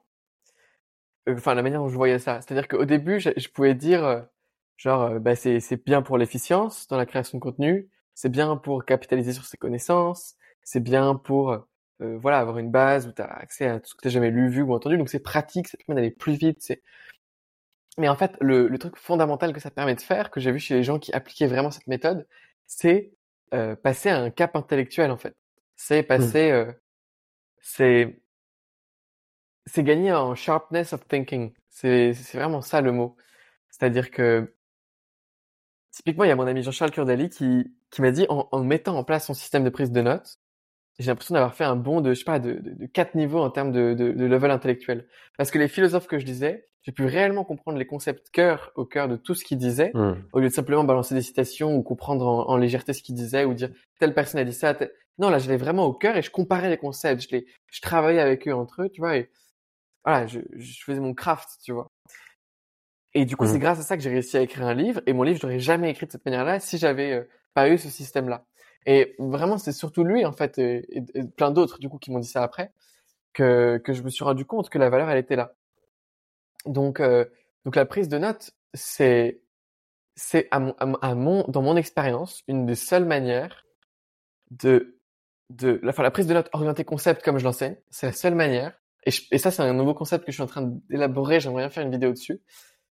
Euh, 1.27 1.33
Enfin, 1.35 1.55
la 1.55 1.63
manière 1.63 1.79
dont 1.79 1.89
je 1.89 1.95
voyais 1.95 2.19
ça. 2.19 2.39
C'est-à-dire 2.41 2.67
qu'au 2.67 2.85
début, 2.85 3.19
je, 3.19 3.49
pouvais 3.49 3.73
dire, 3.73 4.05
euh, 4.05 4.21
genre, 4.77 5.19
bah, 5.19 5.35
c'est 5.35 5.83
bien 5.83 6.03
pour 6.03 6.19
l'efficience 6.19 6.87
dans 6.87 6.97
la 6.97 7.07
création 7.07 7.39
de 7.39 7.43
contenu, 7.43 7.89
c'est 8.13 8.29
bien 8.29 8.57
pour 8.57 8.85
capitaliser 8.85 9.33
sur 9.33 9.45
ses 9.45 9.57
connaissances, 9.57 10.35
c'est 10.63 10.83
bien 10.83 11.15
pour 11.15 11.65
voilà 11.99 12.39
avoir 12.39 12.57
une 12.59 12.71
base 12.71 13.07
où 13.07 13.11
tu 13.11 13.21
as 13.21 13.25
accès 13.25 13.67
à 13.67 13.79
tout 13.79 13.89
ce 13.89 13.95
que 13.95 14.01
tu 14.01 14.09
jamais 14.11 14.29
lu, 14.29 14.49
vu 14.49 14.61
ou 14.61 14.73
entendu. 14.73 14.97
Donc 14.99 15.09
c'est 15.09 15.19
pratique, 15.19 15.67
ça 15.67 15.77
te 15.77 15.83
permet 15.85 16.01
d'aller 16.01 16.11
plus 16.13 16.33
vite. 16.33 16.57
C'est 16.61 16.83
mais 17.97 18.09
en 18.09 18.15
fait, 18.15 18.35
le, 18.41 18.67
le 18.67 18.77
truc 18.79 18.95
fondamental 18.97 19.53
que 19.53 19.59
ça 19.59 19.71
permet 19.71 19.95
de 19.95 20.01
faire, 20.01 20.31
que 20.31 20.39
j'ai 20.39 20.51
vu 20.51 20.59
chez 20.59 20.75
les 20.75 20.83
gens 20.83 20.99
qui 20.99 21.13
appliquaient 21.13 21.47
vraiment 21.47 21.71
cette 21.71 21.87
méthode, 21.87 22.27
c'est 22.67 23.13
euh, 23.53 23.75
passer 23.75 24.09
à 24.09 24.19
un 24.19 24.29
cap 24.31 24.55
intellectuel 24.55 25.11
en 25.11 25.17
fait. 25.17 25.35
C'est 25.75 26.03
passer, 26.03 26.51
euh, 26.51 26.71
c'est 27.61 28.21
c'est 29.65 29.83
gagner 29.83 30.13
en 30.13 30.35
sharpness 30.35 30.93
of 30.93 31.07
thinking. 31.07 31.53
C'est 31.69 32.13
c'est 32.13 32.37
vraiment 32.37 32.61
ça 32.61 32.81
le 32.81 32.91
mot. 32.91 33.15
C'est-à-dire 33.69 34.11
que 34.11 34.53
typiquement, 35.91 36.23
il 36.23 36.29
y 36.29 36.31
a 36.31 36.35
mon 36.35 36.47
ami 36.47 36.63
Jean-Charles 36.63 36.91
Curdali 36.91 37.29
qui 37.29 37.73
qui 37.89 38.01
m'a 38.01 38.11
dit 38.11 38.25
en, 38.29 38.47
en 38.51 38.63
mettant 38.63 38.97
en 38.97 39.03
place 39.03 39.25
son 39.27 39.33
système 39.33 39.63
de 39.65 39.69
prise 39.69 39.91
de 39.91 40.01
notes, 40.01 40.39
j'ai 40.99 41.07
l'impression 41.11 41.33
d'avoir 41.33 41.55
fait 41.55 41.65
un 41.65 41.75
bond 41.75 42.01
de 42.01 42.13
je 42.13 42.19
sais 42.19 42.25
pas 42.25 42.39
de, 42.39 42.53
de, 42.53 42.71
de 42.71 42.85
quatre 42.87 43.15
niveaux 43.15 43.41
en 43.41 43.51
termes 43.51 43.71
de, 43.71 43.93
de, 43.93 44.11
de 44.13 44.25
level 44.25 44.51
intellectuel. 44.51 45.07
Parce 45.37 45.51
que 45.51 45.59
les 45.59 45.67
philosophes 45.67 46.07
que 46.07 46.19
je 46.19 46.25
disais, 46.25 46.69
j'ai 46.83 46.91
pu 46.91 47.05
réellement 47.05 47.43
comprendre 47.43 47.77
les 47.77 47.85
concepts 47.85 48.29
cœur 48.31 48.71
au 48.75 48.85
cœur 48.85 49.07
de 49.07 49.15
tout 49.15 49.35
ce 49.35 49.43
qu'ils 49.43 49.57
disaient, 49.57 49.91
Hmm. 49.93 50.13
au 50.33 50.39
lieu 50.39 50.49
de 50.49 50.53
simplement 50.53 50.83
balancer 50.83 51.13
des 51.15 51.21
citations 51.21 51.75
ou 51.75 51.83
comprendre 51.83 52.25
en, 52.27 52.47
en 52.49 52.57
légèreté 52.57 52.93
ce 52.93 53.03
qu'ils 53.03 53.15
disaient 53.15 53.45
ou 53.45 53.53
dire 53.53 53.69
telle 53.99 54.13
personne 54.13 54.39
a 54.39 54.43
dit 54.43 54.53
ça. 54.53 54.75
Non, 55.17 55.29
là, 55.29 55.37
je 55.39 55.49
l'ai 55.49 55.57
vraiment 55.57 55.85
au 55.85 55.93
cœur 55.93 56.17
et 56.17 56.21
je 56.21 56.31
comparais 56.31 56.69
les 56.69 56.77
concepts. 56.77 57.21
Je 57.21 57.27
les, 57.35 57.45
je 57.71 57.81
travaillais 57.81 58.19
avec 58.21 58.47
eux 58.47 58.53
entre 58.55 58.83
eux, 58.83 58.89
tu 58.89 59.01
vois. 59.01 59.17
Et 59.17 59.29
voilà, 60.05 60.25
je, 60.27 60.39
je 60.55 60.83
faisais 60.83 60.99
mon 60.99 61.13
craft, 61.13 61.49
tu 61.63 61.73
vois. 61.73 61.87
Et 63.13 63.25
du 63.25 63.35
coup, 63.35 63.45
c'est 63.45 63.53
Mhm. 63.55 63.59
grâce 63.59 63.79
à 63.79 63.83
ça 63.83 63.97
que 63.97 64.03
j'ai 64.03 64.09
réussi 64.09 64.37
à 64.37 64.41
écrire 64.41 64.65
un 64.65 64.73
livre. 64.73 65.01
Et 65.05 65.13
mon 65.13 65.23
livre, 65.23 65.37
je 65.41 65.45
l'aurais 65.45 65.59
jamais 65.59 65.89
écrit 65.91 66.05
de 66.07 66.11
cette 66.11 66.25
manière-là 66.25 66.59
si 66.59 66.77
j'avais 66.77 67.11
euh, 67.11 67.23
pas 67.53 67.69
eu 67.69 67.77
ce 67.77 67.89
système-là. 67.89 68.45
Et 68.85 69.15
vraiment, 69.19 69.57
c'est 69.57 69.73
surtout 69.73 70.03
lui, 70.03 70.25
en 70.25 70.31
fait, 70.31 70.57
et, 70.57 70.97
et- 70.97 71.03
et 71.19 71.23
plein 71.25 71.51
d'autres, 71.51 71.77
du 71.79 71.89
coup, 71.89 71.97
qui 71.99 72.09
m'ont 72.11 72.19
dit 72.19 72.27
ça 72.27 72.41
après, 72.41 72.71
que, 73.33 73.77
que 73.83 73.93
je 73.93 74.01
me 74.03 74.09
suis 74.09 74.23
rendu 74.23 74.45
compte 74.45 74.69
que 74.69 74.77
la 74.79 74.89
valeur, 74.89 75.09
elle 75.09 75.17
était 75.19 75.35
là. 75.35 75.53
Donc, 76.65 76.99
euh, 76.99 77.25
donc 77.65 77.75
la 77.75 77.85
prise 77.85 78.09
de 78.09 78.17
notes, 78.17 78.51
c'est, 78.73 79.41
c'est 80.15 80.47
à 80.51 80.59
mon, 80.59 80.75
à 81.01 81.15
mon- 81.15 81.45
dans 81.47 81.61
mon 81.61 81.75
expérience, 81.77 82.43
une 82.47 82.65
des 82.65 82.75
seules 82.75 83.05
manières 83.05 83.65
de, 84.51 84.97
de, 85.49 85.81
enfin, 85.87 86.03
la 86.03 86.11
prise 86.11 86.27
de 86.27 86.33
notes 86.33 86.49
orientée 86.53 86.83
concept 86.85 87.23
comme 87.23 87.37
je 87.39 87.43
l'enseigne, 87.43 87.77
c'est 87.89 88.07
la 88.07 88.13
seule 88.13 88.35
manière. 88.35 88.73
Et, 89.05 89.11
et 89.31 89.37
ça, 89.37 89.51
c'est 89.51 89.63
un 89.63 89.73
nouveau 89.73 89.93
concept 89.93 90.25
que 90.25 90.31
je 90.31 90.35
suis 90.35 90.43
en 90.43 90.47
train 90.47 90.63
d'élaborer. 90.89 91.39
J'aimerais 91.39 91.63
bien 91.63 91.69
faire 91.69 91.83
une 91.85 91.91
vidéo 91.91 92.11
dessus. 92.11 92.41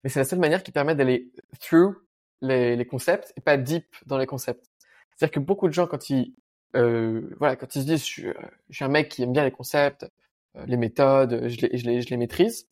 Mais 0.03 0.11
c'est 0.11 0.21
la 0.21 0.25
seule 0.25 0.41
manière 0.41 0.63
qui 0.63 0.73
permet 0.73 0.95
d'aller 0.95 1.31
through 1.61 1.95
les, 2.41 2.77
les 2.77 2.87
concepts 2.87 3.33
et 3.37 3.41
pas 3.41 3.57
deep 3.57 3.87
dans 4.07 4.19
les 4.19 4.27
concepts. 4.27 4.67
C'est-à-dire 5.17 5.33
que 5.35 5.41
beaucoup 5.41 5.69
de 5.69 5.73
gens, 5.73 5.87
quand 5.87 6.11
ils, 6.11 6.35
euh, 6.77 7.31
voilà, 7.39 7.57
quand 7.57 7.75
ils 7.77 7.83
se 7.83 7.87
disent, 7.87 8.01
je 8.01 8.05
suis, 8.05 8.27
euh, 8.29 8.35
un 8.81 8.89
mec 8.89 9.09
qui 9.11 9.23
aime 9.23 9.33
bien 9.33 9.45
les 9.45 9.53
concepts, 9.53 10.11
euh, 10.57 10.65
les 10.67 10.77
méthodes, 10.77 11.49
je 11.49 11.67
les, 11.67 11.79
je 11.79 11.85
les, 11.87 12.03
je 12.03 12.11
les 12.11 12.17
maîtrise, 12.17 12.69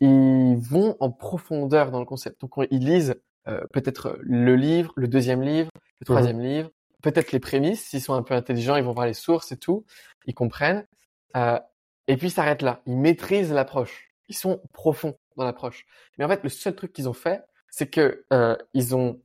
ils 0.00 0.56
vont 0.56 0.96
en 1.00 1.10
profondeur 1.10 1.90
dans 1.90 1.98
le 2.00 2.04
concept. 2.06 2.40
Donc, 2.40 2.56
on- 2.58 2.66
ils 2.70 2.84
lisent 2.84 3.20
euh, 3.48 3.60
peut-être 3.72 4.18
le 4.20 4.54
livre, 4.56 4.92
le 4.96 5.08
deuxième 5.08 5.42
livre, 5.42 5.70
le 6.00 6.04
troisième 6.04 6.40
livre, 6.40 6.70
peut-être 7.02 7.32
les 7.32 7.40
prémices. 7.40 7.84
S'ils 7.86 8.02
sont 8.02 8.14
un 8.14 8.22
peu 8.22 8.34
intelligents, 8.34 8.76
ils 8.76 8.84
vont 8.84 8.92
voir 8.92 9.06
les 9.06 9.14
sources 9.14 9.52
et 9.52 9.56
tout, 9.56 9.84
ils 10.26 10.34
comprennent. 10.34 10.84
Euh, 11.36 11.58
et 12.06 12.16
puis, 12.16 12.28
ils 12.28 12.32
s'arrêtent 12.32 12.62
là. 12.62 12.82
Ils 12.86 12.96
maîtrisent 12.96 13.52
l'approche. 13.52 14.08
Ils 14.28 14.36
sont 14.36 14.60
profonds 14.72 15.16
dans 15.36 15.44
l'approche. 15.44 15.86
Mais 16.18 16.24
en 16.24 16.28
fait, 16.28 16.42
le 16.42 16.48
seul 16.50 16.74
truc 16.74 16.92
qu'ils 16.92 17.08
ont 17.08 17.14
fait, 17.14 17.42
c'est 17.70 17.88
que 17.88 18.24
euh, 18.32 18.56
ils 18.74 18.94
ont 18.94 19.20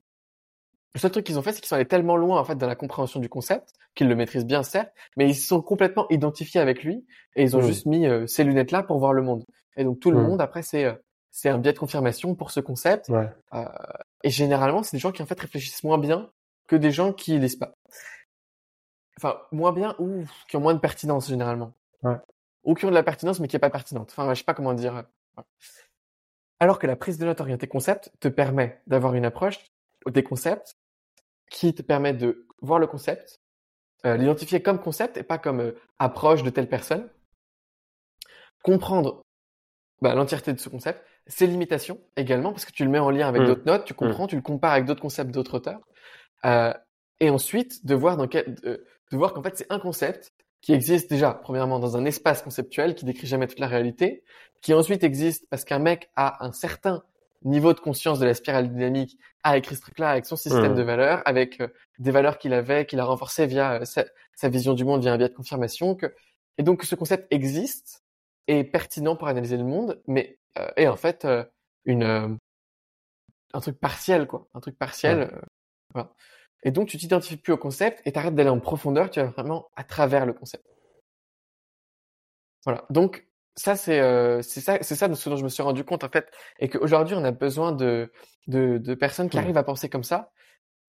le 0.96 1.00
seul 1.00 1.12
truc 1.12 1.26
qu'ils 1.26 1.38
ont 1.38 1.42
fait, 1.42 1.52
c'est 1.52 1.60
qu'ils 1.60 1.68
sont 1.68 1.76
allés 1.76 1.86
tellement 1.86 2.16
loin 2.16 2.40
en 2.40 2.46
fait 2.46 2.56
dans 2.56 2.68
la 2.68 2.76
compréhension 2.76 3.20
du 3.20 3.28
concept 3.30 3.74
qu'ils 3.96 4.08
le 4.08 4.16
maîtrisent 4.16 4.46
bien 4.46 4.64
certes, 4.64 4.92
mais 5.18 5.30
ils 5.30 5.36
se 5.36 5.46
sont 5.46 5.62
complètement 5.62 6.08
identifiés 6.10 6.62
avec 6.62 6.84
lui 6.84 7.06
et 7.36 7.44
ils 7.44 7.56
ont 7.56 7.60
Mhm. 7.60 7.66
juste 7.68 7.86
mis 7.86 8.08
euh, 8.08 8.26
ces 8.28 8.44
lunettes 8.46 8.72
là 8.72 8.82
pour 8.82 8.98
voir 8.98 9.12
le 9.14 9.22
monde. 9.22 9.44
Et 9.76 9.84
donc 9.84 10.00
tout 10.00 10.10
le 10.10 10.18
Mhm. 10.22 10.28
monde 10.28 10.42
après 10.42 10.64
c'est 10.64 10.86
euh, 10.86 10.94
c'est 11.32 11.50
un 11.50 11.58
biais 11.58 11.74
de 11.74 11.80
confirmation 11.80 12.34
pour 12.34 12.50
ce 12.50 12.62
concept. 12.62 13.10
Ouais. 13.10 13.30
Euh, 13.54 13.66
et 14.24 14.30
généralement 14.30 14.84
c'est 14.84 14.96
des 14.96 15.00
gens 15.02 15.12
qui 15.12 15.22
en 15.22 15.26
fait 15.26 15.38
réfléchissent 15.40 15.84
moins 15.84 15.98
bien 15.98 16.32
que 16.68 16.78
des 16.78 16.92
gens 16.92 17.12
qui 17.12 17.38
lisent 17.38 17.58
pas. 17.58 17.74
Enfin 19.18 19.38
moins 19.52 19.74
bien 19.74 19.96
ou 20.00 20.24
qui 20.48 20.56
ont 20.56 20.62
moins 20.62 20.74
de 20.74 20.80
pertinence 20.80 21.28
généralement. 21.28 21.74
Ouais. 22.04 22.16
Ou 22.64 22.74
qui 22.74 22.86
ont 22.86 22.90
de 22.90 22.96
la 22.96 23.04
pertinence 23.04 23.42
mais 23.42 23.50
qui 23.50 23.58
est 23.58 23.60
pas 23.60 23.70
pertinente. 23.70 24.12
Enfin 24.12 24.34
je 24.34 24.40
sais 24.40 24.46
pas 24.46 24.54
comment 24.54 24.74
dire. 24.74 25.04
Alors 26.62 26.80
que 26.80 26.88
la 26.88 26.96
prise 26.96 27.18
de 27.18 27.26
notes 27.26 27.42
orientée 27.42 27.68
concept 27.68 28.12
te 28.22 28.30
permet 28.30 28.82
d'avoir 28.88 29.14
une 29.14 29.26
approche 29.26 29.60
des 30.08 30.24
concepts 30.24 30.78
qui 31.50 31.74
te 31.74 31.82
permet 31.82 32.14
de 32.14 32.48
voir 32.62 32.80
le 32.80 32.88
concept, 32.88 33.40
euh, 34.06 34.18
l'identifier 34.18 34.62
comme 34.62 34.80
concept 34.80 35.18
et 35.18 35.24
pas 35.24 35.38
comme 35.38 35.62
euh, 35.62 35.72
approche 36.00 36.44
de 36.44 36.50
telle 36.50 36.70
personne, 36.70 37.10
comprendre 38.64 39.24
bah, 40.02 40.16
l'entièreté 40.16 40.54
de 40.54 40.60
ce 40.60 40.70
concept, 40.70 41.04
ses 41.28 41.48
limitations 41.48 42.00
également, 42.18 42.52
parce 42.52 42.66
que 42.66 42.72
tu 42.72 42.84
le 42.84 42.90
mets 42.90 43.00
en 43.00 43.10
lien 43.10 43.28
avec 43.28 43.44
Mm. 43.44 43.46
d'autres 43.48 43.66
notes, 43.66 43.86
tu 43.86 43.94
comprends, 43.94 44.28
tu 44.28 44.36
le 44.36 44.42
compares 44.42 44.74
avec 44.74 44.86
d'autres 44.86 45.02
concepts 45.02 45.32
d'autres 45.32 45.56
auteurs, 45.56 45.82
euh, 46.46 46.74
et 47.20 47.30
ensuite 47.30 47.86
de 47.86 47.96
voir 47.96 48.18
dans 48.18 48.28
quel, 48.28 48.56
de, 48.56 48.86
de 49.12 49.18
voir 49.18 49.34
qu'en 49.34 49.42
fait 49.42 49.58
c'est 49.58 49.72
un 49.72 49.80
concept 49.80 50.34
qui 50.62 50.74
existe 50.74 51.10
déjà 51.10 51.34
premièrement 51.34 51.80
dans 51.80 51.96
un 51.96 52.06
espace 52.06 52.42
conceptuel 52.42 52.96
qui 52.96 53.06
décrit 53.06 53.28
jamais 53.28 53.48
toute 53.48 53.60
la 53.60 53.68
réalité, 53.68 54.24
qui 54.62 54.74
ensuite 54.74 55.04
existe 55.04 55.48
parce 55.50 55.64
qu'un 55.64 55.80
mec 55.80 56.10
a 56.16 56.44
un 56.44 56.52
certain 56.52 57.04
niveau 57.44 57.74
de 57.74 57.80
conscience 57.80 58.20
de 58.20 58.26
la 58.26 58.34
spirale 58.34 58.70
dynamique, 58.70 59.18
a 59.44 59.58
écrit 59.58 59.76
ce 59.76 59.82
truc-là 59.82 60.10
avec 60.10 60.26
son 60.26 60.36
système 60.36 60.74
de 60.74 60.82
valeurs, 60.82 61.22
avec 61.26 61.62
euh, 61.62 61.68
des 62.00 62.12
valeurs 62.12 62.38
qu'il 62.38 62.54
avait, 62.54 62.86
qu'il 62.86 63.00
a 63.00 63.06
renforcées 63.06 63.46
via 63.46 63.82
euh, 63.82 63.86
sa, 63.86 64.06
sa 64.36 64.50
vision 64.50 64.74
du 64.74 64.84
monde, 64.84 65.02
via 65.02 65.14
un 65.14 65.18
biais 65.18 65.30
de 65.30 65.34
confirmation, 65.34 65.96
que 65.96 66.14
et 66.58 66.64
donc 66.64 66.84
ce 66.84 66.96
concept 66.96 67.28
existe 67.32 68.04
est 68.48 68.64
pertinent 68.64 69.16
pour 69.16 69.28
analyser 69.28 69.58
le 69.58 69.64
monde, 69.64 70.02
mais 70.08 70.40
euh, 70.58 70.68
est 70.78 70.88
en 70.88 70.96
fait 70.96 71.28
une 71.84 72.40
un 73.54 73.60
truc 73.62 73.80
partiel 73.80 74.28
quoi, 74.28 74.48
un 74.54 74.60
truc 74.60 74.78
partiel. 74.78 75.30
Voilà. 75.94 76.12
Et 76.64 76.72
donc 76.72 76.88
tu 76.88 76.98
t'identifies 76.98 77.38
plus 77.38 77.54
au 77.54 77.58
concept 77.58 78.02
et 78.06 78.12
t'arrêtes 78.12 78.36
d'aller 78.36 78.50
en 78.50 78.60
profondeur, 78.60 79.10
tu 79.10 79.20
vas 79.20 79.28
vraiment 79.28 79.70
à 79.76 79.84
travers 79.84 80.26
le 80.26 80.34
concept. 80.34 80.66
Voilà. 82.66 82.86
Donc 82.90 83.28
ça 83.58 83.76
c'est 83.76 84.00
euh, 84.00 84.42
c'est 84.42 84.62
ça 84.62 84.78
c'est 84.82 84.96
ça 84.96 85.08
de 85.08 85.14
ce 85.16 85.30
dont 85.30 85.36
je 85.38 85.44
me 85.44 85.50
suis 85.50 85.64
rendu 85.64 85.84
compte 85.84 86.04
en 86.04 86.10
fait 86.10 86.30
et 86.60 86.68
qu'aujourd'hui 86.70 87.16
on 87.16 87.24
a 87.24 87.32
besoin 87.32 87.72
de 87.72 88.12
de, 88.48 88.78
de 88.78 88.94
personnes 88.96 89.30
qui 89.30 89.38
Ouais. 89.38 89.44
arrivent 89.44 89.58
à 89.58 89.64
penser 89.64 89.90
comme 89.90 90.04
ça. 90.04 90.32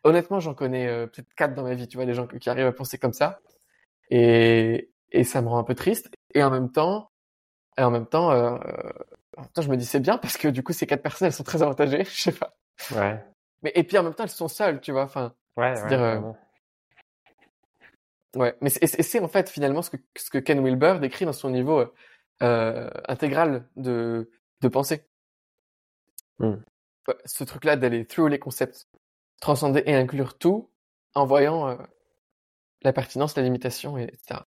Honnêtement, 0.04 0.38
j'en 0.40 0.54
connais 0.54 0.86
euh, 0.86 1.06
peut-être 1.06 1.32
quatre 1.34 1.54
dans 1.54 1.64
ma 1.64 1.74
vie, 1.74 1.88
tu 1.88 1.96
vois, 1.96 2.06
des 2.06 2.14
gens 2.14 2.26
qui 2.28 2.48
arrivent 2.50 2.66
à 2.66 2.72
penser 2.72 2.98
comme 2.98 3.12
ça 3.12 3.40
et 4.10 4.90
et 5.12 5.24
ça 5.24 5.40
me 5.42 5.48
rend 5.48 5.58
un 5.58 5.64
peu 5.64 5.74
triste 5.74 6.10
et 6.34 6.42
en 6.42 6.50
même 6.50 6.70
temps 6.70 7.10
et 7.78 7.82
en 7.82 7.90
même 7.90 8.06
temps 8.06 8.30
euh, 8.32 8.56
en 9.36 9.42
même 9.42 9.50
temps 9.52 9.62
je 9.62 9.68
me 9.70 9.76
dis 9.76 9.86
c'est 9.86 10.00
bien 10.00 10.18
parce 10.18 10.36
que 10.36 10.48
du 10.48 10.62
coup 10.62 10.72
ces 10.72 10.86
quatre 10.86 11.02
personnes 11.02 11.26
elles 11.26 11.32
sont 11.32 11.44
très 11.44 11.62
avantagées, 11.62 12.04
je 12.12 12.20
sais 12.22 12.32
pas. 12.32 12.54
Ouais. 12.94 13.22
Mais 13.62 13.72
et 13.74 13.84
puis 13.84 13.96
en 13.98 14.02
même 14.02 14.14
temps 14.14 14.24
elles 14.24 14.30
sont 14.30 14.48
seules, 14.48 14.80
tu 14.80 14.92
vois, 14.92 15.04
enfin 15.04 15.34
Ouais. 15.56 15.70
ouais, 15.70 15.76
C'est-à-dire, 15.76 16.02
euh, 16.02 16.12
vraiment. 16.18 16.36
Ouais, 18.36 18.54
mais 18.60 18.68
c'est 18.68 19.20
en 19.20 19.28
fait 19.28 19.48
finalement 19.48 19.80
ce 19.80 19.88
que, 19.90 19.96
ce 20.16 20.28
que 20.28 20.36
Ken 20.38 20.62
Wilber 20.62 20.98
décrit 21.00 21.24
dans 21.24 21.32
son 21.32 21.48
niveau 21.48 21.86
euh, 22.42 22.46
euh, 22.46 22.90
intégral 23.08 23.68
de, 23.76 24.30
de 24.60 24.68
pensée. 24.68 25.06
Hmm. 26.38 26.56
Ce 27.24 27.44
truc-là 27.44 27.76
d'aller 27.76 28.04
through 28.04 28.28
les 28.28 28.38
concepts, 28.38 28.88
transcender 29.40 29.82
et 29.86 29.94
inclure 29.94 30.36
tout 30.38 30.70
en 31.14 31.24
voyant 31.24 31.68
euh, 31.68 31.76
la 32.82 32.92
pertinence, 32.92 33.36
la 33.36 33.42
limitation, 33.42 33.96
et, 33.96 34.04
etc. 34.04 34.46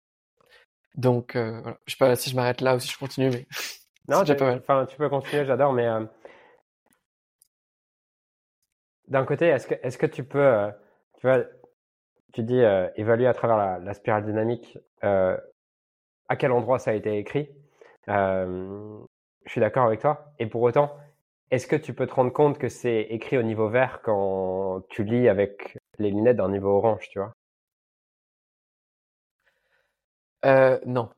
Donc, 0.96 1.36
euh, 1.36 1.60
voilà. 1.60 1.78
je 1.86 1.92
sais 1.92 1.98
pas 1.98 2.16
si 2.16 2.30
je 2.30 2.36
m'arrête 2.36 2.60
là 2.60 2.74
ou 2.74 2.78
si 2.78 2.88
je 2.88 2.98
continue, 2.98 3.30
mais 3.30 3.46
Non, 4.08 4.24
tu- 4.24 4.34
pas 4.34 4.46
mal. 4.46 4.58
Enfin, 4.58 4.86
tu 4.86 4.96
peux 4.96 5.08
continuer, 5.08 5.44
j'adore, 5.44 5.72
mais 5.72 5.86
euh, 5.86 6.04
d'un 9.08 9.24
côté, 9.24 9.46
est-ce 9.46 9.66
que, 9.66 9.74
est-ce 9.82 9.98
que 9.98 10.06
tu 10.06 10.24
peux, 10.24 10.38
euh, 10.38 10.70
tu 11.18 11.26
vois, 11.26 11.44
tu 12.32 12.42
dis 12.42 12.60
évaluer 12.96 13.26
à 13.26 13.34
travers 13.34 13.56
la, 13.56 13.78
la 13.78 13.94
spirale 13.94 14.24
dynamique 14.24 14.78
à 16.28 16.36
quel 16.36 16.52
endroit 16.52 16.78
ça 16.78 16.90
a 16.90 16.94
été 16.94 17.18
écrit? 17.18 17.48
Euh, 18.08 18.98
je 19.44 19.50
suis 19.50 19.60
d'accord 19.60 19.86
avec 19.86 20.00
toi. 20.00 20.32
Et 20.38 20.46
pour 20.46 20.62
autant, 20.62 20.96
est-ce 21.50 21.66
que 21.66 21.76
tu 21.76 21.94
peux 21.94 22.06
te 22.06 22.14
rendre 22.14 22.32
compte 22.32 22.58
que 22.58 22.68
c'est 22.68 23.02
écrit 23.10 23.38
au 23.38 23.42
niveau 23.42 23.68
vert 23.68 24.00
quand 24.02 24.82
tu 24.90 25.04
lis 25.04 25.28
avec 25.28 25.78
les 25.98 26.10
lunettes 26.10 26.36
d'un 26.38 26.50
niveau 26.50 26.70
orange, 26.78 27.08
tu 27.10 27.18
vois? 27.18 27.32
Euh, 30.44 30.78
non. 30.86 31.08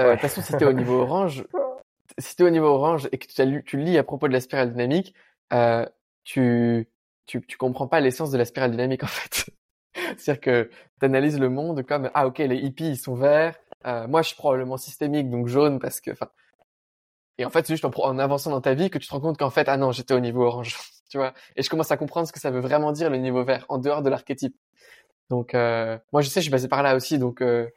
Euh, 0.00 0.04
De 0.04 0.08
Ouais. 0.08 0.14
toute 0.14 0.22
façon, 0.22 0.42
si 0.42 0.56
t'es 0.56 0.64
au 0.64 0.72
niveau 0.72 1.00
orange, 1.02 1.46
si 2.18 2.36
t'es 2.36 2.44
au 2.44 2.50
niveau 2.50 2.66
orange 2.68 3.08
et 3.12 3.18
que 3.18 3.26
tu, 3.26 3.40
as 3.40 3.44
lu, 3.44 3.64
tu 3.64 3.78
lis 3.78 3.98
à 3.98 4.04
propos 4.04 4.28
de 4.28 4.32
la 4.32 4.40
spirale 4.40 4.72
dynamique, 4.72 5.14
euh, 5.52 5.86
tu, 6.24 6.88
tu, 7.26 7.40
tu 7.46 7.56
comprends 7.58 7.88
pas 7.88 8.00
l'essence 8.00 8.30
de 8.30 8.38
la 8.38 8.44
spirale 8.44 8.72
dynamique 8.72 9.04
en 9.04 9.08
fait. 9.08 9.46
C'est-à-dire 10.18 10.40
que 10.40 10.70
tu 11.00 11.06
analyses 11.06 11.38
le 11.40 11.48
monde 11.50 11.84
comme 11.84 12.10
ah 12.14 12.26
ok 12.26 12.38
les 12.38 12.56
hippies 12.58 12.90
ils 12.90 12.96
sont 12.98 13.14
verts, 13.14 13.58
euh, 13.86 14.06
moi 14.06 14.22
je 14.22 14.28
suis 14.28 14.36
probablement 14.36 14.76
systémique 14.76 15.30
donc 15.30 15.46
jaune 15.46 15.78
parce 15.78 16.00
que 16.00 16.10
enfin 16.10 16.28
et 17.38 17.44
en 17.44 17.50
fait 17.50 17.66
c'est 17.66 17.74
juste 17.74 17.84
en, 17.84 18.18
avançant 18.18 18.50
dans 18.50 18.60
ta 18.60 18.74
vie 18.74 18.90
que 18.90 18.98
tu 18.98 19.06
te 19.06 19.12
rends 19.12 19.20
compte 19.20 19.38
qu'en 19.38 19.50
fait 19.50 19.68
ah 19.68 19.76
non 19.76 19.92
j'étais 19.92 20.14
au 20.14 20.20
niveau 20.20 20.44
orange 20.44 20.76
tu 21.10 21.18
vois 21.18 21.32
et 21.56 21.62
je 21.62 21.70
commence 21.70 21.90
à 21.90 21.96
comprendre 21.96 22.28
ce 22.28 22.32
que 22.32 22.40
ça 22.40 22.50
veut 22.50 22.60
vraiment 22.60 22.92
dire 22.92 23.10
le 23.10 23.16
niveau 23.16 23.44
vert 23.44 23.64
en 23.68 23.78
dehors 23.78 24.02
de 24.02 24.10
l'archétype. 24.10 24.56
Donc 25.30 25.54
euh, 25.54 25.98
moi 26.12 26.22
je 26.22 26.28
sais 26.28 26.40
je 26.40 26.44
suis 26.44 26.50
passé 26.50 26.68
par 26.68 26.82
là 26.82 26.94
aussi 26.96 27.18
donc 27.18 27.40
euh, 27.40 27.68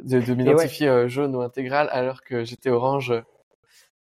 de, 0.00 0.20
de 0.20 0.34
m'identifier 0.34 1.08
jaune 1.08 1.36
ou 1.36 1.40
intégral 1.42 1.88
alors 1.92 2.22
que 2.22 2.44
j'étais 2.44 2.70
orange. 2.70 3.12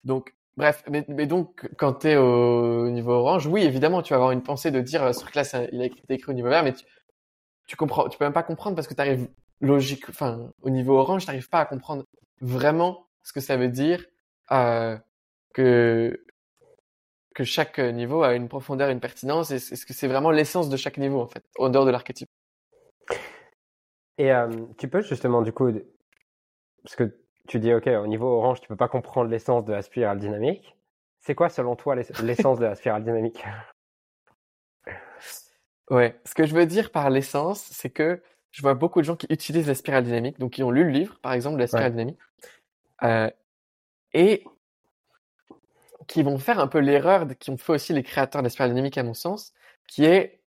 Donc, 0.05 0.35
bref, 0.57 0.85
mais, 0.89 1.05
mais 1.09 1.27
donc, 1.27 1.69
quand 1.77 1.95
tu 1.95 2.09
es 2.09 2.17
au 2.17 2.89
niveau 2.91 3.13
orange, 3.13 3.47
oui, 3.47 3.65
évidemment, 3.65 4.03
tu 4.03 4.11
vas 4.13 4.17
avoir 4.17 4.31
une 4.31 4.43
pensée 4.43 4.71
de 4.71 4.81
dire, 4.81 5.13
ce 5.13 5.21
truc-là, 5.21 5.43
il 5.73 5.83
a 5.83 5.87
été 5.87 6.01
écrit 6.11 6.31
au 6.31 6.35
niveau 6.35 6.49
vert, 6.49 6.63
mais 6.63 6.73
tu, 6.73 6.85
tu 7.67 7.77
comprends, 7.77 8.09
tu 8.09 8.17
peux 8.17 8.25
même 8.25 8.33
pas 8.33 8.45
comprendre 8.45 8.77
parce 8.77 8.87
que 8.87 8.95
tu 8.95 9.01
arrives 9.01 9.29
logique, 9.61 10.09
enfin, 10.09 10.53
au 10.63 10.71
niveau 10.71 10.99
orange, 10.99 11.23
tu 11.23 11.29
n'arrives 11.29 11.49
pas 11.49 11.61
à 11.61 11.67
comprendre 11.67 12.05
vraiment 12.41 13.07
ce 13.23 13.33
que 13.33 13.41
ça 13.41 13.57
veut 13.57 13.69
dire 13.69 14.05
euh, 14.53 14.97
que 15.55 16.23
que 17.35 17.45
chaque 17.45 17.79
niveau 17.79 18.23
a 18.23 18.35
une 18.35 18.49
profondeur, 18.49 18.89
une 18.89 19.01
pertinence, 19.01 19.51
et 19.51 19.57
est-ce 19.57 19.85
que 19.85 19.93
c'est 19.93 20.09
vraiment 20.09 20.31
l'essence 20.31 20.71
de 20.71 20.77
chaque 20.79 20.97
niveau, 20.97 21.21
en 21.21 21.27
fait, 21.27 21.45
en 21.59 21.69
dehors 21.69 21.85
de 21.85 21.91
l'archétype? 21.91 22.31
Et 24.17 24.33
euh, 24.33 24.49
tu 24.79 24.89
peux 24.89 25.03
justement, 25.03 25.43
du 25.43 25.53
coup, 25.53 25.71
parce 26.83 26.97
que 26.97 27.19
tu 27.47 27.59
dis, 27.59 27.75
OK, 27.75 27.87
au 27.87 28.07
niveau 28.07 28.27
orange, 28.27 28.63
tu 28.63 28.69
peux 28.69 28.77
pas 28.77 28.89
comprendre 28.89 29.31
l'essence 29.31 29.67
de 29.67 29.73
la 29.73 29.83
spirale 29.83 30.19
dynamique. 30.19 30.77
C'est 31.21 31.35
quoi, 31.35 31.51
selon 31.51 31.77
toi, 31.77 31.95
l'ess- 31.95 32.19
l'essence 32.23 32.59
de 32.59 32.65
la 32.65 32.75
spirale 32.75 33.05
dynamique? 33.05 33.45
Ouais, 35.91 36.19
ce 36.25 36.35
que 36.35 36.47
je 36.47 36.55
veux 36.55 36.67
dire 36.67 36.91
par 36.91 37.11
l'essence, 37.11 37.61
c'est 37.71 37.91
que 37.91 38.23
je 38.57 38.63
vois 38.63 38.73
beaucoup 38.73 39.01
de 39.01 39.05
gens 39.05 39.17
qui 39.17 39.27
utilisent 39.29 39.67
la 39.67 39.75
spirale 39.75 40.03
dynamique, 40.03 40.39
donc 40.39 40.53
qui 40.53 40.63
ont 40.63 40.71
lu 40.71 40.85
le 40.85 40.89
livre, 40.89 41.19
par 41.21 41.35
exemple, 41.35 41.57
de 41.57 41.61
la 41.61 41.67
spirale 41.67 41.89
Ouais. 41.89 41.91
dynamique, 41.91 42.19
euh, 43.03 43.31
et 44.15 44.45
qui 46.07 46.23
vont 46.23 46.39
faire 46.39 46.59
un 46.59 46.67
peu 46.67 46.79
l'erreur 46.79 47.27
qui 47.39 47.51
ont 47.51 47.59
fait 47.59 47.75
aussi 47.75 47.93
les 47.93 48.03
créateurs 48.03 48.41
de 48.41 48.47
la 48.47 48.51
spirale 48.51 48.71
dynamique 48.71 48.97
à 48.97 49.03
mon 49.03 49.13
sens, 49.13 49.53
qui 49.87 50.07
est 50.07 50.41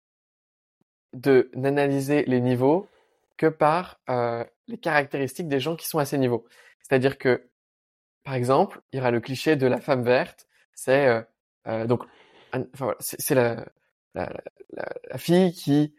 de 1.12 1.50
n'analyser 1.54 2.24
les 2.24 2.40
niveaux 2.40 2.88
que 3.36 3.46
par 3.46 4.00
euh, 4.08 4.42
les 4.68 4.78
caractéristiques 4.78 5.48
des 5.48 5.60
gens 5.60 5.76
qui 5.76 5.86
sont 5.86 5.98
à 5.98 6.06
ces 6.06 6.16
niveaux. 6.16 6.46
C'est-à-dire 6.80 7.18
que, 7.18 7.50
par 8.24 8.32
exemple, 8.32 8.80
il 8.90 8.96
y 8.96 9.00
aura 9.00 9.10
le 9.10 9.20
cliché 9.20 9.54
de 9.56 9.66
la 9.66 9.82
femme 9.82 10.02
verte, 10.02 10.46
c'est 10.72 11.08
euh, 11.08 11.20
euh, 11.66 11.86
donc, 11.86 12.04
enfin, 12.54 12.64
voilà, 12.72 12.96
c'est 13.00 13.34
la, 13.34 13.66
la, 14.14 14.32
la, 14.72 14.88
la, 15.10 15.18
fille 15.18 15.52
qui, 15.52 15.94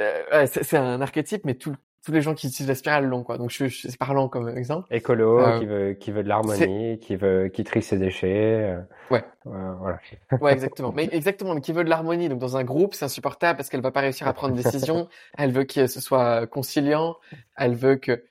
euh, 0.00 0.46
c'est 0.46 0.76
un 0.76 1.00
archétype, 1.00 1.44
mais 1.44 1.54
tout, 1.54 1.74
tous 2.04 2.12
les 2.12 2.22
gens 2.22 2.34
qui 2.34 2.46
utilisent 2.46 2.68
la 2.68 2.74
spirale 2.74 3.06
l'ont 3.06 3.22
quoi. 3.22 3.36
Donc 3.36 3.50
je, 3.50 3.66
je 3.66 3.88
c'est 3.88 3.98
parlant 3.98 4.28
comme 4.28 4.48
exemple. 4.48 4.86
Écolo, 4.90 5.38
euh, 5.40 5.58
qui 5.58 5.66
veut 5.66 5.92
qui 5.94 6.10
veut 6.10 6.22
de 6.22 6.28
l'harmonie, 6.28 6.98
qui 6.98 7.16
veut 7.16 7.48
qui 7.48 7.64
trie 7.64 7.82
ses 7.82 7.98
déchets. 7.98 8.74
Euh, 8.74 8.80
ouais. 9.10 9.24
Euh, 9.46 9.74
voilà. 9.74 10.00
ouais, 10.40 10.52
exactement. 10.52 10.92
Mais 10.92 11.08
exactement, 11.12 11.54
mais 11.54 11.60
qui 11.60 11.72
veut 11.72 11.84
de 11.84 11.90
l'harmonie. 11.90 12.28
Donc 12.28 12.38
dans 12.38 12.56
un 12.56 12.64
groupe, 12.64 12.94
c'est 12.94 13.04
insupportable 13.04 13.56
parce 13.56 13.68
qu'elle 13.68 13.82
va 13.82 13.90
pas 13.90 14.00
réussir 14.00 14.26
à 14.26 14.32
prendre 14.32 14.56
une 14.56 14.62
décision. 14.62 15.08
elle 15.38 15.52
veut 15.52 15.64
que 15.64 15.86
ce 15.86 16.00
soit 16.00 16.46
conciliant. 16.46 17.16
Elle 17.56 17.74
veut 17.74 17.96
que, 17.96 18.24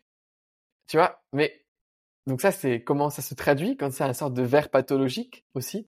tu 0.88 0.98
vois. 0.98 1.22
Mais 1.34 1.62
donc 2.26 2.42
ça, 2.42 2.52
c'est 2.52 2.82
comment 2.82 3.10
ça 3.10 3.22
se 3.22 3.36
traduit 3.36 3.78
quand 3.78 3.92
c'est 3.92 4.04
un 4.04 4.14
sorte 4.14 4.34
de 4.34 4.44
verre 4.44 4.70
pathologique 4.70 5.46
aussi. 5.54 5.88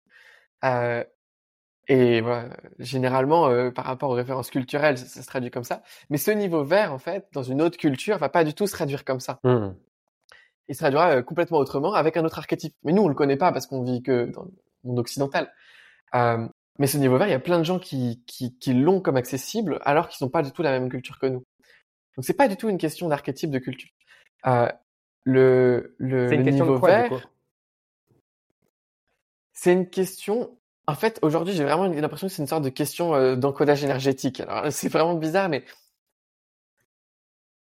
Et 1.88 2.22
voilà, 2.22 2.50
généralement, 2.80 3.48
euh, 3.48 3.72
par 3.72 3.86
rapport 3.86 4.10
aux 4.10 4.14
références 4.14 4.50
culturelles, 4.50 4.98
ça, 4.98 5.06
ça, 5.06 5.22
se 5.22 5.28
traduit 5.28 5.52
comme 5.52 5.64
ça. 5.64 5.82
Mais 6.10 6.18
ce 6.18 6.32
niveau 6.32 6.64
vert, 6.64 6.94
en 6.94 7.00
fait, 7.00 7.28
dans 7.34 7.44
une 7.44 7.62
autre 7.62 7.78
culture, 7.78 8.18
va 8.18 8.30
pas 8.30 8.44
du 8.44 8.54
tout 8.54 8.68
se 8.68 8.74
traduire 8.74 9.04
comme 9.04 9.20
ça. 9.20 9.40
Mmh. 9.44 9.70
Il 10.68 10.76
se 10.76 10.80
traduira 10.80 11.18
euh, 11.18 11.22
complètement 11.22 11.58
autrement 11.58 11.94
avec 11.94 12.18
un 12.18 12.24
autre 12.24 12.38
archétype. 12.38 12.76
Mais 12.84 12.94
nous, 12.94 13.02
on 13.02 13.08
le 13.08 13.16
connaît 13.16 13.38
pas 13.38 13.52
parce 13.52 13.68
qu'on 13.68 13.84
vit 13.84 14.04
que 14.04 14.26
dans 14.26 14.44
le 14.44 14.52
monde 14.84 15.00
occidental. 15.00 15.52
Euh, 16.16 16.48
mais 16.78 16.88
ce 16.88 16.98
niveau 16.98 17.18
vert, 17.18 17.28
il 17.28 17.32
y 17.32 17.36
a 17.36 17.40
plein 17.40 17.60
de 17.60 17.64
gens 17.64 17.80
qui, 17.80 18.24
qui, 18.26 18.58
qui 18.58 18.74
l'ont 18.74 19.02
comme 19.02 19.18
accessible 19.18 19.80
alors 19.82 20.08
qu'ils 20.08 20.26
n'ont 20.26 20.32
pas 20.32 20.44
du 20.44 20.52
tout 20.52 20.62
la 20.62 20.72
même 20.72 20.90
culture 20.90 21.20
que 21.20 21.26
nous. 21.26 21.44
Donc 22.16 22.26
c'est 22.26 22.34
pas 22.34 22.48
du 22.48 22.58
tout 22.58 22.70
une 22.70 22.78
question 22.78 23.08
d'archétype 23.08 23.52
de 23.52 23.60
culture. 23.60 23.90
Le 25.24 25.96
niveau 26.36 26.80
quoi, 26.80 26.90
vert, 26.90 27.30
c'est 29.54 29.74
une 29.74 29.90
question 29.90 30.58
en 30.92 30.96
fait, 30.96 31.20
aujourd'hui, 31.22 31.54
j'ai 31.54 31.64
vraiment 31.64 31.88
l'impression 31.88 32.28
que 32.28 32.34
c'est 32.34 32.42
une 32.42 32.50
sorte 32.50 32.64
de 32.64 32.70
question 32.70 33.16
euh, 33.16 33.38
d'encodage 33.38 33.82
énergétique. 33.82 34.44
C'est 34.72 34.90
vraiment 34.90 35.16
bizarre, 35.16 35.48
mais 35.48 35.64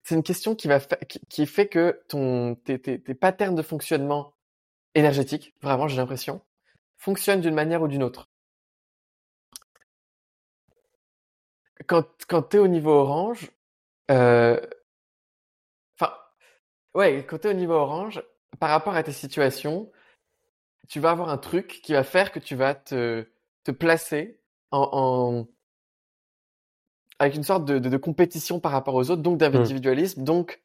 c'est 0.02 0.16
une 0.16 0.22
question 0.24 0.54
qui 0.56 1.46
fait 1.46 1.68
que 1.68 2.02
ton 2.08 2.56
tes, 2.56 2.78
patterns 3.14 3.54
de 3.54 3.62
fonctionnement 3.62 4.34
énergétique, 4.94 5.54
vraiment, 5.62 5.88
j'ai 5.88 5.96
l'impression, 5.96 6.42
fonctionnent 6.98 7.40
d'une 7.40 7.54
manière 7.54 7.82
ou 7.82 7.88
d'une 7.88 8.02
autre. 8.02 8.28
Quand 11.86 12.04
quand 12.28 12.42
t'es 12.42 12.58
au 12.58 12.68
niveau 12.68 12.90
orange, 12.90 13.50
euh, 14.10 14.60
enfin, 15.98 16.12
ouais, 16.94 17.24
quand 17.26 17.46
au 17.46 17.52
niveau 17.52 17.74
orange, 17.74 18.22
par 18.60 18.70
rapport 18.70 18.94
à 18.96 19.02
tes 19.02 19.12
situations, 19.12 19.90
tu 20.88 21.00
vas 21.00 21.10
avoir 21.10 21.28
un 21.28 21.38
truc 21.38 21.80
qui 21.82 21.92
va 21.92 22.04
faire 22.04 22.32
que 22.32 22.38
tu 22.38 22.56
vas 22.56 22.74
te, 22.74 23.26
te 23.64 23.70
placer 23.70 24.40
en, 24.70 24.88
en 24.92 25.48
avec 27.18 27.36
une 27.36 27.44
sorte 27.44 27.64
de, 27.64 27.78
de, 27.78 27.88
de, 27.88 27.96
compétition 27.96 28.60
par 28.60 28.72
rapport 28.72 28.94
aux 28.94 29.10
autres, 29.10 29.22
donc 29.22 29.38
d'individualisme, 29.38 30.22
mmh. 30.22 30.24
donc 30.24 30.62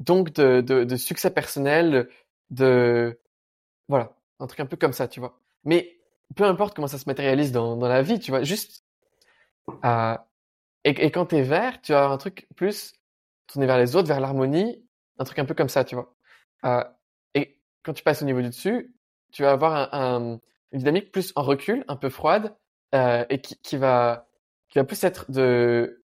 donc 0.00 0.32
de, 0.34 0.60
de, 0.60 0.96
succès 0.96 1.30
personnel, 1.30 2.08
de 2.50 3.20
voilà, 3.88 4.16
un 4.38 4.46
truc 4.46 4.60
un 4.60 4.66
peu 4.66 4.76
comme 4.76 4.92
ça, 4.92 5.08
tu 5.08 5.20
vois. 5.20 5.40
Mais 5.64 5.98
peu 6.36 6.44
importe 6.44 6.74
comment 6.76 6.88
ça 6.88 6.98
se 6.98 7.08
matérialise 7.08 7.52
dans, 7.52 7.76
dans 7.76 7.88
la 7.88 8.02
vie, 8.02 8.20
tu 8.20 8.30
vois, 8.30 8.42
juste 8.42 8.84
euh, 9.84 10.16
et, 10.84 10.90
et 10.90 11.10
quand 11.10 11.26
t'es 11.26 11.42
vert, 11.42 11.80
tu 11.82 11.94
as 11.94 12.08
un 12.08 12.16
truc 12.18 12.48
plus 12.56 12.92
tourné 13.46 13.66
vers 13.66 13.78
les 13.78 13.96
autres, 13.96 14.08
vers 14.08 14.20
l'harmonie, 14.20 14.84
un 15.18 15.24
truc 15.24 15.38
un 15.38 15.44
peu 15.44 15.54
comme 15.54 15.68
ça, 15.68 15.84
tu 15.84 15.94
vois. 15.94 16.14
Euh, 16.64 16.84
et 17.34 17.58
quand 17.82 17.92
tu 17.92 18.02
passes 18.02 18.22
au 18.22 18.24
niveau 18.24 18.40
du 18.40 18.48
dessus, 18.48 18.94
tu 19.32 19.42
vas 19.42 19.52
avoir 19.52 19.74
un, 19.74 19.88
un, 19.92 20.40
une 20.72 20.78
dynamique 20.78 21.12
plus 21.12 21.32
en 21.36 21.42
recul, 21.42 21.84
un 21.88 21.96
peu 21.96 22.08
froide, 22.08 22.54
euh, 22.94 23.24
et 23.30 23.40
qui, 23.40 23.56
qui, 23.62 23.76
va 23.76 24.26
qui 24.68 24.78
va 24.78 24.84
plus 24.84 25.02
être 25.04 25.30
de 25.30 26.02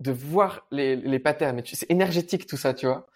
de 0.00 0.12
voir 0.12 0.66
les, 0.70 0.96
les 0.96 1.18
patterns. 1.18 1.62
C'est 1.64 1.90
énergétique 1.90 2.46
tout 2.46 2.56
ça, 2.56 2.74
tu 2.74 2.86
vois. 2.86 3.06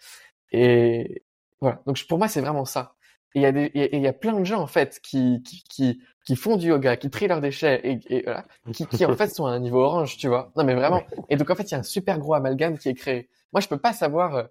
Et 0.51 1.23
voilà. 1.61 1.81
Donc 1.85 2.03
pour 2.07 2.17
moi, 2.17 2.27
c'est 2.27 2.41
vraiment 2.41 2.65
ça. 2.65 2.95
Et 3.35 3.39
il 3.39 3.43
y 3.43 3.45
a 3.45 3.51
des, 3.51 3.71
il 3.75 4.01
y 4.01 4.07
a 4.07 4.13
plein 4.13 4.33
de 4.39 4.43
gens 4.43 4.61
en 4.61 4.67
fait 4.67 4.99
qui 5.01 5.43
qui 5.43 5.63
qui, 5.69 6.01
qui 6.25 6.35
font 6.35 6.57
du 6.57 6.69
yoga, 6.69 6.97
qui 6.97 7.09
trient 7.09 7.27
leurs 7.27 7.41
déchets 7.41 7.79
et, 7.83 7.99
et 8.15 8.23
voilà, 8.23 8.45
qui, 8.73 8.87
qui 8.87 9.05
en 9.05 9.15
fait 9.15 9.27
sont 9.29 9.45
à 9.45 9.51
un 9.51 9.59
niveau 9.59 9.81
orange, 9.81 10.17
tu 10.17 10.27
vois. 10.27 10.51
Non 10.55 10.63
mais 10.63 10.73
vraiment. 10.73 11.03
Et 11.29 11.35
donc 11.35 11.49
en 11.49 11.55
fait, 11.55 11.63
il 11.63 11.71
y 11.73 11.75
a 11.75 11.79
un 11.79 11.83
super 11.83 12.17
gros 12.17 12.33
amalgame 12.33 12.77
qui 12.77 12.89
est 12.89 12.95
créé. 12.95 13.29
Moi, 13.53 13.61
je 13.61 13.67
peux 13.67 13.77
pas 13.77 13.93
savoir 13.93 14.35
euh, 14.35 14.43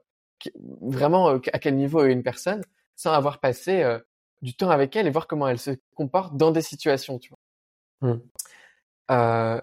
vraiment 0.80 1.30
euh, 1.30 1.38
à 1.52 1.58
quel 1.58 1.76
niveau 1.76 2.04
est 2.04 2.12
une 2.12 2.22
personne 2.22 2.62
sans 2.96 3.12
avoir 3.12 3.40
passé 3.40 3.82
euh, 3.82 3.98
du 4.42 4.54
temps 4.54 4.70
avec 4.70 4.94
elle 4.96 5.06
et 5.06 5.10
voir 5.10 5.26
comment 5.26 5.48
elle 5.48 5.58
se 5.58 5.72
comporte 5.94 6.36
dans 6.36 6.50
des 6.50 6.62
situations, 6.62 7.18
tu 7.18 7.30
vois. 7.30 8.10
Mmh. 8.10 8.20
Euh... 9.10 9.60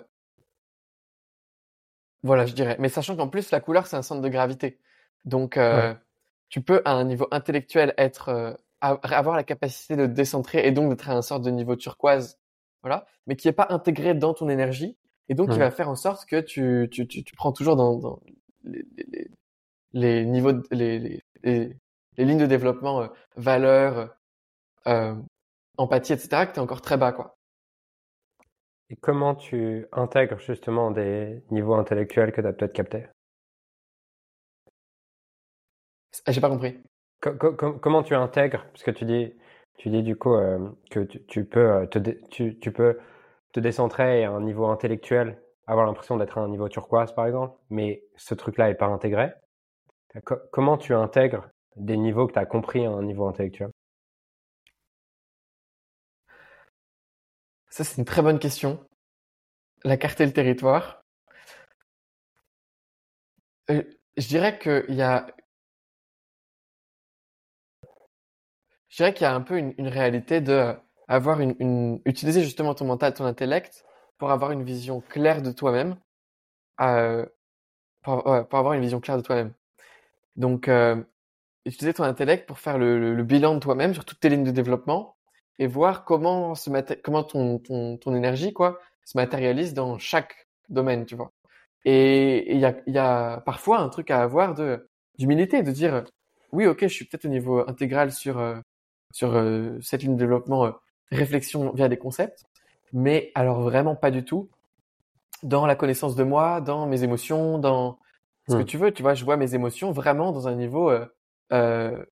Voilà, 2.24 2.48
je 2.48 2.54
dirais. 2.54 2.76
Mais 2.80 2.90
sachant 2.90 3.16
qu'en 3.16 3.28
plus, 3.28 3.52
la 3.52 3.60
couleur, 3.60 3.86
c'est 3.86 3.96
un 3.96 4.02
centre 4.02 4.22
de 4.22 4.30
gravité. 4.30 4.80
Donc, 5.26 5.58
euh, 5.58 5.92
ouais. 5.92 5.98
tu 6.50 6.62
peux, 6.62 6.82
à 6.84 6.94
un 6.94 7.04
niveau 7.04 7.28
intellectuel, 7.30 7.94
être, 7.98 8.30
euh, 8.30 8.54
avoir 8.82 9.36
la 9.36 9.44
capacité 9.44 9.96
de 9.96 10.08
décentrer 10.08 10.68
et 10.68 10.72
donc 10.72 10.90
d'être 10.90 11.10
à 11.10 11.14
un 11.14 11.22
sorte 11.22 11.44
de 11.44 11.52
niveau 11.52 11.76
turquoise, 11.76 12.40
voilà, 12.82 13.06
mais 13.28 13.36
qui 13.36 13.48
est 13.48 13.54
pas 13.54 13.68
intégré 13.70 14.16
dans 14.16 14.34
ton 14.34 14.50
énergie 14.50 14.98
et 15.30 15.36
donc 15.36 15.50
mmh. 15.50 15.54
qui 15.54 15.60
va 15.60 15.72
faire 15.72 15.90
en 15.90 15.96
sorte 15.96 16.26
que 16.26 16.40
tu, 16.40 16.88
tu, 16.92 17.08
tu, 17.08 17.24
tu 17.24 17.36
prends 17.36 17.52
toujours 17.52 17.76
dans, 17.76 17.96
dans 17.96 18.20
les, 18.64 18.86
les, 18.98 19.30
les, 19.94 20.26
niveaux, 20.26 20.54
de, 20.54 20.64
les, 20.72 21.00
les, 21.00 21.24
les, 21.44 22.26
lignes 22.26 22.40
de 22.40 22.46
développement, 22.46 23.08
valeurs, 23.36 24.16
euh, 24.88 25.16
empathie, 25.78 26.14
etc., 26.14 26.48
que 26.48 26.54
tu 26.54 26.60
es 26.60 26.62
encore 26.62 26.82
très 26.82 26.98
bas, 26.98 27.12
quoi. 27.12 27.38
Et 28.90 28.96
comment 28.96 29.34
tu 29.34 29.88
intègres 29.92 30.40
justement 30.40 30.92
des 30.92 31.44
niveaux 31.50 31.74
intellectuels 31.74 32.32
que 32.32 32.42
tu 32.42 32.48
as 32.48 32.54
peut-être 32.54 32.74
captés? 32.74 33.08
Ah, 36.26 36.32
J'ai 36.32 36.42
pas 36.42 36.50
compris. 36.50 36.80
comment 37.20 38.04
tu 38.04 38.14
intègres? 38.14 38.66
Parce 38.72 38.84
que 38.84 38.92
tu 38.92 39.06
dis, 39.06 39.34
tu 39.78 39.90
dis 39.90 40.04
du 40.04 40.16
coup 40.16 40.34
euh, 40.36 40.70
que 40.92 41.00
tu, 41.02 41.26
tu 41.26 41.46
peux 41.46 41.72
euh, 41.72 41.86
te 41.88 41.98
tu, 42.30 42.58
tu, 42.60 42.72
peux 42.72 43.00
te 43.52 43.60
décentrer 43.60 44.24
à 44.24 44.32
un 44.32 44.42
niveau 44.42 44.68
intellectuel, 44.68 45.42
avoir 45.66 45.86
l'impression 45.88 46.18
d'être 46.18 46.38
à 46.38 46.42
un 46.42 46.50
niveau 46.50 46.70
turquoise 46.70 47.14
par 47.14 47.26
exemple, 47.26 47.58
mais 47.70 48.04
ce 48.16 48.36
truc-là 48.36 48.70
est 48.70 48.76
pas 48.76 48.86
intégré. 48.86 49.34
comment 50.52 50.78
tu 50.78 50.94
intègres 50.94 51.50
des 51.76 51.98
niveaux 51.98 52.28
que 52.28 52.34
tu 52.34 52.40
as 52.40 52.46
compris 52.46 52.86
à 52.86 52.92
un 52.92 53.04
niveau 53.04 53.28
intellectuel? 53.28 53.72
Ça, 57.76 57.84
c'est 57.84 57.98
une 57.98 58.06
très 58.06 58.22
bonne 58.22 58.40
question. 58.40 58.80
La 59.84 59.98
carte 59.98 60.22
et 60.22 60.26
le 60.26 60.32
territoire. 60.32 61.04
Euh, 63.70 63.84
je 64.16 64.28
dirais 64.30 64.58
qu'il 64.58 64.96
y 64.96 65.02
a. 65.02 65.28
Je 68.88 68.96
dirais 68.96 69.14
qu'il 69.14 69.26
y 69.26 69.28
a 69.28 69.36
un 69.36 69.42
peu 69.42 69.58
une, 69.58 69.88
réalité 69.90 70.40
de 70.40 70.74
avoir 71.10 71.42
une, 71.42 72.00
utiliser 72.06 72.44
justement 72.44 72.76
ton 72.76 72.86
mental, 72.86 73.14
ton 73.14 73.26
intellect 73.26 73.84
pour 74.18 74.32
avoir 74.32 74.52
une 74.52 74.64
vision 74.64 75.02
claire 75.02 75.42
de 75.42 75.52
toi-même, 75.52 75.98
euh, 76.80 77.26
pour, 78.04 78.26
avoir 78.26 78.72
une 78.72 78.82
vision 78.82 79.02
claire 79.02 79.18
de 79.18 79.22
toi-même. 79.22 79.54
Donc, 80.38 80.70
euh, 80.70 81.04
utiliser 81.66 81.94
ton 81.94 82.06
intellect 82.06 82.48
pour 82.48 82.60
faire 82.60 82.78
le, 82.78 83.00
le, 83.02 83.16
le 83.16 83.24
bilan 83.24 83.56
de 83.56 83.60
toi-même 83.60 83.94
sur 83.94 84.06
toutes 84.06 84.22
tes 84.22 84.30
lignes 84.30 84.46
de 84.46 84.52
développement 84.52 85.15
et 85.60 85.68
voir 85.68 86.06
comment 86.06 86.56
se 86.56 86.70
comment 87.02 87.24
ton, 87.24 87.60
ton, 87.60 87.98
ton 87.98 88.16
énergie 88.16 88.54
quoi 88.54 88.80
se 89.06 89.18
matérialise 89.18 89.74
dans 89.74 89.98
chaque 89.98 90.48
domaine, 90.70 91.06
tu 91.06 91.16
vois. 91.16 91.32
Et 91.86 92.52
il 92.52 92.60
y 92.60 92.66
a, 92.66 92.76
y 92.88 92.98
a 92.98 93.42
parfois 93.42 93.80
un 93.80 93.90
truc 93.90 94.12
à 94.12 94.22
avoir 94.22 94.56
de 94.56 94.88
d'humilité, 95.18 95.64
de 95.64 95.72
dire 95.72 96.04
oui, 96.52 96.66
ok, 96.66 96.82
je 96.82 96.88
suis 96.88 97.06
peut-être 97.06 97.26
au 97.26 97.30
niveau 97.30 97.68
intégral 97.70 98.12
sur 98.12 98.40
euh, 98.40 98.56
sur 99.12 99.36
euh, 99.36 99.78
cette 99.82 100.04
ligne 100.04 100.16
de 100.16 100.20
développement 100.20 100.66
euh, 100.66 100.72
réflexion 101.12 101.72
via 101.74 101.88
des 101.88 101.98
concepts, 101.98 102.44
mais 102.94 103.32
alors 103.36 103.62
vraiment 103.62 103.96
pas 103.96 104.12
du 104.12 104.26
tout 104.26 104.50
dans 105.44 105.66
la 105.66 105.76
connaissance 105.76 106.16
de 106.16 106.24
moi, 106.24 106.62
dans 106.62 106.88
mes 106.88 107.04
émotions, 107.04 107.60
dans 107.60 108.00
ce 108.50 108.56
que 108.56 108.62
hmm. 108.62 108.66
tu 108.66 108.78
veux, 108.78 108.92
tu 108.92 109.04
vois. 109.04 109.14
Je 109.14 109.26
vois 109.26 109.38
mes 109.38 109.54
émotions 109.54 109.92
vraiment 109.92 110.32
dans 110.32 110.48
un 110.48 110.56
niveau, 110.56 110.92
je 111.52 112.06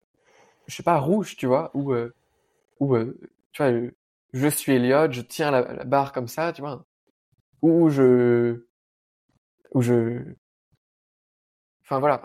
sais 0.68 0.84
pas, 0.84 0.99
rouge, 0.99 1.36
tu 1.36 1.48
vois, 1.48 1.72
ou 1.74 1.94
ou 2.80 2.95
tu 3.54 3.64
vois, 3.64 3.72
je 4.34 4.48
suis 4.48 4.74
Elliot, 4.74 5.12
je 5.12 5.22
tiens 5.22 5.52
la, 5.52 5.84
barre 5.86 6.12
comme 6.12 6.28
ça, 6.28 6.54
tu 6.54 6.62
vois, 6.62 6.86
ou 7.62 7.90
je, 7.90 8.66
ou 9.74 9.82
je, 9.82 10.20
enfin 11.84 12.00
voilà. 12.00 12.22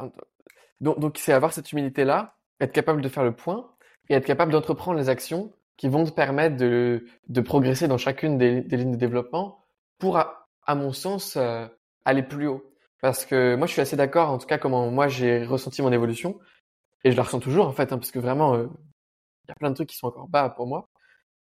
Donc, 0.81 0.99
donc 1.01 1.19
c'est 1.19 1.33
avoir 1.33 1.53
cette 1.53 1.73
humilité 1.73 2.05
là, 2.05 2.37
être 2.61 2.73
capable 2.73 3.03
de 3.03 3.09
faire 3.09 3.25
le 3.25 3.35
point 3.35 3.71
et 4.09 4.15
être 4.15 4.27
capable 4.27 4.53
d'entreprendre 4.53 4.99
les 4.99 5.09
actions 5.09 5.53
qui 5.77 5.89
vont 5.89 6.05
te 6.05 6.11
permettre 6.11 6.57
de, 6.57 7.07
de 7.29 7.41
progresser 7.41 7.89
dans 7.89 7.99
chacune 7.99 8.39
des, 8.39 8.63
des 8.63 8.77
lignes 8.77 8.93
de 8.93 8.97
développement 8.97 9.65
pour, 9.99 10.19
à, 10.19 10.49
à 10.67 10.75
mon 10.75 10.93
sens, 10.93 11.37
euh, 11.37 11.67
aller 12.05 12.23
plus 12.23 12.49
haut. 12.49 12.73
Parce 13.01 13.25
que 13.25 13.55
moi, 13.57 13.67
je 13.67 13.73
suis 13.73 13.81
assez 13.81 13.97
d'accord, 13.97 14.31
en 14.31 14.39
tout 14.39 14.47
cas, 14.47 14.59
comment 14.59 14.91
moi 14.91 15.09
j'ai 15.09 15.45
ressenti 15.45 15.83
mon 15.83 15.93
évolution, 15.93 16.39
et 17.05 17.13
je 17.13 17.17
la 17.17 17.23
ressens 17.23 17.41
toujours 17.41 17.67
en 17.67 17.73
fait, 17.73 17.93
hein, 17.93 17.99
parce 17.99 18.11
que 18.11 18.19
vraiment, 18.19 18.55
euh, 18.55 18.67
il 19.45 19.49
y 19.49 19.53
a 19.53 19.55
plein 19.55 19.71
de 19.71 19.75
trucs 19.75 19.89
qui 19.89 19.97
sont 19.97 20.09
encore 20.09 20.29
bas 20.29 20.51
pour 20.51 20.67
moi. 20.67 20.89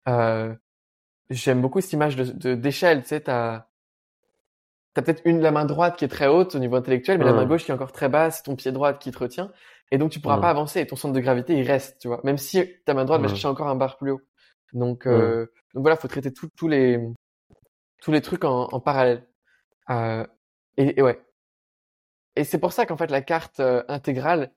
Euh, 0.09 0.55
J'aime 1.31 1.61
beaucoup 1.61 1.83
cette 1.83 1.93
image 1.93 2.17
de 2.17 2.55
d'échelle, 2.55 3.03
tu 3.03 3.09
sais, 3.09 3.21
t'as 3.21 3.67
t'as 4.95 5.03
peut-être 5.03 5.21
une 5.27 5.41
la 5.43 5.51
main 5.51 5.67
droite 5.67 5.97
qui 5.97 6.07
est 6.07 6.09
très 6.09 6.27
haute 6.27 6.55
au 6.55 6.59
niveau 6.59 6.75
intellectuel, 6.77 7.19
mais 7.19 7.25
la 7.27 7.35
main 7.35 7.45
gauche 7.45 7.65
qui 7.65 7.71
est 7.71 7.75
encore 7.75 7.93
très 7.93 8.09
basse, 8.09 8.43
ton 8.43 8.57
pied 8.57 8.73
droit 8.73 8.95
qui 8.95 9.11
te 9.11 9.19
retient, 9.19 9.53
et 9.91 9.99
donc 9.99 10.11
tu 10.11 10.21
pourras 10.21 10.39
pas 10.39 10.49
avancer, 10.49 10.81
et 10.81 10.87
ton 10.87 10.97
centre 10.97 11.13
de 11.15 11.21
gravité 11.21 11.55
il 11.55 11.67
reste, 11.67 11.99
tu 12.01 12.09
vois, 12.09 12.21
même 12.25 12.39
si 12.39 12.65
ta 12.87 12.95
main 12.95 13.05
droite 13.05 13.21
va 13.21 13.29
chercher 13.29 13.49
encore 13.49 13.69
un 13.69 13.77
bar 13.77 13.99
plus 13.99 14.13
haut. 14.13 14.23
Donc, 14.73 15.07
euh, 15.07 15.47
donc 15.75 15.83
voilà, 15.83 15.97
faut 15.97 16.09
traiter 16.09 16.33
tous 16.33 16.69
les 16.69 16.99
tous 18.01 18.11
les 18.11 18.23
trucs 18.23 18.45
en, 18.45 18.69
en 18.73 18.81
parallèle. 18.81 19.27
Euh, 19.91 20.27
et, 20.79 20.99
et, 20.99 21.03
ouais. 21.03 21.21
Et 22.37 22.45
c'est 22.45 22.59
pour 22.59 22.73
ça 22.73 22.87
qu'en 22.87 22.97
fait 22.97 23.11
la 23.11 23.21
carte 23.21 23.61
euh, 23.61 23.83
intégrale, 23.89 24.51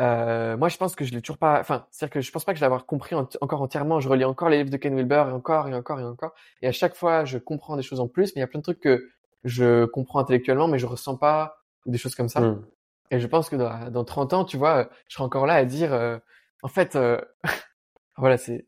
euh, 0.00 0.56
moi, 0.56 0.68
je 0.68 0.76
pense 0.76 0.94
que 0.94 1.04
je 1.04 1.12
l'ai 1.12 1.20
toujours 1.20 1.38
pas. 1.38 1.58
Enfin, 1.60 1.86
c'est-à-dire 1.90 2.12
que 2.14 2.20
je 2.20 2.30
pense 2.30 2.44
pas 2.44 2.52
que 2.52 2.58
je 2.58 2.62
l'ai 2.62 2.66
avoir 2.66 2.86
compris 2.86 3.16
encore 3.16 3.62
entièrement. 3.62 4.00
Je 4.00 4.08
relis 4.08 4.24
encore 4.24 4.48
les 4.48 4.58
livres 4.58 4.70
de 4.70 4.76
Ken 4.76 4.94
Wilber 4.94 5.26
et 5.28 5.32
encore 5.32 5.68
et 5.68 5.74
encore 5.74 5.98
et 6.00 6.04
encore. 6.04 6.34
Et 6.62 6.68
à 6.68 6.72
chaque 6.72 6.94
fois, 6.94 7.24
je 7.24 7.38
comprends 7.38 7.76
des 7.76 7.82
choses 7.82 8.00
en 8.00 8.08
plus. 8.08 8.34
Mais 8.34 8.40
il 8.40 8.40
y 8.40 8.44
a 8.44 8.46
plein 8.46 8.60
de 8.60 8.64
trucs 8.64 8.80
que 8.80 9.08
je 9.44 9.86
comprends 9.86 10.20
intellectuellement, 10.20 10.68
mais 10.68 10.78
je 10.78 10.86
ressens 10.86 11.16
pas 11.16 11.64
des 11.86 11.98
choses 11.98 12.14
comme 12.14 12.28
ça. 12.28 12.40
Hmm. 12.40 12.64
Et 13.10 13.20
je 13.20 13.26
pense 13.26 13.48
que 13.48 13.56
dans, 13.56 13.90
dans, 13.90 14.04
30 14.04 14.32
ans, 14.34 14.44
tu 14.44 14.56
vois, 14.56 14.88
je 15.08 15.14
serai 15.14 15.24
encore 15.24 15.46
là 15.46 15.54
à 15.54 15.64
dire, 15.64 15.92
euh, 15.92 16.18
en 16.62 16.68
fait, 16.68 16.94
euh, 16.96 17.20
voilà, 18.16 18.36
c'est. 18.36 18.66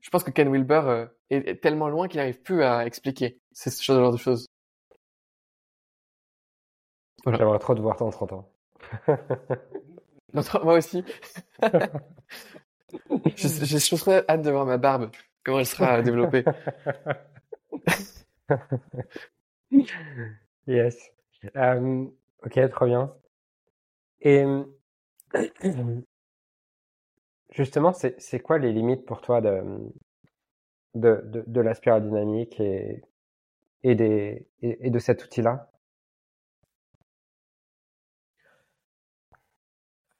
Je 0.00 0.10
pense 0.10 0.24
que 0.24 0.30
Ken 0.30 0.50
Wilber 0.50 0.82
euh, 0.84 1.06
est, 1.30 1.48
est, 1.48 1.56
tellement 1.56 1.88
loin 1.88 2.06
qu'il 2.06 2.18
n'arrive 2.18 2.40
plus 2.42 2.62
à 2.62 2.86
expliquer 2.86 3.40
ce 3.52 3.70
genre 3.82 4.12
de 4.12 4.16
choses. 4.16 4.46
Voilà. 7.24 7.38
J'aimerais 7.38 7.58
trop 7.58 7.74
te 7.74 7.80
voir 7.80 7.96
dans 7.96 8.10
30 8.10 8.32
ans. 8.32 8.48
moi 10.62 10.74
aussi. 10.74 11.04
je, 13.36 13.48
je, 13.48 13.78
je 13.78 13.86
hâte 14.28 14.42
de 14.42 14.50
voir 14.50 14.66
ma 14.66 14.78
barbe, 14.78 15.10
comment 15.44 15.58
elle 15.58 15.66
sera 15.66 16.02
développée. 16.02 16.44
yes. 20.66 21.10
Euh, 21.56 22.06
ok, 22.44 22.70
trop 22.70 22.86
bien. 22.86 23.14
Et 24.20 24.44
justement, 27.50 27.92
c'est 27.92 28.40
quoi 28.40 28.58
les 28.58 28.72
limites 28.72 29.04
pour 29.06 29.20
toi 29.20 29.40
de, 29.40 29.62
de, 30.94 31.20
de, 31.24 31.44
de 31.46 31.60
la 31.60 31.74
dynamique 32.00 32.60
et, 32.60 33.02
et, 33.82 33.94
des, 33.94 34.48
et 34.62 34.90
de 34.90 34.98
cet 34.98 35.24
outil-là? 35.24 35.70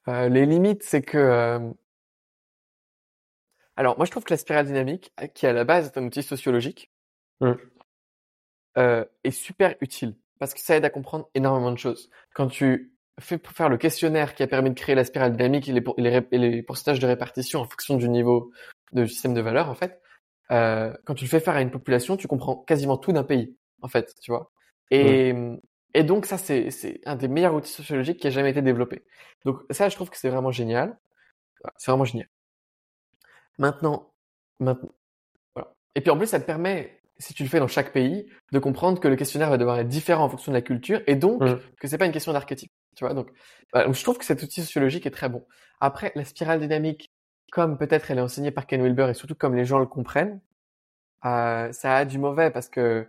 Euh, 0.09 0.28
les 0.28 0.47
limites, 0.47 0.83
c'est 0.83 1.03
que... 1.03 1.19
Euh, 1.19 1.73
alors, 3.77 3.97
moi, 3.97 4.07
je 4.07 4.11
trouve 4.11 4.24
que 4.24 4.33
la 4.33 4.39
spirale 4.39 4.66
dynamique, 4.66 5.12
qui 5.35 5.47
à 5.47 5.53
la 5.53 5.65
base 5.65 5.87
est 5.87 5.99
un 5.99 6.05
outil 6.05 6.23
sociologique, 6.23 6.91
mmh. 7.41 7.53
euh, 8.78 9.05
est 9.24 9.31
super 9.31 9.74
utile 9.81 10.16
parce 10.39 10.55
que 10.55 10.61
ça 10.61 10.77
aide 10.77 10.85
à 10.85 10.91
comprendre 10.91 11.28
énormément 11.35 11.73
de 11.73 11.78
choses. 11.78 12.11
Quand 12.35 12.49
tu 12.49 12.93
fais 13.20 13.39
pour 13.39 13.53
faire 13.53 13.69
le 13.69 13.78
questionnaire 13.78 14.35
qui 14.35 14.43
a 14.43 14.47
permis 14.47 14.70
de 14.70 14.74
créer 14.74 14.95
la 14.95 15.05
spirale 15.05 15.33
dynamique 15.33 15.69
et 15.69 15.73
les, 15.73 15.83
les, 15.97 16.39
les 16.39 16.62
pourcentages 16.62 16.99
de 16.99 17.07
répartition 17.07 17.61
en 17.61 17.65
fonction 17.65 17.97
du 17.97 18.09
niveau 18.09 18.51
de 18.93 19.07
système 19.07 19.35
de 19.35 19.41
valeur, 19.41 19.70
en 19.70 19.74
fait, 19.74 20.01
euh, 20.51 20.95
quand 21.05 21.15
tu 21.15 21.24
le 21.24 21.31
fais 21.31 21.41
faire 21.41 21.57
à 21.57 21.62
une 21.62 21.70
population, 21.70 22.16
tu 22.16 22.28
comprends 22.28 22.57
quasiment 22.57 22.99
tout 22.99 23.12
d'un 23.12 23.24
pays, 23.24 23.57
en 23.83 23.89
fait, 23.89 24.15
tu 24.20 24.31
vois. 24.31 24.53
Et, 24.91 25.33
mmh. 25.33 25.61
Et 25.97 26.05
donc 26.05 26.27
ça, 26.27 26.36
c'est 26.36 27.01
un 27.06 27.16
des 27.16 27.27
meilleurs 27.27 27.55
outils 27.55 27.73
sociologiques 27.73 28.20
qui 28.20 28.27
a 28.27 28.31
jamais 28.31 28.51
été 28.51 28.60
développé. 28.60 29.02
Donc 29.47 29.62
ça, 29.70 29.89
je 29.89 29.94
trouve 29.94 30.10
que 30.10 30.18
c'est 30.18 30.28
vraiment 30.28 30.51
génial. 30.51 30.98
C'est 31.78 31.90
vraiment 31.90 32.05
génial. 32.05 32.28
Maintenant, 33.56 34.12
maintenant, 34.60 34.93
voilà. 35.55 35.73
Et 35.94 36.02
puis 36.02 36.10
en 36.10 36.18
plus, 36.18 36.27
ça 36.27 36.39
te 36.39 36.44
permet, 36.44 37.01
si 37.16 37.32
tu 37.32 37.44
le 37.44 37.48
fais 37.48 37.60
dans 37.60 37.66
chaque 37.66 37.94
pays, 37.94 38.31
de 38.52 38.59
comprendre 38.59 39.01
que 39.01 39.09
le 39.09 39.16
questionnaire 39.16 39.48
va 39.48 39.56
devoir 39.56 39.78
être 39.78 39.89
différent 39.89 40.24
en 40.24 40.28
fonction 40.28 40.52
de 40.52 40.56
la 40.59 40.60
culture, 40.60 41.01
et 41.06 41.14
donc 41.16 41.40
mmh. 41.40 41.60
que 41.81 41.89
c'est 41.89 41.97
pas 41.97 42.05
une 42.05 42.12
question 42.12 42.35
d'archétype. 42.35 42.73
Tu 42.94 43.02
vois, 43.02 43.14
donc, 43.14 43.31
donc, 43.73 43.94
je 43.94 44.02
trouve 44.02 44.18
que 44.18 44.27
cet 44.27 44.43
outil 44.43 44.60
sociologique 44.60 45.06
est 45.06 45.10
très 45.10 45.31
bon. 45.31 45.47
Après, 45.81 46.12
la 46.14 46.27
spirale 46.27 46.60
dynamique, 46.60 47.10
comme 47.52 47.78
peut-être 47.78 48.10
elle 48.10 48.18
est 48.18 48.23
enseignée 48.23 48.51
par 48.51 48.66
Ken 48.66 48.82
Wilber 48.82 49.09
et 49.09 49.14
surtout 49.14 49.35
comme 49.35 49.55
les 49.55 49.64
gens 49.64 49.78
le 49.78 49.86
comprennent, 49.86 50.43
euh, 51.24 51.73
ça 51.73 51.97
a 51.97 52.05
du 52.05 52.18
mauvais 52.18 52.51
parce 52.51 52.68
que 52.68 53.09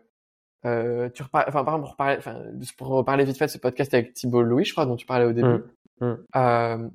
euh, 0.66 1.10
tu 1.10 1.24
reparles, 1.24 1.46
enfin, 1.48 1.64
par 1.64 1.76
exemple, 1.76 1.82
pour 1.82 1.92
reparler, 1.92 2.18
enfin, 2.18 2.44
pour 2.78 2.88
reparler 2.88 3.26
vite 3.26 3.38
fait 3.38 3.46
de 3.46 3.52
ce 3.52 3.58
podcast 3.58 3.94
avec 3.94 4.14
Thibault 4.14 4.42
Louis, 4.42 4.66
je 4.66 4.72
crois, 4.72 4.86
dont 4.86 4.96
tu 4.96 5.06
parlais 5.06 5.26
au 5.26 5.34
début. 5.34 5.64
Mmh, 6.02 6.06
mmh. 6.06 6.18
Euh, 6.36 6.90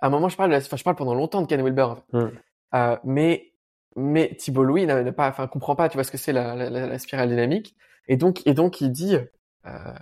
à 0.00 0.06
un 0.06 0.10
moment, 0.10 0.28
je 0.28 0.36
parle, 0.36 0.50
de 0.50 0.56
enfin, 0.56 0.76
je 0.76 0.84
parle 0.84 0.96
pendant 0.96 1.14
longtemps 1.14 1.42
de 1.42 1.46
Ken 1.46 1.62
Wilber, 1.62 1.82
en 1.82 1.96
fait. 1.96 2.12
Mmh. 2.12 2.30
euh, 2.74 2.96
mais, 3.04 3.52
mais 3.96 4.34
Thibault 4.36 4.64
Louis 4.64 4.86
n'a 4.86 5.12
pas, 5.12 5.28
enfin, 5.28 5.46
comprend 5.46 5.76
pas, 5.76 5.88
tu 5.88 5.96
vois, 5.96 6.04
ce 6.04 6.10
que 6.10 6.18
c'est 6.18 6.32
la, 6.32 6.54
la, 6.54 6.70
la, 6.70 6.98
spirale 6.98 7.28
dynamique. 7.28 7.76
Et 8.08 8.16
donc, 8.16 8.46
et 8.46 8.54
donc, 8.54 8.80
il 8.80 8.90
dit, 8.90 9.16
euh, 9.66 9.92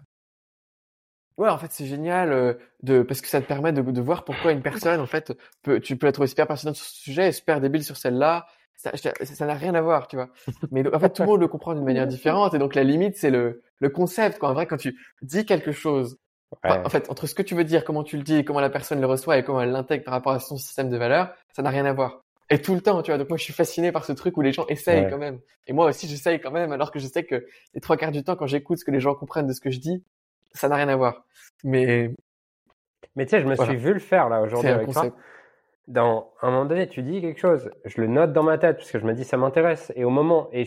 ouais, 1.38 1.48
en 1.48 1.58
fait, 1.58 1.72
c'est 1.72 1.86
génial, 1.86 2.32
euh, 2.32 2.54
de, 2.82 3.02
parce 3.02 3.20
que 3.20 3.28
ça 3.28 3.40
te 3.40 3.46
permet 3.46 3.72
de, 3.72 3.82
de 3.82 4.00
voir 4.00 4.24
pourquoi 4.24 4.52
une 4.52 4.62
personne, 4.62 5.00
en 5.00 5.06
fait, 5.06 5.32
peut, 5.62 5.80
tu 5.80 5.96
peux 5.96 6.06
être 6.06 6.26
super 6.26 6.46
passionnante 6.46 6.76
sur 6.76 6.86
ce 6.86 6.94
sujet 6.94 7.28
et 7.28 7.32
super 7.32 7.60
débile 7.60 7.84
sur 7.84 7.96
celle-là 7.96 8.46
ça 8.76 9.46
n'a 9.46 9.54
rien 9.54 9.74
à 9.74 9.80
voir, 9.80 10.06
tu 10.08 10.16
vois. 10.16 10.28
Mais 10.70 10.86
en 10.94 10.98
fait, 10.98 11.10
tout 11.10 11.22
le 11.22 11.28
monde 11.28 11.40
le 11.40 11.48
comprend 11.48 11.74
d'une 11.74 11.84
manière 11.84 12.06
différente. 12.06 12.54
Et 12.54 12.58
donc, 12.58 12.74
la 12.74 12.84
limite, 12.84 13.16
c'est 13.16 13.30
le, 13.30 13.62
le 13.80 13.88
concept. 13.88 14.38
Quoi. 14.38 14.50
En 14.50 14.54
vrai, 14.54 14.66
quand 14.66 14.76
tu 14.76 14.98
dis 15.22 15.46
quelque 15.46 15.72
chose, 15.72 16.18
en 16.62 16.88
fait, 16.88 17.10
entre 17.10 17.26
ce 17.26 17.34
que 17.34 17.42
tu 17.42 17.54
veux 17.54 17.64
dire, 17.64 17.84
comment 17.84 18.04
tu 18.04 18.16
le 18.16 18.22
dis, 18.22 18.44
comment 18.44 18.60
la 18.60 18.70
personne 18.70 19.00
le 19.00 19.06
reçoit 19.06 19.38
et 19.38 19.44
comment 19.44 19.60
elle 19.60 19.72
l'intègre 19.72 20.04
par 20.04 20.12
rapport 20.12 20.32
à 20.32 20.40
son 20.40 20.56
système 20.56 20.90
de 20.90 20.96
valeurs, 20.96 21.34
ça 21.52 21.62
n'a 21.62 21.70
rien 21.70 21.86
à 21.86 21.92
voir. 21.92 22.22
Et 22.48 22.60
tout 22.60 22.74
le 22.74 22.80
temps, 22.80 23.02
tu 23.02 23.10
vois. 23.10 23.18
Donc, 23.18 23.28
moi, 23.28 23.38
je 23.38 23.44
suis 23.44 23.52
fasciné 23.52 23.90
par 23.90 24.04
ce 24.04 24.12
truc 24.12 24.36
où 24.36 24.40
les 24.40 24.52
gens 24.52 24.66
essayent 24.68 25.08
quand 25.10 25.18
même. 25.18 25.40
Et 25.66 25.72
moi 25.72 25.86
aussi, 25.86 26.06
j'essaye 26.06 26.40
quand 26.40 26.52
même, 26.52 26.70
alors 26.70 26.92
que 26.92 27.00
je 27.00 27.06
sais 27.08 27.24
que 27.24 27.44
les 27.74 27.80
trois 27.80 27.96
quarts 27.96 28.12
du 28.12 28.22
temps, 28.22 28.36
quand 28.36 28.46
j'écoute 28.46 28.78
ce 28.78 28.84
que 28.84 28.92
les 28.92 29.00
gens 29.00 29.14
comprennent 29.14 29.48
de 29.48 29.52
ce 29.52 29.60
que 29.60 29.70
je 29.70 29.80
dis, 29.80 30.04
ça 30.52 30.68
n'a 30.68 30.76
rien 30.76 30.88
à 30.88 30.96
voir. 30.96 31.24
Mais. 31.64 32.10
Mais 33.16 33.24
tu 33.24 33.30
sais, 33.30 33.40
je 33.40 33.46
me 33.46 33.56
suis 33.56 33.76
vu 33.76 33.94
le 33.94 33.98
faire, 33.98 34.28
là, 34.28 34.42
aujourd'hui 34.42 34.70
avec 34.70 34.90
toi 34.90 35.10
dans 35.86 36.32
à 36.40 36.48
un 36.48 36.50
moment 36.50 36.64
donné, 36.64 36.88
tu 36.88 37.02
dis 37.02 37.20
quelque 37.20 37.40
chose, 37.40 37.70
je 37.84 38.00
le 38.00 38.06
note 38.06 38.32
dans 38.32 38.42
ma 38.42 38.58
tête 38.58 38.78
parce 38.78 38.90
que 38.90 38.98
je 38.98 39.06
me 39.06 39.14
dis 39.14 39.24
ça 39.24 39.36
m'intéresse, 39.36 39.92
et 39.96 40.04
au 40.04 40.10
moment 40.10 40.48
et, 40.52 40.64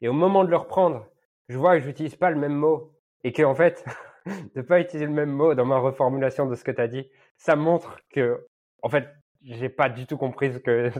et 0.00 0.08
au 0.08 0.12
moment 0.12 0.44
de 0.44 0.50
le 0.50 0.56
reprendre, 0.56 1.06
je 1.48 1.58
vois 1.58 1.76
que 1.78 1.84
j'utilise 1.84 2.16
pas 2.16 2.30
le 2.30 2.36
même 2.36 2.54
mot 2.54 2.92
et 3.24 3.32
que 3.32 3.42
en 3.42 3.54
fait, 3.54 3.84
de 4.54 4.62
pas 4.62 4.80
utiliser 4.80 5.06
le 5.06 5.12
même 5.12 5.30
mot 5.30 5.54
dans 5.54 5.64
ma 5.64 5.78
reformulation 5.78 6.46
de 6.46 6.54
ce 6.54 6.64
que 6.64 6.70
tu 6.70 6.80
as 6.80 6.88
dit, 6.88 7.08
ça 7.36 7.56
montre 7.56 7.98
que 8.10 8.46
en 8.82 8.88
fait, 8.88 9.08
j'ai 9.42 9.68
pas 9.68 9.88
du 9.88 10.06
tout 10.06 10.16
compris 10.16 10.52
ce 10.52 10.58
que 10.58 10.90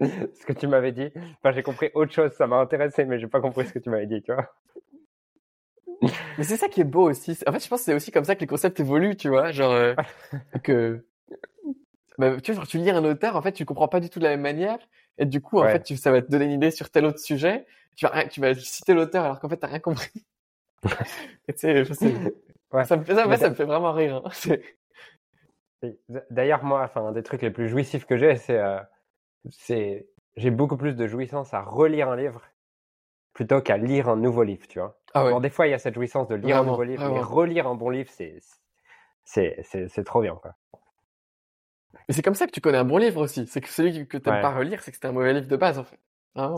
ce 0.00 0.46
que 0.46 0.52
tu 0.52 0.66
m'avais 0.66 0.92
dit. 0.92 1.10
Enfin, 1.38 1.52
j'ai 1.52 1.62
compris 1.62 1.90
autre 1.94 2.12
chose, 2.12 2.32
ça 2.32 2.46
m'a 2.46 2.56
intéressé, 2.56 3.04
mais 3.04 3.18
j'ai 3.18 3.26
pas 3.26 3.40
compris 3.40 3.66
ce 3.66 3.72
que 3.72 3.78
tu 3.78 3.90
m'avais 3.90 4.06
dit, 4.06 4.22
tu 4.22 4.32
vois. 4.32 4.48
Mais 6.38 6.44
c'est 6.44 6.56
ça 6.56 6.68
qui 6.68 6.80
est 6.80 6.84
beau 6.84 7.10
aussi. 7.10 7.38
En 7.46 7.52
fait, 7.52 7.62
je 7.62 7.68
pense 7.68 7.80
que 7.80 7.84
c'est 7.84 7.94
aussi 7.94 8.10
comme 8.10 8.24
ça 8.24 8.34
que 8.34 8.40
les 8.40 8.46
concepts 8.46 8.80
évoluent, 8.80 9.16
tu 9.16 9.28
vois, 9.28 9.52
genre 9.52 9.72
euh, 9.72 9.94
que 10.64 11.04
bah, 12.20 12.38
tu 12.38 12.52
vois, 12.52 12.66
tu 12.66 12.76
lis 12.76 12.90
un 12.90 13.02
auteur, 13.02 13.34
en 13.34 13.40
fait, 13.40 13.52
tu 13.52 13.64
comprends 13.64 13.88
pas 13.88 13.98
du 13.98 14.10
tout 14.10 14.18
de 14.18 14.24
la 14.24 14.30
même 14.30 14.42
manière, 14.42 14.78
et 15.16 15.24
du 15.24 15.40
coup, 15.40 15.58
en 15.58 15.64
fait, 15.64 15.82
tu, 15.82 15.96
ça 15.96 16.10
va 16.10 16.20
te 16.20 16.30
donner 16.30 16.44
une 16.44 16.52
idée 16.52 16.70
sur 16.70 16.90
tel 16.90 17.06
autre 17.06 17.18
sujet. 17.18 17.66
Tu 17.96 18.06
vas, 18.06 18.26
tu 18.26 18.40
vas 18.42 18.54
citer 18.54 18.92
l'auteur 18.92 19.24
alors 19.24 19.40
qu'en 19.40 19.48
fait, 19.48 19.56
t'as 19.56 19.68
rien 19.68 19.78
compris. 19.78 20.26
et 21.48 21.54
tu 21.54 21.84
sais, 21.94 22.34
ouais. 22.72 22.84
ça 22.84 22.96
me 22.98 23.04
fait, 23.04 23.14
ça, 23.14 23.36
ça 23.38 23.48
me 23.48 23.54
fait 23.54 23.64
vraiment 23.64 23.92
rire. 23.92 24.22
Hein. 25.82 25.88
D'ailleurs, 26.30 26.62
moi, 26.62 26.82
enfin, 26.84 27.06
un 27.06 27.12
des 27.12 27.22
trucs 27.22 27.40
les 27.40 27.50
plus 27.50 27.70
jouissifs 27.70 28.04
que 28.04 28.18
j'ai, 28.18 28.36
c'est, 28.36 28.58
euh, 28.58 28.80
c'est, 29.48 30.06
j'ai 30.36 30.50
beaucoup 30.50 30.76
plus 30.76 30.94
de 30.94 31.06
jouissance 31.06 31.54
à 31.54 31.62
relire 31.62 32.10
un 32.10 32.16
livre 32.16 32.42
plutôt 33.32 33.62
qu'à 33.62 33.78
lire 33.78 34.10
un 34.10 34.16
nouveau 34.16 34.42
livre, 34.42 34.66
tu 34.68 34.78
vois. 34.78 35.00
Ah 35.14 35.24
ouais. 35.24 35.40
des 35.40 35.48
fois, 35.48 35.66
il 35.66 35.70
y 35.70 35.74
a 35.74 35.78
cette 35.78 35.94
jouissance 35.94 36.28
de 36.28 36.34
lire 36.34 36.58
un 36.58 36.64
nouveau 36.64 36.82
livre, 36.82 37.10
mais 37.10 37.20
relire 37.20 37.66
un 37.66 37.76
bon 37.76 37.88
livre, 37.88 38.10
c'est, 38.12 38.38
c'est, 39.24 39.58
c'est, 39.62 39.88
c'est 39.88 40.04
trop 40.04 40.20
bien, 40.20 40.34
quoi. 40.34 40.54
Mais 41.92 42.14
c'est 42.14 42.22
comme 42.22 42.34
ça 42.34 42.46
que 42.46 42.52
tu 42.52 42.60
connais 42.60 42.78
un 42.78 42.84
bon 42.84 42.98
livre 42.98 43.20
aussi. 43.22 43.46
C'est 43.46 43.60
que 43.60 43.68
celui 43.68 44.06
que 44.06 44.16
tu 44.16 44.28
n'aimes 44.28 44.42
pas 44.42 44.54
relire, 44.54 44.82
c'est 44.82 44.90
que 44.90 44.96
c'est 45.00 45.06
un 45.06 45.12
mauvais 45.12 45.32
livre 45.32 45.48
de 45.48 45.56
base, 45.56 45.78
en 45.78 45.84
fait. 45.84 45.98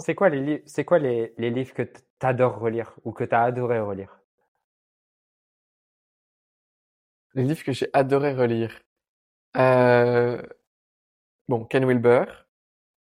c'est 0.00 0.14
quoi 0.14 0.28
les, 0.28 0.62
c'est 0.66 0.84
quoi 0.84 0.98
les, 0.98 1.34
les 1.38 1.50
livres 1.50 1.74
que 1.74 1.82
tu 1.82 2.00
adores 2.20 2.58
relire 2.58 2.94
ou 3.04 3.12
que 3.12 3.24
tu 3.24 3.34
as 3.34 3.42
adoré 3.42 3.80
relire? 3.80 4.20
Les 7.34 7.44
livres 7.44 7.64
que 7.64 7.72
j'ai 7.72 7.88
adoré 7.92 8.34
relire. 8.34 8.82
Euh... 9.56 10.42
Bon, 11.48 11.64
Ken 11.64 11.84
Wilber. 11.84 12.24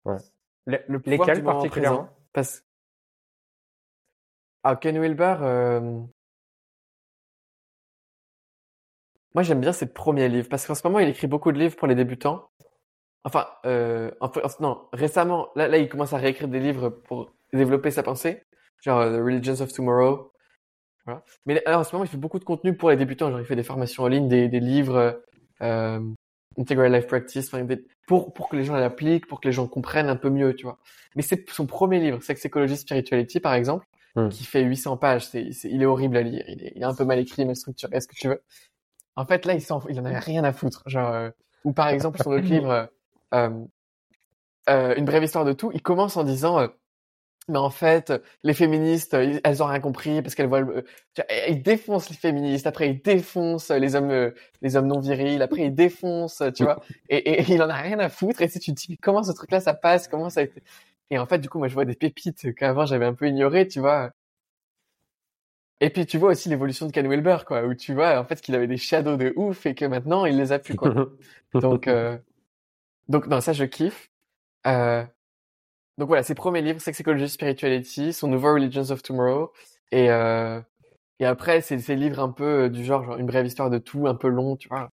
Ouais. 0.04 0.18
Le, 0.66 0.78
Lesquels 1.04 1.42
particulièrement? 1.42 2.08
Parce... 2.32 2.64
Ah, 4.62 4.76
Ken 4.76 4.98
Wilber, 4.98 5.36
euh... 5.40 6.00
Moi, 9.34 9.42
j'aime 9.42 9.60
bien 9.60 9.72
ses 9.72 9.86
premiers 9.86 10.28
livres 10.28 10.48
parce 10.48 10.66
qu'en 10.66 10.74
ce 10.74 10.86
moment, 10.86 10.98
il 10.98 11.08
écrit 11.08 11.26
beaucoup 11.26 11.52
de 11.52 11.58
livres 11.58 11.76
pour 11.76 11.86
les 11.86 11.94
débutants. 11.94 12.48
enfin, 13.24 13.46
euh, 13.66 14.10
non, 14.60 14.88
récemment, 14.92 15.50
là, 15.56 15.68
là, 15.68 15.78
il 15.78 15.88
commence 15.88 16.12
à 16.12 16.18
réécrire 16.18 16.48
des 16.48 16.60
livres 16.60 16.90
pour 16.90 17.30
développer 17.52 17.90
sa 17.90 18.02
pensée, 18.02 18.42
genre 18.82 19.04
The 19.04 19.22
Religions 19.22 19.60
of 19.60 19.72
Tomorrow. 19.72 20.32
Voilà. 21.04 21.22
Mais 21.46 21.62
alors, 21.66 21.80
en 21.80 21.84
ce 21.84 21.94
moment, 21.94 22.04
il 22.04 22.10
fait 22.10 22.16
beaucoup 22.16 22.38
de 22.38 22.44
contenu 22.44 22.76
pour 22.76 22.90
les 22.90 22.96
débutants, 22.96 23.30
genre 23.30 23.40
il 23.40 23.46
fait 23.46 23.56
des 23.56 23.62
formations 23.62 24.04
en 24.04 24.08
ligne, 24.08 24.28
des, 24.28 24.48
des 24.48 24.60
livres, 24.60 25.22
euh, 25.62 26.00
Integral 26.58 26.92
Life 26.92 27.06
Practice, 27.06 27.50
pour, 28.06 28.32
pour 28.32 28.48
que 28.48 28.56
les 28.56 28.64
gens 28.64 28.74
l'appliquent, 28.74 29.26
pour 29.26 29.40
que 29.40 29.48
les 29.48 29.52
gens 29.52 29.66
comprennent 29.66 30.08
un 30.08 30.16
peu 30.16 30.30
mieux, 30.30 30.54
tu 30.54 30.64
vois. 30.64 30.78
Mais 31.14 31.22
c'est 31.22 31.48
son 31.50 31.66
premier 31.66 32.00
livre, 32.00 32.22
Sex 32.22 32.44
Ecology 32.46 32.76
Spirituality, 32.76 33.40
par 33.40 33.54
exemple, 33.54 33.86
hmm. 34.16 34.28
qui 34.28 34.44
fait 34.44 34.62
800 34.62 34.96
pages. 34.96 35.26
C'est, 35.26 35.50
il 35.64 35.82
est 35.82 35.86
horrible 35.86 36.16
à 36.16 36.22
lire. 36.22 36.44
Il 36.48 36.62
est, 36.64 36.72
il 36.74 36.82
est 36.82 36.86
un 36.86 36.94
peu 36.94 37.04
mal 37.04 37.18
écrit, 37.18 37.44
mal 37.44 37.56
structuré, 37.56 37.96
est-ce 37.96 38.08
que 38.08 38.16
tu 38.16 38.28
veux. 38.28 38.42
En 39.16 39.26
fait, 39.26 39.44
là, 39.44 39.54
il, 39.54 39.62
s'en, 39.62 39.82
il 39.88 39.98
en 40.00 40.04
avait 40.04 40.18
rien 40.18 40.44
à 40.44 40.52
foutre. 40.52 40.82
Genre, 40.86 41.10
euh, 41.10 41.30
ou 41.64 41.72
par 41.72 41.88
exemple, 41.88 42.22
son 42.22 42.32
autre 42.32 42.44
livre, 42.44 42.88
euh, 43.34 43.50
euh, 44.68 44.94
Une 44.96 45.04
brève 45.04 45.22
histoire 45.22 45.44
de 45.44 45.52
tout, 45.52 45.70
il 45.74 45.82
commence 45.82 46.16
en 46.16 46.24
disant, 46.24 46.58
euh, 46.60 46.68
mais 47.48 47.58
en 47.58 47.70
fait, 47.70 48.12
les 48.44 48.54
féministes, 48.54 49.14
elles 49.14 49.62
ont 49.62 49.66
rien 49.66 49.80
compris 49.80 50.22
parce 50.22 50.34
qu'elles 50.36 50.46
voient. 50.46 50.60
Le... 50.60 50.84
Ils 51.48 51.62
défoncent 51.62 52.08
les 52.08 52.16
féministes. 52.16 52.66
Après, 52.68 52.88
ils 52.88 53.02
défoncent 53.02 53.70
les 53.70 53.96
hommes, 53.96 54.32
les 54.62 54.76
hommes 54.76 54.86
non 54.86 55.00
virils. 55.00 55.42
Après, 55.42 55.62
ils 55.62 55.74
défoncent, 55.74 56.44
tu 56.54 56.62
vois. 56.62 56.80
Et, 57.08 57.42
il 57.52 57.60
en 57.62 57.68
a 57.68 57.74
rien 57.74 57.98
à 57.98 58.08
foutre. 58.08 58.40
Et 58.42 58.48
si 58.48 58.60
tu 58.60 58.72
te 58.72 58.80
dis 58.80 58.96
comment 58.98 59.24
ce 59.24 59.32
truc-là 59.32 59.58
ça 59.58 59.74
passe, 59.74 60.06
comment 60.06 60.30
ça. 60.30 60.42
Et 61.10 61.18
en 61.18 61.26
fait, 61.26 61.38
du 61.38 61.48
coup, 61.48 61.58
moi, 61.58 61.66
je 61.66 61.74
vois 61.74 61.84
des 61.84 61.96
pépites 61.96 62.54
qu'avant 62.54 62.86
j'avais 62.86 63.06
un 63.06 63.14
peu 63.14 63.26
ignorées, 63.26 63.66
tu 63.66 63.80
vois. 63.80 64.12
Et 65.80 65.90
puis 65.90 66.06
tu 66.06 66.18
vois 66.18 66.30
aussi 66.32 66.48
l'évolution 66.48 66.86
de 66.86 66.92
Ken 66.92 67.08
Wilber, 67.08 67.38
quoi, 67.46 67.64
où 67.64 67.74
tu 67.74 67.94
vois 67.94 68.20
en 68.20 68.24
fait 68.24 68.40
qu'il 68.40 68.54
avait 68.54 68.66
des 68.66 68.76
shadows 68.76 69.16
de 69.16 69.32
ouf 69.36 69.64
et 69.64 69.74
que 69.74 69.86
maintenant 69.86 70.26
il 70.26 70.36
les 70.36 70.52
a 70.52 70.58
plus, 70.58 70.76
quoi. 70.76 70.92
donc, 71.54 71.88
euh... 71.88 72.18
donc 73.08 73.26
non, 73.26 73.40
ça 73.40 73.52
je 73.54 73.64
kiffe. 73.64 74.10
Euh... 74.66 75.04
Donc 75.98 76.08
voilà, 76.08 76.22
ses 76.22 76.34
premiers 76.34 76.62
livres, 76.62 76.80
Sex 76.80 77.00
Ecology 77.00 77.28
Spirituality, 77.28 78.12
son 78.12 78.28
nouveau 78.28 78.54
Religions 78.54 78.90
of 78.90 79.02
Tomorrow, 79.02 79.52
et 79.90 80.10
euh... 80.10 80.60
et 81.18 81.26
après 81.26 81.62
c'est 81.62 81.78
ses 81.78 81.96
livres 81.96 82.20
un 82.20 82.30
peu 82.30 82.64
euh, 82.64 82.68
du 82.68 82.84
genre, 82.84 83.04
genre 83.04 83.16
une 83.16 83.26
brève 83.26 83.46
histoire 83.46 83.70
de 83.70 83.78
tout, 83.78 84.06
un 84.06 84.14
peu 84.14 84.28
long, 84.28 84.56
tu 84.56 84.68
vois. 84.68 84.90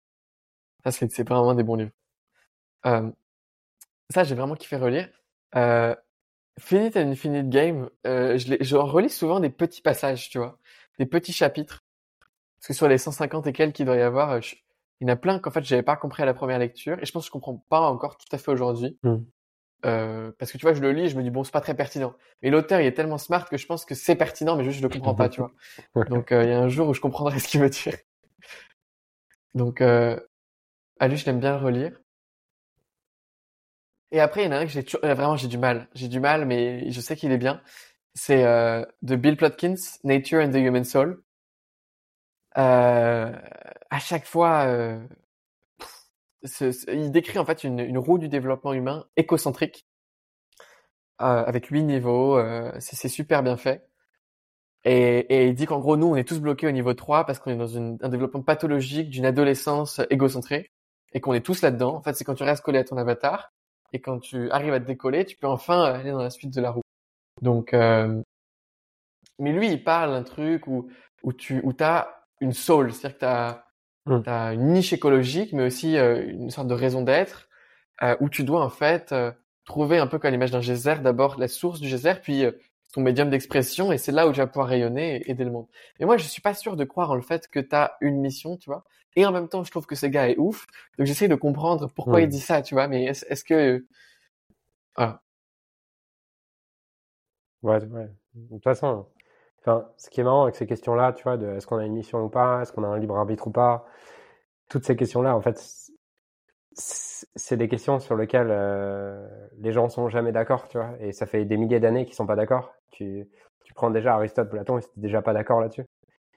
Ça 0.83 0.91
c'est 0.91 1.11
c'est 1.11 1.27
vraiment 1.27 1.55
des 1.55 1.63
bons 1.63 1.75
livres. 1.75 1.91
Euh... 2.85 3.11
Ça 4.11 4.23
j'ai 4.23 4.35
vraiment 4.35 4.55
kiffé 4.55 4.77
relire. 4.77 5.09
Euh... 5.55 5.95
Finite 6.59 6.95
and 6.95 7.11
Infinite 7.11 7.49
Game, 7.49 7.89
euh, 8.07 8.37
je, 8.37 8.55
je 8.61 8.75
relis 8.77 9.09
souvent 9.09 9.39
des 9.41 9.49
petits 9.49 9.81
passages, 9.81 10.29
tu 10.29 10.37
vois, 10.37 10.57
des 10.99 11.05
petits 11.05 11.33
chapitres. 11.33 11.83
Parce 12.59 12.67
que 12.67 12.73
sur 12.73 12.87
les 12.87 12.97
150 12.97 13.47
et 13.47 13.53
quelques 13.53 13.75
qu'il 13.75 13.85
doit 13.85 13.97
y 13.97 14.01
avoir, 14.01 14.31
euh, 14.31 14.39
il 15.01 15.07
y 15.07 15.11
en 15.11 15.13
a 15.13 15.17
plein 15.17 15.39
qu'en 15.39 15.51
fait 15.51 15.63
j'avais 15.63 15.83
pas 15.83 15.97
compris 15.97 16.23
à 16.23 16.25
la 16.25 16.33
première 16.33 16.59
lecture, 16.59 16.97
et 17.01 17.05
je 17.05 17.11
pense 17.11 17.23
que 17.23 17.27
je 17.27 17.31
comprends 17.31 17.63
pas 17.69 17.81
encore 17.81 18.17
tout 18.17 18.33
à 18.33 18.37
fait 18.37 18.51
aujourd'hui. 18.51 18.97
Mmh. 19.03 19.15
Euh, 19.85 20.31
parce 20.39 20.51
que 20.51 20.57
tu 20.57 20.65
vois, 20.65 20.73
je 20.73 20.81
le 20.81 20.91
lis, 20.91 21.03
et 21.03 21.09
je 21.09 21.17
me 21.17 21.21
dis 21.21 21.29
bon, 21.29 21.43
c'est 21.43 21.51
pas 21.51 21.61
très 21.61 21.75
pertinent. 21.75 22.15
Mais 22.41 22.49
l'auteur, 22.49 22.79
il 22.79 22.87
est 22.87 22.93
tellement 22.93 23.17
smart 23.17 23.47
que 23.47 23.57
je 23.57 23.65
pense 23.67 23.85
que 23.85 23.93
c'est 23.93 24.15
pertinent, 24.15 24.55
mais 24.55 24.63
juste 24.63 24.77
je 24.77 24.83
le 24.83 24.89
comprends 24.89 25.15
pas, 25.15 25.29
tu 25.29 25.41
vois. 25.41 25.51
Donc 26.09 26.31
euh, 26.31 26.43
il 26.43 26.49
y 26.49 26.53
a 26.53 26.59
un 26.59 26.69
jour 26.69 26.87
où 26.87 26.93
je 26.93 27.01
comprendrai 27.01 27.39
ce 27.39 27.47
qu'il 27.47 27.61
veut 27.61 27.69
dire. 27.69 27.95
Donc, 29.55 29.81
euh, 29.81 30.19
à 30.99 31.07
lui, 31.07 31.17
je 31.17 31.25
l'aime 31.25 31.39
bien 31.39 31.57
le 31.57 31.63
relire. 31.63 31.99
Et 34.11 34.19
après, 34.19 34.43
il 34.43 34.45
y 34.45 34.47
en 34.47 34.51
a 34.51 34.57
un 34.57 34.65
que 34.65 34.71
j'ai 34.71 34.85
euh, 35.03 35.13
vraiment 35.13 35.35
j'ai 35.37 35.47
du 35.47 35.57
mal. 35.57 35.87
J'ai 35.93 36.07
du 36.07 36.19
mal, 36.19 36.45
mais 36.45 36.91
je 36.91 37.01
sais 37.01 37.15
qu'il 37.15 37.31
est 37.31 37.37
bien. 37.37 37.61
C'est 38.15 38.45
euh, 38.45 38.85
de 39.01 39.15
Bill 39.17 39.35
Plotkins, 39.37 39.75
Nature 40.03 40.41
and 40.41 40.51
the 40.51 40.55
Human 40.55 40.85
Soul. 40.85 41.21
Euh, 42.57 43.33
à 43.89 43.99
chaque 43.99 44.25
fois, 44.25 44.65
euh, 44.67 45.05
il 46.87 47.11
décrit 47.11 47.39
en 47.39 47.45
fait 47.45 47.63
une, 47.65 47.97
roue 47.97 48.17
du 48.17 48.29
développement 48.29 48.73
humain 48.73 49.05
écocentrique 49.17 49.85
avec 51.17 51.67
huit 51.67 51.83
niveaux. 51.83 52.39
C'est 52.79 53.09
super 53.09 53.43
bien 53.43 53.57
fait. 53.57 53.87
Et, 54.85 55.47
il 55.47 55.55
dit 55.55 55.65
qu'en 55.65 55.79
gros, 55.79 55.97
nous, 55.97 56.07
on 56.07 56.15
est 56.15 56.27
tous 56.27 56.39
bloqués 56.39 56.67
au 56.67 56.71
niveau 56.71 56.93
3 56.93 57.25
parce 57.25 57.39
qu'on 57.39 57.51
est 57.51 57.57
dans 57.57 57.77
un 57.77 58.09
développement 58.09 58.43
pathologique 58.43 59.09
d'une 59.09 59.25
adolescence 59.25 59.99
égocentrée 60.09 60.71
et 61.13 61.21
qu'on 61.21 61.33
est 61.33 61.45
tous 61.45 61.61
là-dedans. 61.61 61.95
En 61.95 62.01
fait, 62.03 62.13
c'est 62.13 62.23
quand 62.23 62.35
tu 62.35 62.43
restes 62.43 62.63
collé 62.63 62.79
à 62.79 62.83
ton 62.83 62.97
avatar 62.97 63.51
et 63.93 64.01
quand 64.01 64.19
tu 64.19 64.49
arrives 64.51 64.73
à 64.73 64.79
te 64.79 64.85
décoller, 64.85 65.25
tu 65.25 65.37
peux 65.37 65.47
enfin 65.47 65.83
aller 65.83 66.11
dans 66.11 66.21
la 66.21 66.29
suite 66.29 66.53
de 66.53 66.61
la 66.61 66.71
roue. 66.71 66.84
Donc, 67.41 67.73
euh... 67.73 68.21
mais 69.39 69.51
lui, 69.51 69.71
il 69.71 69.83
parle 69.83 70.11
d'un 70.11 70.23
truc 70.23 70.67
où, 70.67 70.87
où 71.23 71.33
tu 71.33 71.61
où 71.63 71.73
as 71.79 72.25
une 72.41 72.53
soul, 72.53 72.93
c'est-à-dire 72.93 73.15
que 73.15 73.19
tu 73.19 73.25
as, 73.25 73.65
mmh. 74.05 74.21
as, 74.27 74.53
une 74.53 74.67
niche 74.73 74.93
écologique, 74.93 75.53
mais 75.53 75.63
aussi 75.63 75.97
euh, 75.97 76.25
une 76.27 76.49
sorte 76.49 76.67
de 76.67 76.73
raison 76.73 77.01
d'être, 77.01 77.49
euh, 78.03 78.15
où 78.19 78.29
tu 78.29 78.43
dois 78.43 78.63
en 78.63 78.69
fait 78.69 79.11
euh, 79.11 79.31
trouver 79.65 79.97
un 79.97 80.07
peu 80.07 80.19
comme 80.19 80.31
l'image 80.31 80.51
d'un 80.51 80.61
geyser, 80.61 80.95
d'abord 81.01 81.39
la 81.39 81.47
source 81.47 81.79
du 81.79 81.87
geyser, 81.87 82.15
puis 82.21 82.45
ton 82.93 83.01
médium 83.01 83.29
d'expression, 83.29 83.91
et 83.91 83.97
c'est 83.97 84.11
là 84.11 84.27
où 84.27 84.31
tu 84.31 84.39
vas 84.39 84.47
pouvoir 84.47 84.67
rayonner 84.67 85.17
et 85.17 85.31
aider 85.31 85.43
le 85.43 85.51
monde. 85.51 85.67
Et 85.99 86.05
moi, 86.05 86.17
je 86.17 86.25
suis 86.25 86.41
pas 86.41 86.53
sûr 86.53 86.77
de 86.77 86.83
croire 86.85 87.11
en 87.11 87.15
le 87.15 87.21
fait 87.21 87.47
que 87.49 87.59
tu 87.59 87.75
as 87.75 87.97
une 87.99 88.21
mission, 88.21 88.57
tu 88.57 88.69
vois. 88.69 88.85
Et 89.17 89.25
en 89.25 89.31
même 89.31 89.49
temps, 89.49 89.63
je 89.63 89.71
trouve 89.71 89.85
que 89.85 89.95
ce 89.95 90.05
gars 90.05 90.29
est 90.29 90.37
ouf. 90.37 90.65
Donc 90.97 91.07
j'essaie 91.07 91.27
de 91.27 91.35
comprendre 91.35 91.89
pourquoi 91.93 92.21
il 92.21 92.27
dit 92.29 92.39
ça, 92.39 92.61
tu 92.61 92.75
vois. 92.75 92.87
Mais 92.87 93.05
est-ce 93.05 93.43
que... 93.43 93.85
Voilà. 94.95 95.21
Ouais, 97.65 97.83
ouais. 97.85 98.09
De 98.35 98.47
toute 98.55 98.63
façon, 98.63 99.07
enfin, 99.59 99.89
ce 99.97 100.09
qui 100.09 100.21
est 100.21 100.23
marrant 100.23 100.43
avec 100.43 100.55
ces 100.55 100.67
questions-là, 100.67 101.13
tu 101.13 101.23
vois, 101.23 101.37
de 101.37 101.47
est-ce 101.47 101.67
qu'on 101.67 101.77
a 101.77 101.85
une 101.85 101.93
mission 101.93 102.23
ou 102.23 102.29
pas, 102.29 102.61
est-ce 102.61 102.71
qu'on 102.73 102.83
a 102.83 102.87
un 102.87 102.99
libre 102.99 103.17
arbitre 103.17 103.47
ou 103.47 103.51
pas, 103.51 103.85
toutes 104.69 104.85
ces 104.85 104.95
questions-là, 104.97 105.35
en 105.35 105.41
fait, 105.41 105.59
c'est 106.73 107.57
des 107.57 107.67
questions 107.69 107.99
sur 107.99 108.15
lesquelles 108.15 108.49
euh, 108.51 109.27
les 109.59 109.71
gens 109.71 109.89
sont 109.89 110.09
jamais 110.09 110.31
d'accord, 110.31 110.67
tu 110.67 110.77
vois. 110.77 110.91
Et 110.99 111.11
ça 111.13 111.25
fait 111.25 111.45
des 111.45 111.57
milliers 111.57 111.79
d'années 111.79 112.05
qu'ils 112.05 112.15
sont 112.15 112.25
pas 112.27 112.35
d'accord. 112.35 112.73
Tu, 112.91 113.27
tu 113.63 113.73
prends 113.73 113.89
déjà 113.91 114.15
Aristote, 114.15 114.49
Platon, 114.49 114.77
ils 114.77 114.83
étaient 114.83 114.91
déjà 115.01 115.21
pas 115.21 115.33
d'accord 115.33 115.61
là-dessus. 115.61 115.85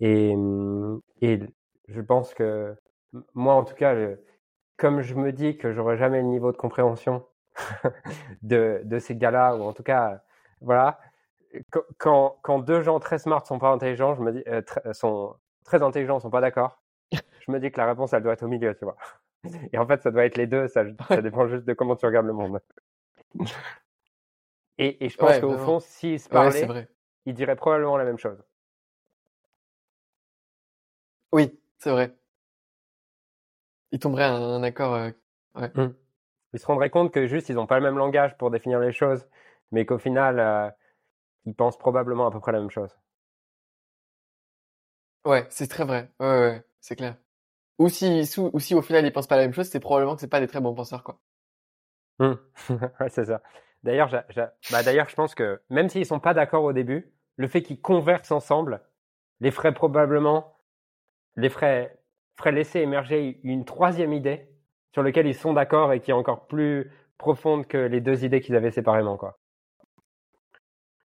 Et, 0.00 0.34
et 1.22 1.40
je 1.88 2.00
pense 2.00 2.34
que 2.34 2.76
moi, 3.34 3.54
en 3.54 3.64
tout 3.64 3.74
cas, 3.74 3.94
comme 4.76 5.02
je 5.02 5.14
me 5.14 5.32
dis 5.32 5.56
que 5.58 5.72
j'aurai 5.72 5.96
jamais 5.98 6.18
le 6.20 6.28
niveau 6.28 6.52
de 6.52 6.56
compréhension 6.58 7.24
de, 8.42 8.82
de 8.84 8.98
ces 8.98 9.16
gars-là, 9.16 9.56
ou 9.56 9.62
en 9.62 9.72
tout 9.72 9.82
cas, 9.84 10.22
voilà, 10.60 10.98
quand, 11.98 12.38
quand 12.42 12.58
deux 12.58 12.82
gens 12.82 13.00
très 13.00 13.18
smart 13.18 13.46
sont 13.46 13.58
pas 13.58 13.70
intelligents, 13.70 14.14
je 14.14 14.22
me 14.22 14.32
dis, 14.32 14.42
euh, 14.48 14.62
sont 14.92 15.36
très 15.64 15.82
intelligents, 15.82 16.20
sont 16.20 16.30
pas 16.30 16.40
d'accord, 16.40 16.82
je 17.12 17.50
me 17.50 17.58
dis 17.60 17.70
que 17.70 17.78
la 17.78 17.86
réponse, 17.86 18.12
elle 18.12 18.22
doit 18.22 18.32
être 18.32 18.42
au 18.42 18.48
milieu, 18.48 18.74
tu 18.76 18.84
vois. 18.84 18.96
Et 19.72 19.78
en 19.78 19.86
fait, 19.86 20.02
ça 20.02 20.10
doit 20.10 20.24
être 20.24 20.36
les 20.36 20.46
deux, 20.46 20.68
ça, 20.68 20.84
ça 21.08 21.22
dépend 21.22 21.46
juste 21.48 21.64
de 21.64 21.72
comment 21.72 21.96
tu 21.96 22.06
regardes 22.06 22.26
le 22.26 22.32
monde. 22.32 22.60
Et, 24.80 25.04
et 25.04 25.08
je 25.08 25.16
pense 25.16 25.40
qu'au 25.40 25.58
fond, 25.58 25.80
s'ils 25.80 26.20
se 26.20 26.28
parlaient, 26.28 26.64
ouais, 26.70 26.88
ils 27.26 27.34
diraient 27.34 27.56
probablement 27.56 27.96
la 27.96 28.04
même 28.04 28.16
chose. 28.16 28.40
Oui, 31.32 31.60
c'est 31.78 31.90
vrai. 31.90 32.16
Ils 33.90 33.98
tomberaient 33.98 34.22
à 34.22 34.34
un, 34.34 34.62
accord. 34.62 34.94
Euh, 34.94 35.10
ouais. 35.56 35.72
Mmh. 35.74 35.94
Ils 36.52 36.60
se 36.60 36.66
rendraient 36.66 36.90
compte 36.90 37.12
que 37.12 37.26
juste, 37.26 37.48
ils 37.48 37.56
n'ont 37.56 37.66
pas 37.66 37.78
le 37.78 37.84
même 37.84 37.98
langage 37.98 38.36
pour 38.38 38.52
définir 38.52 38.78
les 38.80 38.92
choses, 38.92 39.26
mais 39.72 39.84
qu'au 39.84 39.98
final, 39.98 40.38
euh, 40.38 40.70
ils 41.48 41.54
pensent 41.54 41.78
probablement 41.78 42.26
à 42.26 42.30
peu 42.30 42.40
près 42.40 42.52
la 42.52 42.60
même 42.60 42.70
chose. 42.70 42.94
Ouais, 45.24 45.46
c'est 45.50 45.68
très 45.68 45.84
vrai. 45.84 46.10
Ouais, 46.20 46.26
ouais, 46.26 46.64
c'est 46.80 46.96
clair. 46.96 47.16
Ou 47.78 47.88
si, 47.88 48.24
ou 48.38 48.60
si 48.60 48.74
au 48.74 48.82
final 48.82 49.06
ils 49.06 49.12
pensent 49.12 49.26
pas 49.26 49.36
la 49.36 49.42
même 49.42 49.52
chose, 49.52 49.68
c'est 49.68 49.80
probablement 49.80 50.14
que 50.14 50.20
c'est 50.20 50.28
pas 50.28 50.40
des 50.40 50.48
très 50.48 50.60
bons 50.60 50.74
penseurs, 50.74 51.04
quoi. 51.04 51.20
Mmh. 52.18 52.34
ouais, 53.00 53.08
c'est 53.08 53.26
ça. 53.26 53.42
D'ailleurs, 53.84 54.10
bah 54.72 54.82
d'ailleurs, 54.82 55.08
je 55.08 55.14
pense 55.14 55.34
que 55.34 55.62
même 55.70 55.88
s'ils 55.88 56.04
sont 56.04 56.18
pas 56.18 56.34
d'accord 56.34 56.64
au 56.64 56.72
début, 56.72 57.12
le 57.36 57.46
fait 57.46 57.62
qu'ils 57.62 57.80
conversent 57.80 58.32
ensemble 58.32 58.82
les 59.40 59.52
ferait 59.52 59.72
probablement, 59.72 60.58
les 61.36 61.48
ferait, 61.48 61.96
ferait 62.36 62.52
laisser 62.52 62.80
émerger 62.80 63.40
une 63.44 63.64
troisième 63.64 64.12
idée 64.12 64.48
sur 64.92 65.04
laquelle 65.04 65.28
ils 65.28 65.34
sont 65.34 65.52
d'accord 65.52 65.92
et 65.92 66.00
qui 66.00 66.10
est 66.10 66.14
encore 66.14 66.48
plus 66.48 66.90
profonde 67.18 67.66
que 67.66 67.78
les 67.78 68.00
deux 68.00 68.24
idées 68.24 68.40
qu'ils 68.40 68.56
avaient 68.56 68.72
séparément, 68.72 69.16
quoi. 69.16 69.38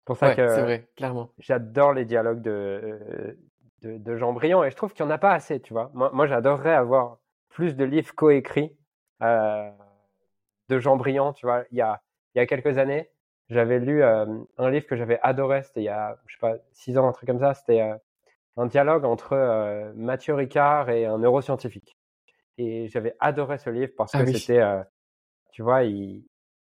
Pour 0.04 0.16
ça 0.16 0.28
ouais, 0.28 0.36
que 0.36 0.48
c'est 0.48 0.62
vrai, 0.62 0.88
clairement. 0.96 1.30
J'adore 1.38 1.92
les 1.92 2.04
dialogues 2.04 2.42
de, 2.42 3.36
de, 3.82 3.98
de 3.98 4.16
gens 4.16 4.32
brillants 4.32 4.64
et 4.64 4.70
je 4.70 4.76
trouve 4.76 4.92
qu'il 4.92 5.04
n'y 5.04 5.12
en 5.12 5.14
a 5.14 5.18
pas 5.18 5.32
assez, 5.32 5.60
tu 5.60 5.72
vois. 5.72 5.90
Moi, 5.94 6.10
moi 6.12 6.26
j'adorerais 6.26 6.74
avoir 6.74 7.18
plus 7.48 7.76
de 7.76 7.84
livres 7.84 8.14
coécrits 8.14 8.76
euh, 9.22 9.70
de 10.68 10.78
gens 10.78 10.96
brillants, 10.96 11.32
tu 11.32 11.46
vois. 11.46 11.64
Il 11.70 11.78
y 11.78 11.82
a, 11.82 12.02
il 12.34 12.38
y 12.38 12.40
a 12.40 12.46
quelques 12.46 12.78
années, 12.78 13.10
j'avais 13.48 13.78
lu 13.78 14.02
euh, 14.02 14.26
un 14.58 14.70
livre 14.70 14.86
que 14.86 14.96
j'avais 14.96 15.20
adoré, 15.22 15.62
c'était 15.62 15.82
il 15.82 15.84
y 15.84 15.88
a, 15.88 16.18
je 16.26 16.34
sais 16.34 16.40
pas, 16.40 16.56
six 16.72 16.98
ans, 16.98 17.08
un 17.08 17.12
truc 17.12 17.28
comme 17.28 17.40
ça, 17.40 17.54
c'était 17.54 17.82
euh, 17.82 17.94
un 18.56 18.66
dialogue 18.66 19.04
entre 19.04 19.34
euh, 19.34 19.92
Mathieu 19.94 20.34
Ricard 20.34 20.90
et 20.90 21.06
un 21.06 21.18
neuroscientifique. 21.18 21.96
Et 22.58 22.88
j'avais 22.88 23.14
adoré 23.20 23.58
ce 23.58 23.70
livre 23.70 23.92
parce 23.96 24.14
ah 24.14 24.24
que 24.24 24.32
c'était, 24.32 24.60
euh, 24.60 24.82
tu 25.52 25.62
vois, 25.62 25.84
il, 25.84 26.24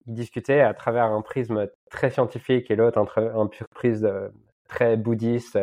il, 0.07 0.13
discutait 0.13 0.61
à 0.61 0.73
travers 0.73 1.05
un 1.05 1.21
prisme 1.21 1.67
très 1.89 2.09
scientifique 2.11 2.71
et 2.71 2.75
l'autre 2.75 2.99
un, 2.99 3.41
un 3.41 3.49
prisme 3.71 4.31
très 4.67 4.97
bouddhiste, 4.97 5.57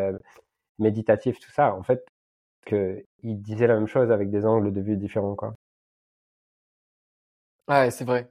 méditatif, 0.79 1.39
tout 1.39 1.51
ça, 1.51 1.75
en 1.75 1.83
fait, 1.83 2.05
que 2.67 3.05
il 3.23 3.41
disait 3.41 3.67
la 3.67 3.75
même 3.75 3.87
chose 3.87 4.11
avec 4.11 4.31
des 4.31 4.47
angles 4.47 4.73
de 4.73 4.81
vue 4.81 4.97
différents, 4.97 5.35
quoi. 5.35 5.55
Ouais, 7.69 7.91
c'est 7.91 8.05
vrai. 8.05 8.31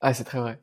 Ah, 0.00 0.14
c'est 0.14 0.24
très 0.24 0.40
vrai. 0.40 0.58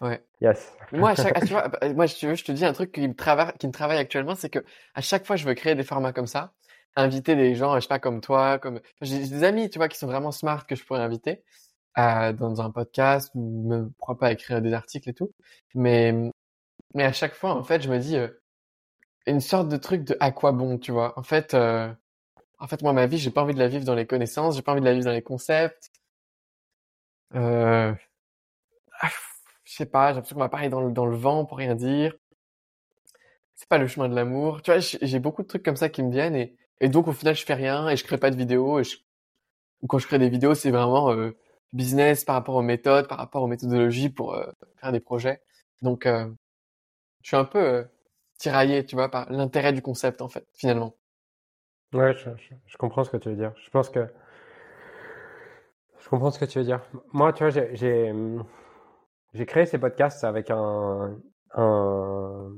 Ouais. 0.00 0.20
Yes. 0.40 0.72
Moi, 0.90 1.10
à 1.10 1.14
chaque, 1.14 1.32
ah, 1.36 1.40
tu 1.46 1.52
vois, 1.52 1.68
bah, 1.68 1.92
moi, 1.94 2.06
je, 2.06 2.34
je 2.34 2.44
te 2.44 2.50
dis 2.50 2.64
un 2.64 2.72
truc 2.72 2.90
qui 2.90 3.06
me 3.06 3.14
travaille, 3.14 3.52
qui 3.58 3.68
me 3.68 3.72
travaille 3.72 3.98
actuellement, 3.98 4.34
c'est 4.34 4.50
que 4.50 4.58
à 4.94 5.00
chaque 5.00 5.24
fois, 5.24 5.36
je 5.36 5.46
veux 5.46 5.54
créer 5.54 5.76
des 5.76 5.84
formats 5.84 6.12
comme 6.12 6.26
ça, 6.26 6.52
inviter 6.96 7.36
des 7.36 7.54
gens, 7.54 7.74
je 7.76 7.80
sais 7.80 7.88
pas, 7.88 7.98
comme 7.98 8.20
toi, 8.20 8.58
comme, 8.58 8.80
j'ai 9.00 9.18
des 9.18 9.44
amis, 9.44 9.70
tu 9.70 9.78
vois, 9.78 9.88
qui 9.88 9.98
sont 9.98 10.06
vraiment 10.06 10.32
smart 10.32 10.66
que 10.66 10.76
je 10.76 10.84
pourrais 10.84 11.00
inviter, 11.00 11.42
euh, 11.98 12.32
dans 12.32 12.60
un 12.62 12.70
podcast, 12.70 13.30
ou 13.34 13.68
même, 13.68 13.92
pourquoi 13.98 14.18
pas 14.18 14.32
écrire 14.32 14.62
des 14.62 14.72
articles 14.72 15.08
et 15.10 15.14
tout. 15.14 15.32
Mais, 15.74 16.14
mais 16.94 17.04
à 17.04 17.12
chaque 17.12 17.34
fois, 17.34 17.54
en 17.54 17.64
fait, 17.64 17.82
je 17.82 17.90
me 17.90 17.98
dis, 17.98 18.16
euh, 18.16 18.28
une 19.26 19.40
sorte 19.40 19.68
de 19.68 19.76
truc 19.76 20.04
de 20.04 20.16
à 20.20 20.32
quoi 20.32 20.52
bon, 20.52 20.78
tu 20.78 20.92
vois? 20.92 21.18
En 21.18 21.22
fait, 21.22 21.54
euh, 21.54 21.92
en 22.58 22.66
fait, 22.68 22.82
moi, 22.82 22.92
ma 22.92 23.06
vie, 23.06 23.18
j'ai 23.18 23.30
pas 23.30 23.42
envie 23.42 23.54
de 23.54 23.58
la 23.58 23.68
vivre 23.68 23.84
dans 23.84 23.94
les 23.94 24.06
connaissances, 24.06 24.56
j'ai 24.56 24.62
pas 24.62 24.72
envie 24.72 24.80
de 24.80 24.86
la 24.86 24.94
vivre 24.94 25.06
dans 25.06 25.12
les 25.12 25.22
concepts. 25.22 25.90
Euh, 27.34 27.94
je 29.64 29.72
sais 29.74 29.86
pas, 29.86 30.08
j'ai 30.08 30.14
l'impression 30.16 30.34
qu'on 30.36 30.40
va 30.42 30.48
parler 30.48 30.68
dans 30.68 30.80
le, 30.80 30.92
dans 30.92 31.06
le 31.06 31.16
vent 31.16 31.44
pour 31.44 31.58
rien 31.58 31.74
dire. 31.74 32.14
C'est 33.54 33.68
pas 33.68 33.78
le 33.78 33.86
chemin 33.86 34.08
de 34.08 34.14
l'amour. 34.14 34.62
Tu 34.62 34.70
vois, 34.70 34.80
j'ai 34.80 35.18
beaucoup 35.18 35.42
de 35.42 35.48
trucs 35.48 35.64
comme 35.64 35.76
ça 35.76 35.88
qui 35.88 36.02
me 36.02 36.10
viennent 36.10 36.36
et, 36.36 36.56
et 36.80 36.88
donc 36.88 37.08
au 37.08 37.12
final 37.12 37.34
je 37.34 37.44
fais 37.44 37.54
rien 37.54 37.88
et 37.88 37.96
je 37.96 38.04
crée 38.04 38.18
pas 38.18 38.30
de 38.30 38.36
vidéos. 38.36 38.80
Et 38.80 38.84
je... 38.84 38.98
Quand 39.88 39.98
je 39.98 40.06
crée 40.06 40.18
des 40.18 40.28
vidéos, 40.28 40.54
c'est 40.54 40.70
vraiment 40.70 41.10
euh, 41.12 41.36
business 41.72 42.24
par 42.24 42.34
rapport 42.36 42.54
aux 42.54 42.62
méthodes, 42.62 43.08
par 43.08 43.18
rapport 43.18 43.42
aux 43.42 43.46
méthodologies 43.46 44.10
pour 44.10 44.34
euh, 44.34 44.50
faire 44.76 44.92
des 44.92 45.00
projets. 45.00 45.42
Donc 45.80 46.06
euh, 46.06 46.28
je 47.22 47.28
suis 47.28 47.36
un 47.36 47.44
peu 47.44 47.58
euh, 47.58 47.84
tiraillé, 48.38 48.84
tu 48.84 48.96
vois, 48.96 49.10
par 49.10 49.30
l'intérêt 49.30 49.72
du 49.72 49.82
concept 49.82 50.22
en 50.22 50.28
fait, 50.28 50.46
finalement. 50.54 50.96
Ouais, 51.92 52.14
je, 52.14 52.30
je, 52.36 52.54
je, 52.66 52.76
comprends 52.78 53.04
ce 53.04 53.10
que 53.10 53.16
tu 53.16 53.28
veux 53.28 53.36
dire. 53.36 53.52
Je 53.56 53.70
pense 53.70 53.90
que 53.90 54.06
je 55.98 56.08
comprends 56.08 56.30
ce 56.30 56.38
que 56.38 56.44
tu 56.44 56.58
veux 56.58 56.64
dire. 56.64 56.80
Moi, 57.12 57.32
tu 57.32 57.44
vois, 57.44 57.50
j'ai 57.50 58.14
j'ai 59.34 59.46
créé 59.46 59.66
ces 59.66 59.78
podcasts 59.78 60.24
avec 60.24 60.50
un, 60.50 61.18
un... 61.54 62.52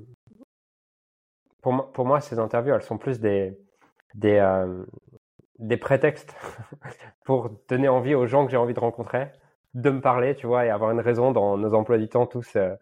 Pour, 1.62 1.72
moi, 1.72 1.92
pour 1.92 2.04
moi, 2.04 2.20
ces 2.20 2.38
interviews, 2.38 2.74
elles 2.74 2.82
sont 2.82 2.98
plus 2.98 3.20
des, 3.20 3.56
des, 4.14 4.38
euh, 4.38 4.84
des 5.58 5.76
prétextes 5.76 6.34
pour 7.24 7.50
donner 7.68 7.88
envie 7.88 8.14
aux 8.14 8.26
gens 8.26 8.44
que 8.44 8.50
j'ai 8.50 8.56
envie 8.56 8.74
de 8.74 8.80
rencontrer 8.80 9.30
de 9.74 9.90
me 9.90 10.00
parler, 10.00 10.34
tu 10.36 10.46
vois, 10.46 10.64
et 10.64 10.70
avoir 10.70 10.90
une 10.92 11.00
raison 11.00 11.32
dans 11.32 11.58
nos 11.58 11.74
emplois 11.74 11.98
du 11.98 12.08
temps 12.08 12.26
tous, 12.26 12.56
euh, 12.56 12.74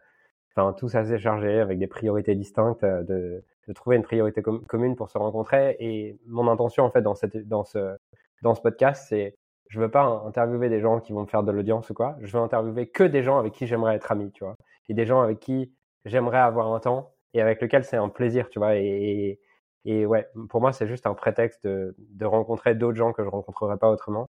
enfin, 0.54 0.74
tous 0.74 0.94
assez 0.94 1.18
chargés, 1.18 1.58
avec 1.58 1.78
des 1.78 1.86
priorités 1.86 2.34
distinctes, 2.34 2.84
euh, 2.84 3.02
de, 3.02 3.44
de 3.66 3.72
trouver 3.72 3.96
une 3.96 4.02
priorité 4.02 4.42
com 4.42 4.64
commune 4.66 4.94
pour 4.94 5.08
se 5.08 5.18
rencontrer. 5.18 5.76
Et 5.80 6.18
mon 6.26 6.48
intention, 6.48 6.84
en 6.84 6.90
fait, 6.90 7.02
dans, 7.02 7.14
cette, 7.14 7.48
dans, 7.48 7.64
ce, 7.64 7.96
dans 8.42 8.54
ce 8.54 8.60
podcast, 8.60 9.06
c'est 9.08 9.36
je 9.68 9.80
veux 9.80 9.90
pas 9.90 10.04
interviewer 10.26 10.68
des 10.68 10.80
gens 10.80 11.00
qui 11.00 11.14
vont 11.14 11.22
me 11.22 11.26
faire 11.26 11.42
de 11.42 11.50
l'audience 11.50 11.88
ou 11.88 11.94
quoi. 11.94 12.16
Je 12.20 12.36
veux 12.36 12.42
interviewer 12.42 12.88
que 12.88 13.04
des 13.04 13.22
gens 13.22 13.38
avec 13.38 13.54
qui 13.54 13.66
j'aimerais 13.66 13.96
être 13.96 14.12
ami, 14.12 14.30
tu 14.32 14.44
vois. 14.44 14.56
Et 14.90 14.94
des 14.94 15.06
gens 15.06 15.22
avec 15.22 15.38
qui 15.38 15.72
j'aimerais 16.04 16.38
avoir 16.38 16.74
un 16.74 16.80
temps 16.80 17.14
et 17.32 17.40
avec 17.40 17.62
lesquels 17.62 17.84
c'est 17.84 17.96
un 17.96 18.10
plaisir, 18.10 18.50
tu 18.50 18.58
vois. 18.58 18.76
Et, 18.76 19.40
ouais, 19.84 20.28
pour 20.48 20.60
moi, 20.60 20.72
c'est 20.72 20.86
juste 20.86 21.06
un 21.06 21.14
prétexte 21.14 21.64
de, 21.66 21.94
de 21.98 22.24
rencontrer 22.24 22.74
d'autres 22.74 22.96
gens 22.96 23.12
que 23.12 23.24
je 23.24 23.28
rencontrerais 23.28 23.78
pas 23.78 23.90
autrement. 23.90 24.26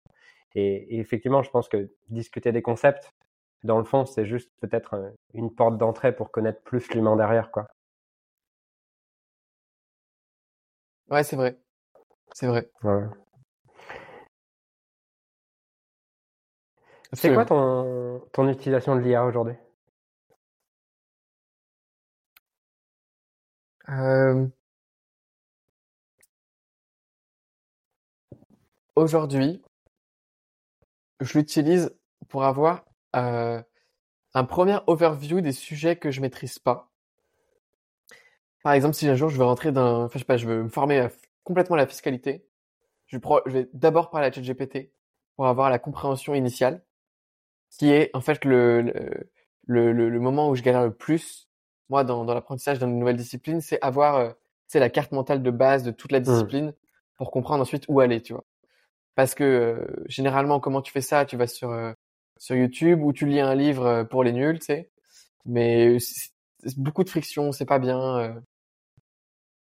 Et, 0.55 0.95
et, 0.95 0.99
effectivement, 0.99 1.43
je 1.43 1.49
pense 1.49 1.67
que 1.69 1.89
discuter 2.09 2.51
des 2.51 2.61
concepts, 2.61 3.11
dans 3.63 3.77
le 3.77 3.83
fond, 3.85 4.05
c'est 4.05 4.25
juste 4.25 4.51
peut-être 4.61 5.13
une 5.33 5.53
porte 5.53 5.77
d'entrée 5.77 6.15
pour 6.15 6.31
connaître 6.31 6.61
plus 6.63 6.87
l'humain 6.93 7.15
derrière, 7.15 7.51
quoi. 7.51 7.67
Ouais, 11.09 11.23
c'est 11.23 11.35
vrai. 11.35 11.57
C'est 12.33 12.47
vrai. 12.47 12.69
Ouais. 12.83 13.03
C'est 17.13 17.33
quoi 17.33 17.45
ton, 17.45 18.21
ton 18.31 18.49
utilisation 18.49 18.95
de 18.95 19.01
l'IA 19.01 19.23
aujourd'hui? 19.25 19.55
Euh... 23.89 24.47
Aujourd'hui, 28.95 29.61
je 31.19 31.37
l'utilise 31.37 31.95
pour 32.29 32.43
avoir 32.43 32.85
euh, 33.15 33.61
un 34.35 34.43
premier 34.43 34.77
overview 34.85 35.41
des 35.41 35.51
sujets 35.51 35.95
que 35.95 36.11
je 36.11 36.21
maîtrise 36.21 36.59
pas. 36.59 36.91
Par 38.63 38.73
exemple, 38.73 38.93
si 38.93 39.07
un 39.07 39.15
jour 39.15 39.29
je 39.29 39.37
veux 39.37 39.43
rentrer 39.43 39.71
dans, 39.71 40.03
enfin 40.03 40.13
je 40.13 40.19
sais 40.19 40.25
pas, 40.25 40.37
je 40.37 40.47
veux 40.47 40.63
me 40.63 40.69
former 40.69 40.99
à 40.99 41.09
complètement 41.43 41.75
à 41.75 41.79
la 41.79 41.87
fiscalité, 41.87 42.45
je, 43.07 43.17
vais 43.47 43.69
d'abord 43.73 44.09
parler 44.09 44.27
à 44.27 44.31
ChatGPT 44.31 44.91
pour 45.35 45.47
avoir 45.47 45.69
la 45.69 45.79
compréhension 45.79 46.33
initiale 46.35 46.83
qui 47.69 47.91
est 47.91 48.11
en 48.13 48.21
fait 48.21 48.45
le, 48.45 48.81
le, 49.65 49.91
le, 49.91 50.09
le 50.09 50.19
moment 50.19 50.49
où 50.49 50.55
je 50.55 50.61
galère 50.61 50.83
le 50.83 50.93
plus, 50.93 51.49
moi, 51.89 52.03
dans, 52.03 52.25
dans 52.25 52.33
l'apprentissage 52.33 52.79
d'une 52.79 52.99
nouvelle 52.99 53.17
discipline, 53.17 53.59
c'est 53.59 53.81
avoir 53.81 54.15
euh, 54.17 54.31
c'est 54.67 54.79
la 54.79 54.89
carte 54.89 55.11
mentale 55.11 55.41
de 55.41 55.51
base 55.51 55.83
de 55.83 55.91
toute 55.91 56.11
la 56.11 56.19
mmh. 56.19 56.23
discipline 56.23 56.67
mmh. 56.67 56.73
pour 57.17 57.31
comprendre 57.31 57.61
ensuite 57.61 57.85
où 57.87 57.99
aller, 57.99 58.21
tu 58.21 58.33
vois. 58.33 58.45
Parce 59.15 59.35
que 59.35 59.43
euh, 59.43 60.03
généralement, 60.07 60.59
comment 60.59 60.81
tu 60.81 60.91
fais 60.91 61.01
ça? 61.01 61.25
Tu 61.25 61.37
vas 61.37 61.47
sur 61.47 61.71
euh, 61.71 61.93
sur 62.37 62.55
YouTube 62.55 63.01
ou 63.03 63.13
tu 63.13 63.25
lis 63.25 63.39
un 63.39 63.55
livre 63.55 63.85
euh, 63.85 64.03
pour 64.03 64.23
les 64.23 64.31
nuls, 64.33 64.59
tu 64.59 64.65
sais. 64.65 64.91
Mais 65.45 65.97
c'est 65.99 66.77
beaucoup 66.77 67.03
de 67.03 67.09
friction, 67.09 67.51
c'est 67.51 67.65
pas 67.65 67.79
bien. 67.79 68.41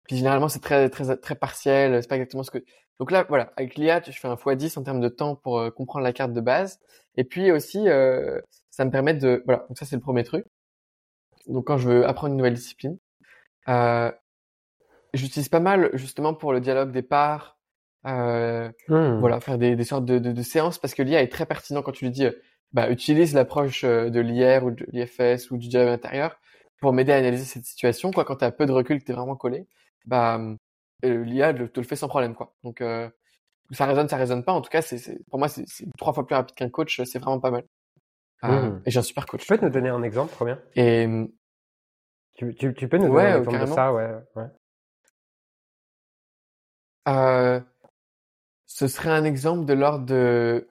Puis 0.06 0.16
généralement, 0.16 0.48
c'est 0.48 0.60
très 0.60 0.90
très 0.90 1.16
très 1.16 1.34
partiel, 1.34 2.02
c'est 2.02 2.08
pas 2.08 2.16
exactement 2.16 2.42
ce 2.42 2.50
que 2.50 2.64
donc 3.00 3.10
là, 3.12 3.24
voilà, 3.28 3.50
avec 3.56 3.76
l'IA, 3.76 4.02
je 4.04 4.12
fais 4.12 4.28
un 4.28 4.34
x10 4.34 4.78
en 4.78 4.82
termes 4.82 5.00
de 5.00 5.08
temps 5.08 5.34
pour 5.34 5.58
euh, 5.58 5.70
comprendre 5.70 6.04
la 6.04 6.12
carte 6.12 6.34
de 6.34 6.40
base. 6.42 6.78
Et 7.16 7.24
puis 7.24 7.50
aussi, 7.50 7.88
euh, 7.88 8.40
ça 8.68 8.84
me 8.84 8.90
permet 8.90 9.14
de... 9.14 9.42
Voilà, 9.46 9.64
donc 9.68 9.78
ça 9.78 9.86
c'est 9.86 9.96
le 9.96 10.02
premier 10.02 10.22
truc. 10.22 10.44
Donc 11.46 11.66
quand 11.66 11.78
je 11.78 11.88
veux 11.88 12.06
apprendre 12.06 12.32
une 12.32 12.36
nouvelle 12.36 12.54
discipline, 12.54 12.98
euh, 13.68 14.12
j'utilise 15.14 15.48
pas 15.48 15.60
mal 15.60 15.90
justement 15.94 16.34
pour 16.34 16.52
le 16.52 16.60
dialogue 16.60 16.92
des 16.92 17.02
parts, 17.02 17.58
euh, 18.06 18.70
mmh. 18.88 19.18
voilà, 19.20 19.40
faire 19.40 19.58
des, 19.58 19.76
des 19.76 19.84
sortes 19.84 20.04
de, 20.04 20.18
de, 20.18 20.32
de, 20.32 20.42
séances 20.42 20.78
parce 20.78 20.94
que 20.94 21.02
l'IA 21.02 21.22
est 21.22 21.30
très 21.30 21.46
pertinent 21.46 21.82
quand 21.82 21.92
tu 21.92 22.04
lui 22.04 22.12
dis, 22.12 22.24
euh, 22.24 22.32
bah, 22.72 22.90
utilise 22.90 23.34
l'approche 23.34 23.84
euh, 23.84 24.10
de 24.10 24.20
l'IR 24.20 24.64
ou 24.64 24.70
de 24.70 24.86
l'IFS 24.90 25.50
ou 25.50 25.58
du 25.58 25.68
dialogue 25.68 25.92
intérieur 25.92 26.40
pour 26.80 26.92
m'aider 26.92 27.12
à 27.12 27.16
analyser 27.16 27.44
cette 27.44 27.64
situation. 27.64 28.10
Quoi, 28.10 28.24
quand 28.24 28.36
tu 28.36 28.44
as 28.44 28.52
peu 28.52 28.64
de 28.64 28.72
recul, 28.72 29.00
que 29.00 29.04
tu 29.04 29.12
es 29.12 29.14
vraiment 29.14 29.36
collé, 29.36 29.66
bah, 30.06 30.40
l'IA 31.02 31.52
te 31.52 31.80
le 31.80 31.86
fait 31.86 31.96
sans 31.96 32.08
problème 32.08 32.34
quoi. 32.34 32.54
Donc 32.64 32.80
euh, 32.80 33.08
ça 33.70 33.84
résonne, 33.86 34.08
ça 34.08 34.16
résonne 34.16 34.44
pas. 34.44 34.52
En 34.52 34.62
tout 34.62 34.70
cas, 34.70 34.82
c'est 34.82 35.22
pour 35.28 35.38
moi 35.38 35.48
c'est 35.48 35.66
trois 35.98 36.12
fois 36.12 36.26
plus 36.26 36.34
rapide 36.34 36.56
qu'un 36.56 36.70
coach. 36.70 37.02
C'est 37.04 37.18
vraiment 37.18 37.40
pas 37.40 37.50
mal. 37.50 37.64
Mmh. 38.42 38.80
Et 38.86 38.90
j'ai 38.90 38.98
un 38.98 39.02
super 39.02 39.26
coach. 39.26 39.42
Tu 39.42 39.46
peux 39.46 39.62
nous 39.62 39.70
donner 39.70 39.90
un 39.90 40.02
exemple, 40.02 40.32
trop 40.32 40.46
bien. 40.46 40.58
Et 40.74 41.06
tu, 42.34 42.54
tu, 42.54 42.72
tu 42.72 42.88
peux 42.88 42.96
nous 42.96 43.08
donner 43.08 43.28
un 43.28 43.38
exemple 43.40 43.60
de 43.60 43.66
ça, 43.66 43.92
ouais. 43.92 44.08
ouais. 44.36 44.46
Euh, 47.08 47.60
ce 48.80 48.88
serait 48.88 49.10
un 49.10 49.24
exemple 49.24 49.66
de 49.66 49.74
l'ordre 49.74 50.06
de 50.06 50.66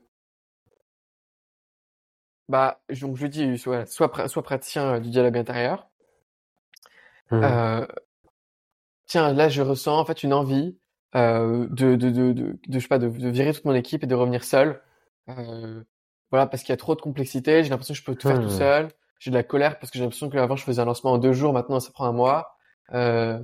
bah 2.48 2.82
donc 3.00 3.18
je 3.18 3.28
dis 3.28 3.56
soit 3.60 3.86
soit, 3.86 4.28
soit 4.28 4.42
praticien 4.42 5.00
du 5.00 5.12
dialogue 5.12 5.38
intérieur. 5.38 5.88
Mmh. 7.30 7.44
Euh, 7.44 7.86
tiens, 9.06 9.32
là, 9.32 9.48
je 9.48 9.62
ressens 9.62 10.00
en 10.00 10.06
fait 10.06 10.24
une 10.24 10.34
envie 10.34 10.76
euh, 11.16 11.68
de, 11.70 11.96
de, 11.96 12.10
de, 12.10 12.58
je 12.68 12.80
sais 12.80 12.88
pas, 12.88 12.98
de, 12.98 13.06
virer 13.08 13.54
toute 13.54 13.66
mon 13.66 13.76
équipe 13.76 14.04
et 14.04 14.08
de 14.08 14.16
revenir 14.16 14.44
seul. 14.44 14.82
Euh, 15.30 15.84
voilà, 16.32 16.48
parce 16.48 16.64
qu'il 16.64 16.72
y 16.72 16.74
a 16.74 16.78
trop 16.78 16.96
de 16.96 17.02
complexité. 17.02 17.64
J'ai 17.64 17.70
l'impression 17.70 17.94
que 17.94 18.00
je 18.00 18.04
peux 18.04 18.16
tout 18.16 18.28
faire 18.28 18.40
tout 18.40 18.48
mmh. 18.48 18.50
seul. 18.50 18.88
J'ai 19.20 19.30
de 19.30 19.36
la 19.36 19.44
colère 19.44 19.78
parce 19.78 19.92
que 19.92 20.00
j'ai 20.00 20.04
l'impression 20.04 20.32
que 20.32 20.38
avant 20.40 20.56
je 20.56 20.64
faisais 20.64 20.82
un 20.82 20.86
lancement 20.86 21.12
en 21.12 21.20
deux 21.20 21.34
jours, 21.34 21.54
maintenant 21.54 21.80
ça 21.80 21.92
prend 21.92 22.06
un 22.06 22.12
mois. 22.12 22.58
Euh, 22.92 23.38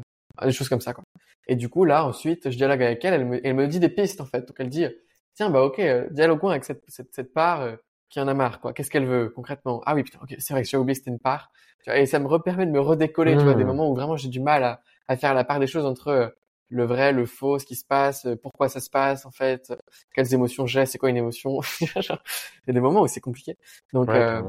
des 0.43 0.51
choses 0.51 0.69
comme 0.69 0.81
ça, 0.81 0.95
quoi. 0.95 1.03
Et 1.47 1.55
du 1.55 1.69
coup, 1.69 1.85
là, 1.85 2.05
ensuite, 2.05 2.49
je 2.49 2.57
dialogue 2.57 2.83
avec 2.83 3.03
elle. 3.05 3.13
Elle 3.13 3.25
me, 3.25 3.47
elle 3.47 3.53
me 3.55 3.67
dit 3.67 3.79
des 3.79 3.89
pistes 3.89 4.21
en 4.21 4.25
fait. 4.25 4.47
Donc 4.47 4.55
elle 4.59 4.69
dit, 4.69 4.87
tiens, 5.35 5.49
bah 5.49 5.61
ok, 5.61 5.79
euh, 5.79 6.07
dialoguons 6.11 6.49
avec 6.49 6.63
cette, 6.63 6.83
cette, 6.87 7.13
cette 7.13 7.33
part 7.33 7.61
euh, 7.61 7.75
qui 8.09 8.19
en 8.19 8.27
a 8.27 8.33
marre, 8.33 8.59
quoi. 8.59 8.73
Qu'est-ce 8.73 8.89
qu'elle 8.89 9.05
veut 9.05 9.29
concrètement? 9.29 9.81
Ah 9.85 9.95
oui, 9.95 10.03
putain, 10.03 10.19
ok, 10.21 10.35
c'est 10.39 10.53
vrai 10.53 10.63
que 10.63 10.69
j'ai 10.69 10.77
oublié 10.77 10.95
c'était 10.95 11.11
une 11.11 11.19
part. 11.19 11.51
Et 11.93 12.05
ça 12.05 12.19
me 12.19 12.37
permet 12.39 12.65
de 12.65 12.71
me 12.71 12.79
redécoller, 12.79 13.37
tu 13.37 13.43
vois, 13.43 13.53
des 13.53 13.63
mmh. 13.63 13.67
moments 13.67 13.91
où 13.91 13.95
vraiment 13.95 14.17
j'ai 14.17 14.29
du 14.29 14.39
mal 14.39 14.63
à, 14.63 14.81
à 15.07 15.17
faire 15.17 15.33
la 15.33 15.43
part 15.43 15.59
des 15.59 15.67
choses 15.67 15.85
entre 15.85 16.07
euh, 16.07 16.27
le 16.69 16.85
vrai, 16.85 17.11
le 17.11 17.25
faux, 17.25 17.59
ce 17.59 17.65
qui 17.65 17.75
se 17.75 17.85
passe, 17.85 18.25
euh, 18.25 18.35
pourquoi 18.35 18.69
ça 18.69 18.79
se 18.79 18.89
passe 18.89 19.25
en 19.25 19.31
fait, 19.31 19.73
quelles 20.13 20.33
émotions 20.33 20.65
j'ai, 20.65 20.85
c'est 20.85 20.97
quoi 20.97 21.09
une 21.09 21.17
émotion? 21.17 21.59
Il 21.81 21.87
y 21.87 22.69
a 22.69 22.73
des 22.73 22.79
moments 22.79 23.01
où 23.01 23.07
c'est 23.07 23.21
compliqué. 23.21 23.57
Donc 23.93 24.09
euh, 24.09 24.41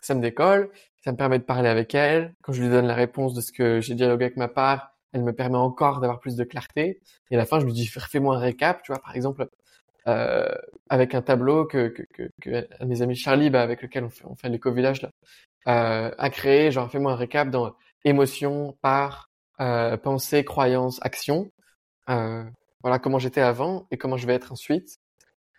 ça 0.00 0.14
me 0.14 0.20
décolle, 0.20 0.70
ça 1.02 1.12
me 1.12 1.16
permet 1.16 1.38
de 1.38 1.44
parler 1.44 1.68
avec 1.68 1.94
elle. 1.94 2.34
Quand 2.42 2.52
je 2.52 2.62
lui 2.62 2.70
donne 2.70 2.86
la 2.86 2.94
réponse 2.94 3.34
de 3.34 3.40
ce 3.40 3.52
que 3.52 3.80
j'ai 3.80 3.94
dialogué 3.94 4.26
avec 4.26 4.36
ma 4.36 4.48
part, 4.48 4.93
elle 5.14 5.22
me 5.22 5.32
permet 5.32 5.56
encore 5.56 6.00
d'avoir 6.00 6.20
plus 6.20 6.36
de 6.36 6.44
clarté. 6.44 7.00
Et 7.30 7.36
à 7.36 7.38
la 7.38 7.46
fin, 7.46 7.60
je 7.60 7.64
lui 7.64 7.72
dis 7.72 7.86
fais-moi 7.86 8.36
un 8.36 8.40
récap, 8.40 8.82
tu 8.82 8.92
vois, 8.92 9.00
par 9.00 9.16
exemple. 9.16 9.48
Euh, 10.06 10.54
avec 10.90 11.14
un 11.14 11.22
tableau 11.22 11.64
que, 11.64 11.88
que, 11.88 12.02
que, 12.12 12.30
que 12.42 12.84
mes 12.84 13.00
amis 13.00 13.16
Charlie, 13.16 13.48
bah, 13.48 13.62
avec 13.62 13.80
lequel 13.80 14.04
on 14.04 14.10
fait, 14.10 14.26
on 14.26 14.36
fait 14.36 14.50
l'éco-village 14.50 15.00
là, 15.00 15.10
euh, 15.66 16.10
a 16.18 16.28
créé, 16.28 16.70
genre 16.70 16.90
fais-moi 16.90 17.12
un 17.12 17.16
récap 17.16 17.48
dans 17.48 17.74
émotion, 18.04 18.76
part, 18.82 19.30
euh, 19.60 19.96
pensée, 19.96 20.44
croyance, 20.44 20.98
action. 21.02 21.50
Euh, 22.10 22.44
voilà 22.82 22.98
comment 22.98 23.18
j'étais 23.18 23.40
avant 23.40 23.86
et 23.90 23.96
comment 23.96 24.18
je 24.18 24.26
vais 24.26 24.34
être 24.34 24.52
ensuite. 24.52 24.98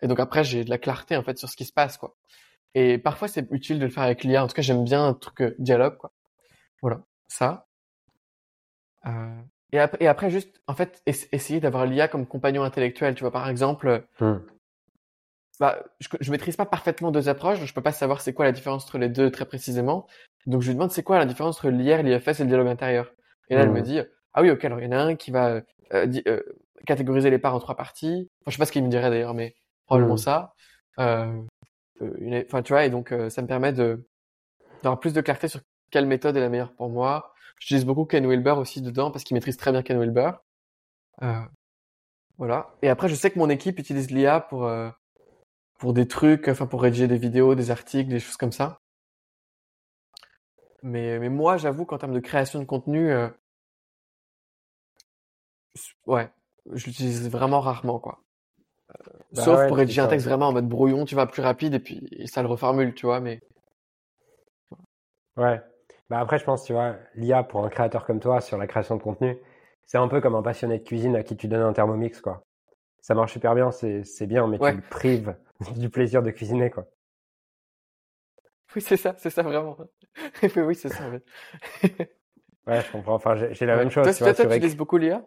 Et 0.02 0.06
donc 0.06 0.20
après, 0.20 0.44
j'ai 0.44 0.64
de 0.64 0.70
la 0.70 0.78
clarté 0.78 1.16
en 1.16 1.24
fait 1.24 1.38
sur 1.38 1.48
ce 1.48 1.56
qui 1.56 1.64
se 1.64 1.72
passe, 1.72 1.96
quoi. 1.96 2.14
Et 2.74 2.98
parfois, 2.98 3.28
c'est 3.28 3.50
utile 3.50 3.78
de 3.78 3.86
le 3.86 3.90
faire 3.90 4.02
avec 4.04 4.22
l'IA. 4.24 4.44
En 4.44 4.46
tout 4.48 4.54
cas, 4.54 4.62
j'aime 4.62 4.84
bien 4.84 5.06
un 5.06 5.14
truc 5.14 5.40
euh, 5.42 5.54
dialogue, 5.58 5.96
quoi. 5.96 6.12
Voilà, 6.82 7.02
ça. 7.28 7.65
Euh, 9.06 9.40
et, 9.72 9.78
après, 9.78 9.98
et 10.00 10.06
après, 10.06 10.30
juste, 10.30 10.60
en 10.66 10.74
fait, 10.74 11.02
essayer 11.06 11.60
d'avoir 11.60 11.86
l'IA 11.86 12.08
comme 12.08 12.26
compagnon 12.26 12.62
intellectuel. 12.62 13.14
Tu 13.14 13.22
vois, 13.22 13.32
par 13.32 13.48
exemple, 13.48 14.04
hmm. 14.20 14.36
bah, 15.60 15.84
je, 16.00 16.08
je 16.20 16.30
maîtrise 16.30 16.56
pas 16.56 16.66
parfaitement 16.66 17.10
deux 17.10 17.28
approches, 17.28 17.58
donc 17.58 17.68
je 17.68 17.74
peux 17.74 17.82
pas 17.82 17.92
savoir 17.92 18.20
c'est 18.20 18.32
quoi 18.32 18.44
la 18.44 18.52
différence 18.52 18.84
entre 18.84 18.98
les 18.98 19.08
deux 19.08 19.30
très 19.30 19.44
précisément. 19.44 20.06
Donc, 20.46 20.62
je 20.62 20.68
lui 20.68 20.74
demande 20.74 20.92
c'est 20.92 21.02
quoi 21.02 21.18
la 21.18 21.26
différence 21.26 21.56
entre 21.58 21.70
l'IR, 21.70 22.02
l'IFS 22.02 22.40
et 22.40 22.42
le 22.44 22.48
dialogue 22.48 22.68
intérieur? 22.68 23.12
Et 23.48 23.54
là, 23.54 23.62
elle 23.62 23.70
me 23.70 23.80
hmm. 23.80 23.84
dit, 23.84 24.00
ah 24.34 24.42
oui, 24.42 24.50
ok, 24.50 24.64
alors 24.64 24.80
il 24.80 24.84
y 24.84 24.88
en 24.88 24.92
a 24.92 24.98
un 24.98 25.16
qui 25.16 25.30
va 25.30 25.62
euh, 25.92 26.06
euh, 26.26 26.42
catégoriser 26.86 27.30
les 27.30 27.38
parts 27.38 27.54
en 27.54 27.58
trois 27.58 27.76
parties. 27.76 28.28
Enfin, 28.40 28.50
je 28.50 28.52
sais 28.52 28.58
pas 28.58 28.66
ce 28.66 28.72
qu'il 28.72 28.84
me 28.84 28.90
dirait 28.90 29.10
d'ailleurs, 29.10 29.34
mais 29.34 29.54
probablement 29.86 30.14
hmm. 30.14 30.18
ça. 30.18 30.52
Euh. 30.98 31.42
Enfin, 32.46 32.62
tu 32.62 32.72
vois, 32.72 32.84
et 32.84 32.90
donc 32.90 33.14
ça 33.30 33.40
me 33.40 33.46
permet 33.46 33.72
de 33.72 34.06
d'avoir 34.82 35.00
plus 35.00 35.14
de 35.14 35.20
clarté 35.22 35.48
sur 35.48 35.60
quelle 35.90 36.06
méthode 36.06 36.36
est 36.36 36.40
la 36.40 36.48
meilleure 36.48 36.72
pour 36.74 36.88
moi. 36.88 37.32
J'utilise 37.58 37.84
beaucoup 37.84 38.04
Ken 38.04 38.26
Wilber 38.26 38.52
aussi 38.52 38.82
dedans 38.82 39.10
parce 39.10 39.24
qu'il 39.24 39.34
maîtrise 39.34 39.56
très 39.56 39.72
bien 39.72 39.82
Ken 39.82 39.98
Wilber. 39.98 40.32
Euh, 41.22 41.40
voilà. 42.38 42.74
Et 42.82 42.88
après, 42.88 43.08
je 43.08 43.14
sais 43.14 43.30
que 43.30 43.38
mon 43.38 43.48
équipe 43.48 43.78
utilise 43.78 44.10
l'IA 44.10 44.40
pour 44.40 44.70
pour 45.78 45.92
des 45.92 46.06
trucs, 46.06 46.48
enfin 46.48 46.66
pour 46.66 46.82
rédiger 46.82 47.08
des 47.08 47.18
vidéos, 47.18 47.54
des 47.54 47.70
articles, 47.70 48.10
des 48.10 48.20
choses 48.20 48.36
comme 48.36 48.52
ça. 48.52 48.80
Mais 50.82 51.18
mais 51.18 51.30
moi, 51.30 51.56
j'avoue 51.56 51.86
qu'en 51.86 51.98
termes 51.98 52.14
de 52.14 52.20
création 52.20 52.58
de 52.58 52.64
contenu, 52.64 53.10
Ouais, 56.06 56.28
je 56.72 56.86
l'utilise 56.86 57.28
vraiment 57.30 57.60
rarement, 57.60 57.98
quoi. 57.98 58.20
Euh, 58.90 59.12
bah 59.32 59.42
sauf 59.42 59.66
pour 59.66 59.76
rédiger 59.76 60.00
un 60.00 60.06
texte 60.06 60.26
vraiment 60.26 60.48
en 60.48 60.52
mode 60.52 60.68
brouillon, 60.68 61.04
tu 61.04 61.14
vas 61.14 61.26
plus 61.26 61.42
rapide 61.42 61.74
et 61.74 61.80
puis 61.80 62.08
ça 62.26 62.42
le 62.42 62.48
reformule, 62.48 62.94
tu 62.94 63.06
vois, 63.06 63.20
mais. 63.20 63.40
Ouais. 65.36 65.60
Bah 66.08 66.20
après, 66.20 66.38
je 66.38 66.44
pense, 66.44 66.64
tu 66.64 66.72
vois, 66.72 66.96
l'IA 67.14 67.42
pour 67.42 67.64
un 67.64 67.68
créateur 67.68 68.04
comme 68.04 68.20
toi 68.20 68.40
sur 68.40 68.58
la 68.58 68.66
création 68.66 68.96
de 68.96 69.02
contenu, 69.02 69.38
c'est 69.84 69.98
un 69.98 70.08
peu 70.08 70.20
comme 70.20 70.34
un 70.34 70.42
passionné 70.42 70.78
de 70.78 70.84
cuisine 70.84 71.16
à 71.16 71.22
qui 71.22 71.36
tu 71.36 71.48
donnes 71.48 71.62
un 71.62 71.72
thermomix, 71.72 72.20
quoi. 72.20 72.44
Ça 73.00 73.14
marche 73.14 73.32
super 73.32 73.54
bien, 73.54 73.70
c'est 73.70 74.26
bien, 74.26 74.46
mais 74.46 74.58
tu 74.58 74.70
le 74.70 74.82
prives 74.82 75.36
du 75.76 75.90
plaisir 75.90 76.22
de 76.22 76.30
cuisiner, 76.30 76.70
quoi. 76.70 76.86
Oui, 78.74 78.82
c'est 78.82 78.96
ça, 78.96 79.14
c'est 79.18 79.30
ça 79.30 79.42
vraiment. 79.42 79.76
oui, 80.56 80.74
c'est 80.74 80.88
ça. 80.88 81.04
ouais, 82.66 82.80
je 82.80 82.92
comprends. 82.92 83.14
Enfin, 83.14 83.34
j'ai 83.36 83.66
la 83.66 83.76
même 83.76 83.90
chose. 83.90 84.04
Toi, 84.04 84.12
tu, 84.12 84.22
vois, 84.22 84.34
toi, 84.34 84.46
tu 84.46 84.56
utilises 84.56 84.76
beaucoup 84.76 84.98
l'IA 84.98 85.24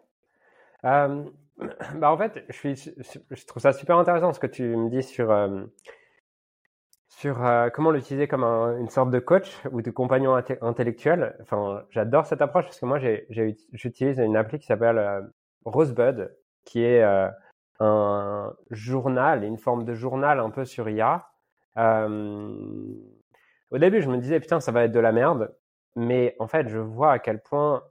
euh, 0.84 1.24
bah 1.96 2.10
en 2.10 2.16
fait, 2.16 2.44
je, 2.48 2.54
suis, 2.54 2.94
je 3.30 3.46
trouve 3.46 3.62
ça 3.62 3.72
super 3.72 3.98
intéressant 3.98 4.32
ce 4.32 4.40
que 4.40 4.46
tu 4.46 4.62
me 4.62 4.88
dis 4.88 5.02
sur, 5.02 5.30
euh, 5.30 5.64
sur 7.20 7.44
euh, 7.44 7.68
comment 7.68 7.90
l'utiliser 7.90 8.26
comme 8.26 8.44
une 8.44 8.88
sorte 8.88 9.10
de 9.10 9.18
coach 9.18 9.60
ou 9.72 9.82
de 9.82 9.90
compagnon 9.90 10.42
intellectuel. 10.62 11.36
Enfin, 11.42 11.84
j'adore 11.90 12.24
cette 12.24 12.40
approche 12.40 12.64
parce 12.64 12.80
que 12.80 12.86
moi, 12.86 12.98
j'utilise 13.72 14.18
une 14.18 14.36
appli 14.36 14.58
qui 14.58 14.64
s'appelle 14.64 15.30
Rosebud, 15.66 16.34
qui 16.64 16.82
est 16.82 17.02
un 17.78 18.54
journal, 18.70 19.44
une 19.44 19.58
forme 19.58 19.84
de 19.84 19.92
journal 19.92 20.40
un 20.40 20.48
peu 20.48 20.64
sur 20.64 20.88
IA. 20.88 21.28
au 21.76 23.78
début, 23.78 24.00
je 24.00 24.08
me 24.08 24.16
disais, 24.16 24.40
putain, 24.40 24.60
ça 24.60 24.72
va 24.72 24.84
être 24.84 24.92
de 24.92 25.00
la 25.00 25.12
merde. 25.12 25.54
Mais 25.96 26.36
en 26.38 26.46
fait, 26.46 26.68
je 26.68 26.78
vois 26.78 27.12
à 27.12 27.18
quel 27.18 27.42
point 27.42 27.82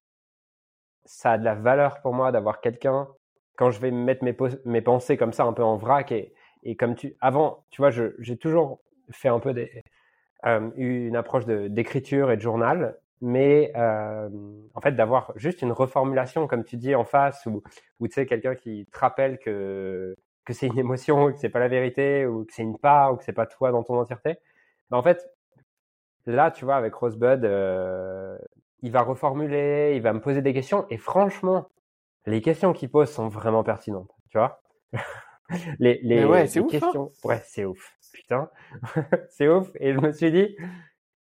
ça 1.06 1.34
a 1.34 1.38
de 1.38 1.46
la 1.46 1.54
valeur 1.54 2.02
pour 2.02 2.14
moi 2.14 2.32
d'avoir 2.32 2.62
quelqu'un 2.62 3.08
quand 3.58 3.70
je 3.70 3.80
vais 3.80 3.92
mettre 3.92 4.24
mes, 4.24 4.36
mes 4.66 4.82
pensées 4.82 5.18
comme 5.18 5.34
ça 5.34 5.44
un 5.44 5.54
peu 5.54 5.64
en 5.64 5.76
vrac 5.76 6.12
et, 6.12 6.34
et 6.64 6.76
comme 6.76 6.96
tu 6.96 7.16
avant 7.20 7.66
tu 7.72 7.82
vois 7.82 7.90
j'ai 7.90 8.38
toujours 8.38 8.80
fait 9.12 9.30
un 9.30 9.40
peu 9.40 9.54
des, 9.54 9.84
une 10.76 11.16
approche 11.16 11.46
d'écriture 11.46 12.32
et 12.32 12.38
de 12.38 12.42
journal 12.42 12.98
mais 13.22 13.74
euh, 13.76 14.30
en 14.74 14.82
fait 14.82 14.94
d'avoir 14.94 15.34
juste 15.36 15.62
une 15.62 15.74
reformulation 15.74 16.48
comme 16.48 16.64
tu 16.64 16.78
dis 16.78 16.96
en 16.96 17.04
face 17.04 17.46
ou 17.46 17.62
ou 18.00 18.08
tu 18.08 18.14
sais 18.14 18.26
quelqu'un 18.26 18.56
qui 18.56 18.88
te 18.92 18.98
rappelle 18.98 19.40
que 19.40 20.16
que 20.46 20.54
c'est 20.54 20.68
une 20.68 20.80
émotion 20.80 21.26
ou 21.26 21.34
que 21.34 21.38
c'est 21.38 21.50
pas 21.50 21.60
la 21.60 21.68
vérité 21.68 22.26
ou 22.26 22.46
que 22.46 22.54
c'est 22.54 22.64
une 22.64 22.78
part 22.78 23.14
ou 23.14 23.18
que 23.18 23.26
c'est 23.26 23.34
pas 23.34 23.46
toi 23.46 23.72
dans 23.72 23.84
ton 23.84 24.00
entièreté 24.00 24.38
ben, 24.90 24.98
en 24.98 25.04
fait 25.04 25.30
là 26.26 26.50
tu 26.52 26.64
vois 26.64 26.78
avec 26.78 26.94
Rosebud 26.94 27.44
euh, 27.44 28.38
il 28.82 28.92
va 28.92 29.02
reformuler, 29.02 29.94
il 29.96 30.02
va 30.02 30.14
me 30.14 30.22
poser 30.22 30.42
des 30.42 30.54
questions. 30.54 30.86
Et 30.90 30.98
franchement, 30.98 31.70
les 32.26 32.42
questions 32.42 32.74
qu'il 32.74 32.90
pose 32.90 33.10
sont 33.10 33.28
vraiment 33.28 33.64
pertinentes. 33.64 34.12
Tu 34.30 34.38
vois? 34.38 34.62
Les, 35.80 36.00
les, 36.04 36.26
ouais, 36.26 36.48
c'est 36.48 36.60
ouf, 36.60 36.74
hein. 36.74 36.80
questions. 36.80 37.12
ouais, 37.24 37.42
c'est 37.46 37.66
ouf. 37.66 37.96
Putain, 38.14 38.50
c'est 39.30 39.48
ouf. 39.48 39.70
Et 39.76 39.94
je 39.94 40.00
me 40.00 40.12
suis 40.12 40.32
dit, 40.32 40.56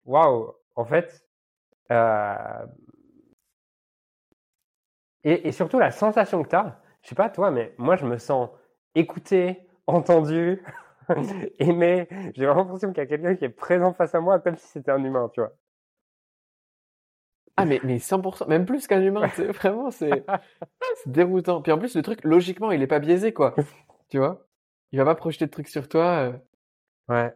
waouh, 0.05 0.53
en 0.75 0.85
fait. 0.85 1.25
Euh... 1.91 2.65
Et, 5.23 5.47
et, 5.47 5.51
surtout 5.51 5.77
la 5.77 5.91
sensation 5.91 6.41
que 6.41 6.49
tu 6.49 6.55
as, 6.55 6.81
je 7.03 7.09
sais 7.09 7.15
pas 7.15 7.29
toi, 7.29 7.51
mais 7.51 7.75
moi 7.77 7.95
je 7.95 8.05
me 8.05 8.17
sens 8.17 8.49
écouté, 8.95 9.59
entendu, 9.87 10.63
aimé. 11.59 12.07
J'ai 12.33 12.45
l'impression 12.45 12.89
qu'il 12.89 12.97
y 12.97 13.01
a 13.01 13.05
quelqu'un 13.05 13.35
qui 13.35 13.45
est 13.45 13.49
présent 13.49 13.93
face 13.93 14.15
à 14.15 14.19
moi 14.19 14.39
comme 14.39 14.57
si 14.57 14.67
c'était 14.67 14.91
un 14.91 15.03
humain, 15.03 15.29
tu 15.33 15.41
vois. 15.41 15.51
Ah, 17.57 17.65
mais, 17.65 17.79
mais 17.83 17.97
100%, 17.97 18.47
même 18.47 18.65
plus 18.65 18.87
qu'un 18.87 19.01
humain, 19.01 19.27
c'est 19.35 19.51
vraiment, 19.51 19.91
c'est 19.91 20.25
déroutant. 21.05 21.61
Puis 21.61 21.71
en 21.71 21.77
plus, 21.77 21.95
le 21.95 22.01
truc, 22.01 22.23
logiquement, 22.23 22.71
il 22.71 22.81
est 22.81 22.87
pas 22.87 22.99
biaisé, 22.99 23.33
quoi. 23.33 23.55
Tu 24.11 24.19
vois? 24.19 24.45
Il 24.91 24.99
va 24.99 25.05
pas 25.05 25.15
projeter 25.15 25.45
de 25.45 25.51
trucs 25.51 25.69
sur 25.69 25.87
toi. 25.87 26.05
Euh. 26.05 26.33
Ouais. 27.07 27.33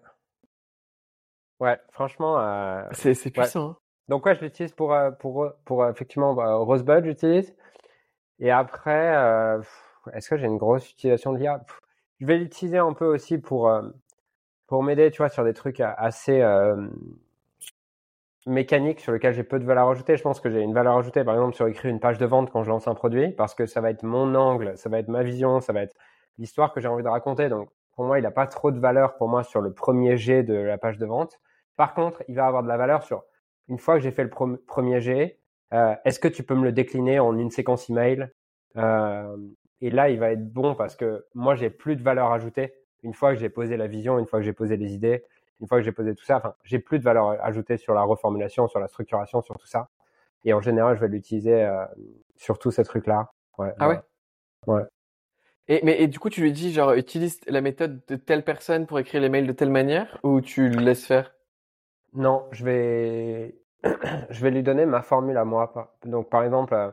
Ouais, 1.59 1.79
franchement. 1.91 2.39
Euh... 2.39 2.83
C'est 2.91 3.31
puissant. 3.31 3.69
Hein. 3.69 3.77
Donc, 4.09 4.25
ouais, 4.25 4.35
je 4.35 4.41
l'utilise 4.41 4.73
pour, 4.73 4.93
euh, 4.93 5.09
pour, 5.09 5.47
pour, 5.63 5.87
effectivement, 5.87 6.33
bah, 6.35 6.53
Rosebud, 6.55 7.05
j'utilise. 7.05 7.55
Et 8.39 8.51
après, 8.51 9.15
euh, 9.15 9.61
est-ce 10.13 10.29
que 10.29 10.37
j'ai 10.37 10.45
une 10.45 10.57
grosse 10.57 10.91
utilisation 10.91 11.31
de 11.31 11.39
l'IA 11.39 11.63
Je 12.19 12.25
vais 12.25 12.37
l'utiliser 12.37 12.77
un 12.77 12.93
peu 12.93 13.05
aussi 13.05 13.37
pour, 13.37 13.71
pour 14.67 14.83
m'aider, 14.83 15.09
tu 15.09 15.17
vois, 15.19 15.29
sur 15.29 15.45
des 15.45 15.53
trucs 15.53 15.79
assez 15.79 16.43
mécanique 18.45 18.99
sur 18.99 19.11
lequel 19.11 19.33
j'ai 19.33 19.43
peu 19.43 19.57
de 19.57 19.63
valeur 19.63 19.89
ajoutée. 19.89 20.17
Je 20.17 20.21
pense 20.21 20.41
que 20.41 20.49
j'ai 20.49 20.59
une 20.59 20.73
valeur 20.73 20.97
ajoutée, 20.97 21.23
par 21.23 21.35
exemple, 21.35 21.55
sur 21.55 21.65
écrire 21.67 21.89
une 21.89 22.01
page 22.01 22.17
de 22.17 22.25
vente 22.25 22.51
quand 22.51 22.63
je 22.63 22.69
lance 22.69 22.87
un 22.87 22.93
produit, 22.93 23.31
parce 23.31 23.55
que 23.55 23.65
ça 23.65 23.81
va 23.81 23.89
être 23.89 24.03
mon 24.03 24.35
angle, 24.35 24.77
ça 24.77 24.89
va 24.89 24.99
être 24.99 25.07
ma 25.07 25.23
vision, 25.23 25.61
ça 25.61 25.73
va 25.73 25.81
être 25.81 25.95
l'histoire 26.37 26.73
que 26.73 26.81
j'ai 26.81 26.87
envie 26.87 27.03
de 27.03 27.09
raconter. 27.09 27.49
Donc, 27.49 27.69
pour 27.95 28.05
moi, 28.05 28.19
il 28.19 28.23
n'a 28.23 28.31
pas 28.31 28.47
trop 28.47 28.71
de 28.71 28.79
valeur 28.79 29.15
pour 29.15 29.29
moi 29.29 29.43
sur 29.43 29.61
le 29.61 29.73
premier 29.73 30.17
jet 30.17 30.43
de 30.43 30.55
la 30.55 30.77
page 30.77 30.97
de 30.97 31.05
vente. 31.05 31.39
Par 31.77 31.93
contre, 31.93 32.23
il 32.27 32.35
va 32.35 32.45
avoir 32.45 32.63
de 32.63 32.67
la 32.67 32.77
valeur 32.77 33.03
sur 33.03 33.23
une 33.67 33.79
fois 33.79 33.95
que 33.95 34.01
j'ai 34.01 34.11
fait 34.11 34.23
le 34.23 34.29
premier 34.29 35.01
jet, 35.01 35.39
euh, 35.73 35.95
est-ce 36.05 36.19
que 36.19 36.27
tu 36.27 36.43
peux 36.43 36.55
me 36.55 36.63
le 36.63 36.71
décliner 36.71 37.19
en 37.19 37.37
une 37.37 37.49
séquence 37.51 37.89
email? 37.89 38.29
Euh, 38.77 39.37
Et 39.81 39.89
là, 39.89 40.09
il 40.09 40.19
va 40.19 40.31
être 40.31 40.51
bon 40.51 40.75
parce 40.75 40.95
que 40.95 41.25
moi, 41.33 41.55
j'ai 41.55 41.69
plus 41.69 41.95
de 41.95 42.03
valeur 42.03 42.31
ajoutée 42.31 42.73
une 43.03 43.13
fois 43.13 43.33
que 43.33 43.39
j'ai 43.39 43.49
posé 43.49 43.77
la 43.77 43.87
vision, 43.87 44.17
une 44.19 44.25
fois 44.25 44.39
que 44.39 44.45
j'ai 44.45 44.53
posé 44.53 44.77
les 44.77 44.93
idées, 44.93 45.23
une 45.59 45.67
fois 45.67 45.77
que 45.77 45.83
j'ai 45.83 45.91
posé 45.91 46.15
tout 46.15 46.25
ça, 46.25 46.37
enfin, 46.37 46.55
j'ai 46.63 46.79
plus 46.79 46.99
de 46.99 47.03
valeur 47.03 47.37
ajoutée 47.43 47.77
sur 47.77 47.93
la 47.93 48.01
reformulation, 48.03 48.67
sur 48.67 48.79
la 48.79 48.87
structuration, 48.87 49.41
sur 49.41 49.57
tout 49.57 49.67
ça. 49.67 49.89
Et 50.43 50.53
en 50.53 50.61
général, 50.61 50.95
je 50.95 51.01
vais 51.01 51.07
l'utiliser 51.07 51.63
euh, 51.63 51.85
sur 52.35 52.57
tous 52.57 52.71
ces 52.71 52.83
trucs-là. 52.83 53.31
Ouais, 53.57 53.73
ah 53.79 53.89
ouais. 53.89 53.99
Ouais. 54.67 54.83
Et 55.67 55.81
mais 55.83 55.99
et 56.01 56.07
du 56.07 56.19
coup, 56.19 56.29
tu 56.29 56.41
lui 56.41 56.51
dis 56.51 56.71
genre 56.71 56.93
utilise 56.93 57.39
la 57.47 57.61
méthode 57.61 58.01
de 58.07 58.15
telle 58.15 58.43
personne 58.43 58.85
pour 58.85 58.99
écrire 58.99 59.21
les 59.21 59.29
mails 59.29 59.47
de 59.47 59.51
telle 59.51 59.71
manière? 59.71 60.19
Ou 60.23 60.41
tu 60.41 60.69
le 60.69 60.79
laisses 60.81 61.05
faire? 61.05 61.33
Non, 62.13 62.45
je 62.51 62.63
vais 62.63 63.55
je 64.29 64.41
vais 64.41 64.51
lui 64.51 64.63
donner 64.63 64.85
ma 64.85 65.01
formule 65.01 65.37
à 65.37 65.45
moi. 65.45 65.95
Donc 66.05 66.29
par 66.29 66.43
exemple, 66.43 66.73
euh, 66.73 66.91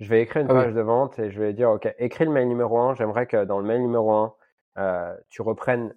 je 0.00 0.08
vais 0.08 0.22
écrire 0.22 0.42
une 0.42 0.50
ah 0.50 0.64
page 0.64 0.74
de 0.74 0.80
vente 0.80 1.18
et 1.18 1.30
je 1.30 1.40
vais 1.40 1.52
dire 1.52 1.70
OK, 1.70 1.92
écris 1.98 2.24
le 2.24 2.30
mail 2.30 2.48
numéro 2.48 2.78
1, 2.78 2.94
j'aimerais 2.94 3.26
que 3.26 3.44
dans 3.44 3.58
le 3.58 3.64
mail 3.64 3.80
numéro 3.80 4.12
1, 4.12 4.34
euh, 4.78 5.16
tu 5.28 5.42
reprennes 5.42 5.94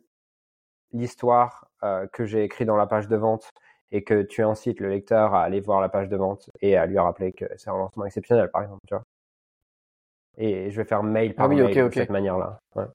l'histoire 0.94 1.70
euh, 1.84 2.08
que 2.08 2.26
j'ai 2.26 2.44
écrit 2.44 2.66
dans 2.66 2.76
la 2.76 2.88
page 2.88 3.08
de 3.08 3.16
vente 3.16 3.52
et 3.92 4.04
que 4.04 4.22
tu 4.24 4.44
incites 4.44 4.80
le 4.80 4.90
lecteur 4.90 5.34
à 5.34 5.44
aller 5.44 5.62
voir 5.62 5.82
la 5.82 5.90
page 5.90 6.10
de 6.10 6.18
vente 6.18 6.50
et 6.62 6.76
à 6.78 6.86
lui 6.86 7.00
rappeler 7.00 7.32
que 7.32 7.46
c'est 7.58 7.70
un 7.70 7.78
lancement 7.78 8.06
exceptionnel, 8.06 8.50
par 8.52 8.64
exemple, 8.64 8.82
tu 8.88 8.94
vois. 8.96 9.04
Et 10.38 10.70
je 10.70 10.78
vais 10.78 10.88
faire 10.88 11.04
mail 11.04 11.34
par 11.34 11.46
ah 11.46 11.50
mail 11.50 11.74
de 11.74 11.90
cette 11.92 12.10
manière-là. 12.10 12.60
Ouais. 12.76 12.86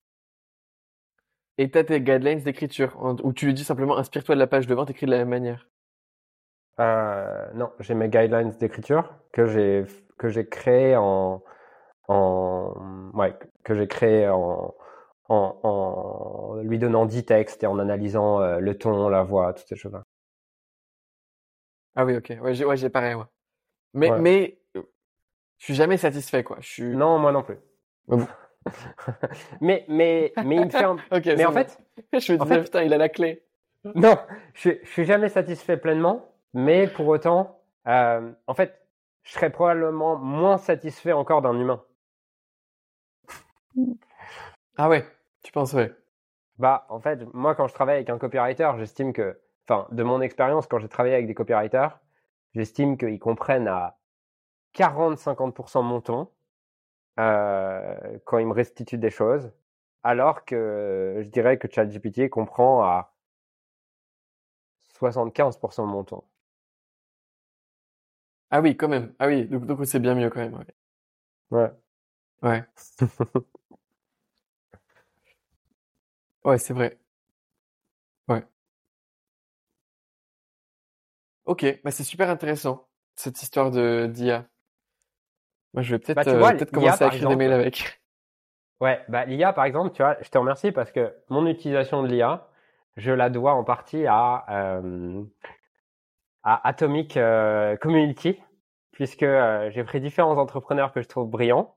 Et 1.59 1.71
tu 1.71 1.79
as 1.79 1.85
tes 1.85 2.01
guidelines 2.01 2.41
d'écriture, 2.41 2.97
où 3.23 3.33
tu 3.33 3.47
lui 3.47 3.55
dis 3.55 3.65
simplement 3.65 3.99
inspire-toi 3.99 4.35
de 4.35 4.41
la 4.41 4.47
page 4.47 4.67
de 4.67 4.75
vente, 4.75 4.91
écris 4.91 5.07
de 5.07 5.11
la 5.11 5.19
même 5.19 5.29
manière 5.29 5.69
euh, 6.81 7.51
Non, 7.55 7.71
j'ai 7.81 7.95
mes 7.95 8.09
guidelines 8.09 8.51
d'écriture 8.51 9.15
que 9.33 9.47
j'ai 9.47 9.85
que 10.19 10.29
j'ai 10.29 10.47
créé 10.49 10.97
en, 10.97 11.43
en 12.09 13.11
ouais, 13.15 13.37
que 13.65 13.75
j'ai 13.75 13.89
créé 13.89 14.29
en, 14.29 14.75
en, 15.29 16.61
lui 16.63 16.79
donnant 16.79 17.07
10 17.07 17.25
textes 17.25 17.63
et 17.65 17.67
en 17.67 17.79
analysant 17.79 18.41
euh, 18.41 18.59
le 18.59 18.79
ton, 18.79 19.09
la 19.09 19.23
voix, 19.23 19.53
toutes 19.53 19.69
ces 19.69 19.77
choses-là. 19.77 20.05
Ah 21.95 22.05
oui, 22.05 22.17
ok. 22.17 22.33
Ouais, 22.41 22.55
j'ai 22.55 22.65
ouais, 22.65 22.91
pareil, 22.91 23.15
ouais. 23.15 23.25
Mais, 23.95 24.11
mais, 24.19 24.59
je 25.63 25.67
suis 25.67 25.75
jamais 25.75 25.97
satisfait, 25.97 26.43
quoi. 26.43 26.57
Je 26.59 26.69
suis... 26.69 26.97
Non, 26.97 27.21
moi 27.21 27.31
non 27.31 27.45
plus. 27.45 27.57
mais, 29.61 29.85
mais, 29.87 30.33
mais 30.45 30.57
il 30.57 30.65
me 30.65 30.71
fait 30.71 31.37
mais 31.37 31.45
en 31.45 31.53
fait. 31.53 31.79
je 32.19 32.33
me 32.33 32.39
disais, 32.39 32.63
putain, 32.63 32.83
il 32.83 32.93
a 32.93 32.99
la 32.99 33.09
clé. 33.09 33.45
non, 33.95 34.19
je, 34.55 34.71
je 34.83 34.91
suis 34.91 35.05
jamais 35.05 35.29
satisfait 35.29 35.77
pleinement, 35.77 36.35
mais 36.53 36.89
pour 36.89 37.07
autant, 37.07 37.63
euh, 37.87 38.33
en 38.49 38.55
fait, 38.55 38.85
je 39.23 39.35
serais 39.35 39.51
probablement 39.51 40.17
moins 40.17 40.59
satisfait 40.59 41.13
encore 41.13 41.43
d'un 41.43 41.57
humain. 41.57 41.81
Ah 44.77 44.89
ouais, 44.89 45.07
tu 45.45 45.53
penses 45.53 45.75
ouais. 45.75 45.93
Bah, 46.59 46.87
en 46.89 46.99
fait, 46.99 47.21
moi, 47.35 47.55
quand 47.55 47.69
je 47.69 47.75
travaille 47.75 47.95
avec 47.95 48.11
un 48.11 48.19
copywriter, 48.19 48.73
j'estime 48.79 49.13
que, 49.13 49.41
enfin, 49.69 49.87
de 49.93 50.03
mon 50.03 50.23
expérience, 50.23 50.67
quand 50.67 50.81
j'ai 50.81 50.89
travaillé 50.89 51.15
avec 51.15 51.29
des 51.29 51.35
copywriters, 51.35 52.01
j'estime 52.53 52.99
qu'ils 52.99 53.21
comprennent 53.21 53.69
à 53.69 53.97
40-50% 54.73 55.83
mon 55.83 56.01
ton 56.01 56.29
euh, 57.21 58.19
quand 58.27 58.39
ils 58.39 58.47
me 58.47 58.53
restituent 58.55 58.99
des 58.99 59.11
choses, 59.11 59.53
alors 60.05 60.45
que 60.47 61.21
je 61.23 61.29
dirais 61.29 61.59
que 61.59 61.69
ChatGPT 61.73 62.31
comprend 62.31 62.83
à 62.85 63.15
75% 64.99 65.87
mon 65.87 66.05
ton. 66.05 66.25
Ah 68.51 68.61
oui, 68.61 68.77
quand 68.77 68.89
même. 68.89 69.15
Ah 69.19 69.27
oui, 69.29 69.47
donc, 69.47 69.67
donc 69.67 69.87
c'est 69.87 69.99
bien 70.01 70.15
mieux 70.15 70.31
quand 70.31 70.41
même. 70.41 70.55
Ouais. 70.55 70.67
Ouais. 71.53 71.73
Ouais. 72.43 72.65
Ouais, 76.45 76.59
c'est 76.59 76.73
vrai. 76.75 76.99
Ouais. 78.29 78.45
Ok, 81.45 81.65
bah 81.85 81.91
c'est 81.91 82.05
super 82.05 82.31
intéressant 82.31 82.89
cette 83.17 83.43
histoire 83.43 83.71
de 83.71 84.07
d'IA. 84.13 84.49
Moi, 85.75 85.83
je 85.83 85.95
vais 85.95 85.99
peut-être 85.99 86.25
Bah, 86.25 86.53
euh, 86.53 86.65
commencer 86.67 87.05
à 87.05 87.07
écrire 87.09 87.29
des 87.29 87.37
mails 87.37 87.53
avec. 87.53 88.01
Ouais, 88.81 89.01
bah, 89.09 89.25
l'IA, 89.25 89.53
par 89.53 89.65
exemple, 89.65 89.93
tu 89.93 90.03
vois, 90.03 90.17
je 90.21 90.29
te 90.29 90.37
remercie 90.39 90.73
parce 90.73 90.91
que 90.91 91.15
mon 91.29 91.47
utilisation 91.47 92.03
de 92.03 92.09
l'IA, 92.09 92.49
je 92.97 93.13
la 93.13 93.31
dois 93.31 93.53
en 93.55 93.65
partie 93.65 94.07
à, 94.07 94.45
euh, 94.51 95.23
à 96.43 96.67
Atomic 96.69 97.17
euh, 97.17 97.77
Community, 97.77 98.41
puisque 98.91 99.23
euh, 99.23 99.71
j'ai 99.71 99.85
pris 99.85 100.01
différents 100.01 100.37
entrepreneurs 100.37 100.93
que 100.93 101.01
je 101.01 101.09
trouve 101.09 101.29
brillants 101.31 101.75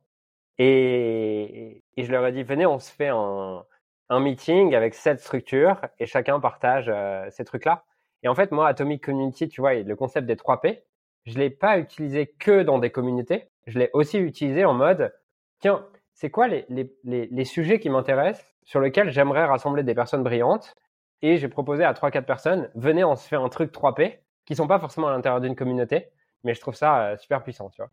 et, 0.57 1.83
et 1.95 2.03
je 2.03 2.11
leur 2.11 2.25
ai 2.25 2.31
dit, 2.31 2.43
venez, 2.43 2.65
on 2.65 2.79
se 2.79 2.91
fait 2.91 3.09
un, 3.09 3.63
un 4.09 4.19
meeting 4.19 4.73
avec 4.73 4.95
cette 4.95 5.19
structure 5.19 5.79
et 5.99 6.07
chacun 6.07 6.39
partage 6.39 6.91
ces 7.29 7.45
trucs-là. 7.45 7.83
Et 8.23 8.27
en 8.27 8.35
fait, 8.35 8.51
moi, 8.51 8.67
Atomic 8.67 9.03
Community, 9.03 9.47
tu 9.47 9.61
vois, 9.61 9.75
le 9.75 9.95
concept 9.95 10.25
des 10.25 10.35
3 10.35 10.61
P, 10.61 10.83
je 11.25 11.37
l'ai 11.37 11.49
pas 11.49 11.77
utilisé 11.79 12.27
que 12.39 12.63
dans 12.63 12.79
des 12.79 12.91
communautés, 12.91 13.49
je 13.67 13.79
l'ai 13.79 13.89
aussi 13.93 14.17
utilisé 14.17 14.65
en 14.65 14.73
mode, 14.73 15.13
tiens, 15.59 15.87
c'est 16.13 16.29
quoi 16.29 16.47
les, 16.47 16.65
les, 16.69 16.93
les, 17.03 17.27
les 17.27 17.45
sujets 17.45 17.79
qui 17.79 17.89
m'intéressent, 17.89 18.45
sur 18.63 18.79
lesquels 18.79 19.11
j'aimerais 19.11 19.45
rassembler 19.45 19.83
des 19.83 19.95
personnes 19.95 20.23
brillantes 20.23 20.75
Et 21.21 21.37
j'ai 21.37 21.47
proposé 21.49 21.83
à 21.83 21.93
3-4 21.93 22.25
personnes, 22.25 22.69
venez, 22.75 23.03
on 23.03 23.15
se 23.15 23.27
fait 23.27 23.35
un 23.35 23.49
truc 23.49 23.71
3P, 23.71 24.19
qui 24.45 24.55
sont 24.55 24.67
pas 24.67 24.79
forcément 24.79 25.07
à 25.07 25.11
l'intérieur 25.11 25.41
d'une 25.41 25.55
communauté, 25.55 26.09
mais 26.43 26.53
je 26.53 26.61
trouve 26.61 26.75
ça 26.75 27.07
euh, 27.11 27.17
super 27.17 27.43
puissant, 27.43 27.69
tu 27.69 27.81
vois. 27.81 27.91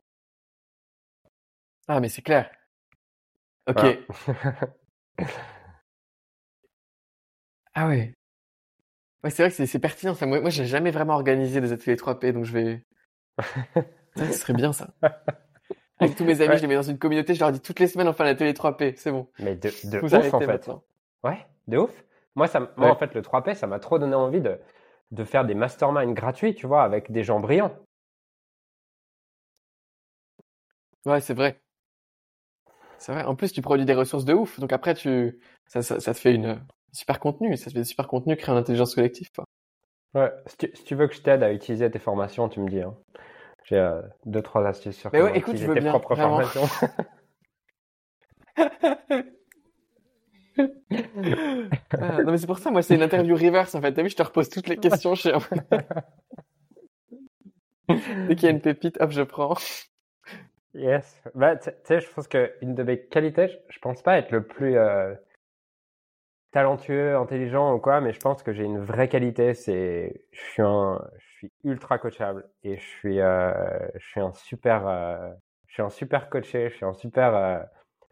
Ah, 1.88 2.00
mais 2.00 2.09
c'est 2.09 2.22
clair. 2.22 2.50
Ok. 3.66 3.80
Voilà. 3.80 4.02
Ah 7.74 7.86
ouais. 7.88 8.14
Ouais, 9.24 9.30
c'est 9.30 9.42
vrai 9.42 9.50
que 9.50 9.56
c'est 9.56 9.66
c'est 9.66 9.78
pertinent 9.78 10.14
ça. 10.14 10.26
Moi, 10.26 10.40
moi, 10.40 10.50
j'ai 10.50 10.66
jamais 10.66 10.90
vraiment 10.90 11.14
organisé 11.14 11.60
des 11.60 11.72
ateliers 11.72 11.96
3P, 11.96 12.32
donc 12.32 12.44
je 12.44 12.52
vais. 12.52 12.84
Ça, 14.16 14.26
ce 14.26 14.32
serait 14.32 14.52
bien 14.52 14.72
ça. 14.72 14.88
Avec 16.00 16.16
tous 16.16 16.24
mes 16.24 16.40
amis, 16.40 16.50
Ouais. 16.50 16.56
je 16.56 16.62
les 16.62 16.68
mets 16.68 16.74
dans 16.74 16.82
une 16.82 16.98
communauté, 16.98 17.34
je 17.34 17.40
leur 17.40 17.52
dis 17.52 17.60
toutes 17.60 17.78
les 17.78 17.86
semaines 17.86 18.09
on 18.09 18.12
fait 18.12 18.24
un 18.24 18.26
atelier 18.26 18.52
3P, 18.52 18.94
c'est 18.96 19.12
bon. 19.12 19.28
Mais 19.38 19.54
de, 19.54 19.70
de 19.84 19.98
Vous 19.98 20.14
ouf, 20.14 20.34
en 20.34 20.40
fait. 20.40 20.46
maintenant. 20.46 20.82
Ouais, 21.22 21.46
de 21.68 21.78
ouf. 21.78 22.04
Moi, 22.34 22.48
ça, 22.48 22.60
moi 22.60 22.70
Ouais. 22.78 22.90
en 22.90 22.96
fait, 22.96 23.14
le 23.14 23.22
3P, 23.22 23.54
ça 23.54 23.66
m'a 23.66 23.78
trop 23.78 23.98
donné 23.98 24.14
envie 24.14 24.40
de, 24.40 24.59
de 25.12 25.24
faire 25.24 25.44
des 25.44 25.54
masterminds 25.54 26.12
gratuits, 26.12 26.54
tu 26.54 26.66
vois, 26.66 26.82
avec 26.82 27.12
des 27.12 27.22
gens 27.22 27.38
brillants. 27.40 27.76
Ouais, 31.04 31.20
c'est 31.20 31.34
vrai. 31.34 31.60
C'est 32.98 33.12
vrai. 33.12 33.24
En 33.24 33.34
plus, 33.34 33.52
tu 33.52 33.62
produis 33.62 33.84
des 33.84 33.94
ressources 33.94 34.24
de 34.24 34.32
ouf. 34.34 34.60
Donc 34.60 34.72
après, 34.72 34.94
tu, 34.94 35.38
ça, 35.66 35.82
ça, 35.82 36.00
ça 36.00 36.14
te 36.14 36.18
fait 36.18 36.34
une 36.34 36.64
super 36.92 37.18
contenu. 37.20 37.56
Ça 37.56 37.66
te 37.66 37.70
fait 37.72 37.80
des 37.80 37.84
super 37.84 38.06
contenu 38.09 38.36
créer 38.36 38.54
en 38.54 38.59
intelligence 38.59 38.94
collective. 38.94 39.30
quoi. 39.34 39.44
Ouais, 40.14 40.30
si 40.47 40.56
tu, 40.59 40.70
si 40.74 40.84
tu 40.84 40.94
veux 40.94 41.06
que 41.09 41.14
je 41.14 41.22
t'aide 41.22 41.43
à 41.43 41.52
utiliser 41.52 41.90
tes 41.90 41.98
formations, 41.98 42.48
tu 42.48 42.60
me 42.60 42.68
dis. 42.68 42.82
Hein. 42.82 42.94
J'ai 43.64 43.76
euh, 43.78 44.02
deux, 44.26 44.43
trois 44.43 44.66
astuces 44.66 44.97
sur 44.97 45.10
Mais 45.12 45.20
comment 45.20 45.30
ouais, 45.32 45.39
écoute, 45.39 45.56
je 45.56 45.64
utiliser 45.64 45.68
veux 45.68 45.74
tes 45.74 45.80
bien, 45.80 45.90
propres 45.90 46.14
vraiment. 46.14 46.40
formations. 46.43 46.68
Ah, 51.90 52.22
non, 52.22 52.32
mais 52.32 52.39
c'est 52.39 52.47
pour 52.47 52.59
ça, 52.59 52.70
moi, 52.70 52.82
c'est 52.82 52.94
une 52.94 53.02
interview 53.02 53.34
reverse, 53.34 53.74
en 53.74 53.80
fait. 53.80 53.93
T'as 53.93 54.02
vu, 54.02 54.10
je 54.10 54.16
te 54.16 54.22
repose 54.22 54.48
toutes 54.48 54.68
les 54.68 54.76
questions 54.76 55.14
chez 55.14 55.32
Dès 57.89 58.34
qu'il 58.36 58.44
y 58.44 58.47
a 58.47 58.51
une 58.51 58.60
pépite, 58.60 59.01
hop, 59.01 59.10
je 59.10 59.22
prends. 59.22 59.55
Yes. 60.74 61.22
Bah, 61.34 61.56
tu 61.56 61.70
sais, 61.84 62.01
je 62.01 62.09
pense 62.10 62.28
que 62.28 62.52
une 62.62 62.74
de 62.74 62.82
mes 62.82 62.98
qualités, 63.06 63.48
je, 63.48 63.56
je 63.68 63.78
pense 63.78 64.02
pas 64.02 64.18
être 64.18 64.30
le 64.30 64.43
plus 64.47 64.76
euh, 64.76 65.14
talentueux, 66.52 67.16
intelligent 67.16 67.74
ou 67.74 67.78
quoi, 67.80 68.00
mais 68.00 68.12
je 68.12 68.20
pense 68.20 68.42
que 68.42 68.52
j'ai 68.52 68.64
une 68.64 68.78
vraie 68.78 69.08
qualité, 69.08 69.54
c'est 69.54 70.24
je 70.32 70.40
suis 70.40 70.62
un, 70.62 71.00
je 71.18 71.24
suis 71.38 71.52
ultra 71.64 71.98
coachable 71.98 72.48
et 72.62 72.76
je 72.76 72.82
suis, 72.82 73.20
euh, 73.20 73.52
je 73.96 74.06
suis 74.06 74.20
un 74.20 74.32
super, 74.34 74.86
euh, 74.86 75.30
je 75.66 75.74
suis 75.74 75.82
un 75.82 75.90
super 75.90 76.28
coaché, 76.30 76.68
je 76.70 76.76
suis 76.76 76.84
un 76.84 76.94
super, 76.94 77.34
euh, 77.34 77.58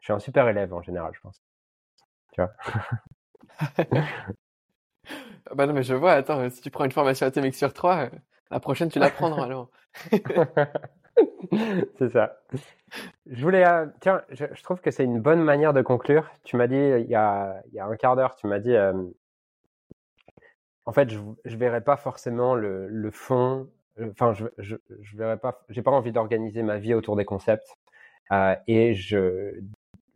je 0.00 0.06
suis 0.06 0.12
un 0.12 0.18
super 0.18 0.48
élève 0.48 0.72
en 0.74 0.82
général, 0.82 1.12
je 1.14 1.20
pense. 1.20 1.40
Tu 2.32 2.40
vois? 2.42 2.52
Ah 3.60 3.84
Bah 5.54 5.66
non, 5.66 5.72
mais 5.74 5.82
je 5.82 5.94
vois, 5.94 6.12
attends, 6.12 6.48
si 6.50 6.60
tu 6.60 6.70
prends 6.70 6.84
une 6.84 6.92
formation 6.92 7.26
atomique 7.26 7.54
sur 7.54 7.72
trois, 7.72 8.04
euh, 8.06 8.10
la 8.50 8.60
prochaine, 8.60 8.88
tu 8.88 8.98
la 8.98 9.10
prends 9.10 9.28
normalement. 9.28 9.68
c'est 11.98 12.10
ça. 12.10 12.40
Je 13.31 13.43
voulais, 13.43 13.65
euh, 13.66 13.86
tiens, 14.01 14.23
je, 14.31 14.44
trouve 14.62 14.81
que 14.81 14.90
c'est 14.90 15.05
une 15.05 15.20
bonne 15.20 15.43
manière 15.43 15.73
de 15.73 15.82
conclure. 15.82 16.28
Tu 16.44 16.57
m'as 16.57 16.66
dit 16.66 16.74
il 16.77 17.07
y 17.09 17.15
a, 17.15 17.62
il 17.69 17.74
y 17.74 17.78
a 17.78 17.86
un 17.86 17.97
quart 17.97 18.16
d'heure, 18.16 18.35
tu 18.35 18.47
m'as 18.48 18.59
dit, 18.59 18.74
euh, 18.74 18.93
en 20.86 20.93
fait, 20.93 21.09
je, 21.11 21.19
je 21.44 21.57
verrai 21.57 21.81
pas 21.82 21.97
forcément 21.97 22.55
le, 22.55 22.89
le 22.89 23.11
fond. 23.11 23.69
euh, 24.01 24.11
Enfin, 24.11 24.32
je, 24.32 24.47
je, 24.59 24.77
je 25.01 25.16
verrai 25.16 25.39
pas. 25.39 25.62
J'ai 25.69 25.82
pas 25.82 25.90
envie 25.90 26.12
d'organiser 26.12 26.62
ma 26.62 26.78
vie 26.78 26.94
autour 26.94 27.16
des 27.16 27.24
concepts 27.24 27.77
et 28.69 28.94
je, 28.94 29.61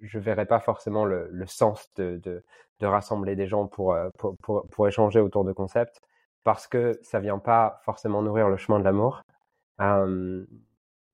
je 0.01 0.19
verrai 0.21 0.47
pas 0.47 0.61
forcément 0.61 1.05
le, 1.05 1.29
le 1.33 1.47
sens 1.47 1.93
de, 1.97 2.21
de, 2.23 2.45
de 2.81 2.87
rassembler 2.87 3.35
des 3.37 3.47
gens 3.49 3.67
pour, 3.67 3.97
pour, 4.19 4.69
pour, 4.69 4.87
échanger 4.89 5.19
autour 5.21 5.45
de 5.45 5.53
concepts 5.53 6.01
parce 6.45 6.69
que 6.69 6.99
ça 7.03 7.19
vient 7.21 7.39
pas 7.39 7.81
forcément 7.85 8.23
nourrir 8.23 8.49
le 8.49 8.57
chemin 8.57 8.79
de 8.79 8.85
l'amour. 8.85 9.23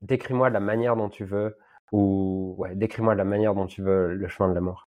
Décris-moi 0.02 0.50
la 0.50 0.60
manière 0.60 0.96
dont 0.96 1.08
tu 1.08 1.24
veux, 1.24 1.56
ou 1.92 2.54
ouais, 2.58 2.74
décris-moi 2.74 3.14
de 3.14 3.18
la 3.18 3.24
manière 3.24 3.54
dont 3.54 3.66
tu 3.66 3.82
veux 3.82 4.14
le 4.14 4.28
chemin 4.28 4.48
de 4.48 4.54
l'amour. 4.54 4.88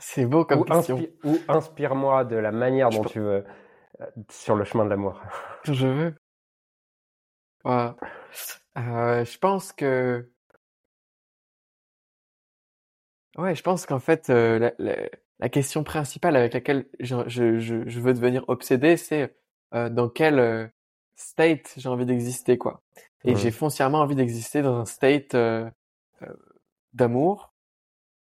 C'est 0.00 0.26
beau 0.26 0.44
comme 0.44 0.60
Ou, 0.60 0.64
question. 0.64 0.98
inspi- 0.98 1.12
ou 1.24 1.38
inspire-moi 1.48 2.24
de 2.24 2.36
la 2.36 2.52
manière 2.52 2.90
dont 2.90 3.04
tu 3.04 3.20
veux 3.20 3.44
euh, 4.00 4.06
sur 4.30 4.54
le 4.56 4.64
chemin 4.64 4.84
de 4.84 4.90
l'amour. 4.90 5.20
je 5.64 5.86
veux. 5.86 6.14
Ouais. 7.64 7.90
Euh, 8.76 9.24
je 9.24 9.38
pense 9.38 9.72
que. 9.72 10.30
Ouais, 13.36 13.54
je 13.54 13.62
pense 13.62 13.86
qu'en 13.86 14.00
fait, 14.00 14.30
euh, 14.30 14.58
la, 14.58 14.72
la, 14.78 14.96
la 15.38 15.48
question 15.48 15.84
principale 15.84 16.36
avec 16.36 16.54
laquelle 16.54 16.86
je, 17.00 17.16
je, 17.28 17.58
je, 17.58 18.00
veux 18.00 18.12
devenir 18.12 18.44
obsédé, 18.48 18.96
c'est 18.96 19.36
euh, 19.74 19.88
dans 19.88 20.08
quel 20.08 20.38
euh, 20.38 20.66
state 21.18 21.74
j'ai 21.76 21.88
envie 21.88 22.06
d'exister, 22.06 22.56
quoi. 22.56 22.82
Et 23.24 23.34
j'ai 23.36 23.50
foncièrement 23.50 23.98
envie 23.98 24.14
d'exister 24.14 24.62
dans 24.62 24.76
un 24.78 24.84
state 24.84 25.34
euh, 25.34 25.68
euh, 26.22 26.32
d'amour, 26.94 27.52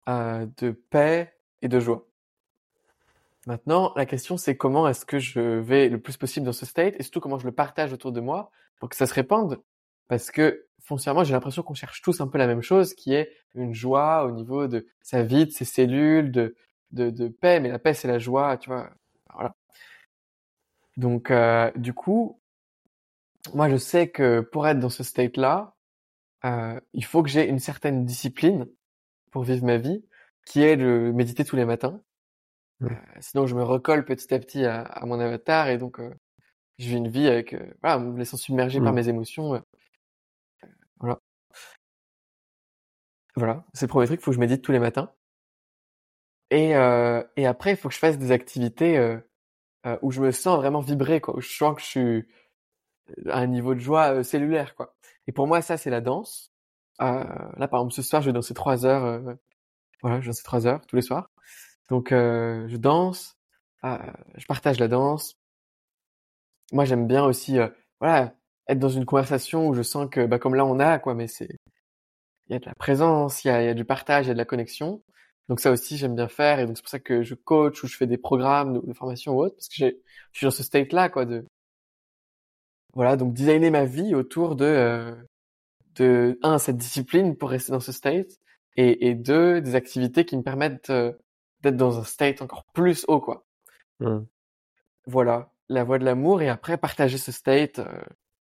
euh, 0.07 0.47
de 0.57 0.71
paix 0.71 1.33
et 1.61 1.67
de 1.67 1.79
joie. 1.79 2.07
Maintenant, 3.45 3.91
la 3.95 4.05
question 4.05 4.37
c'est 4.37 4.55
comment 4.57 4.87
est-ce 4.87 5.05
que 5.05 5.19
je 5.19 5.39
vais 5.39 5.89
le 5.89 5.99
plus 5.99 6.17
possible 6.17 6.45
dans 6.45 6.53
ce 6.53 6.65
state 6.65 6.95
et 6.97 7.03
surtout 7.03 7.19
comment 7.19 7.37
je 7.37 7.45
le 7.45 7.51
partage 7.51 7.93
autour 7.93 8.11
de 8.11 8.21
moi 8.21 8.51
pour 8.79 8.89
que 8.89 8.95
ça 8.95 9.05
se 9.05 9.13
répande. 9.13 9.61
Parce 10.07 10.31
que 10.31 10.65
foncièrement, 10.81 11.23
j'ai 11.23 11.33
l'impression 11.33 11.63
qu'on 11.63 11.73
cherche 11.73 12.01
tous 12.01 12.21
un 12.21 12.27
peu 12.27 12.37
la 12.37 12.47
même 12.47 12.61
chose, 12.61 12.93
qui 12.93 13.13
est 13.13 13.31
une 13.53 13.73
joie 13.73 14.25
au 14.25 14.31
niveau 14.31 14.67
de 14.67 14.87
sa 15.01 15.23
vie, 15.23 15.45
de 15.45 15.51
ses 15.51 15.65
cellules, 15.65 16.31
de, 16.31 16.55
de, 16.91 17.09
de 17.09 17.27
paix. 17.27 17.59
Mais 17.59 17.69
la 17.69 17.79
paix, 17.79 17.93
c'est 17.93 18.07
la 18.07 18.19
joie, 18.19 18.57
tu 18.57 18.69
vois. 18.69 18.89
Voilà. 19.33 19.55
Donc, 20.97 21.31
euh, 21.31 21.71
du 21.75 21.93
coup, 21.93 22.39
moi, 23.53 23.69
je 23.69 23.77
sais 23.77 24.09
que 24.09 24.41
pour 24.41 24.67
être 24.67 24.79
dans 24.79 24.89
ce 24.89 25.03
state-là, 25.03 25.75
euh, 26.45 26.79
il 26.93 27.05
faut 27.05 27.23
que 27.23 27.29
j'ai 27.29 27.47
une 27.47 27.59
certaine 27.59 28.05
discipline 28.05 28.67
pour 29.31 29.43
vivre 29.43 29.65
ma 29.65 29.77
vie, 29.77 30.05
qui 30.45 30.63
est 30.63 30.77
de 30.77 31.11
méditer 31.13 31.43
tous 31.43 31.55
les 31.55 31.65
matins. 31.65 32.01
Mm. 32.79 32.87
Euh, 32.87 32.95
sinon, 33.19 33.45
je 33.47 33.55
me 33.55 33.63
recolle 33.63 34.05
petit 34.05 34.33
à 34.33 34.39
petit 34.39 34.65
à, 34.65 34.81
à 34.81 35.05
mon 35.05 35.19
avatar 35.19 35.69
et 35.69 35.77
donc 35.77 35.99
euh, 35.99 36.13
je 36.77 36.87
vis 36.87 36.95
une 36.97 37.07
vie 37.07 37.27
avec, 37.27 37.53
euh, 37.53 37.73
voilà, 37.81 37.99
me 37.99 38.17
laissant 38.17 38.37
submerger 38.37 38.79
par 38.81 38.91
Mm. 38.91 38.95
mes 38.95 39.09
émotions. 39.09 39.55
euh, 39.55 39.59
voilà. 40.99 41.19
Voilà, 43.35 43.65
c'est 43.73 43.85
le 43.85 43.89
premier 43.89 44.05
truc, 44.07 44.21
il 44.21 44.23
faut 44.23 44.31
que 44.31 44.35
je 44.35 44.39
médite 44.39 44.61
tous 44.61 44.71
les 44.71 44.79
matins. 44.79 45.11
Et, 46.51 46.75
euh, 46.75 47.21
et 47.35 47.45
après, 47.47 47.71
il 47.71 47.77
faut 47.77 47.89
que 47.89 47.93
je 47.93 47.99
fasse 47.99 48.17
des 48.17 48.31
activités 48.31 49.19
où 50.01 50.11
je 50.11 50.21
me 50.21 50.31
sens 50.31 50.57
vraiment 50.57 50.79
vibrer, 50.79 51.19
quoi. 51.21 51.35
Où 51.35 51.41
je 51.41 51.49
sens 51.49 51.75
que 51.75 51.81
je 51.81 51.85
suis 51.85 52.27
un 53.27 53.47
niveau 53.47 53.75
de 53.75 53.79
joie 53.79 54.23
cellulaire, 54.23 54.75
quoi. 54.75 54.95
Et 55.27 55.31
pour 55.31 55.47
moi, 55.47 55.61
ça, 55.61 55.77
c'est 55.77 55.89
la 55.89 56.01
danse. 56.01 56.51
là, 56.99 57.67
par 57.69 57.81
exemple, 57.81 57.93
ce 57.93 58.01
soir, 58.01 58.21
je 58.21 58.29
vais 58.29 58.33
danser 58.33 58.53
trois 58.53 58.85
heures. 58.85 59.21
voilà, 60.01 60.21
je 60.21 60.27
danse 60.27 60.43
trois 60.43 60.67
heures 60.67 60.85
tous 60.87 60.95
les 60.95 61.01
soirs. 61.01 61.29
Donc, 61.89 62.09
je 62.11 62.77
danse, 62.77 63.37
je 63.83 64.45
partage 64.47 64.79
la 64.79 64.87
danse. 64.87 65.37
Moi, 66.71 66.85
j'aime 66.85 67.07
bien 67.07 67.23
aussi, 67.25 67.57
voilà, 67.99 68.33
être 68.67 68.79
dans 68.79 68.89
une 68.89 69.05
conversation 69.05 69.67
où 69.67 69.73
je 69.75 69.83
sens 69.83 70.09
que, 70.09 70.25
bah, 70.25 70.39
comme 70.39 70.55
là, 70.55 70.65
on 70.65 70.79
a, 70.79 70.99
quoi, 70.99 71.15
mais 71.15 71.27
c'est, 71.27 71.49
il 72.47 72.53
y 72.53 72.55
a 72.55 72.59
de 72.59 72.65
la 72.65 72.75
présence, 72.75 73.43
il 73.43 73.47
y 73.49 73.51
a, 73.51 73.63
y 73.63 73.67
a 73.67 73.73
du 73.73 73.85
partage, 73.85 74.25
il 74.25 74.29
y 74.29 74.31
a 74.31 74.33
de 74.33 74.39
la 74.39 74.45
connexion. 74.45 75.03
Donc 75.49 75.59
ça 75.59 75.71
aussi, 75.71 75.97
j'aime 75.97 76.15
bien 76.15 76.27
faire. 76.27 76.59
Et 76.59 76.65
donc 76.65 76.77
c'est 76.77 76.83
pour 76.83 76.89
ça 76.89 76.99
que 76.99 77.23
je 77.23 77.35
coach 77.35 77.83
ou 77.83 77.87
je 77.87 77.95
fais 77.97 78.07
des 78.07 78.17
programmes 78.17 78.81
de, 78.81 78.93
formation 78.93 79.33
ou 79.35 79.43
autre, 79.43 79.55
parce 79.55 79.67
que 79.69 79.75
je 79.75 80.37
suis 80.37 80.45
dans 80.45 80.51
ce 80.51 80.63
state-là, 80.63 81.09
quoi, 81.09 81.25
de, 81.25 81.45
voilà, 82.95 83.17
donc 83.17 83.33
designer 83.33 83.71
ma 83.71 83.85
vie 83.85 84.15
autour 84.15 84.55
de, 84.55 84.65
euh, 84.65 85.15
de, 85.95 86.39
un, 86.43 86.57
cette 86.57 86.77
discipline 86.77 87.37
pour 87.37 87.49
rester 87.49 87.71
dans 87.71 87.79
ce 87.79 87.91
state, 87.91 88.31
et, 88.77 89.07
et 89.09 89.15
deux, 89.15 89.61
des 89.61 89.75
activités 89.75 90.25
qui 90.25 90.37
me 90.37 90.43
permettent 90.43 90.89
euh, 90.89 91.13
d'être 91.61 91.77
dans 91.77 91.99
un 91.99 92.03
state 92.03 92.41
encore 92.41 92.65
plus 92.73 93.05
haut, 93.07 93.21
quoi. 93.21 93.45
Voilà, 95.07 95.51
la 95.69 95.83
voie 95.83 95.99
de 95.99 96.05
l'amour, 96.05 96.41
et 96.41 96.49
après 96.49 96.77
partager 96.77 97.17
ce 97.17 97.31
state, 97.31 97.79
euh, 97.79 98.01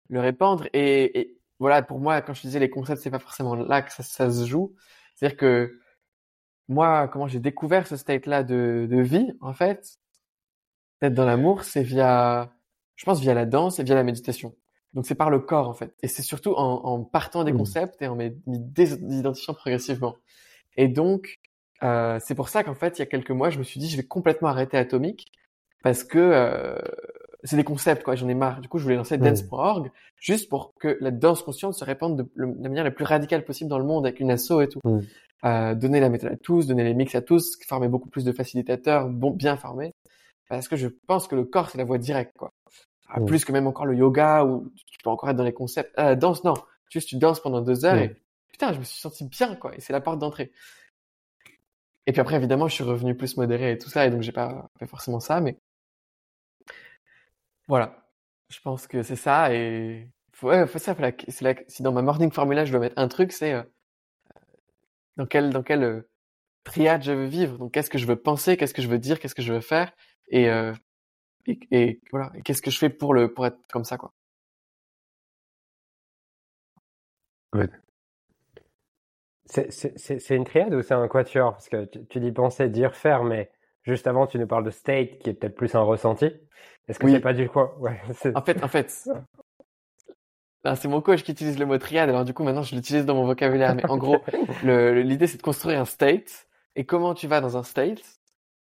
le 0.09 0.19
répandre, 0.19 0.67
et, 0.73 1.19
et, 1.19 1.39
voilà, 1.59 1.81
pour 1.81 1.99
moi, 1.99 2.21
quand 2.21 2.33
je 2.33 2.41
disais 2.41 2.59
les 2.59 2.69
concepts, 2.69 3.01
c'est 3.01 3.11
pas 3.11 3.19
forcément 3.19 3.55
là 3.55 3.81
que 3.81 3.91
ça, 3.91 4.03
ça 4.03 4.31
se 4.31 4.45
joue. 4.45 4.75
C'est-à-dire 5.15 5.37
que 5.37 5.79
moi, 6.69 7.07
comment 7.09 7.27
j'ai 7.27 7.39
découvert 7.39 7.87
ce 7.87 7.97
state-là 7.97 8.43
de, 8.43 8.87
de 8.89 9.01
vie, 9.01 9.33
en 9.41 9.53
fait, 9.53 9.97
d'être 11.01 11.13
dans 11.13 11.25
l'amour, 11.25 11.63
c'est 11.63 11.83
via, 11.83 12.53
je 12.99 13.05
pense, 13.05 13.21
via 13.21 13.33
la 13.33 13.45
danse 13.45 13.79
et 13.79 13.83
via 13.83 13.95
la 13.95 14.03
méditation. 14.03 14.53
Donc 14.93 15.05
c'est 15.05 15.15
par 15.15 15.29
le 15.29 15.39
corps, 15.39 15.69
en 15.69 15.73
fait. 15.73 15.95
Et 16.03 16.09
c'est 16.09 16.21
surtout 16.21 16.53
en, 16.55 16.83
en, 16.83 17.03
partant 17.03 17.45
des 17.45 17.53
mmh. 17.53 17.57
concepts 17.57 18.01
et 18.01 18.07
en 18.07 18.17
m'identifiant 18.17 19.53
progressivement. 19.53 20.17
Et 20.75 20.89
donc, 20.89 21.39
euh, 21.81 22.19
c'est 22.21 22.35
pour 22.35 22.49
ça 22.49 22.63
qu'en 22.63 22.73
fait, 22.73 22.97
il 22.97 22.99
y 22.99 23.03
a 23.03 23.05
quelques 23.05 23.31
mois, 23.31 23.49
je 23.49 23.57
me 23.57 23.63
suis 23.63 23.79
dit, 23.79 23.89
je 23.89 23.95
vais 23.95 24.03
complètement 24.03 24.49
arrêter 24.49 24.77
Atomique 24.77 25.31
parce 25.81 26.03
que 26.03 26.19
euh, 26.19 26.77
c'est 27.45 27.55
des 27.55 27.63
concepts, 27.63 28.03
quoi. 28.03 28.15
J'en 28.15 28.27
ai 28.27 28.33
marre. 28.33 28.59
Du 28.59 28.67
coup, 28.67 28.79
je 28.79 28.83
voulais 28.83 28.97
lancer 28.97 29.17
mmh. 29.17 29.21
dance.org 29.21 29.91
juste 30.17 30.49
pour 30.49 30.73
que 30.75 30.97
la 30.99 31.11
danse 31.11 31.41
consciente 31.41 31.75
se 31.75 31.85
répande 31.85 32.17
de, 32.17 32.29
la 32.35 32.67
manière 32.67 32.83
la 32.83 32.91
plus 32.91 33.05
radicale 33.05 33.45
possible 33.45 33.69
dans 33.69 33.79
le 33.79 33.85
monde 33.85 34.05
avec 34.05 34.19
une 34.19 34.31
asso 34.31 34.59
et 34.61 34.67
tout. 34.67 34.81
Mmh 34.83 34.99
euh, 35.45 35.73
donner 35.73 36.01
la 36.01 36.09
méthode 36.09 36.33
à 36.33 36.35
tous, 36.35 36.67
donner 36.67 36.83
les 36.83 36.93
mix 36.93 37.15
à 37.15 37.21
tous, 37.21 37.57
former 37.65 37.87
beaucoup 37.87 38.09
plus 38.09 38.25
de 38.25 38.33
facilitateurs, 38.33 39.07
bon, 39.07 39.31
bien 39.31 39.55
formés, 39.55 39.93
parce 40.49 40.67
que 40.67 40.75
je 40.75 40.87
pense 41.07 41.27
que 41.29 41.35
le 41.35 41.45
corps 41.45 41.69
c'est 41.69 41.77
la 41.77 41.85
voie 41.85 41.97
directe, 41.97 42.33
quoi. 42.37 42.51
Ah, 43.09 43.19
plus 43.21 43.43
que 43.43 43.51
même 43.51 43.65
encore 43.65 43.87
le 43.87 43.95
yoga 43.95 44.45
où 44.45 44.71
tu 44.75 44.97
peux 45.03 45.09
encore 45.09 45.29
être 45.29 45.35
dans 45.35 45.43
les 45.43 45.53
concepts. 45.53 45.97
Euh, 45.97 46.15
danse, 46.15 46.43
non, 46.43 46.53
juste 46.89 47.09
tu 47.09 47.17
danses 47.17 47.41
pendant 47.41 47.61
deux 47.61 47.83
heures 47.85 47.97
et 47.97 48.15
putain, 48.49 48.71
je 48.71 48.79
me 48.79 48.83
suis 48.83 48.99
senti 48.99 49.23
bien, 49.25 49.55
quoi. 49.55 49.75
Et 49.75 49.81
c'est 49.81 49.93
la 49.93 50.01
porte 50.01 50.19
d'entrée. 50.19 50.51
Et 52.05 52.11
puis 52.11 52.21
après, 52.21 52.35
évidemment, 52.35 52.67
je 52.67 52.73
suis 52.75 52.83
revenu 52.83 53.15
plus 53.15 53.35
modéré 53.37 53.71
et 53.71 53.77
tout 53.77 53.89
ça, 53.89 54.05
et 54.05 54.11
donc 54.11 54.21
j'ai 54.21 54.31
pas 54.31 54.69
fait 54.77 54.87
forcément 54.87 55.19
ça, 55.19 55.41
mais 55.41 55.59
voilà. 57.67 58.05
Je 58.49 58.59
pense 58.61 58.87
que 58.87 59.03
c'est 59.03 59.15
ça, 59.15 59.53
et 59.53 60.09
faut, 60.33 60.49
ouais, 60.49 60.67
faut 60.67 60.79
ça, 60.79 60.95
si 61.67 61.83
dans 61.83 61.91
ma 61.91 62.01
morning 62.01 62.31
formula 62.31 62.65
je 62.65 62.71
dois 62.71 62.79
mettre 62.79 62.97
un 62.97 63.07
truc, 63.07 63.31
c'est 63.31 63.53
euh, 63.53 63.63
dans 65.17 65.25
quelle 65.27 65.51
dans 65.51 65.63
quelle 65.63 65.83
euh, 65.83 66.09
triade 66.63 67.03
je 67.03 67.11
veux 67.11 67.25
vivre. 67.27 67.57
Donc 67.57 67.73
qu'est-ce 67.73 67.89
que 67.89 67.97
je 67.97 68.07
veux 68.07 68.15
penser, 68.15 68.57
qu'est-ce 68.57 68.73
que 68.73 68.81
je 68.81 68.87
veux 68.87 68.99
dire, 68.99 69.19
qu'est-ce 69.19 69.35
que 69.35 69.41
je 69.41 69.53
veux 69.53 69.61
faire 69.61 69.91
et 70.29 70.49
euh, 70.49 70.73
et, 71.49 71.59
et, 71.71 72.01
voilà, 72.11 72.31
et 72.35 72.41
qu'est-ce 72.41 72.61
que 72.61 72.71
je 72.71 72.77
fais 72.77 72.89
pour 72.89 73.13
le 73.13 73.33
pour 73.33 73.45
être 73.45 73.59
comme 73.71 73.83
ça 73.83 73.97
quoi? 73.97 74.13
Ouais. 77.53 77.69
C'est 79.45 80.35
une 80.35 80.43
triade 80.43 80.73
ou 80.75 80.83
c'est 80.83 80.93
un 80.93 81.07
quatuor? 81.07 81.53
Parce 81.53 81.69
que 81.69 81.85
tu, 81.85 82.05
tu, 82.05 82.19
dis 82.19 82.31
penser, 82.31 82.69
dire, 82.69 82.95
faire, 82.95 83.23
mais 83.23 83.51
juste 83.81 84.05
avant 84.05 84.27
tu 84.27 84.37
nous 84.37 84.45
parles 84.45 84.63
de 84.63 84.69
state 84.69 85.17
qui 85.19 85.31
est 85.31 85.33
peut-être 85.33 85.55
plus 85.55 85.73
un 85.73 85.81
ressenti. 85.81 86.31
Est-ce 86.87 86.99
que 86.99 87.05
oui. 87.05 87.13
c'est 87.13 87.19
pas 87.19 87.33
du 87.33 87.49
quoi 87.49 87.75
ouais, 87.79 87.99
En 88.35 88.41
fait, 88.43 88.63
en 88.63 88.67
fait, 88.67 89.09
ah, 90.65 90.75
c'est 90.75 90.89
mon 90.89 91.01
coach 91.01 91.23
qui 91.23 91.31
utilise 91.31 91.57
le 91.57 91.65
mot 91.65 91.77
triade, 91.77 92.09
alors 92.09 92.25
du 92.25 92.33
coup 92.33 92.43
maintenant 92.43 92.63
je 92.63 92.75
l'utilise 92.75 93.05
dans 93.05 93.15
mon 93.15 93.25
vocabulaire. 93.25 93.75
Mais 93.75 93.85
en 93.89 93.97
gros, 93.97 94.17
l'idée 94.63 95.27
c'est 95.27 95.37
de 95.37 95.41
construire 95.41 95.79
un 95.79 95.85
state. 95.85 96.47
Et 96.75 96.85
comment 96.85 97.13
tu 97.13 97.27
vas 97.27 97.41
dans 97.41 97.57
un 97.57 97.63
state? 97.63 98.01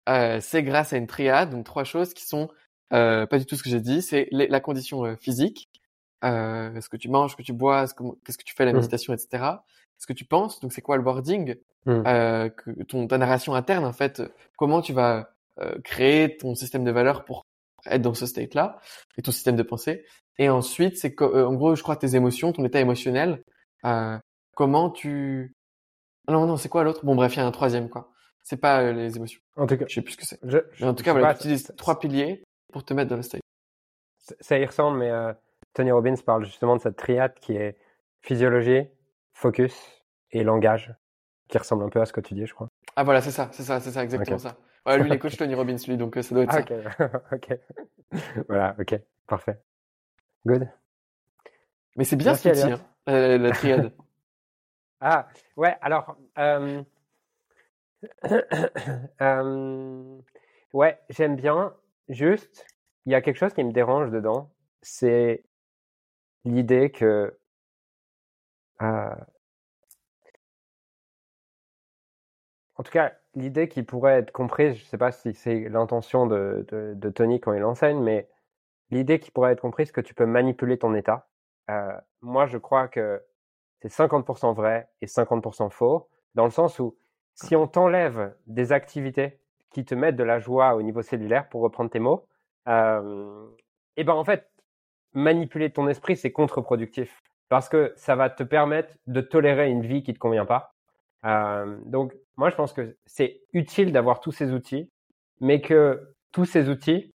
Euh, 0.09 0.39
C'est 0.41 0.63
grâce 0.63 0.93
à 0.93 0.97
une 0.97 1.07
triade, 1.07 1.51
donc 1.51 1.65
trois 1.65 1.85
choses 1.85 2.13
qui 2.13 2.27
sont 2.27 2.51
euh, 2.93 3.27
pas 3.27 3.39
du 3.39 3.47
tout 3.47 3.57
ce 3.57 3.63
que 3.63 3.71
j'ai 3.71 3.81
dit. 3.81 4.03
C'est 4.03 4.29
la 4.31 4.61
condition 4.61 5.05
euh, 5.05 5.17
physique, 5.17 5.69
euh, 6.25 6.81
ce 6.81 6.89
que 6.89 6.97
tu 6.97 7.09
manges, 7.09 7.33
ce 7.33 7.37
que 7.37 7.43
tu 7.43 7.53
bois, 7.53 7.87
qu'est-ce 8.25 8.39
que 8.39 8.45
tu 8.45 8.55
fais, 8.55 8.65
la 8.65 8.73
mmh. 8.73 8.77
méditation, 8.77 9.13
etc. 9.13 9.45
Ce 9.99 10.07
que 10.07 10.13
tu 10.13 10.25
penses, 10.25 10.61
donc 10.61 10.73
c'est 10.73 10.83
quoi 10.83 10.97
le 10.97 11.03
boarding, 11.03 11.57
mmh. 11.87 11.91
euh, 12.07 12.49
que 12.49 12.83
ton 12.85 13.07
ta 13.07 13.19
narration 13.19 13.55
interne 13.55 13.85
en 13.85 13.93
fait, 13.93 14.23
comment 14.57 14.83
tu 14.83 14.93
vas 14.93 15.35
euh, 15.61 15.79
créer 15.85 16.37
ton 16.37 16.57
système 16.57 16.83
de 16.83 16.91
valeurs 16.91 17.25
pour 17.25 17.47
être 17.87 18.03
dans 18.03 18.15
ce 18.15 18.27
state-là 18.27 18.81
et 19.17 19.23
ton 19.23 19.31
système 19.31 19.55
de 19.55 19.63
pensée. 19.63 20.05
Et 20.39 20.49
ensuite, 20.49 20.99
c'est 20.99 21.15
euh, 21.21 21.47
en 21.47 21.55
gros, 21.55 21.77
je 21.77 21.83
crois, 21.83 21.97
tes 21.97 22.17
émotions, 22.17 22.53
ton 22.53 22.65
état 22.65 22.81
émotionnel. 22.81 23.45
Euh, 23.85 24.19
comment 24.57 24.91
tu... 24.91 25.55
Non, 26.27 26.47
non, 26.47 26.57
c'est 26.57 26.69
quoi 26.69 26.83
l'autre? 26.83 27.05
Bon, 27.05 27.15
bref, 27.15 27.37
il 27.37 27.39
y 27.39 27.43
a 27.43 27.47
un 27.47 27.53
troisième, 27.53 27.89
quoi. 27.89 28.11
C'est 28.43 28.57
pas 28.57 28.91
les 28.91 29.17
émotions. 29.17 29.41
En 29.57 29.67
tout 29.67 29.77
cas, 29.77 29.85
je 29.89 29.95
sais 29.95 30.03
plus 30.03 30.15
ce 30.15 30.19
que 30.19 30.27
c'est. 30.27 30.83
en 30.83 30.95
tout 30.95 31.05
cas, 31.05 31.13
voilà, 31.13 31.35
tu 31.35 31.41
utilises 31.41 31.73
trois 31.77 32.01
piliers 32.01 32.44
pour 32.75 32.85
te 32.85 32.93
mettre 32.93 33.09
dans 33.09 33.17
le 33.17 33.23
state. 33.23 33.41
Ça 34.41 34.59
y 34.59 34.67
ressemble, 34.67 34.99
mais 34.99 35.09
euh, 35.09 35.33
Tony 35.75 35.93
Robbins 35.93 36.17
parle 36.27 36.45
justement 36.45 36.75
de 36.75 36.81
cette 36.81 36.97
triade 36.97 37.33
qui 37.35 37.53
est 37.53 37.79
physiologie, 38.21 38.89
focus 39.33 40.03
et 40.33 40.43
langage, 40.43 40.93
qui 41.47 41.57
ressemble 41.57 41.85
un 41.85 41.89
peu 41.89 42.01
à 42.01 42.07
ce 42.07 42.13
que 42.13 42.21
tu 42.21 42.35
dis, 42.35 42.47
je 42.47 42.53
crois. 42.53 42.67
Ah 42.97 43.05
voilà, 43.05 43.21
c'est 43.21 43.31
ça, 43.31 43.49
c'est 43.53 43.63
ça, 43.63 43.79
c'est 43.79 43.93
ça, 43.93 44.03
exactement 44.03 44.39
ça. 44.39 44.57
Ouais, 44.87 44.99
lui, 44.99 45.09
il 45.09 45.13
est 45.15 45.19
coach 45.21 45.37
Tony 45.37 45.55
Robbins, 45.55 45.77
lui, 45.87 45.97
donc 45.97 46.19
ça 46.21 46.35
doit 46.35 46.43
être 46.43 46.53
ça. 46.53 47.11
ok, 47.31 47.61
voilà, 48.49 48.75
ok, 48.77 49.01
parfait. 49.29 49.63
Good. 50.45 50.69
Mais 51.95 52.03
c'est 52.03 52.17
bien 52.17 52.35
ce 52.35 52.49
outil, 52.49 52.73
hein, 52.73 52.81
la, 53.07 53.53
triade. 53.53 53.93
ah, 55.01 55.29
ouais, 55.57 55.77
alors. 55.81 56.17
Euh... 56.39 56.83
euh... 59.23 60.19
Ouais, 60.73 60.99
j'aime 61.09 61.37
bien. 61.37 61.73
Juste, 62.09 62.67
il 63.07 63.13
y 63.13 63.15
a 63.15 63.23
quelque 63.23 63.37
chose 63.37 63.55
qui 63.55 63.65
me 63.65 63.73
dérange 63.73 64.11
dedans. 64.11 64.51
C'est 64.83 65.45
l'idée 66.45 66.91
que. 66.91 67.39
Euh... 68.83 69.15
En 72.77 72.83
tout 72.83 72.91
cas, 72.91 73.15
l'idée 73.35 73.69
qui 73.69 73.83
pourrait 73.83 74.19
être 74.19 74.33
comprise, 74.33 74.75
je 74.75 74.83
ne 74.83 74.87
sais 74.87 74.99
pas 74.99 75.13
si 75.13 75.33
c'est 75.35 75.69
l'intention 75.69 76.27
de, 76.27 76.67
Tony 77.15 77.41
quand 77.41 77.53
il 77.53 77.65
enseigne, 77.65 78.01
mais 78.03 78.29
l'idée 78.91 79.21
qui 79.21 79.31
pourrait 79.31 79.53
être 79.53 79.61
comprise 79.61 79.93
que 79.93 80.01
tu 80.01 80.15
peux 80.15 80.27
manipuler 80.27 80.79
ton 80.79 80.95
état. 80.95 81.29
Euh, 81.71 81.97
moi, 82.21 82.47
je 82.47 82.59
crois 82.59 82.89
que 82.89 83.23
c'est 83.81 83.89
50% 83.93 84.55
vrai 84.55 84.89
et 85.03 85.07
50% 85.07 85.71
faux, 85.71 86.09
dans 86.35 86.45
le 86.45 86.51
sens 86.51 86.79
où 86.81 86.97
si 87.35 87.55
on 87.57 87.67
t'enlève 87.67 88.35
des 88.47 88.73
activités 88.73 89.39
qui 89.75 89.85
te 89.85 89.95
mettent 89.95 90.17
de 90.17 90.25
la 90.25 90.39
joie 90.39 90.75
au 90.75 90.83
niveau 90.83 91.03
cellulaire, 91.03 91.49
pour 91.51 91.61
reprendre 91.61 91.91
tes 91.91 91.99
mots, 91.99 92.27
et 92.67 92.71
eh 93.97 94.05
ben 94.05 94.15
en 94.15 94.25
fait, 94.25 94.49
manipuler 95.13 95.71
ton 95.71 95.87
esprit, 95.89 96.17
c'est 96.17 96.33
contre-productif 96.33 97.23
parce 97.51 97.69
que 97.69 97.93
ça 97.97 98.17
va 98.17 98.31
te 98.31 98.43
permettre 98.43 98.95
de 99.07 99.21
tolérer 99.21 99.69
une 99.69 99.83
vie 99.83 100.03
qui 100.03 100.15
te 100.15 100.19
convient 100.19 100.47
pas. 100.47 100.73
Donc, 101.87 102.15
moi, 102.37 102.51
je 102.51 102.57
pense 102.57 102.73
que 102.73 102.97
c'est 103.05 103.43
utile 103.53 103.93
d'avoir 103.93 104.21
tous 104.21 104.33
ces 104.33 104.53
outils, 104.53 104.91
mais 105.41 105.61
que 105.61 106.15
tous 106.33 106.47
ces 106.47 106.69
outils, 106.69 107.13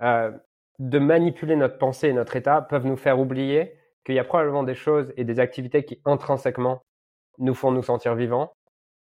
de 0.00 0.98
manipuler 0.98 1.56
notre 1.56 1.78
pensée 1.78 2.08
et 2.08 2.12
notre 2.12 2.36
état 2.36 2.62
peuvent 2.62 2.86
nous 2.86 2.96
faire 2.96 3.18
oublier 3.18 3.74
qu'il 4.04 4.14
y 4.14 4.18
a 4.18 4.24
probablement 4.24 4.62
des 4.62 4.74
choses 4.74 5.12
et 5.16 5.24
des 5.24 5.40
activités 5.40 5.84
qui 5.84 6.00
intrinsèquement 6.04 6.82
nous 7.38 7.54
font 7.54 7.72
nous 7.72 7.82
sentir 7.82 8.14
vivants 8.14 8.54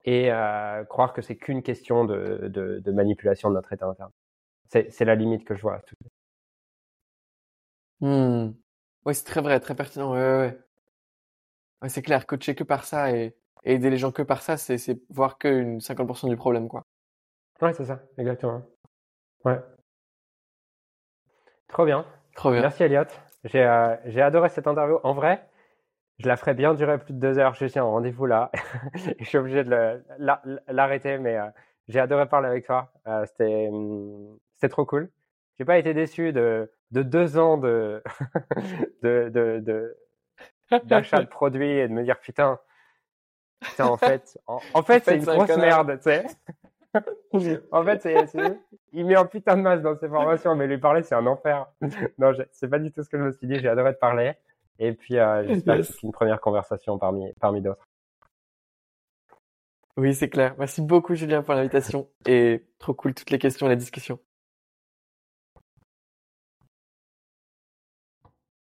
et 0.06 0.32
euh, 0.32 0.84
croire 0.86 1.14
que 1.14 1.22
c'est 1.22 1.36
qu'une 1.36 1.64
question 1.64 2.06
de, 2.06 2.48
de, 2.48 2.80
de, 2.80 2.92
manipulation 2.92 3.50
de 3.50 3.56
notre 3.56 3.72
état 3.74 3.88
interne. 3.88 4.12
C'est 4.70 5.06
la 5.06 5.16
limite 5.16 5.46
que 5.46 5.56
je 5.56 5.62
vois. 5.62 5.82
Mmh. 8.00 8.52
Oui, 9.06 9.16
c'est 9.16 9.26
très 9.26 9.42
vrai, 9.42 9.60
très 9.60 9.76
pertinent. 9.76 10.14
Ouais, 10.14 10.20
ouais. 10.20 10.60
ouais 11.82 11.90
c'est 11.90 12.02
clair, 12.02 12.26
coacher 12.26 12.56
que 12.56 12.64
par 12.64 12.86
ça 12.86 13.12
et, 13.12 13.36
et, 13.64 13.74
aider 13.74 13.90
les 13.90 13.98
gens 13.98 14.12
que 14.12 14.22
par 14.22 14.42
ça, 14.42 14.58
c'est 14.58 14.78
voir 15.10 15.38
que 15.38 15.48
une 15.48 15.80
50% 15.80 16.30
du 16.30 16.38
problème, 16.38 16.68
quoi. 16.68 16.84
Ouais, 17.62 17.74
c'est 17.74 17.86
ça, 17.86 18.02
exactement. 18.18 18.64
Ouais. 19.46 19.60
Trop 21.68 21.86
bien. 21.86 22.06
Trop 22.36 22.52
bien. 22.52 22.62
Merci 22.62 22.84
Elliot. 22.84 23.06
J'ai 23.44 23.64
euh, 23.64 23.96
j'ai 24.06 24.22
adoré 24.22 24.50
cette 24.50 24.68
interview. 24.68 25.00
En 25.04 25.14
vrai, 25.14 25.48
je 26.22 26.28
la 26.28 26.38
ferais 26.38 26.54
bien 26.54 26.74
durer 26.74 27.00
plus 27.00 27.14
de 27.14 27.20
deux 27.20 27.40
heures. 27.40 27.56
Je 27.56 27.66
tiens 27.66 27.84
un 27.84 27.88
rendez-vous 27.88 28.26
là. 28.26 28.52
je 29.20 29.26
suis 29.26 29.38
obligé 29.38 29.64
de 29.64 30.04
l'arrêter, 30.68 31.18
mais 31.18 31.38
euh, 31.38 31.48
J'ai 31.88 32.00
adoré 32.00 32.28
parler 32.28 32.48
avec 32.48 32.66
toi. 32.66 32.92
Euh, 33.08 33.26
c'était, 33.26 33.70
hum, 33.72 34.38
c'était 34.56 34.70
trop 34.70 34.86
cool. 34.86 35.10
J'ai 35.58 35.66
pas 35.66 35.78
été 35.78 35.94
déçu 35.94 36.32
de, 36.32 36.72
de 36.92 37.02
deux 37.02 37.38
ans 37.38 37.58
de, 37.58 38.04
de, 39.04 39.30
de, 39.30 39.60
de 39.60 39.98
d'achat 40.86 41.20
de 41.20 41.28
produits 41.28 41.70
et 41.70 41.88
de 41.88 41.94
me 41.94 42.04
dire 42.04 42.18
putain, 42.20 42.58
putain 43.60 43.88
en 43.88 43.98
fait, 43.98 44.40
en, 44.48 44.84
fait, 44.84 45.04
c'est 45.04 45.18
une 45.18 45.26
grosse 45.26 45.58
merde, 45.58 45.98
tu 45.98 46.04
sais. 46.04 46.26
en 47.72 47.84
fait, 47.84 48.08
il 48.94 49.06
met 49.06 49.16
un 49.16 49.26
putain 49.26 49.58
de 49.58 49.62
masse 49.62 49.82
dans 49.82 49.98
ses 49.98 50.08
formations, 50.08 50.56
mais 50.56 50.68
lui 50.68 50.78
parler, 50.78 51.04
c'est 51.04 51.16
un 51.16 51.26
enfer. 51.26 51.68
non, 52.18 52.32
c'est 52.52 52.70
pas 52.70 52.80
du 52.80 52.92
tout 52.92 53.04
ce 53.04 53.10
que 53.10 53.18
je 53.18 53.24
me 53.24 53.32
suis 53.32 53.48
dit. 53.48 53.60
J'ai 53.60 53.68
adoré 53.68 53.94
te 53.94 54.00
parler. 54.00 54.34
Et 54.80 54.94
puis, 54.94 55.18
euh, 55.18 55.44
j'espère 55.48 55.78
que 55.78 55.84
c'est 55.84 56.04
une 56.04 56.12
première 56.12 56.42
conversation 56.42 56.98
parmi, 56.98 57.32
parmi 57.40 57.62
d'autres. 57.62 57.88
Oui, 59.98 60.16
c'est 60.16 60.30
clair. 60.30 60.56
Merci 60.58 60.82
beaucoup, 60.82 61.16
Julien, 61.16 61.44
pour 61.44 61.54
l'invitation. 61.54 62.10
Et 62.26 62.66
trop 62.80 62.94
cool 62.94 63.14
toutes 63.14 63.30
les 63.30 63.40
questions 63.40 63.68
et 63.68 63.70
la 63.70 63.76
discussion. 63.76 64.20